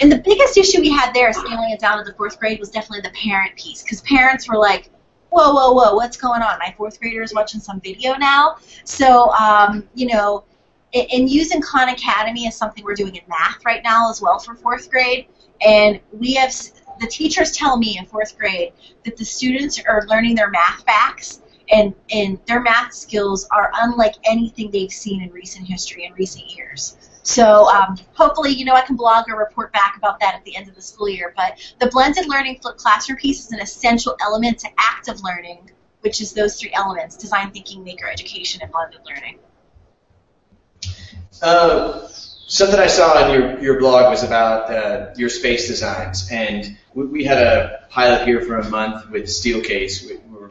And 0.00 0.10
the 0.10 0.18
biggest 0.18 0.58
issue 0.58 0.80
we 0.80 0.90
had 0.90 1.14
there, 1.14 1.32
scaling 1.32 1.70
it 1.70 1.78
down 1.78 1.98
to 1.98 2.10
the 2.10 2.16
fourth 2.16 2.40
grade, 2.40 2.58
was 2.58 2.70
definitely 2.70 3.08
the 3.08 3.14
parent 3.14 3.54
piece, 3.54 3.84
because 3.84 4.00
parents 4.00 4.48
were 4.48 4.58
like, 4.58 4.90
whoa, 5.30 5.54
whoa, 5.54 5.74
whoa, 5.74 5.94
what's 5.94 6.16
going 6.16 6.42
on? 6.42 6.58
My 6.58 6.74
fourth 6.76 6.98
grader 6.98 7.22
is 7.22 7.32
watching 7.32 7.60
some 7.60 7.80
video 7.80 8.14
now. 8.14 8.56
So, 8.82 9.30
um, 9.34 9.88
you 9.94 10.08
know, 10.08 10.42
and 10.94 11.30
using 11.30 11.60
Khan 11.60 11.88
Academy 11.88 12.46
is 12.46 12.56
something 12.56 12.84
we're 12.84 12.94
doing 12.94 13.16
in 13.16 13.22
math 13.28 13.64
right 13.64 13.82
now 13.84 14.10
as 14.10 14.20
well 14.20 14.38
for 14.38 14.54
fourth 14.54 14.90
grade. 14.90 15.26
And 15.64 16.00
we 16.12 16.34
have 16.34 16.54
the 17.00 17.06
teachers 17.06 17.52
tell 17.52 17.76
me 17.76 17.98
in 17.98 18.06
fourth 18.06 18.38
grade 18.38 18.72
that 19.04 19.16
the 19.16 19.24
students 19.24 19.80
are 19.80 20.04
learning 20.08 20.34
their 20.34 20.50
math 20.50 20.84
facts 20.84 21.42
and, 21.70 21.94
and 22.10 22.38
their 22.46 22.60
math 22.60 22.94
skills 22.94 23.46
are 23.50 23.70
unlike 23.80 24.14
anything 24.24 24.70
they've 24.70 24.90
seen 24.90 25.22
in 25.22 25.30
recent 25.30 25.66
history 25.66 26.06
in 26.06 26.12
recent 26.14 26.56
years. 26.56 26.96
So 27.22 27.68
um, 27.68 27.98
hopefully, 28.14 28.52
you 28.52 28.64
know, 28.64 28.72
I 28.74 28.80
can 28.80 28.96
blog 28.96 29.28
or 29.28 29.36
report 29.36 29.70
back 29.72 29.96
about 29.98 30.18
that 30.20 30.34
at 30.34 30.44
the 30.44 30.56
end 30.56 30.68
of 30.68 30.74
the 30.74 30.80
school 30.80 31.10
year. 31.10 31.34
But 31.36 31.58
the 31.78 31.88
blended 31.88 32.26
learning 32.26 32.60
flipped 32.62 32.78
classroom 32.78 33.18
piece 33.18 33.44
is 33.44 33.52
an 33.52 33.60
essential 33.60 34.16
element 34.22 34.58
to 34.60 34.68
active 34.78 35.22
learning, 35.22 35.70
which 36.00 36.22
is 36.22 36.32
those 36.32 36.58
three 36.58 36.72
elements, 36.72 37.16
design 37.16 37.50
thinking, 37.50 37.84
maker 37.84 38.08
education, 38.08 38.62
and 38.62 38.72
blended 38.72 39.00
learning. 39.04 39.38
Uh, 41.40 42.08
something 42.08 42.78
I 42.78 42.86
saw 42.86 43.24
on 43.24 43.32
your, 43.32 43.60
your 43.60 43.78
blog 43.78 44.10
was 44.10 44.22
about 44.24 44.70
uh, 44.70 45.14
your 45.16 45.28
space 45.28 45.68
designs, 45.68 46.28
and 46.30 46.76
we, 46.94 47.06
we, 47.06 47.24
had 47.24 47.38
a 47.38 47.86
pilot 47.90 48.26
here 48.26 48.40
for 48.40 48.58
a 48.58 48.68
month 48.68 49.08
with 49.10 49.24
Steelcase. 49.24 50.04
We, 50.04 50.16
we 50.16 50.48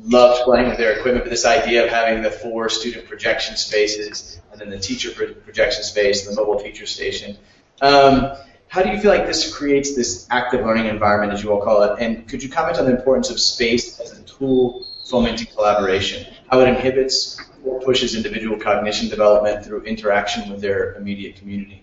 loved 0.00 0.42
playing 0.42 0.68
with 0.68 0.78
their 0.78 0.98
equipment, 0.98 1.24
but 1.24 1.30
this 1.30 1.46
idea 1.46 1.84
of 1.84 1.90
having 1.90 2.22
the 2.22 2.30
four 2.30 2.68
student 2.68 3.06
projection 3.06 3.56
spaces, 3.56 4.40
and 4.50 4.60
then 4.60 4.70
the 4.70 4.78
teacher 4.78 5.10
projection 5.10 5.84
space, 5.84 6.26
and 6.26 6.36
the 6.36 6.40
mobile 6.40 6.60
teacher 6.60 6.86
station. 6.86 7.36
Um, 7.80 8.32
how 8.68 8.82
do 8.82 8.90
you 8.90 8.98
feel 8.98 9.12
like 9.12 9.26
this 9.26 9.54
creates 9.54 9.94
this 9.94 10.26
active 10.30 10.64
learning 10.66 10.86
environment, 10.86 11.32
as 11.32 11.42
you 11.42 11.52
all 11.52 11.62
call 11.62 11.82
it? 11.82 12.00
And 12.00 12.26
could 12.28 12.42
you 12.42 12.48
comment 12.48 12.78
on 12.78 12.86
the 12.86 12.96
importance 12.96 13.30
of 13.30 13.38
space 13.38 14.00
as 14.00 14.18
a 14.18 14.22
tool 14.22 14.86
fomenting 15.08 15.46
collaboration? 15.54 16.26
How 16.50 16.60
it 16.60 16.68
inhibits 16.68 17.40
pushes 17.84 18.14
individual 18.14 18.58
cognition 18.58 19.08
development 19.08 19.64
through 19.64 19.82
interaction 19.82 20.50
with 20.50 20.60
their 20.60 20.94
immediate 20.94 21.36
community? 21.36 21.82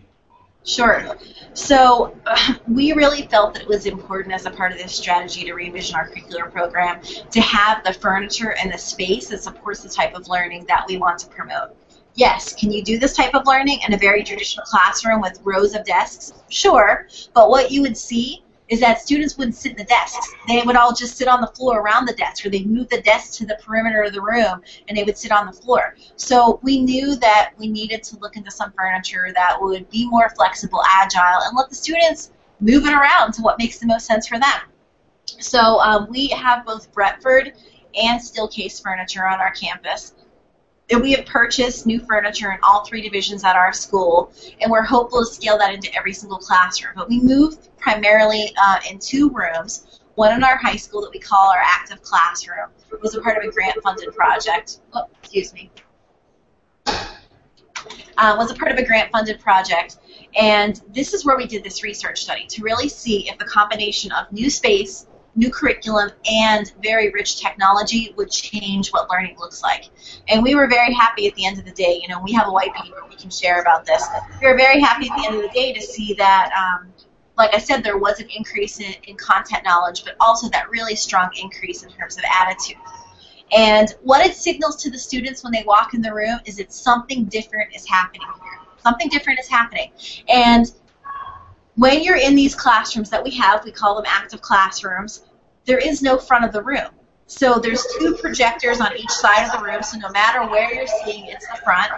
Sure. 0.65 1.17
So 1.53 2.15
uh, 2.25 2.53
we 2.67 2.93
really 2.93 3.23
felt 3.23 3.53
that 3.53 3.63
it 3.63 3.67
was 3.67 3.85
important 3.85 4.33
as 4.33 4.45
a 4.45 4.51
part 4.51 4.71
of 4.71 4.77
this 4.77 4.95
strategy 4.95 5.43
to 5.43 5.53
re-envision 5.53 5.95
our 5.95 6.09
curricular 6.09 6.51
program 6.51 7.01
to 7.31 7.41
have 7.41 7.83
the 7.83 7.93
furniture 7.93 8.53
and 8.53 8.71
the 8.71 8.77
space 8.77 9.27
that 9.29 9.43
supports 9.43 9.83
the 9.83 9.89
type 9.89 10.15
of 10.15 10.27
learning 10.29 10.65
that 10.67 10.85
we 10.87 10.97
want 10.97 11.19
to 11.19 11.27
promote. 11.27 11.75
Yes, 12.15 12.53
can 12.53 12.71
you 12.71 12.83
do 12.83 12.99
this 12.99 13.15
type 13.15 13.33
of 13.33 13.45
learning 13.47 13.79
in 13.87 13.93
a 13.93 13.97
very 13.97 14.23
traditional 14.23 14.65
classroom 14.65 15.19
with 15.19 15.39
rows 15.43 15.73
of 15.73 15.83
desks? 15.83 16.33
Sure, 16.49 17.07
but 17.33 17.49
what 17.49 17.71
you 17.71 17.81
would 17.81 17.97
see 17.97 18.42
is 18.69 18.79
that 18.79 18.99
students 18.99 19.37
wouldn't 19.37 19.55
sit 19.55 19.71
in 19.71 19.77
the 19.77 19.83
desks. 19.83 20.33
They 20.47 20.61
would 20.61 20.75
all 20.75 20.93
just 20.93 21.17
sit 21.17 21.27
on 21.27 21.41
the 21.41 21.47
floor 21.47 21.81
around 21.81 22.05
the 22.05 22.13
desk, 22.13 22.45
or 22.45 22.49
they'd 22.49 22.69
move 22.69 22.89
the 22.89 23.01
desk 23.01 23.37
to 23.39 23.45
the 23.45 23.57
perimeter 23.61 24.03
of 24.03 24.13
the 24.13 24.21
room, 24.21 24.61
and 24.87 24.97
they 24.97 25.03
would 25.03 25.17
sit 25.17 25.31
on 25.31 25.45
the 25.45 25.51
floor. 25.51 25.95
So 26.15 26.59
we 26.63 26.79
knew 26.79 27.15
that 27.17 27.51
we 27.57 27.67
needed 27.67 28.03
to 28.03 28.19
look 28.19 28.35
into 28.35 28.51
some 28.51 28.71
furniture 28.71 29.31
that 29.33 29.57
would 29.61 29.89
be 29.89 30.07
more 30.07 30.29
flexible, 30.29 30.81
agile, 30.89 31.41
and 31.43 31.57
let 31.57 31.69
the 31.69 31.75
students 31.75 32.31
move 32.59 32.85
it 32.85 32.93
around 32.93 33.33
to 33.33 33.41
what 33.41 33.59
makes 33.59 33.79
the 33.79 33.87
most 33.87 34.05
sense 34.05 34.27
for 34.27 34.39
them. 34.39 34.61
So 35.25 35.79
um, 35.79 36.07
we 36.09 36.27
have 36.29 36.65
both 36.65 36.91
Bretford 36.93 37.53
and 37.95 38.19
Steelcase 38.19 38.81
furniture 38.81 39.27
on 39.27 39.39
our 39.39 39.51
campus 39.51 40.12
we 41.01 41.13
have 41.13 41.25
purchased 41.25 41.85
new 41.85 41.99
furniture 41.99 42.51
in 42.51 42.59
all 42.63 42.85
three 42.85 43.01
divisions 43.01 43.43
at 43.43 43.55
our 43.55 43.73
school, 43.73 44.33
and 44.61 44.71
we're 44.71 44.83
hopeful 44.83 45.19
to 45.19 45.25
scale 45.25 45.57
that 45.57 45.73
into 45.73 45.93
every 45.95 46.13
single 46.13 46.37
classroom. 46.37 46.93
But 46.95 47.09
we 47.09 47.19
moved 47.21 47.69
primarily 47.77 48.53
uh, 48.61 48.79
in 48.89 48.99
two 48.99 49.29
rooms. 49.29 50.01
One 50.15 50.33
in 50.33 50.43
our 50.43 50.57
high 50.57 50.75
school 50.75 51.01
that 51.01 51.11
we 51.11 51.19
call 51.19 51.49
our 51.49 51.61
active 51.63 52.01
classroom 52.03 52.69
it 52.93 53.01
was 53.01 53.15
a 53.15 53.21
part 53.21 53.37
of 53.37 53.43
a 53.43 53.51
grant-funded 53.51 54.13
project. 54.15 54.79
Oh, 54.93 55.07
excuse 55.19 55.53
me. 55.53 55.71
Uh, 56.85 58.35
was 58.37 58.51
a 58.51 58.55
part 58.55 58.71
of 58.71 58.77
a 58.77 58.85
grant-funded 58.85 59.39
project, 59.39 59.97
and 60.39 60.79
this 60.93 61.13
is 61.13 61.25
where 61.25 61.35
we 61.35 61.47
did 61.47 61.63
this 61.63 61.83
research 61.83 62.21
study 62.21 62.45
to 62.47 62.61
really 62.61 62.87
see 62.87 63.27
if 63.27 63.37
the 63.39 63.45
combination 63.45 64.11
of 64.11 64.31
new 64.31 64.49
space 64.49 65.07
new 65.35 65.49
curriculum 65.49 66.11
and 66.29 66.73
very 66.81 67.09
rich 67.11 67.39
technology 67.39 68.13
would 68.17 68.29
change 68.29 68.89
what 68.89 69.09
learning 69.09 69.35
looks 69.39 69.63
like. 69.63 69.89
And 70.27 70.43
we 70.43 70.55
were 70.55 70.67
very 70.67 70.93
happy 70.93 71.27
at 71.27 71.35
the 71.35 71.45
end 71.45 71.57
of 71.57 71.65
the 71.65 71.71
day. 71.71 71.99
You 72.01 72.07
know, 72.07 72.21
we 72.21 72.31
have 72.33 72.47
a 72.47 72.51
white 72.51 72.73
paper 72.73 73.03
we 73.09 73.15
can 73.15 73.29
share 73.29 73.61
about 73.61 73.85
this. 73.85 74.03
We 74.41 74.47
were 74.47 74.57
very 74.57 74.79
happy 74.79 75.09
at 75.09 75.17
the 75.17 75.25
end 75.27 75.35
of 75.35 75.41
the 75.41 75.49
day 75.49 75.73
to 75.73 75.81
see 75.81 76.13
that, 76.15 76.51
um, 76.57 76.93
like 77.37 77.53
I 77.53 77.57
said, 77.57 77.83
there 77.83 77.97
was 77.97 78.19
an 78.19 78.27
increase 78.35 78.79
in, 78.79 78.93
in 79.07 79.17
content 79.17 79.63
knowledge, 79.63 80.03
but 80.03 80.15
also 80.19 80.49
that 80.49 80.69
really 80.69 80.95
strong 80.95 81.29
increase 81.41 81.83
in 81.83 81.89
terms 81.89 82.17
of 82.17 82.23
attitude. 82.31 82.77
And 83.51 83.93
what 84.03 84.25
it 84.25 84.35
signals 84.35 84.77
to 84.83 84.89
the 84.89 84.97
students 84.97 85.43
when 85.43 85.51
they 85.51 85.63
walk 85.63 85.93
in 85.93 86.01
the 86.01 86.13
room 86.13 86.39
is 86.45 86.57
that 86.57 86.71
something 86.71 87.25
different 87.25 87.75
is 87.75 87.87
happening 87.87 88.27
here. 88.43 88.59
Something 88.77 89.09
different 89.09 89.39
is 89.39 89.47
happening. 89.47 89.91
And 90.27 90.71
when 91.75 92.03
you're 92.03 92.17
in 92.17 92.35
these 92.35 92.55
classrooms 92.55 93.09
that 93.09 93.23
we 93.23 93.31
have, 93.31 93.63
we 93.65 93.71
call 93.71 93.95
them 93.95 94.05
active 94.07 94.41
classrooms, 94.41 95.23
there 95.65 95.77
is 95.77 96.01
no 96.01 96.17
front 96.17 96.45
of 96.45 96.51
the 96.51 96.61
room. 96.61 96.89
So 97.25 97.55
there's 97.55 97.85
two 97.97 98.15
projectors 98.15 98.79
on 98.79 98.95
each 98.97 99.09
side 99.09 99.45
of 99.45 99.59
the 99.59 99.65
room, 99.65 99.81
so 99.81 99.97
no 99.97 100.09
matter 100.09 100.47
where 100.49 100.73
you're 100.73 100.87
seeing, 101.05 101.25
it's 101.25 101.47
the 101.47 101.57
front. 101.63 101.91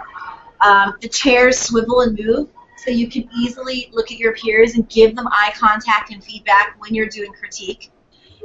Um, 0.60 0.94
the 1.00 1.08
chairs 1.08 1.58
swivel 1.58 2.00
and 2.00 2.18
move, 2.18 2.48
so 2.78 2.90
you 2.90 3.08
can 3.08 3.28
easily 3.36 3.90
look 3.92 4.10
at 4.10 4.18
your 4.18 4.32
peers 4.34 4.74
and 4.74 4.88
give 4.88 5.14
them 5.16 5.26
eye 5.28 5.52
contact 5.56 6.12
and 6.12 6.22
feedback 6.22 6.76
when 6.78 6.94
you're 6.94 7.08
doing 7.08 7.32
critique. 7.32 7.90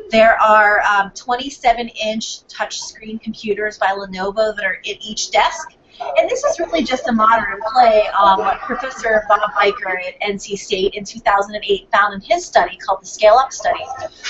There 0.09 0.41
are 0.41 0.81
27-inch 1.15 2.39
um, 2.39 2.47
touchscreen 2.49 3.21
computers 3.21 3.77
by 3.77 3.87
Lenovo 3.87 4.53
that 4.55 4.65
are 4.65 4.75
at 4.77 4.85
each 4.85 5.31
desk. 5.31 5.69
And 5.99 6.30
this 6.30 6.43
is 6.43 6.59
really 6.59 6.84
just 6.84 7.07
a 7.07 7.11
modern 7.11 7.59
play 7.73 8.07
on 8.18 8.39
what 8.39 8.59
Professor 8.61 9.23
Bob 9.27 9.51
Beichner 9.51 9.95
at 10.07 10.19
NC 10.22 10.57
State 10.57 10.93
in 10.93 11.03
2008 11.03 11.89
found 11.91 12.13
in 12.13 12.22
his 12.22 12.45
study 12.45 12.77
called 12.77 13.01
the 13.01 13.07
Scale 13.07 13.35
Up 13.35 13.51
Study, 13.51 13.84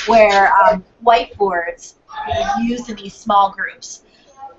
where 0.07 0.53
um, 0.63 0.83
whiteboards 1.05 1.95
are 2.09 2.61
used 2.61 2.89
in 2.89 2.95
these 2.95 3.13
small 3.13 3.51
groups. 3.51 4.03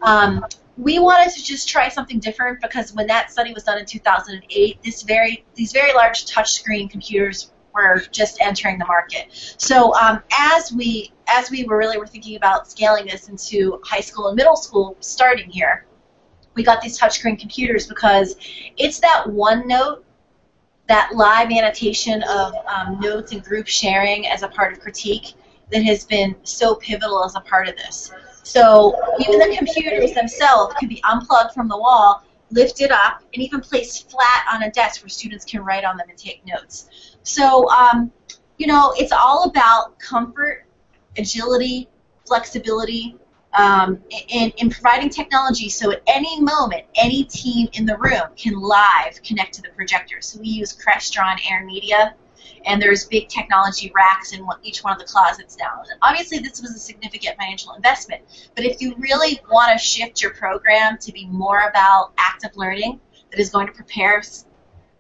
Um, 0.03 0.45
we 0.79 0.99
wanted 0.99 1.33
to 1.35 1.45
just 1.45 1.69
try 1.69 1.89
something 1.89 2.19
different 2.19 2.61
because 2.61 2.95
when 2.95 3.07
that 3.07 3.31
study 3.31 3.53
was 3.53 3.65
done 3.65 3.79
in 3.79 3.87
2008, 3.87 4.83
this 4.83 5.03
very 5.03 5.45
these 5.55 5.73
very 5.73 5.93
large 5.93 6.27
touchscreen 6.27 6.91
computers 6.91 7.53
were 7.75 8.03
just 8.11 8.41
entering 8.41 8.79
the 8.79 8.87
market. 8.87 9.27
So 9.59 9.95
um, 9.95 10.23
as 10.39 10.73
we 10.73 11.13
as 11.29 11.51
we 11.51 11.65
were 11.65 11.77
really 11.77 11.99
were 11.99 12.07
thinking 12.07 12.37
about 12.37 12.71
scaling 12.71 13.07
this 13.07 13.29
into 13.29 13.81
high 13.85 14.01
school 14.01 14.29
and 14.29 14.37
middle 14.37 14.57
school, 14.57 14.97
starting 15.01 15.51
here, 15.51 15.87
we 16.55 16.63
got 16.63 16.81
these 16.81 16.99
touchscreen 16.99 17.39
computers 17.39 17.87
because 17.87 18.37
it's 18.77 19.01
that 19.01 19.25
OneNote, 19.27 20.03
that 20.89 21.11
live 21.15 21.51
annotation 21.51 22.23
of 22.25 22.55
um, 22.67 23.01
notes 23.01 23.33
and 23.33 23.43
group 23.43 23.67
sharing 23.67 24.27
as 24.27 24.43
a 24.43 24.49
part 24.49 24.73
of 24.73 24.81
critique 24.81 25.35
that 25.71 25.83
has 25.85 26.05
been 26.05 26.37
so 26.43 26.75
pivotal 26.75 27.25
as 27.25 27.35
a 27.35 27.41
part 27.41 27.69
of 27.69 27.77
this. 27.77 28.13
So 28.43 28.95
even 29.21 29.39
the 29.39 29.57
computers 29.57 30.13
themselves 30.13 30.75
can 30.79 30.89
be 30.89 31.03
unplugged 31.05 31.55
from 31.55 31.69
the 31.69 31.79
wall, 31.79 32.25
lifted 32.51 32.91
up, 32.91 33.23
and 33.33 33.43
even 33.43 33.61
placed 33.61 34.11
flat 34.11 34.47
on 34.53 34.65
a 34.65 34.71
desk 34.71 35.03
where 35.03 35.09
students 35.09 35.45
can 35.45 35.65
write 35.65 35.85
on 35.85 35.97
them 35.97 36.09
and 36.09 36.19
take 36.19 36.45
notes. 36.45 37.17
So, 37.23 37.71
um, 37.71 38.13
you 38.59 38.67
know, 38.67 38.93
it's 38.97 39.13
all 39.13 39.45
about 39.45 39.99
comfort, 39.99 40.67
agility, 41.17 41.89
flexibility, 42.27 43.17
um, 43.55 43.99
in, 44.29 44.51
in 44.57 44.71
providing 44.71 45.11
technology 45.11 45.69
so 45.69 45.93
at 45.93 46.03
any 46.07 46.41
moment, 46.41 46.85
any 46.95 47.25
team 47.25 47.69
in 47.75 47.87
the 47.87 47.97
room 47.99 48.23
can 48.37 48.55
live 48.55 49.21
connect 49.23 49.55
to 49.55 49.63
the 49.63 49.69
projector. 49.71 50.21
So 50.21 50.41
we 50.41 50.49
use 50.49 50.77
Crestron 50.77 51.39
Air 51.51 51.65
Media 51.65 52.15
and 52.65 52.81
there's 52.81 53.07
big 53.07 53.29
technology 53.29 53.93
racks 53.95 54.33
in 54.33 54.47
each 54.63 54.85
one 54.85 54.93
of 54.93 54.99
the 54.99 55.05
closets 55.05 55.57
now. 55.59 55.83
Obviously, 56.03 56.39
this 56.39 56.61
was 56.61 56.75
a 56.75 56.79
significant 56.79 57.37
financial 57.37 57.73
investment, 57.75 58.23
but 58.55 58.65
if 58.65 58.81
you 58.81 58.95
really 58.99 59.41
want 59.51 59.73
to 59.73 59.85
shift 59.85 60.23
your 60.23 60.33
program 60.33 60.97
to 60.99 61.13
be 61.13 61.27
more 61.27 61.69
about 61.69 62.13
active 62.19 62.57
learning 62.57 63.01
that 63.31 63.41
is 63.41 63.51
going 63.51 63.67
to 63.67 63.73
prepare 63.73 64.23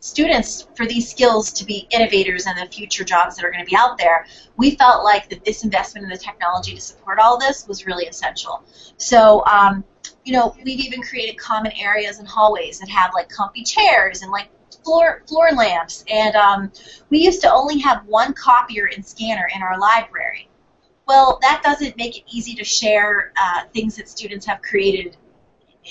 students 0.03 0.66
for 0.74 0.85
these 0.85 1.09
skills 1.09 1.53
to 1.53 1.65
be 1.65 1.87
innovators 1.91 2.49
in 2.49 2.57
the 2.57 2.66
future 2.66 3.05
jobs 3.05 3.37
that 3.37 3.45
are 3.45 3.53
going 3.53 3.65
to 3.65 3.70
be 3.70 3.77
out 3.77 3.97
there, 3.97 4.27
we 4.57 4.74
felt 4.74 5.05
like 5.05 5.31
that 5.31 5.45
this 5.45 5.62
investment 5.62 6.03
in 6.03 6.11
the 6.11 6.19
technology 6.19 6.74
to 6.74 6.81
support 6.81 7.20
all 7.20 7.39
this 7.39 7.69
was 7.69 7.87
really 7.87 8.07
essential. 8.07 8.65
So, 8.97 9.45
um, 9.47 9.85
you 10.24 10.33
know, 10.33 10.57
we've 10.65 10.81
even 10.81 11.03
created 11.03 11.39
common 11.39 11.70
areas 11.81 12.19
and 12.19 12.27
hallways 12.27 12.81
that 12.81 12.89
have 12.89 13.12
like 13.15 13.29
comfy 13.29 13.62
chairs 13.62 14.23
and 14.23 14.33
like 14.33 14.49
floor 14.83 15.23
floor 15.29 15.51
lamps, 15.53 16.05
and 16.09 16.35
um, 16.35 16.73
we 17.09 17.19
used 17.19 17.41
to 17.43 17.53
only 17.53 17.79
have 17.79 18.05
one 18.07 18.33
copier 18.33 18.91
and 18.93 19.07
scanner 19.07 19.49
in 19.55 19.62
our 19.62 19.79
library. 19.79 20.49
Well, 21.07 21.39
that 21.43 21.62
doesn't 21.62 21.97
make 21.97 22.19
it 22.19 22.24
easy 22.33 22.55
to 22.57 22.65
share 22.65 23.33
uh, 23.41 23.62
things 23.73 23.97
that 23.97 24.09
students 24.09 24.47
have 24.47 24.62
created 24.62 25.16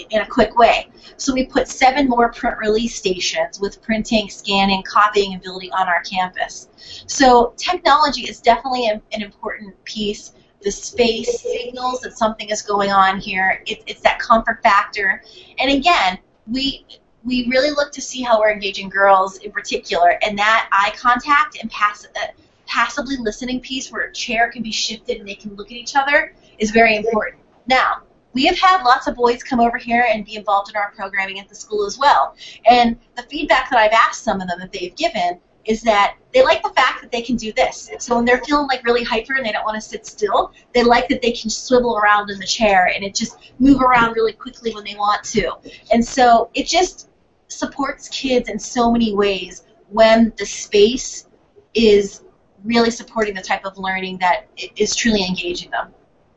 in 0.10 0.22
a 0.22 0.26
quick 0.26 0.58
way. 0.58 0.90
So 1.18 1.34
we 1.34 1.46
put 1.46 1.68
seven 1.68 2.08
more 2.08 2.32
print 2.32 2.58
release 2.58 2.96
stations 2.96 3.60
with 3.60 3.82
printing, 3.82 4.30
scanning, 4.30 4.84
copying 4.84 5.36
ability 5.36 5.72
on 5.72 5.88
our 5.88 6.02
campus. 6.04 6.70
So 7.08 7.54
technology 7.58 8.22
is 8.22 8.40
definitely 8.40 8.88
an, 8.88 9.02
an 9.12 9.22
important 9.22 9.82
piece. 9.84 10.34
The 10.62 10.72
space 10.72 11.42
signals 11.42 12.02
that 12.02 12.18
something 12.18 12.50
is 12.50 12.62
going 12.62 12.92
on 12.92 13.20
here. 13.20 13.64
It, 13.66 13.84
it's 13.88 14.02
that 14.02 14.20
comfort 14.20 14.62
factor. 14.64 15.24
And 15.60 15.72
again, 15.72 16.20
we 16.48 16.86
we 17.24 17.48
really 17.50 17.70
look 17.70 17.92
to 17.92 18.02
see 18.02 18.24
how 18.24 18.40
we're 18.40 18.52
engaging 18.52 18.90
girls 18.90 19.38
in 19.38 19.52
particular, 19.52 20.18
and 20.24 20.38
that 20.40 20.68
eye 20.72 20.92
contact 20.98 21.58
and 21.62 21.70
pass, 21.70 22.04
uh, 22.06 22.28
passively 22.66 23.18
listening 23.18 23.60
piece 23.60 23.92
where 23.92 24.04
a 24.04 24.14
chair 24.14 24.50
can 24.50 24.64
be 24.64 24.72
shifted 24.72 25.20
and 25.20 25.28
they 25.28 25.36
can 25.36 25.54
look 25.56 25.68
at 25.68 25.78
each 25.78 25.96
other 25.96 26.34
is 26.58 26.72
very 26.72 26.96
important. 26.96 27.40
Now, 27.68 28.02
we 28.34 28.46
have 28.46 28.58
had 28.58 28.84
lots 28.84 29.08
of 29.08 29.16
boys 29.16 29.44
come 29.44 29.60
over 29.60 29.78
here 29.78 30.08
and 30.10 30.26
be 30.26 30.36
involved 30.36 30.70
in 30.70 30.76
our 30.76 30.92
programming 30.92 31.40
at 31.40 31.50
the 31.50 31.56
school 31.56 31.86
as 31.86 31.98
well. 31.98 32.36
And 32.70 32.98
the 33.16 33.24
feedback 33.24 33.70
that 33.70 33.80
I've 33.80 33.92
asked 33.92 34.24
some 34.24 34.42
of 34.42 34.48
them 34.48 34.60
that 34.60 34.72
they've 34.72 34.96
given 34.96 35.40
is 35.66 35.82
that 35.84 36.18
they 36.34 36.44
like 36.44 36.64
the 36.64 36.70
fact 36.70 37.02
that 37.02 37.12
they 37.12 37.22
can 37.22 37.36
do 37.36 37.54
this. 37.54 37.90
So 38.00 38.16
when 38.16 38.26
they're 38.26 38.42
feeling 38.44 38.68
like 38.68 38.84
really 38.84 39.04
hyper 39.04 39.36
and 39.36 39.46
they 39.46 39.52
don't 39.52 39.64
want 39.64 39.76
to 39.76 39.82
sit 39.82 40.06
still, 40.06 40.54
they 40.74 40.84
like 40.84 41.08
that 41.10 41.22
they 41.22 41.32
can 41.32 41.50
swivel 41.50 41.98
around 41.98 42.30
in 42.30 42.40
the 42.40 42.48
chair 42.48 42.92
and 42.94 43.04
it 43.04 43.14
just 43.14 43.54
move 43.60 43.82
around 43.82 44.14
really 44.14 44.34
quickly 44.34 44.74
when 44.74 44.84
they 44.84 44.96
want 44.96 45.24
to. 45.26 45.54
And 45.92 46.04
so 46.04 46.50
it 46.54 46.66
just 46.68 47.10
supports 47.48 48.08
kids 48.10 48.50
in 48.50 48.58
so 48.58 48.92
many 48.92 49.14
ways 49.14 49.66
when 49.90 50.34
the 50.38 50.46
space 50.46 51.28
is 51.74 52.24
really 52.64 52.92
supporting 52.92 53.34
the 53.34 53.42
type 53.42 53.66
of 53.66 53.78
learning 53.78 54.18
that 54.20 54.48
is 54.78 54.96
truly 54.96 55.26
engaging 55.26 55.70
them. 55.72 55.94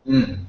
Mm. 0.06 0.44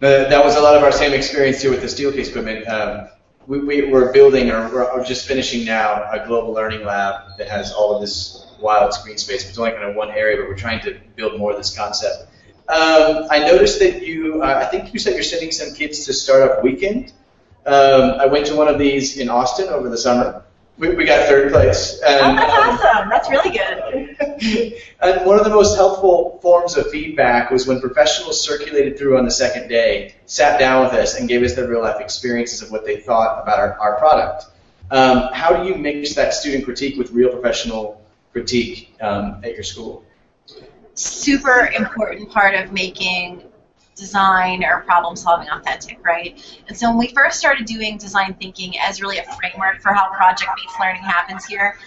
That 0.00 0.44
was 0.44 0.56
a 0.56 0.60
lot 0.60 0.76
of 0.76 0.82
our 0.82 0.92
same 0.92 1.12
experience 1.12 1.62
too 1.62 1.70
with 1.70 1.80
the 1.80 1.86
Steelcase 1.86 2.28
equipment. 2.28 2.68
Um, 2.68 3.08
we, 3.46 3.60
we, 3.60 3.92
are 3.92 4.12
building 4.12 4.50
or 4.50 4.68
we're 4.68 5.04
just 5.04 5.26
finishing 5.26 5.64
now 5.64 6.10
a 6.10 6.26
global 6.26 6.52
learning 6.52 6.84
lab 6.84 7.38
that 7.38 7.48
has 7.48 7.72
all 7.72 7.94
of 7.94 8.00
this 8.00 8.46
wild 8.60 8.92
screen 8.92 9.16
space. 9.18 9.48
It's 9.48 9.58
only 9.58 9.70
kind 9.70 9.84
of 9.84 9.94
one 9.94 10.10
area, 10.10 10.36
but 10.36 10.48
we're 10.48 10.56
trying 10.56 10.80
to 10.82 10.98
build 11.14 11.38
more 11.38 11.52
of 11.52 11.56
this 11.56 11.74
concept. 11.76 12.28
Um, 12.68 13.26
I 13.30 13.38
noticed 13.38 13.78
that 13.78 14.02
you, 14.04 14.42
uh, 14.42 14.46
I 14.46 14.66
think 14.66 14.92
you 14.92 14.98
said 14.98 15.14
you're 15.14 15.22
sending 15.22 15.52
some 15.52 15.72
kids 15.74 16.04
to 16.06 16.12
Startup 16.12 16.62
Weekend. 16.64 17.12
Um, 17.64 18.14
I 18.18 18.26
went 18.26 18.46
to 18.46 18.56
one 18.56 18.68
of 18.68 18.78
these 18.78 19.16
in 19.18 19.28
Austin 19.28 19.68
over 19.68 19.88
the 19.88 19.98
summer. 19.98 20.44
We, 20.78 20.90
we 20.90 21.06
got 21.06 21.26
third 21.26 21.52
place. 21.52 22.00
And, 22.06 22.20
oh, 22.20 22.36
that's 22.36 22.84
um, 22.84 22.90
awesome. 22.90 23.08
That's 23.08 23.30
really 23.30 23.50
good. 23.50 24.74
and 25.00 25.26
one 25.26 25.38
of 25.38 25.44
the 25.44 25.50
most 25.50 25.74
helpful 25.74 26.38
forms 26.42 26.76
of 26.76 26.90
feedback 26.90 27.50
was 27.50 27.66
when 27.66 27.80
professionals 27.80 28.42
circulated 28.42 28.98
through 28.98 29.16
on 29.16 29.24
the 29.24 29.30
second 29.30 29.68
day, 29.68 30.14
sat 30.26 30.60
down 30.60 30.84
with 30.84 30.92
us, 30.92 31.18
and 31.18 31.28
gave 31.28 31.42
us 31.42 31.54
their 31.54 31.66
real 31.66 31.80
life 31.80 32.00
experiences 32.00 32.60
of 32.60 32.70
what 32.70 32.84
they 32.84 33.00
thought 33.00 33.42
about 33.42 33.58
our, 33.58 33.78
our 33.78 33.98
product. 33.98 34.46
Um, 34.90 35.30
how 35.32 35.56
do 35.56 35.68
you 35.68 35.76
mix 35.76 36.14
that 36.14 36.34
student 36.34 36.64
critique 36.64 36.98
with 36.98 37.10
real 37.10 37.30
professional 37.30 38.02
critique 38.32 38.94
um, 39.00 39.40
at 39.42 39.54
your 39.54 39.64
school? 39.64 40.04
Super 40.92 41.70
important 41.76 42.30
part 42.30 42.54
of 42.54 42.72
making 42.72 43.42
design 43.96 44.62
or 44.62 44.82
problem 44.82 45.16
solving 45.16 45.48
authentic, 45.48 45.98
right? 46.04 46.40
And 46.68 46.76
so 46.76 46.88
when 46.90 46.98
we 46.98 47.08
first 47.08 47.38
started 47.38 47.66
doing 47.66 47.96
design 47.98 48.34
thinking 48.34 48.78
as 48.78 49.00
really 49.00 49.18
a 49.18 49.24
framework 49.24 49.80
for 49.80 49.92
how 49.92 50.12
project 50.14 50.50
based 50.56 50.78
learning 50.78 51.02
happens 51.02 51.44
here, 51.46 51.78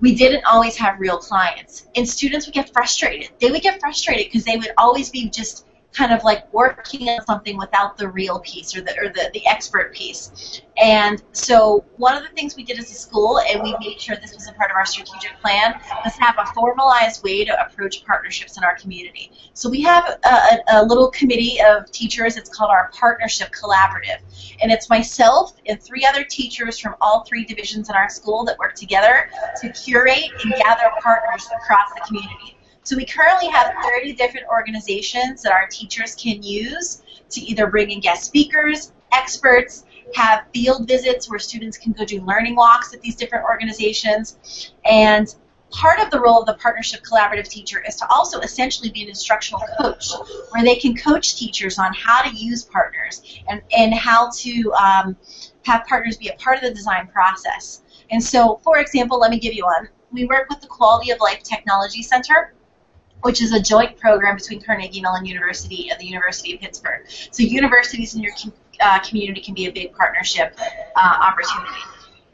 we 0.00 0.14
didn't 0.14 0.44
always 0.44 0.76
have 0.76 1.00
real 1.00 1.18
clients. 1.18 1.86
And 1.96 2.08
students 2.08 2.46
would 2.46 2.54
get 2.54 2.72
frustrated. 2.72 3.30
They 3.40 3.50
would 3.50 3.62
get 3.62 3.80
frustrated 3.80 4.26
because 4.26 4.44
they 4.44 4.56
would 4.56 4.70
always 4.78 5.10
be 5.10 5.28
just 5.28 5.66
kind 5.94 6.12
of 6.12 6.24
like 6.24 6.52
working 6.52 7.08
on 7.08 7.24
something 7.24 7.56
without 7.56 7.96
the 7.96 8.08
real 8.08 8.40
piece 8.40 8.76
or 8.76 8.80
the 8.80 8.92
or 8.98 9.08
the, 9.08 9.30
the 9.32 9.46
expert 9.46 9.94
piece. 9.94 10.60
And 10.76 11.22
so 11.32 11.84
one 11.96 12.16
of 12.16 12.24
the 12.24 12.30
things 12.30 12.56
we 12.56 12.64
did 12.64 12.78
as 12.78 12.90
a 12.90 12.94
school, 12.94 13.38
and 13.38 13.62
we 13.62 13.76
made 13.78 14.00
sure 14.00 14.16
this 14.16 14.34
was 14.34 14.48
a 14.48 14.52
part 14.54 14.72
of 14.72 14.76
our 14.76 14.84
strategic 14.84 15.38
plan, 15.40 15.80
was 16.04 16.14
to 16.16 16.22
have 16.22 16.34
a 16.38 16.46
formalized 16.52 17.22
way 17.22 17.44
to 17.44 17.64
approach 17.64 18.04
partnerships 18.04 18.58
in 18.58 18.64
our 18.64 18.76
community. 18.76 19.30
So 19.52 19.70
we 19.70 19.82
have 19.82 20.18
a, 20.24 20.58
a 20.72 20.84
little 20.84 21.10
committee 21.10 21.58
of 21.62 21.88
teachers. 21.92 22.36
It's 22.36 22.50
called 22.50 22.70
our 22.70 22.90
Partnership 22.92 23.52
Collaborative. 23.52 24.18
And 24.60 24.72
it's 24.72 24.90
myself 24.90 25.52
and 25.66 25.80
three 25.80 26.04
other 26.04 26.24
teachers 26.24 26.78
from 26.78 26.96
all 27.00 27.24
three 27.24 27.44
divisions 27.44 27.88
in 27.88 27.94
our 27.94 28.08
school 28.10 28.44
that 28.46 28.58
work 28.58 28.74
together 28.74 29.30
to 29.60 29.72
curate 29.72 30.30
and 30.42 30.54
gather 30.54 30.90
partners 31.00 31.48
across 31.54 31.92
the 31.94 32.00
community. 32.06 32.53
So 32.84 32.96
we 32.96 33.06
currently 33.06 33.48
have 33.48 33.74
30 33.82 34.12
different 34.12 34.46
organizations 34.46 35.42
that 35.42 35.52
our 35.52 35.66
teachers 35.68 36.14
can 36.14 36.42
use 36.42 37.02
to 37.30 37.40
either 37.40 37.66
bring 37.66 37.90
in 37.90 38.00
guest 38.00 38.24
speakers, 38.24 38.92
experts, 39.10 39.86
have 40.14 40.44
field 40.52 40.86
visits 40.86 41.30
where 41.30 41.38
students 41.38 41.78
can 41.78 41.92
go 41.92 42.04
do 42.04 42.20
learning 42.20 42.56
walks 42.56 42.92
at 42.92 43.00
these 43.00 43.16
different 43.16 43.44
organizations. 43.44 44.72
And 44.84 45.34
part 45.70 45.98
of 45.98 46.10
the 46.10 46.20
role 46.20 46.40
of 46.40 46.46
the 46.46 46.54
partnership 46.54 47.00
collaborative 47.02 47.48
teacher 47.48 47.82
is 47.88 47.96
to 47.96 48.06
also 48.10 48.40
essentially 48.40 48.90
be 48.90 49.02
an 49.02 49.08
instructional 49.08 49.62
coach 49.80 50.12
where 50.50 50.62
they 50.62 50.76
can 50.76 50.94
coach 50.94 51.36
teachers 51.36 51.78
on 51.78 51.90
how 51.94 52.20
to 52.20 52.36
use 52.36 52.64
partners 52.64 53.40
and, 53.48 53.62
and 53.74 53.94
how 53.94 54.30
to 54.36 54.72
um, 54.74 55.16
have 55.62 55.86
partners 55.86 56.18
be 56.18 56.28
a 56.28 56.34
part 56.34 56.58
of 56.58 56.64
the 56.64 56.74
design 56.74 57.06
process. 57.06 57.80
And 58.10 58.22
so, 58.22 58.60
for 58.62 58.78
example, 58.78 59.18
let 59.18 59.30
me 59.30 59.38
give 59.38 59.54
you 59.54 59.64
one. 59.64 59.88
We 60.12 60.26
work 60.26 60.50
with 60.50 60.60
the 60.60 60.68
Quality 60.68 61.12
of 61.12 61.20
Life 61.20 61.42
Technology 61.42 62.02
Center 62.02 62.52
which 63.24 63.40
is 63.40 63.52
a 63.52 63.60
joint 63.60 63.98
program 63.98 64.36
between 64.36 64.60
Carnegie 64.60 65.00
Mellon 65.00 65.24
University 65.24 65.88
and 65.90 65.98
the 65.98 66.04
University 66.04 66.54
of 66.54 66.60
Pittsburgh. 66.60 67.06
So 67.30 67.42
universities 67.42 68.14
in 68.14 68.22
your 68.22 68.32
uh, 68.80 68.98
community 69.00 69.40
can 69.40 69.54
be 69.54 69.64
a 69.64 69.72
big 69.72 69.94
partnership 69.94 70.54
uh, 70.60 71.18
opportunity. 71.22 71.80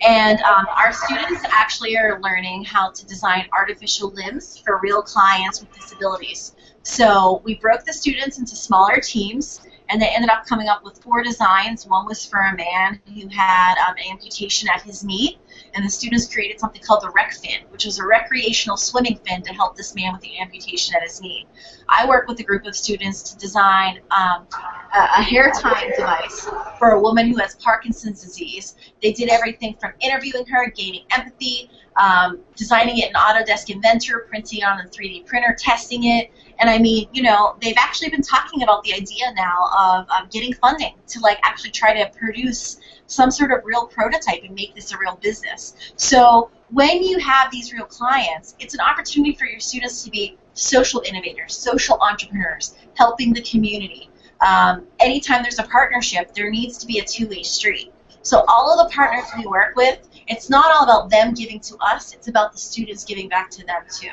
And 0.01 0.41
um, 0.41 0.67
our 0.75 0.93
students 0.93 1.45
actually 1.51 1.97
are 1.97 2.21
learning 2.21 2.65
how 2.65 2.91
to 2.91 3.07
design 3.07 3.47
artificial 3.53 4.11
limbs 4.11 4.59
for 4.59 4.81
real 4.83 5.01
clients 5.01 5.61
with 5.61 5.73
disabilities. 5.73 6.57
So 6.83 7.41
we 7.45 7.55
broke 7.55 7.85
the 7.85 7.93
students 7.93 8.39
into 8.39 8.57
smaller 8.57 8.99
teams 8.99 9.61
and 9.91 10.01
they 10.01 10.09
ended 10.09 10.31
up 10.31 10.47
coming 10.47 10.69
up 10.69 10.85
with 10.85 11.03
four 11.03 11.23
designs. 11.23 11.87
One 11.87 12.07
was 12.07 12.25
for 12.25 12.39
a 12.39 12.57
man 12.57 13.01
who 13.07 13.29
had 13.29 13.75
um, 13.79 13.97
an 13.97 14.13
amputation 14.13 14.69
at 14.73 14.83
his 14.83 15.03
knee, 15.03 15.39
and 15.75 15.85
the 15.85 15.91
students 15.91 16.33
created 16.33 16.61
something 16.61 16.81
called 16.81 17.03
the 17.03 17.11
rec 17.11 17.33
fin, 17.35 17.63
which 17.71 17.85
was 17.85 17.99
a 17.99 18.07
recreational 18.07 18.77
swimming 18.77 19.19
fin 19.27 19.43
to 19.43 19.53
help 19.53 19.77
this 19.77 19.95
man 19.95 20.13
with 20.13 20.23
the 20.23 20.39
amputation 20.41 20.95
at 20.95 21.03
his 21.03 21.21
knee. 21.21 21.47
I 21.89 22.07
work 22.07 22.29
with 22.29 22.39
a 22.39 22.45
group 22.45 22.67
of 22.67 22.77
students 22.77 23.33
to 23.33 23.39
design 23.39 24.01
um, 24.13 24.47
a, 24.95 24.99
a 24.99 25.23
hair 25.23 25.53
tying 25.61 25.93
device 25.97 26.49
for 26.79 26.93
a 26.93 27.01
woman 27.01 27.29
who 27.29 27.37
has 27.39 27.57
Parkinson's 27.57 28.23
disease. 28.23 28.77
They 29.03 29.13
did 29.13 29.29
everything 29.29 29.77
from 29.81 29.93
interviewing 30.01 30.47
her, 30.47 30.71
gaining 30.71 31.05
empathy, 31.11 31.69
um, 31.97 32.41
designing 32.57 32.99
it 32.99 33.09
in 33.09 33.15
Autodesk 33.15 33.71
Inventor, 33.71 34.27
printing 34.29 34.63
on 34.63 34.81
a 34.81 34.85
3D 34.85 35.27
printer, 35.27 35.57
testing 35.59 36.05
it, 36.05 36.31
and 36.61 36.69
I 36.69 36.79
mean, 36.79 37.09
you 37.13 37.23
know, 37.23 37.57
they've 37.61 37.77
actually 37.79 38.11
been 38.11 38.23
talking 38.23 38.63
about 38.63 38.85
the 38.85 38.93
idea 38.93 39.33
now 39.35 40.07
of, 40.09 40.31
getting 40.31 40.53
funding 40.53 40.95
to 41.09 41.19
like 41.21 41.41
actually 41.43 41.71
try 41.71 41.93
to 41.95 42.09
produce 42.17 42.79
some 43.07 43.31
sort 43.31 43.51
of 43.51 43.65
real 43.65 43.87
prototype 43.87 44.45
and 44.45 44.55
make 44.55 44.75
this 44.75 44.93
a 44.93 44.99
real 44.99 45.19
business. 45.23 45.75
So 45.97 46.51
when 46.69 47.03
you 47.03 47.19
have 47.19 47.51
these 47.51 47.73
real 47.73 47.87
clients, 47.87 48.55
it's 48.61 48.75
an 48.75 48.81
opportunity 48.81 49.35
for 49.35 49.47
your 49.47 49.59
students 49.59 50.05
to 50.05 50.11
be 50.11 50.37
social 50.53 51.03
innovators, 51.05 51.57
social 51.57 51.99
entrepreneurs, 52.01 52.77
helping 52.95 53.33
the 53.33 53.43
community. 53.43 54.11
Um, 54.41 54.87
anytime 55.01 55.43
there's 55.43 55.59
a 55.59 55.65
partnership, 55.65 56.35
there 56.35 56.51
needs 56.51 56.79
to 56.79 56.87
be 56.87 56.99
a 56.99 57.05
two-way 57.05 57.43
street. 57.43 57.93
So 58.23 58.45
all 58.47 58.79
of 58.79 58.87
the 58.87 58.95
partners 58.95 59.25
we 59.37 59.47
work 59.47 59.75
with, 59.77 60.09
it's 60.29 60.51
not 60.51 60.71
all 60.73 60.85
about 60.85 61.11
them 61.11 61.35
giving 61.35 61.61
to 61.61 61.77
us, 61.79 62.13
it's 62.13 62.29
about 62.29 62.53
the 62.53 62.59
students 62.59 63.05
giving 63.05 63.29
back 63.29 63.51
to 63.51 63.67
them 63.67 63.83
too. 63.91 64.13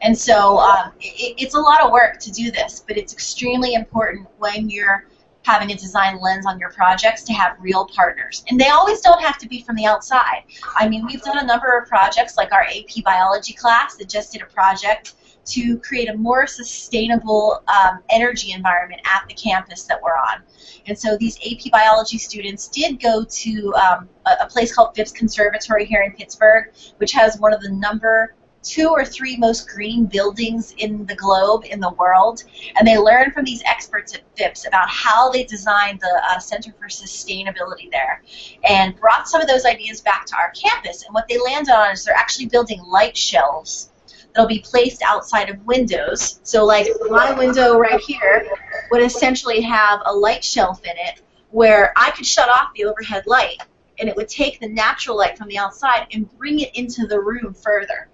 And 0.00 0.16
so 0.16 0.58
um, 0.58 0.92
it, 1.00 1.34
it's 1.38 1.54
a 1.54 1.60
lot 1.60 1.82
of 1.82 1.90
work 1.90 2.18
to 2.20 2.30
do 2.30 2.50
this, 2.50 2.84
but 2.86 2.96
it's 2.96 3.12
extremely 3.12 3.74
important 3.74 4.28
when 4.38 4.70
you're 4.70 5.06
having 5.42 5.70
a 5.72 5.76
design 5.76 6.20
lens 6.20 6.44
on 6.46 6.58
your 6.58 6.70
projects 6.70 7.22
to 7.24 7.32
have 7.32 7.56
real 7.58 7.86
partners. 7.86 8.44
And 8.48 8.60
they 8.60 8.68
always 8.68 9.00
don't 9.00 9.22
have 9.22 9.38
to 9.38 9.48
be 9.48 9.62
from 9.62 9.76
the 9.76 9.86
outside. 9.86 10.42
I 10.76 10.88
mean, 10.88 11.06
we've 11.06 11.22
done 11.22 11.38
a 11.38 11.46
number 11.46 11.78
of 11.78 11.88
projects 11.88 12.36
like 12.36 12.52
our 12.52 12.64
AP 12.64 13.02
biology 13.02 13.54
class 13.54 13.96
that 13.96 14.08
just 14.08 14.32
did 14.32 14.42
a 14.42 14.46
project 14.46 15.14
to 15.46 15.78
create 15.78 16.10
a 16.10 16.16
more 16.16 16.46
sustainable 16.46 17.62
um, 17.68 18.00
energy 18.10 18.52
environment 18.52 19.00
at 19.06 19.26
the 19.26 19.34
campus 19.34 19.84
that 19.84 20.00
we're 20.02 20.10
on. 20.10 20.42
And 20.86 20.98
so 20.98 21.16
these 21.16 21.38
AP 21.38 21.70
biology 21.72 22.18
students 22.18 22.68
did 22.68 23.00
go 23.00 23.24
to 23.24 23.74
um, 23.74 24.08
a, 24.26 24.44
a 24.44 24.46
place 24.46 24.74
called 24.74 24.94
Phipps 24.94 25.12
Conservatory 25.12 25.86
here 25.86 26.02
in 26.02 26.12
Pittsburgh, 26.12 26.66
which 26.98 27.12
has 27.12 27.38
one 27.38 27.54
of 27.54 27.62
the 27.62 27.70
number 27.70 28.34
two 28.62 28.88
or 28.88 29.04
three 29.04 29.36
most 29.36 29.68
green 29.68 30.06
buildings 30.06 30.74
in 30.78 31.06
the 31.06 31.14
globe, 31.14 31.64
in 31.64 31.80
the 31.80 31.90
world, 31.90 32.44
and 32.76 32.86
they 32.86 32.98
learned 32.98 33.32
from 33.32 33.44
these 33.44 33.62
experts 33.64 34.14
at 34.14 34.22
Phipps 34.36 34.66
about 34.66 34.88
how 34.88 35.30
they 35.30 35.44
designed 35.44 36.00
the 36.00 36.22
uh, 36.30 36.38
Center 36.38 36.72
for 36.78 36.86
Sustainability 36.86 37.90
there, 37.90 38.22
and 38.68 38.98
brought 38.98 39.28
some 39.28 39.40
of 39.40 39.48
those 39.48 39.64
ideas 39.64 40.00
back 40.00 40.26
to 40.26 40.36
our 40.36 40.50
campus. 40.50 41.04
And 41.04 41.14
what 41.14 41.28
they 41.28 41.38
landed 41.38 41.72
on 41.72 41.92
is 41.92 42.04
they're 42.04 42.14
actually 42.14 42.46
building 42.46 42.80
light 42.82 43.16
shelves 43.16 43.90
that'll 44.34 44.48
be 44.48 44.60
placed 44.60 45.02
outside 45.02 45.48
of 45.48 45.64
windows. 45.66 46.40
So, 46.42 46.64
like 46.64 46.88
my 47.08 47.32
window 47.32 47.78
right 47.78 48.00
here 48.00 48.46
would 48.90 49.02
essentially 49.02 49.60
have 49.62 50.02
a 50.06 50.12
light 50.12 50.44
shelf 50.44 50.84
in 50.84 50.96
it 50.96 51.22
where 51.50 51.92
I 51.96 52.10
could 52.10 52.26
shut 52.26 52.48
off 52.48 52.74
the 52.74 52.84
overhead 52.84 53.26
light 53.26 53.56
and 53.98 54.08
it 54.08 54.16
would 54.16 54.28
take 54.28 54.60
the 54.60 54.68
natural 54.68 55.16
light 55.16 55.36
from 55.36 55.48
the 55.48 55.58
outside 55.58 56.06
and 56.12 56.30
bring 56.38 56.60
it 56.60 56.74
into 56.76 57.06
the 57.06 57.20
room 57.20 57.54
further. 57.54 58.08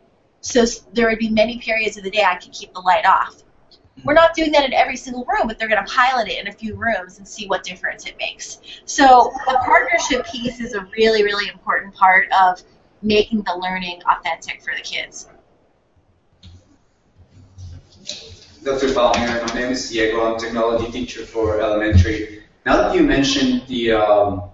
So 0.45 0.67
there 0.93 1.09
would 1.09 1.19
be 1.19 1.31
many 1.31 1.59
periods 1.59 1.97
of 1.97 2.05
the 2.05 2.11
day 2.11 2.23
I 2.23 2.37
could 2.37 2.53
keep 2.53 2.75
the 2.75 2.81
light 2.81 3.07
off. 3.07 3.43
We're 4.05 4.13
not 4.13 4.35
doing 4.35 4.53
that 4.53 4.65
in 4.65 4.75
every 4.75 4.97
single 4.97 5.25
room, 5.25 5.47
but 5.47 5.59
they're 5.59 5.69
going 5.69 5.85
to 5.85 5.91
pilot 5.91 6.29
it 6.29 6.39
in 6.39 6.49
a 6.49 6.53
few 6.53 6.75
rooms 6.77 7.17
and 7.17 7.27
see 7.27 7.47
what 7.47 7.65
difference 7.65 8.05
it 8.05 8.17
makes. 8.19 8.61
So 8.85 9.33
the 9.47 9.59
partnership 9.65 10.27
piece 10.31 10.61
is 10.61 10.75
a 10.75 10.87
really, 10.99 11.23
really 11.23 11.49
important 11.49 11.95
part 11.95 12.27
of 12.33 12.63
making 13.01 13.43
the 13.43 13.57
learning 13.57 14.03
authentic 14.03 14.63
for 14.63 14.75
the 14.77 14.83
kids. 14.83 15.29
Dr. 18.63 18.93
Palmieri, 18.93 19.47
my 19.47 19.55
name 19.55 19.73
is 19.73 19.89
Diego. 19.89 20.31
I'm 20.31 20.39
technology 20.39 20.93
teacher 20.93 21.25
for 21.25 21.59
elementary. 21.59 22.43
Now 22.67 22.77
that 22.77 22.95
you 22.95 23.03
mentioned 23.03 23.67
the 23.67 23.93
um, 23.93 24.51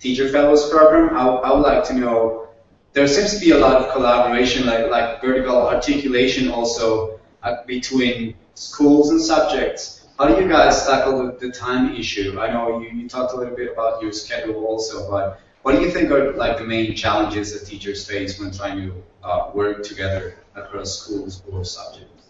Teacher 0.00 0.28
Fellows 0.28 0.68
program, 0.70 1.16
I, 1.16 1.26
I 1.28 1.52
would 1.54 1.60
like 1.60 1.84
to 1.84 1.94
know 1.94 2.47
there 2.98 3.06
seems 3.06 3.32
to 3.32 3.38
be 3.38 3.52
a 3.52 3.56
lot 3.56 3.76
of 3.76 3.92
collaboration, 3.92 4.66
like, 4.66 4.90
like 4.90 5.22
vertical 5.22 5.68
articulation 5.68 6.50
also 6.50 7.20
uh, 7.44 7.62
between 7.64 8.34
schools 8.54 9.10
and 9.10 9.20
subjects. 9.20 10.08
How 10.18 10.26
do 10.26 10.42
you 10.42 10.48
guys 10.48 10.84
tackle 10.84 11.24
the, 11.24 11.38
the 11.38 11.52
time 11.52 11.94
issue? 11.94 12.40
I 12.40 12.52
know 12.52 12.80
you, 12.80 12.88
you 12.88 13.08
talked 13.08 13.34
a 13.34 13.36
little 13.36 13.54
bit 13.54 13.72
about 13.72 14.02
your 14.02 14.10
schedule 14.10 14.64
also, 14.64 15.08
but 15.08 15.40
what 15.62 15.76
do 15.76 15.80
you 15.80 15.92
think 15.92 16.10
are 16.10 16.32
like 16.32 16.58
the 16.58 16.64
main 16.64 16.96
challenges 16.96 17.52
that 17.52 17.68
teachers 17.68 18.04
face 18.04 18.40
when 18.40 18.50
trying 18.50 18.78
to 18.88 19.04
uh, 19.22 19.52
work 19.54 19.84
together 19.84 20.34
across 20.56 20.98
schools 20.98 21.44
or 21.52 21.64
subjects? 21.64 22.24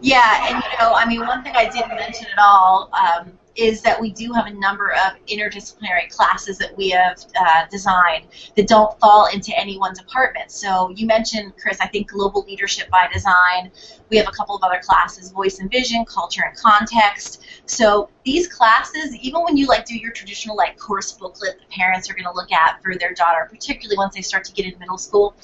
Yeah, 0.00 0.46
and 0.48 0.64
you 0.64 0.78
know, 0.78 0.94
I 0.94 1.04
mean, 1.06 1.20
one 1.26 1.42
thing 1.42 1.52
I 1.54 1.68
didn't 1.68 1.90
mention 1.90 2.26
at 2.32 2.38
all 2.38 2.90
um, 2.94 3.38
is 3.56 3.82
that 3.82 4.00
we 4.00 4.10
do 4.12 4.32
have 4.32 4.46
a 4.46 4.52
number 4.52 4.92
of 4.92 5.12
interdisciplinary 5.26 6.08
classes 6.08 6.56
that 6.58 6.76
we 6.76 6.90
have 6.90 7.24
uh, 7.38 7.66
designed 7.70 8.26
that 8.56 8.68
don't 8.68 8.98
fall 9.00 9.26
into 9.32 9.56
any 9.58 9.78
one 9.78 9.92
department. 9.94 10.50
So 10.50 10.90
you 10.90 11.06
mentioned, 11.06 11.52
Chris, 11.60 11.80
I 11.80 11.86
think 11.88 12.08
Global 12.10 12.42
Leadership 12.42 12.88
by 12.90 13.08
Design. 13.12 13.70
We 14.08 14.16
have 14.16 14.28
a 14.28 14.32
couple 14.32 14.56
of 14.56 14.62
other 14.62 14.80
classes, 14.82 15.30
Voice 15.30 15.58
and 15.58 15.70
Vision, 15.70 16.04
Culture 16.04 16.42
and 16.46 16.56
Context. 16.56 17.44
So 17.66 18.08
these 18.24 18.48
classes, 18.48 19.14
even 19.16 19.42
when 19.42 19.56
you 19.56 19.66
like 19.66 19.84
do 19.84 19.96
your 19.96 20.12
traditional 20.12 20.56
like 20.56 20.78
course 20.78 21.12
booklet 21.12 21.58
the 21.58 21.74
parents 21.74 22.10
are 22.10 22.14
going 22.14 22.24
to 22.24 22.32
look 22.32 22.52
at 22.52 22.82
for 22.82 22.96
their 22.96 23.14
daughter, 23.14 23.46
particularly 23.48 23.96
once 23.96 24.14
they 24.14 24.22
start 24.22 24.44
to 24.44 24.52
get 24.52 24.72
in 24.72 24.78
middle 24.78 24.98
school, 24.98 25.34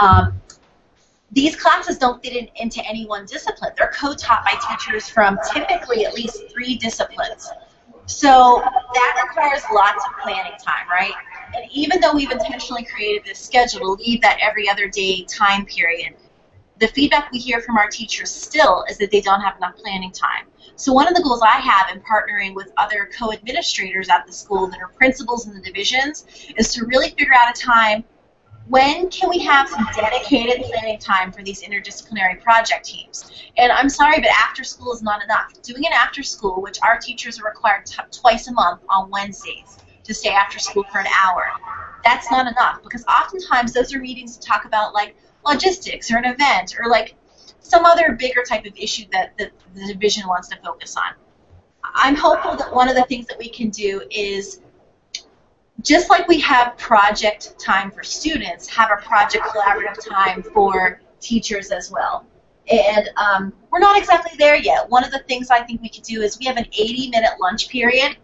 um, 0.00 0.40
these 1.32 1.56
classes 1.56 1.98
don't 1.98 2.22
fit 2.22 2.34
in, 2.34 2.48
into 2.56 2.84
any 2.86 3.06
one 3.06 3.26
discipline. 3.26 3.72
They're 3.76 3.92
co-taught 3.94 4.44
by 4.44 4.58
teachers 4.68 5.08
from 5.08 5.38
typically 5.52 6.04
at 6.04 6.14
least 6.14 6.50
three 6.50 6.76
disciplines. 6.76 7.48
So 8.06 8.60
that 8.94 9.24
requires 9.28 9.62
lots 9.72 10.04
of 10.04 10.18
planning 10.22 10.58
time, 10.64 10.88
right? 10.90 11.12
And 11.54 11.70
even 11.70 12.00
though 12.00 12.12
we've 12.12 12.30
intentionally 12.30 12.84
created 12.84 13.24
this 13.24 13.38
schedule 13.38 13.96
to 13.96 14.02
leave 14.02 14.20
that 14.22 14.38
every 14.40 14.68
other 14.68 14.88
day 14.88 15.24
time 15.24 15.64
period, 15.64 16.14
the 16.80 16.88
feedback 16.88 17.30
we 17.30 17.38
hear 17.38 17.60
from 17.60 17.76
our 17.76 17.88
teachers 17.88 18.30
still 18.30 18.84
is 18.88 18.98
that 18.98 19.10
they 19.10 19.20
don't 19.20 19.40
have 19.42 19.56
enough 19.58 19.76
planning 19.76 20.10
time. 20.10 20.46
So 20.76 20.92
one 20.92 21.06
of 21.06 21.14
the 21.14 21.22
goals 21.22 21.42
I 21.42 21.60
have 21.60 21.94
in 21.94 22.02
partnering 22.02 22.54
with 22.54 22.72
other 22.78 23.10
co-administrators 23.16 24.08
at 24.08 24.26
the 24.26 24.32
school 24.32 24.66
that 24.68 24.80
are 24.80 24.88
principals 24.88 25.46
in 25.46 25.54
the 25.54 25.60
divisions 25.60 26.24
is 26.56 26.72
to 26.74 26.86
really 26.86 27.10
figure 27.10 27.34
out 27.34 27.56
a 27.56 27.60
time 27.60 28.02
when 28.68 29.10
can 29.10 29.28
we 29.28 29.38
have 29.40 29.68
some 29.68 29.86
dedicated 29.96 30.64
planning 30.64 30.98
time 30.98 31.32
for 31.32 31.42
these 31.42 31.62
interdisciplinary 31.62 32.40
project 32.40 32.84
teams? 32.84 33.30
And 33.56 33.72
I'm 33.72 33.88
sorry, 33.88 34.20
but 34.20 34.30
after 34.30 34.62
school 34.62 34.92
is 34.92 35.02
not 35.02 35.22
enough. 35.24 35.52
Doing 35.62 35.86
an 35.86 35.92
after 35.92 36.22
school, 36.22 36.62
which 36.62 36.78
our 36.82 36.98
teachers 36.98 37.40
are 37.40 37.44
required 37.44 37.86
t- 37.86 38.02
twice 38.12 38.48
a 38.48 38.52
month 38.52 38.80
on 38.88 39.10
Wednesdays 39.10 39.78
to 40.04 40.14
stay 40.14 40.30
after 40.30 40.58
school 40.58 40.84
for 40.92 40.98
an 40.98 41.08
hour, 41.24 41.50
that's 42.04 42.30
not 42.30 42.46
enough 42.46 42.82
because 42.82 43.04
oftentimes 43.04 43.72
those 43.72 43.94
are 43.94 43.98
meetings 43.98 44.36
to 44.36 44.46
talk 44.46 44.64
about 44.64 44.94
like 44.94 45.16
logistics 45.44 46.10
or 46.10 46.16
an 46.16 46.24
event 46.24 46.74
or 46.78 46.88
like 46.88 47.14
some 47.60 47.84
other 47.84 48.12
bigger 48.12 48.42
type 48.42 48.64
of 48.66 48.72
issue 48.76 49.04
that 49.12 49.36
the, 49.38 49.50
the 49.74 49.92
division 49.92 50.26
wants 50.26 50.48
to 50.48 50.56
focus 50.64 50.96
on. 50.96 51.14
I'm 51.82 52.14
hopeful 52.14 52.56
that 52.56 52.74
one 52.74 52.88
of 52.88 52.94
the 52.94 53.04
things 53.04 53.26
that 53.26 53.38
we 53.38 53.48
can 53.48 53.70
do 53.70 54.02
is 54.10 54.60
just 55.82 56.10
like 56.10 56.26
we 56.28 56.40
have 56.40 56.76
project 56.76 57.58
time 57.58 57.90
for 57.90 58.02
students, 58.02 58.68
have 58.68 58.90
a 58.90 59.00
project 59.02 59.44
collaborative 59.44 59.96
time 60.08 60.42
for 60.42 61.00
teachers 61.20 61.70
as 61.70 61.90
well. 61.90 62.26
And 62.70 63.10
um, 63.16 63.52
we're 63.70 63.80
not 63.80 63.98
exactly 63.98 64.32
there 64.38 64.56
yet. 64.56 64.88
One 64.88 65.04
of 65.04 65.10
the 65.10 65.20
things 65.20 65.50
I 65.50 65.62
think 65.62 65.82
we 65.82 65.88
could 65.88 66.04
do 66.04 66.22
is 66.22 66.38
we 66.38 66.46
have 66.46 66.56
an 66.56 66.66
80 66.66 67.10
minute 67.10 67.30
lunch 67.40 67.68
period. 67.68 68.16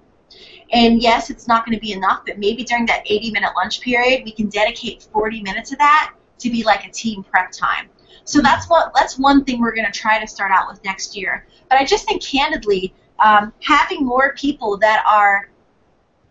And 0.73 1.01
yes, 1.01 1.31
it's 1.31 1.47
not 1.47 1.65
going 1.65 1.77
to 1.77 1.81
be 1.81 1.93
enough, 1.93 2.23
but 2.27 2.39
maybe 2.39 2.65
during 2.65 2.87
that 2.87 3.03
80 3.07 3.31
minute 3.31 3.53
lunch 3.57 3.81
period, 3.81 4.25
we 4.25 4.33
can 4.33 4.49
dedicate 4.49 5.07
40 5.13 5.43
minutes 5.43 5.73
of 5.73 5.79
that 5.79 6.15
to 6.39 6.51
be 6.51 6.63
like 6.63 6.85
a 6.85 6.91
team 6.91 7.23
prep 7.23 7.53
time. 7.53 7.89
So 8.25 8.41
that's 8.41 8.69
what 8.69 8.93
that's 8.95 9.19
one 9.19 9.45
thing 9.45 9.61
we're 9.61 9.75
going 9.75 9.91
to 9.91 9.97
try 9.97 10.21
to 10.21 10.27
start 10.27 10.51
out 10.51 10.69
with 10.69 10.83
next 10.85 11.17
year. 11.17 11.47
But 11.71 11.79
I 11.79 11.85
just 11.85 12.07
think 12.07 12.23
candidly, 12.23 12.93
um, 13.25 13.53
having 13.63 14.05
more 14.05 14.35
people 14.35 14.77
that 14.79 15.05
are 15.09 15.49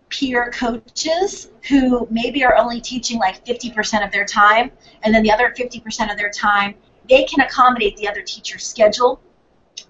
peer 0.09 0.51
coaches 0.51 1.49
who 1.67 2.07
maybe 2.11 2.43
are 2.43 2.55
only 2.55 2.79
teaching 2.79 3.17
like 3.17 3.43
50% 3.45 4.05
of 4.05 4.11
their 4.11 4.25
time, 4.25 4.71
and 5.03 5.13
then 5.13 5.23
the 5.23 5.31
other 5.31 5.53
50% 5.57 6.11
of 6.11 6.17
their 6.17 6.29
time, 6.29 6.75
they 7.09 7.23
can 7.23 7.41
accommodate 7.41 7.97
the 7.97 8.07
other 8.07 8.21
teacher's 8.21 8.65
schedule. 8.65 9.21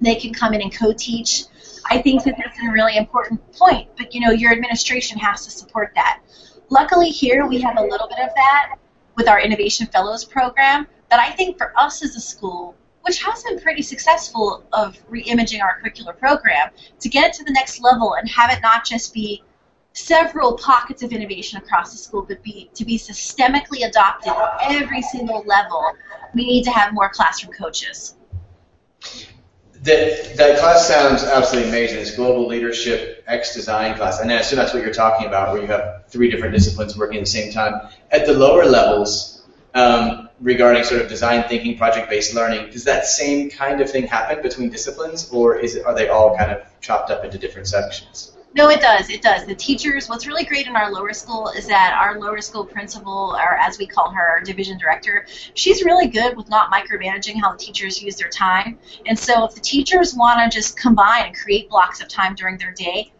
They 0.02 0.16
can 0.16 0.34
come 0.34 0.54
in 0.54 0.62
and 0.62 0.74
co-teach. 0.74 1.44
I 1.90 2.02
think 2.02 2.24
that 2.24 2.36
that's 2.38 2.58
a 2.60 2.72
really 2.72 2.98
important 2.98 3.40
point, 3.54 3.90
but 3.98 4.14
you 4.14 4.22
know, 4.22 4.32
your 4.32 4.52
administration 4.52 5.18
has 5.20 5.46
to 5.46 5.52
support 5.52 5.92
that. 5.96 6.22
Luckily 6.70 7.10
here 7.10 7.46
we 7.46 7.62
have 7.62 7.78
a 7.78 7.82
little 7.82 8.08
bit 8.08 8.20
of 8.20 8.30
that 8.36 8.76
with 9.16 9.30
our 9.30 9.40
Innovation 9.40 9.88
Fellows 9.88 10.26
program, 10.26 10.88
but 11.10 11.20
I 11.20 11.32
think 11.32 11.58
for 11.58 11.78
us 11.78 12.04
as 12.04 12.16
a 12.16 12.20
school, 12.20 12.76
which 13.04 13.22
has 13.24 13.44
been 13.44 13.60
pretty 13.60 13.84
successful 13.84 14.66
of 14.74 14.98
re-imaging 15.08 15.62
our 15.62 15.80
curricular 15.80 16.18
program 16.18 16.72
to 17.00 17.08
get 17.08 17.30
it 17.30 17.34
to 17.34 17.44
the 17.44 17.52
next 17.52 17.82
level 17.82 18.16
and 18.16 18.28
have 18.28 18.52
it 18.52 18.62
not 18.64 18.84
just 18.84 19.14
be 19.14 19.44
several 19.96 20.58
pockets 20.58 21.04
of 21.04 21.14
innovation 21.14 21.58
across 21.58 21.92
the 21.92 21.98
school, 21.98 22.22
but 22.22 22.44
be 22.44 22.70
to 22.76 22.86
be 22.86 22.98
systemically 22.98 23.88
adopted 23.88 24.34
at 24.34 24.58
every 24.64 25.02
single 25.02 25.44
level. 25.46 25.94
We 26.34 26.46
need 26.46 26.64
to 26.66 26.72
have 26.72 26.94
more 26.94 27.10
classroom 27.10 27.54
coaches. 27.54 28.16
That, 29.84 30.36
that 30.36 30.60
class 30.60 30.88
sounds 30.88 31.24
absolutely 31.24 31.70
amazing. 31.70 32.00
This 32.00 32.16
global 32.16 32.48
leadership 32.48 33.24
X 33.28 33.54
design 33.54 33.96
class, 33.96 34.20
and 34.20 34.32
I 34.32 34.36
assume 34.36 34.58
that's 34.58 34.74
what 34.74 34.84
you're 34.84 34.94
talking 34.94 35.28
about, 35.28 35.54
where 35.54 35.62
you 35.62 35.68
have 35.68 36.06
three 36.10 36.30
different 36.30 36.54
disciplines 36.54 36.98
working 36.98 37.18
at 37.18 37.24
the 37.24 37.30
same 37.30 37.54
time. 37.54 37.90
At 38.12 38.26
the 38.26 38.34
lower 38.34 38.66
levels, 38.66 39.48
um, 39.76 40.30
regarding 40.42 40.84
sort 40.84 41.02
of 41.02 41.08
design 41.08 41.48
thinking, 41.48 41.78
project-based 41.78 42.36
learning, 42.36 42.72
does 42.72 42.84
that 42.84 43.06
same 43.06 43.50
kind 43.50 43.80
of 43.80 43.90
thing 43.90 44.08
happen 44.08 44.42
between 44.42 44.70
disciplines, 44.70 45.30
or 45.30 45.58
is 45.58 45.76
it, 45.76 45.86
are 45.86 45.96
they 45.96 46.10
all 46.10 46.36
kind 46.36 46.52
of 46.52 46.66
chopped 46.82 47.12
up 47.12 47.24
into 47.24 47.38
different 47.38 47.68
sections? 47.68 48.35
No, 48.56 48.70
it 48.70 48.80
does. 48.80 49.10
It 49.10 49.22
does. 49.22 49.46
The 49.46 49.54
teachers, 49.54 50.08
what's 50.08 50.26
really 50.26 50.46
great 50.46 50.66
in 50.66 50.78
our 50.78 50.90
lower 50.90 51.12
school 51.12 51.50
is 51.50 51.68
that 51.68 51.94
our 51.94 52.18
lower 52.18 52.40
school 52.40 52.64
principal, 52.64 53.36
or 53.38 53.58
as 53.58 53.78
we 53.78 53.86
call 53.86 54.10
her, 54.12 54.22
our 54.22 54.40
division 54.40 54.78
director, 54.78 55.26
she's 55.56 55.84
really 55.84 56.08
good 56.08 56.38
with 56.38 56.50
not 56.50 56.72
micromanaging 56.72 57.36
how 57.42 57.52
the 57.52 57.58
teachers 57.58 58.02
use 58.02 58.16
their 58.16 58.30
time. 58.30 58.80
And 59.08 59.20
so 59.20 59.44
if 59.44 59.56
the 59.56 59.60
teachers 59.60 60.16
want 60.16 60.40
to 60.40 60.58
just 60.58 60.80
combine 60.80 61.26
and 61.26 61.36
create 61.36 61.70
blocks 61.70 62.00
of 62.00 62.08
time 62.08 62.34
during 62.34 62.58
their 62.58 62.72
day, 62.72 63.12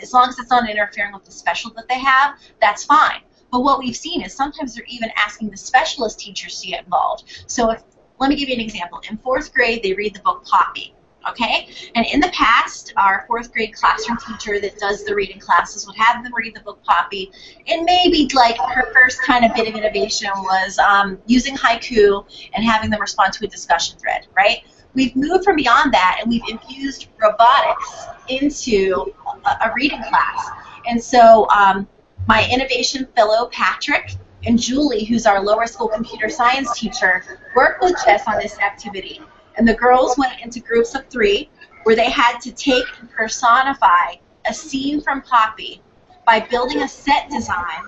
as 0.00 0.14
long 0.14 0.30
as 0.30 0.38
it's 0.38 0.48
not 0.48 0.70
interfering 0.70 1.12
with 1.12 1.26
the 1.26 1.32
special 1.32 1.70
that 1.76 1.86
they 1.86 1.98
have, 1.98 2.38
that's 2.58 2.84
fine. 2.84 3.20
But 3.52 3.60
what 3.60 3.80
we've 3.80 3.96
seen 3.96 4.22
is 4.22 4.32
sometimes 4.32 4.74
they're 4.74 4.84
even 4.88 5.10
asking 5.18 5.50
the 5.50 5.58
specialist 5.58 6.18
teachers 6.18 6.62
to 6.62 6.68
get 6.68 6.84
involved. 6.84 7.44
So 7.46 7.72
if, 7.72 7.82
let 8.18 8.30
me 8.30 8.36
give 8.36 8.48
you 8.48 8.54
an 8.54 8.62
example. 8.62 9.02
In 9.10 9.18
fourth 9.18 9.52
grade, 9.52 9.82
they 9.82 9.92
read 9.92 10.14
the 10.14 10.20
book 10.20 10.46
Poppy 10.46 10.94
okay? 11.28 11.68
And 11.94 12.06
in 12.06 12.20
the 12.20 12.28
past, 12.28 12.92
our 12.96 13.24
fourth 13.26 13.52
grade 13.52 13.74
classroom 13.74 14.18
teacher 14.18 14.60
that 14.60 14.78
does 14.78 15.04
the 15.04 15.14
reading 15.14 15.38
classes 15.38 15.86
would 15.86 15.96
have 15.96 16.22
them 16.22 16.32
read 16.34 16.54
the 16.54 16.60
book 16.60 16.82
Poppy, 16.84 17.30
and 17.66 17.84
maybe 17.84 18.28
like 18.34 18.56
her 18.58 18.92
first 18.92 19.22
kind 19.22 19.44
of 19.44 19.54
bit 19.54 19.68
of 19.68 19.74
innovation 19.74 20.30
was 20.36 20.78
um, 20.78 21.18
using 21.26 21.56
haiku 21.56 22.24
and 22.54 22.64
having 22.64 22.90
them 22.90 23.00
respond 23.00 23.32
to 23.34 23.44
a 23.44 23.48
discussion 23.48 23.98
thread, 23.98 24.26
right? 24.36 24.62
We've 24.94 25.14
moved 25.14 25.44
from 25.44 25.56
beyond 25.56 25.92
that, 25.92 26.18
and 26.20 26.30
we've 26.30 26.48
infused 26.48 27.08
robotics 27.20 28.06
into 28.28 29.12
a, 29.44 29.68
a 29.68 29.72
reading 29.76 30.02
class. 30.02 30.50
And 30.88 31.02
so 31.02 31.48
um, 31.50 31.86
my 32.26 32.48
innovation 32.50 33.06
fellow, 33.14 33.48
Patrick, 33.48 34.12
and 34.44 34.58
Julie, 34.58 35.04
who's 35.04 35.26
our 35.26 35.42
lower 35.42 35.66
school 35.66 35.88
computer 35.88 36.28
science 36.28 36.78
teacher, 36.78 37.24
worked 37.54 37.82
with 37.82 37.94
Jess 38.04 38.22
on 38.26 38.38
this 38.38 38.58
activity 38.60 39.20
and 39.58 39.68
the 39.68 39.74
girls 39.74 40.16
went 40.16 40.40
into 40.40 40.60
groups 40.60 40.94
of 40.94 41.06
three 41.08 41.50
where 41.82 41.96
they 41.96 42.10
had 42.10 42.38
to 42.38 42.52
take 42.52 42.84
and 43.00 43.10
personify 43.10 44.14
a 44.46 44.54
scene 44.54 45.00
from 45.00 45.20
Poppy 45.22 45.82
by 46.24 46.40
building 46.40 46.82
a 46.82 46.88
set 46.88 47.28
design 47.28 47.82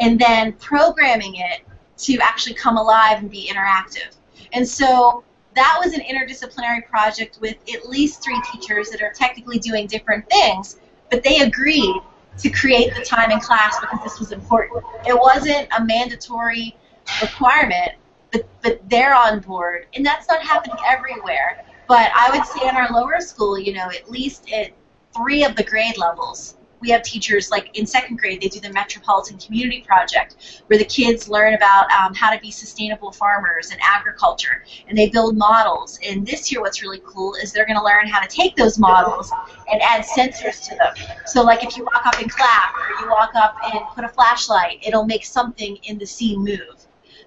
and 0.00 0.18
then 0.18 0.52
programming 0.54 1.36
it 1.36 1.60
to 1.96 2.18
actually 2.18 2.54
come 2.54 2.76
alive 2.76 3.18
and 3.18 3.30
be 3.30 3.50
interactive. 3.52 4.16
And 4.52 4.66
so 4.66 5.24
that 5.54 5.78
was 5.82 5.92
an 5.92 6.00
interdisciplinary 6.00 6.86
project 6.88 7.38
with 7.40 7.56
at 7.72 7.88
least 7.88 8.22
three 8.22 8.40
teachers 8.52 8.90
that 8.90 9.02
are 9.02 9.12
technically 9.12 9.58
doing 9.58 9.86
different 9.86 10.28
things, 10.28 10.78
but 11.10 11.22
they 11.22 11.38
agreed 11.40 11.94
to 12.38 12.50
create 12.50 12.94
the 12.94 13.02
time 13.02 13.30
in 13.30 13.38
class 13.38 13.78
because 13.80 14.02
this 14.02 14.18
was 14.18 14.32
important. 14.32 14.82
It 15.06 15.14
wasn't 15.14 15.68
a 15.76 15.84
mandatory 15.84 16.76
requirement, 17.20 17.92
but 18.32 18.48
but 18.62 18.80
they're 18.88 19.14
on 19.14 19.40
board, 19.40 19.86
and 19.94 20.04
that's 20.04 20.28
not 20.28 20.42
happening 20.42 20.76
everywhere. 20.88 21.64
But 21.86 22.10
I 22.14 22.36
would 22.36 22.46
say 22.46 22.68
in 22.68 22.76
our 22.76 22.90
lower 22.90 23.20
school, 23.20 23.58
you 23.58 23.74
know, 23.74 23.88
at 23.90 24.10
least 24.10 24.50
at 24.52 24.70
three 25.14 25.44
of 25.44 25.56
the 25.56 25.62
grade 25.62 25.98
levels, 25.98 26.56
we 26.82 26.90
have 26.90 27.02
teachers 27.02 27.50
like 27.50 27.78
in 27.78 27.86
second 27.86 28.18
grade 28.18 28.40
they 28.40 28.48
do 28.48 28.60
the 28.60 28.72
metropolitan 28.72 29.38
community 29.38 29.82
project 29.82 30.62
where 30.66 30.78
the 30.78 30.84
kids 30.84 31.28
learn 31.28 31.54
about 31.54 31.90
um, 31.92 32.12
how 32.14 32.32
to 32.34 32.40
be 32.40 32.50
sustainable 32.50 33.12
farmers 33.12 33.70
and 33.70 33.80
agriculture. 33.82 34.64
And 34.88 34.98
they 34.98 35.08
build 35.08 35.36
models. 35.36 35.98
And 36.04 36.26
this 36.26 36.50
year 36.50 36.60
what's 36.60 36.82
really 36.82 37.00
cool 37.06 37.34
is 37.34 37.52
they're 37.52 37.66
going 37.66 37.78
to 37.78 37.84
learn 37.84 38.08
how 38.08 38.20
to 38.20 38.28
take 38.28 38.56
those 38.56 38.78
models 38.78 39.30
and 39.72 39.80
add 39.80 40.04
sensors 40.04 40.68
to 40.68 40.76
them. 40.76 40.94
So 41.24 41.42
like 41.42 41.64
if 41.64 41.76
you 41.76 41.84
walk 41.84 42.04
up 42.04 42.20
and 42.20 42.30
clap 42.30 42.74
or 42.74 43.04
you 43.04 43.10
walk 43.10 43.30
up 43.36 43.56
and 43.72 43.84
put 43.94 44.04
a 44.04 44.08
flashlight 44.08 44.78
it'll 44.82 45.06
make 45.06 45.24
something 45.24 45.76
in 45.84 45.98
the 45.98 46.06
scene 46.06 46.42
move 46.42 46.81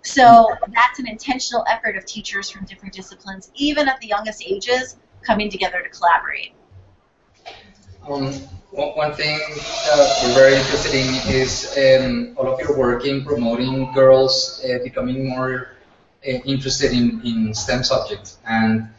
so 0.06 0.48
that's 0.74 1.00
an 1.00 1.08
intentional 1.08 1.66
effort 1.68 1.98
of 1.98 2.06
teachers 2.06 2.50
from 2.50 2.66
different 2.66 2.94
disciplines, 2.94 3.52
even 3.56 3.88
at 3.88 4.00
the 4.00 4.08
youngest 4.08 4.44
ages, 4.46 4.98
coming 5.22 5.50
together 5.50 5.82
to 5.82 5.90
collaborate. 5.90 6.54
Um, 8.08 8.32
one 8.72 9.14
thing 9.14 9.40
that 9.40 10.22
we're 10.24 10.36
very 10.36 10.56
interested 10.56 10.94
in 10.94 11.34
is 11.34 11.76
um, 11.78 12.36
all 12.38 12.54
of 12.54 12.60
your 12.60 12.78
work 12.78 13.06
in 13.06 13.26
promoting 13.26 13.92
girls 13.94 14.64
uh, 14.64 14.78
becoming 14.84 15.28
more 15.28 15.72
uh, 16.28 16.32
interested 16.46 16.92
in, 16.92 17.22
in 17.26 17.54
STEM 17.54 17.84
subjects. 17.84 18.38
And 18.46 18.90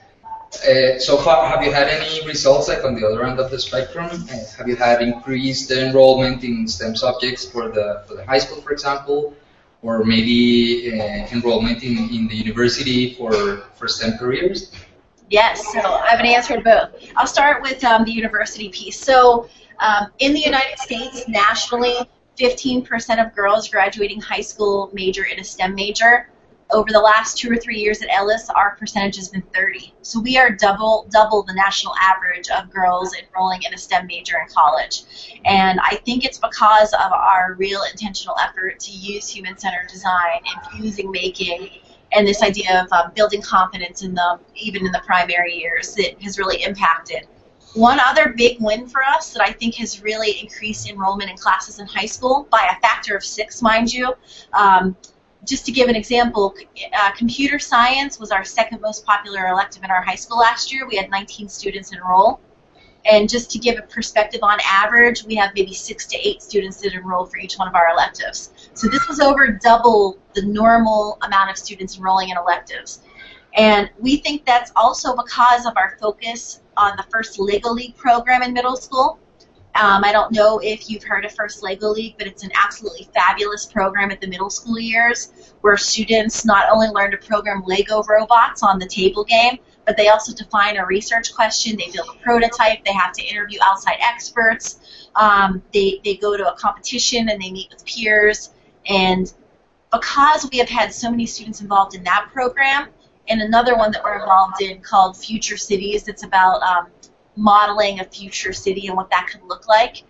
uh, 0.54 0.98
so 0.98 1.18
far, 1.18 1.46
have 1.46 1.62
you 1.62 1.72
had 1.72 1.88
any 1.88 2.26
results 2.26 2.68
like 2.68 2.84
on 2.84 2.94
the 2.94 3.06
other 3.06 3.24
end 3.24 3.38
of 3.38 3.50
the 3.50 3.60
spectrum? 3.60 4.06
Uh, 4.06 4.38
have 4.58 4.66
you 4.66 4.74
had 4.74 5.02
increased 5.02 5.70
enrollment 5.70 6.42
in 6.42 6.66
STEM 6.66 6.96
subjects 6.96 7.44
for 7.44 7.68
the 7.68 8.02
for 8.08 8.14
the 8.14 8.24
high 8.26 8.38
school, 8.38 8.60
for 8.62 8.72
example? 8.72 9.36
Or 9.86 10.04
maybe 10.04 11.00
uh, 11.00 11.28
enrollment 11.32 11.84
in, 11.84 11.96
in 12.10 12.26
the 12.26 12.34
university 12.34 13.14
for, 13.14 13.58
for 13.76 13.86
STEM 13.86 14.18
careers? 14.18 14.72
Yes, 15.30 15.72
so 15.72 15.80
I 15.80 16.08
have 16.08 16.20
an 16.20 16.26
answer 16.26 16.56
to 16.56 16.62
both. 16.62 17.12
I'll 17.16 17.26
start 17.26 17.62
with 17.62 17.82
um, 17.84 18.04
the 18.04 18.10
university 18.12 18.68
piece. 18.68 18.98
So 18.98 19.48
um, 19.78 20.08
in 20.18 20.32
the 20.34 20.40
United 20.40 20.78
States, 20.78 21.28
nationally, 21.28 21.96
15% 22.36 23.24
of 23.24 23.34
girls 23.34 23.68
graduating 23.68 24.20
high 24.20 24.40
school 24.40 24.90
major 24.92 25.24
in 25.24 25.38
a 25.38 25.44
STEM 25.44 25.74
major 25.74 26.28
over 26.70 26.90
the 26.90 27.00
last 27.00 27.38
two 27.38 27.50
or 27.50 27.56
three 27.56 27.78
years 27.78 28.02
at 28.02 28.08
Ellis, 28.10 28.50
our 28.50 28.74
percentage 28.76 29.16
has 29.16 29.28
been 29.28 29.42
30. 29.54 29.94
So 30.02 30.20
we 30.20 30.36
are 30.36 30.50
double 30.50 31.06
double 31.10 31.42
the 31.42 31.54
national 31.54 31.94
average 32.00 32.48
of 32.50 32.70
girls 32.70 33.14
enrolling 33.14 33.62
in 33.62 33.72
a 33.72 33.78
STEM 33.78 34.06
major 34.06 34.36
in 34.38 34.48
college. 34.52 35.40
And 35.44 35.78
I 35.80 35.96
think 36.04 36.24
it's 36.24 36.38
because 36.38 36.92
of 36.92 37.12
our 37.12 37.54
real 37.56 37.82
intentional 37.90 38.36
effort 38.42 38.80
to 38.80 38.90
use 38.90 39.28
human-centered 39.28 39.88
design, 39.88 40.40
infusing 40.54 41.10
making, 41.10 41.70
and 42.12 42.26
this 42.26 42.42
idea 42.42 42.82
of 42.82 42.92
um, 42.92 43.12
building 43.14 43.42
confidence 43.42 44.02
in 44.02 44.14
them, 44.14 44.40
even 44.54 44.86
in 44.86 44.92
the 44.92 45.02
primary 45.06 45.54
years, 45.54 45.94
that 45.94 46.20
has 46.22 46.38
really 46.38 46.62
impacted. 46.62 47.28
One 47.74 48.00
other 48.00 48.32
big 48.36 48.56
win 48.60 48.88
for 48.88 49.04
us 49.04 49.32
that 49.34 49.42
I 49.42 49.52
think 49.52 49.74
has 49.74 50.02
really 50.02 50.40
increased 50.40 50.88
enrollment 50.88 51.30
in 51.30 51.36
classes 51.36 51.78
in 51.78 51.86
high 51.86 52.06
school 52.06 52.48
by 52.50 52.74
a 52.74 52.80
factor 52.80 53.14
of 53.14 53.22
six, 53.22 53.60
mind 53.60 53.92
you. 53.92 54.14
Um, 54.54 54.96
just 55.46 55.64
to 55.66 55.72
give 55.72 55.88
an 55.88 55.96
example, 55.96 56.54
uh, 56.98 57.12
computer 57.12 57.58
science 57.58 58.18
was 58.18 58.30
our 58.30 58.44
second 58.44 58.80
most 58.80 59.06
popular 59.06 59.46
elective 59.46 59.84
in 59.84 59.90
our 59.90 60.02
high 60.02 60.14
school 60.14 60.38
last 60.38 60.72
year. 60.72 60.86
We 60.86 60.96
had 60.96 61.10
19 61.10 61.48
students 61.48 61.92
enroll. 61.92 62.40
And 63.08 63.28
just 63.28 63.52
to 63.52 63.58
give 63.58 63.78
a 63.78 63.82
perspective, 63.82 64.40
on 64.42 64.58
average, 64.66 65.24
we 65.24 65.36
have 65.36 65.52
maybe 65.54 65.72
six 65.72 66.06
to 66.06 66.28
eight 66.28 66.42
students 66.42 66.80
that 66.80 66.92
enroll 66.92 67.24
for 67.26 67.38
each 67.38 67.54
one 67.54 67.68
of 67.68 67.74
our 67.76 67.90
electives. 67.90 68.52
So 68.74 68.88
this 68.88 69.06
was 69.06 69.20
over 69.20 69.46
double 69.62 70.18
the 70.34 70.42
normal 70.42 71.18
amount 71.22 71.50
of 71.50 71.56
students 71.56 71.96
enrolling 71.96 72.30
in 72.30 72.36
electives. 72.36 73.02
And 73.56 73.88
we 73.98 74.16
think 74.16 74.44
that's 74.44 74.72
also 74.74 75.16
because 75.16 75.66
of 75.66 75.76
our 75.76 75.96
focus 76.00 76.62
on 76.76 76.96
the 76.96 77.04
first 77.04 77.38
Lego 77.38 77.70
League 77.70 77.96
program 77.96 78.42
in 78.42 78.52
middle 78.52 78.76
school. 78.76 79.18
Um, 79.76 80.04
I 80.04 80.12
don't 80.12 80.32
know 80.32 80.58
if 80.58 80.88
you've 80.88 81.02
heard 81.02 81.26
of 81.26 81.32
First 81.32 81.62
Lego 81.62 81.90
League, 81.90 82.14
but 82.16 82.26
it's 82.26 82.42
an 82.42 82.50
absolutely 82.54 83.08
fabulous 83.14 83.66
program 83.66 84.10
at 84.10 84.22
the 84.22 84.26
middle 84.26 84.48
school 84.48 84.78
years 84.78 85.54
where 85.60 85.76
students 85.76 86.46
not 86.46 86.70
only 86.70 86.88
learn 86.88 87.10
to 87.10 87.18
program 87.18 87.62
Lego 87.66 88.02
robots 88.04 88.62
on 88.62 88.78
the 88.78 88.86
table 88.86 89.22
game, 89.24 89.58
but 89.84 89.96
they 89.96 90.08
also 90.08 90.32
define 90.34 90.78
a 90.78 90.86
research 90.86 91.34
question, 91.34 91.76
they 91.76 91.90
build 91.92 92.08
a 92.08 92.18
prototype, 92.22 92.84
they 92.84 92.92
have 92.92 93.12
to 93.12 93.22
interview 93.22 93.58
outside 93.62 93.96
experts, 94.00 95.08
um, 95.14 95.62
they, 95.74 96.00
they 96.04 96.16
go 96.16 96.36
to 96.36 96.50
a 96.50 96.56
competition 96.56 97.28
and 97.28 97.40
they 97.40 97.50
meet 97.50 97.68
with 97.70 97.84
peers. 97.84 98.54
And 98.88 99.32
because 99.92 100.48
we 100.50 100.58
have 100.58 100.70
had 100.70 100.92
so 100.92 101.10
many 101.10 101.26
students 101.26 101.60
involved 101.60 101.94
in 101.94 102.02
that 102.04 102.30
program, 102.32 102.88
and 103.28 103.42
another 103.42 103.76
one 103.76 103.90
that 103.92 104.02
we're 104.02 104.20
involved 104.20 104.62
in 104.62 104.80
called 104.80 105.16
Future 105.16 105.56
Cities, 105.56 106.04
that's 106.04 106.22
about 106.22 106.62
um, 106.62 106.86
modeling 107.36 108.00
a 108.00 108.04
future 108.04 108.52
city 108.52 108.86
and 108.86 108.96
what 108.96 109.10
that 109.10 109.28
could 109.30 109.42
look 109.42 109.68
like. 109.68 110.02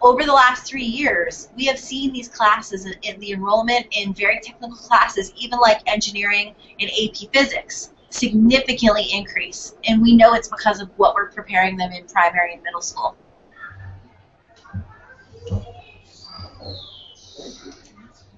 Over 0.00 0.24
the 0.24 0.32
last 0.32 0.66
three 0.66 0.84
years, 0.84 1.48
we 1.56 1.64
have 1.66 1.78
seen 1.78 2.12
these 2.12 2.28
classes 2.28 2.86
in 3.02 3.20
the 3.20 3.32
enrollment 3.32 3.86
in 3.92 4.12
very 4.12 4.40
technical 4.42 4.76
classes, 4.76 5.32
even 5.36 5.58
like 5.60 5.80
engineering 5.86 6.54
and 6.78 6.90
AP 6.90 7.32
physics, 7.32 7.90
significantly 8.10 9.06
increase. 9.12 9.74
And 9.84 10.02
we 10.02 10.14
know 10.14 10.34
it's 10.34 10.48
because 10.48 10.80
of 10.80 10.90
what 10.96 11.14
we're 11.14 11.30
preparing 11.30 11.76
them 11.76 11.92
in 11.92 12.04
primary 12.06 12.54
and 12.54 12.62
middle 12.62 12.82
school. 12.82 13.16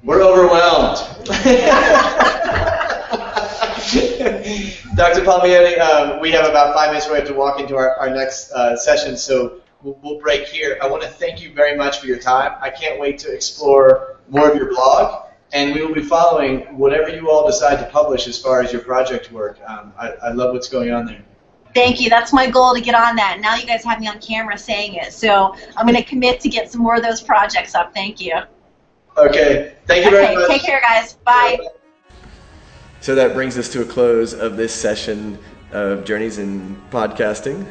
We're 0.04 0.22
overwhelmed. 0.22 0.98
Dr. 4.96 5.24
Palmieri, 5.24 5.78
um, 5.78 6.20
we 6.20 6.32
have 6.32 6.48
about 6.48 6.74
five 6.74 6.88
minutes. 6.88 7.08
We 7.08 7.16
have 7.16 7.26
to 7.28 7.34
walk 7.34 7.60
into 7.60 7.76
our, 7.76 7.94
our 7.96 8.10
next 8.10 8.50
uh, 8.50 8.76
session, 8.76 9.16
so 9.16 9.60
we'll, 9.82 9.96
we'll 10.02 10.18
break 10.18 10.48
here. 10.48 10.76
I 10.82 10.88
want 10.88 11.04
to 11.04 11.08
thank 11.08 11.40
you 11.40 11.52
very 11.52 11.76
much 11.76 12.00
for 12.00 12.06
your 12.06 12.18
time. 12.18 12.56
I 12.60 12.70
can't 12.70 12.98
wait 12.98 13.18
to 13.20 13.32
explore 13.32 14.18
more 14.28 14.50
of 14.50 14.56
your 14.56 14.70
blog, 14.70 15.28
and 15.52 15.72
we 15.72 15.84
will 15.84 15.94
be 15.94 16.02
following 16.02 16.62
whatever 16.76 17.10
you 17.10 17.30
all 17.30 17.46
decide 17.46 17.76
to 17.76 17.86
publish 17.86 18.26
as 18.26 18.40
far 18.40 18.60
as 18.60 18.72
your 18.72 18.82
project 18.82 19.30
work. 19.30 19.60
Um, 19.68 19.92
I, 19.96 20.08
I 20.14 20.32
love 20.32 20.52
what's 20.52 20.68
going 20.68 20.90
on 20.90 21.06
there. 21.06 21.24
Thank 21.72 22.00
you. 22.00 22.10
That's 22.10 22.32
my 22.32 22.50
goal 22.50 22.74
to 22.74 22.80
get 22.80 22.96
on 22.96 23.14
that. 23.16 23.38
Now 23.40 23.54
you 23.54 23.66
guys 23.66 23.84
have 23.84 24.00
me 24.00 24.08
on 24.08 24.18
camera 24.18 24.58
saying 24.58 24.94
it, 24.94 25.12
so 25.12 25.54
I'm 25.76 25.86
going 25.86 25.96
to 25.96 26.08
commit 26.08 26.40
to 26.40 26.48
get 26.48 26.72
some 26.72 26.80
more 26.80 26.96
of 26.96 27.04
those 27.04 27.20
projects 27.20 27.76
up. 27.76 27.94
Thank 27.94 28.20
you. 28.20 28.34
Okay. 29.16 29.74
Thank 29.86 30.04
you 30.06 30.10
very 30.10 30.24
okay, 30.24 30.34
much. 30.34 30.48
Take 30.48 30.62
care, 30.62 30.80
guys. 30.80 31.14
Bye. 31.24 31.58
So 33.06 33.14
that 33.14 33.34
brings 33.34 33.56
us 33.56 33.68
to 33.68 33.82
a 33.82 33.84
close 33.84 34.34
of 34.34 34.56
this 34.56 34.74
session 34.74 35.38
of 35.70 36.04
Journeys 36.04 36.38
in 36.38 36.76
Podcasting. 36.90 37.64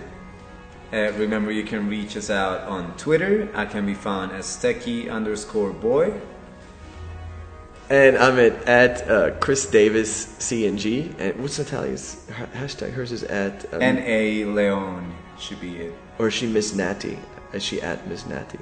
Uh, 0.94 1.12
remember, 1.18 1.52
you 1.52 1.66
can 1.66 1.90
reach 1.90 2.16
us 2.16 2.30
out 2.30 2.62
on 2.62 2.96
Twitter. 2.96 3.50
I 3.54 3.66
can 3.66 3.86
be 3.86 3.96
found 3.96 4.32
as 4.32 4.46
Techie 4.46 5.12
underscore 5.12 5.74
boy. 5.74 6.14
And 7.90 8.18
I'm 8.18 8.40
at, 8.40 8.54
at 8.66 9.12
uh, 9.12 9.32
Chris 9.42 9.66
Davis 9.66 10.26
CNG. 10.40 11.14
And 11.20 11.38
what's 11.42 11.60
Natalia's 11.60 12.26
hashtag? 12.54 12.94
Hers 12.94 13.12
is 13.12 13.24
at 13.24 13.74
um, 13.74 13.82
N 13.82 13.98
A 14.06 14.46
Leon 14.46 15.14
should 15.38 15.60
be 15.60 15.76
it. 15.80 15.94
Or 16.18 16.30
is 16.30 16.34
she 16.34 16.48
Miss 16.48 16.74
Natty? 16.74 17.20
Is 17.52 17.62
she 17.62 17.82
at 17.82 18.08
Miss 18.08 18.26
Natty? 18.26 18.60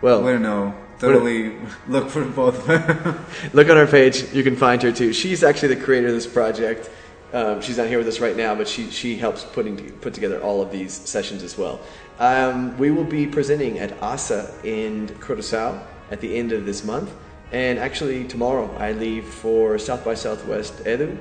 Well, 0.00 0.22
we 0.22 0.30
don't 0.30 0.42
know. 0.42 0.72
Totally 0.98 1.54
look 1.86 2.10
for 2.10 2.24
both. 2.24 2.68
look 3.54 3.70
on 3.70 3.76
our 3.76 3.86
page. 3.86 4.32
You 4.32 4.42
can 4.42 4.56
find 4.56 4.82
her 4.82 4.90
too. 4.90 5.12
She's 5.12 5.44
actually 5.44 5.74
the 5.74 5.82
creator 5.84 6.08
of 6.08 6.14
this 6.14 6.26
project. 6.26 6.90
Um, 7.32 7.60
she's 7.60 7.76
not 7.76 7.86
here 7.88 7.98
with 7.98 8.08
us 8.08 8.20
right 8.20 8.36
now, 8.36 8.54
but 8.54 8.66
she 8.66 8.90
she 8.90 9.16
helps 9.16 9.44
putting 9.44 9.76
put 10.00 10.14
together 10.14 10.40
all 10.40 10.60
of 10.60 10.72
these 10.72 10.92
sessions 10.92 11.42
as 11.42 11.56
well. 11.56 11.80
Um, 12.18 12.76
we 12.78 12.90
will 12.90 13.04
be 13.04 13.26
presenting 13.26 13.78
at 13.78 14.00
ASA 14.02 14.52
in 14.64 15.08
Curaçao 15.20 15.80
at 16.10 16.20
the 16.20 16.36
end 16.36 16.52
of 16.52 16.66
this 16.66 16.84
month, 16.84 17.12
and 17.52 17.78
actually 17.78 18.24
tomorrow 18.24 18.74
I 18.78 18.92
leave 18.92 19.24
for 19.24 19.78
South 19.78 20.04
by 20.04 20.14
Southwest 20.14 20.84
Edu. 20.84 21.16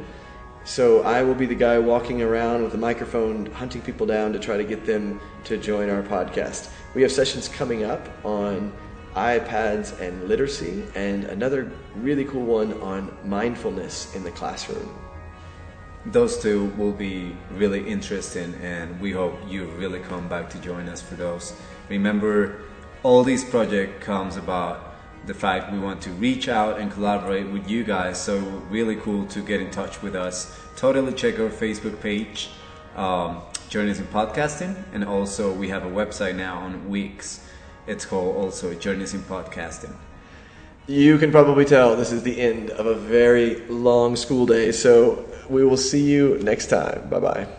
So 0.64 1.02
I 1.04 1.24
will 1.24 1.36
be 1.36 1.46
the 1.46 1.56
guy 1.56 1.80
walking 1.80 2.22
around 2.22 2.64
with 2.64 2.74
a 2.74 2.78
microphone, 2.78 3.46
hunting 3.52 3.82
people 3.82 4.06
down 4.06 4.34
to 4.34 4.40
try 4.40 4.58
to 4.58 4.66
get 4.66 4.86
them 4.86 5.22
to 5.46 5.56
join 5.56 5.90
our 5.90 6.02
podcast. 6.02 6.70
We 6.94 7.02
have 7.04 7.12
sessions 7.12 7.48
coming 7.48 7.84
up 7.84 8.10
on 8.26 8.74
iPads 9.18 10.00
and 10.00 10.28
literacy, 10.28 10.84
and 10.94 11.26
another 11.26 11.72
really 11.96 12.24
cool 12.24 12.46
one 12.46 12.80
on 12.82 13.12
mindfulness 13.26 14.16
in 14.16 14.24
the 14.24 14.32
classroom. 14.32 14.96
Those 16.06 16.40
two 16.40 16.68
will 16.78 16.94
be 16.94 17.36
really 17.52 17.86
interesting, 17.88 18.54
and 18.62 19.02
we 19.02 19.12
hope 19.12 19.34
you 19.48 19.66
really 19.72 20.00
come 20.00 20.28
back 20.30 20.50
to 20.52 20.60
join 20.60 20.88
us 20.88 21.02
for 21.02 21.16
those. 21.16 21.54
Remember, 21.90 22.62
all 23.02 23.24
these 23.24 23.44
project 23.44 24.02
comes 24.02 24.38
about 24.38 24.96
the 25.26 25.34
fact 25.34 25.74
we 25.74 25.80
want 25.80 26.02
to 26.02 26.12
reach 26.12 26.48
out 26.48 26.80
and 26.80 26.92
collaborate 26.92 27.48
with 27.50 27.70
you 27.70 27.84
guys. 27.84 28.22
So 28.22 28.38
really 28.70 28.96
cool 28.98 29.26
to 29.28 29.42
get 29.42 29.60
in 29.60 29.72
touch 29.72 30.02
with 30.02 30.16
us. 30.16 30.58
Totally 30.76 31.14
check 31.14 31.40
our 31.40 31.50
Facebook 31.50 32.00
page, 32.02 32.50
um, 32.96 33.42
Journeys 33.70 34.00
in 34.00 34.06
Podcasting, 34.08 34.76
and 34.94 35.04
also 35.04 35.52
we 35.52 35.70
have 35.70 35.84
a 35.84 35.90
website 35.90 36.36
now 36.36 36.60
on 36.60 36.88
Wix. 36.88 37.47
It's 37.88 38.06
called 38.06 38.36
also 38.36 38.74
Journeys 38.74 39.14
in 39.14 39.22
Podcasting. 39.22 39.96
You 40.88 41.18
can 41.18 41.32
probably 41.32 41.66
tell 41.66 41.96
this 41.96 42.12
is 42.12 42.24
the 42.24 42.40
end 42.40 42.70
of 42.72 42.86
a 42.86 42.96
very 42.96 43.66
long 43.68 44.16
school 44.16 44.46
day, 44.46 44.72
so 44.72 45.26
we 45.50 45.66
will 45.66 45.78
see 45.78 46.04
you 46.04 46.38
next 46.44 46.68
time. 46.68 47.10
Bye 47.10 47.20
bye. 47.20 47.57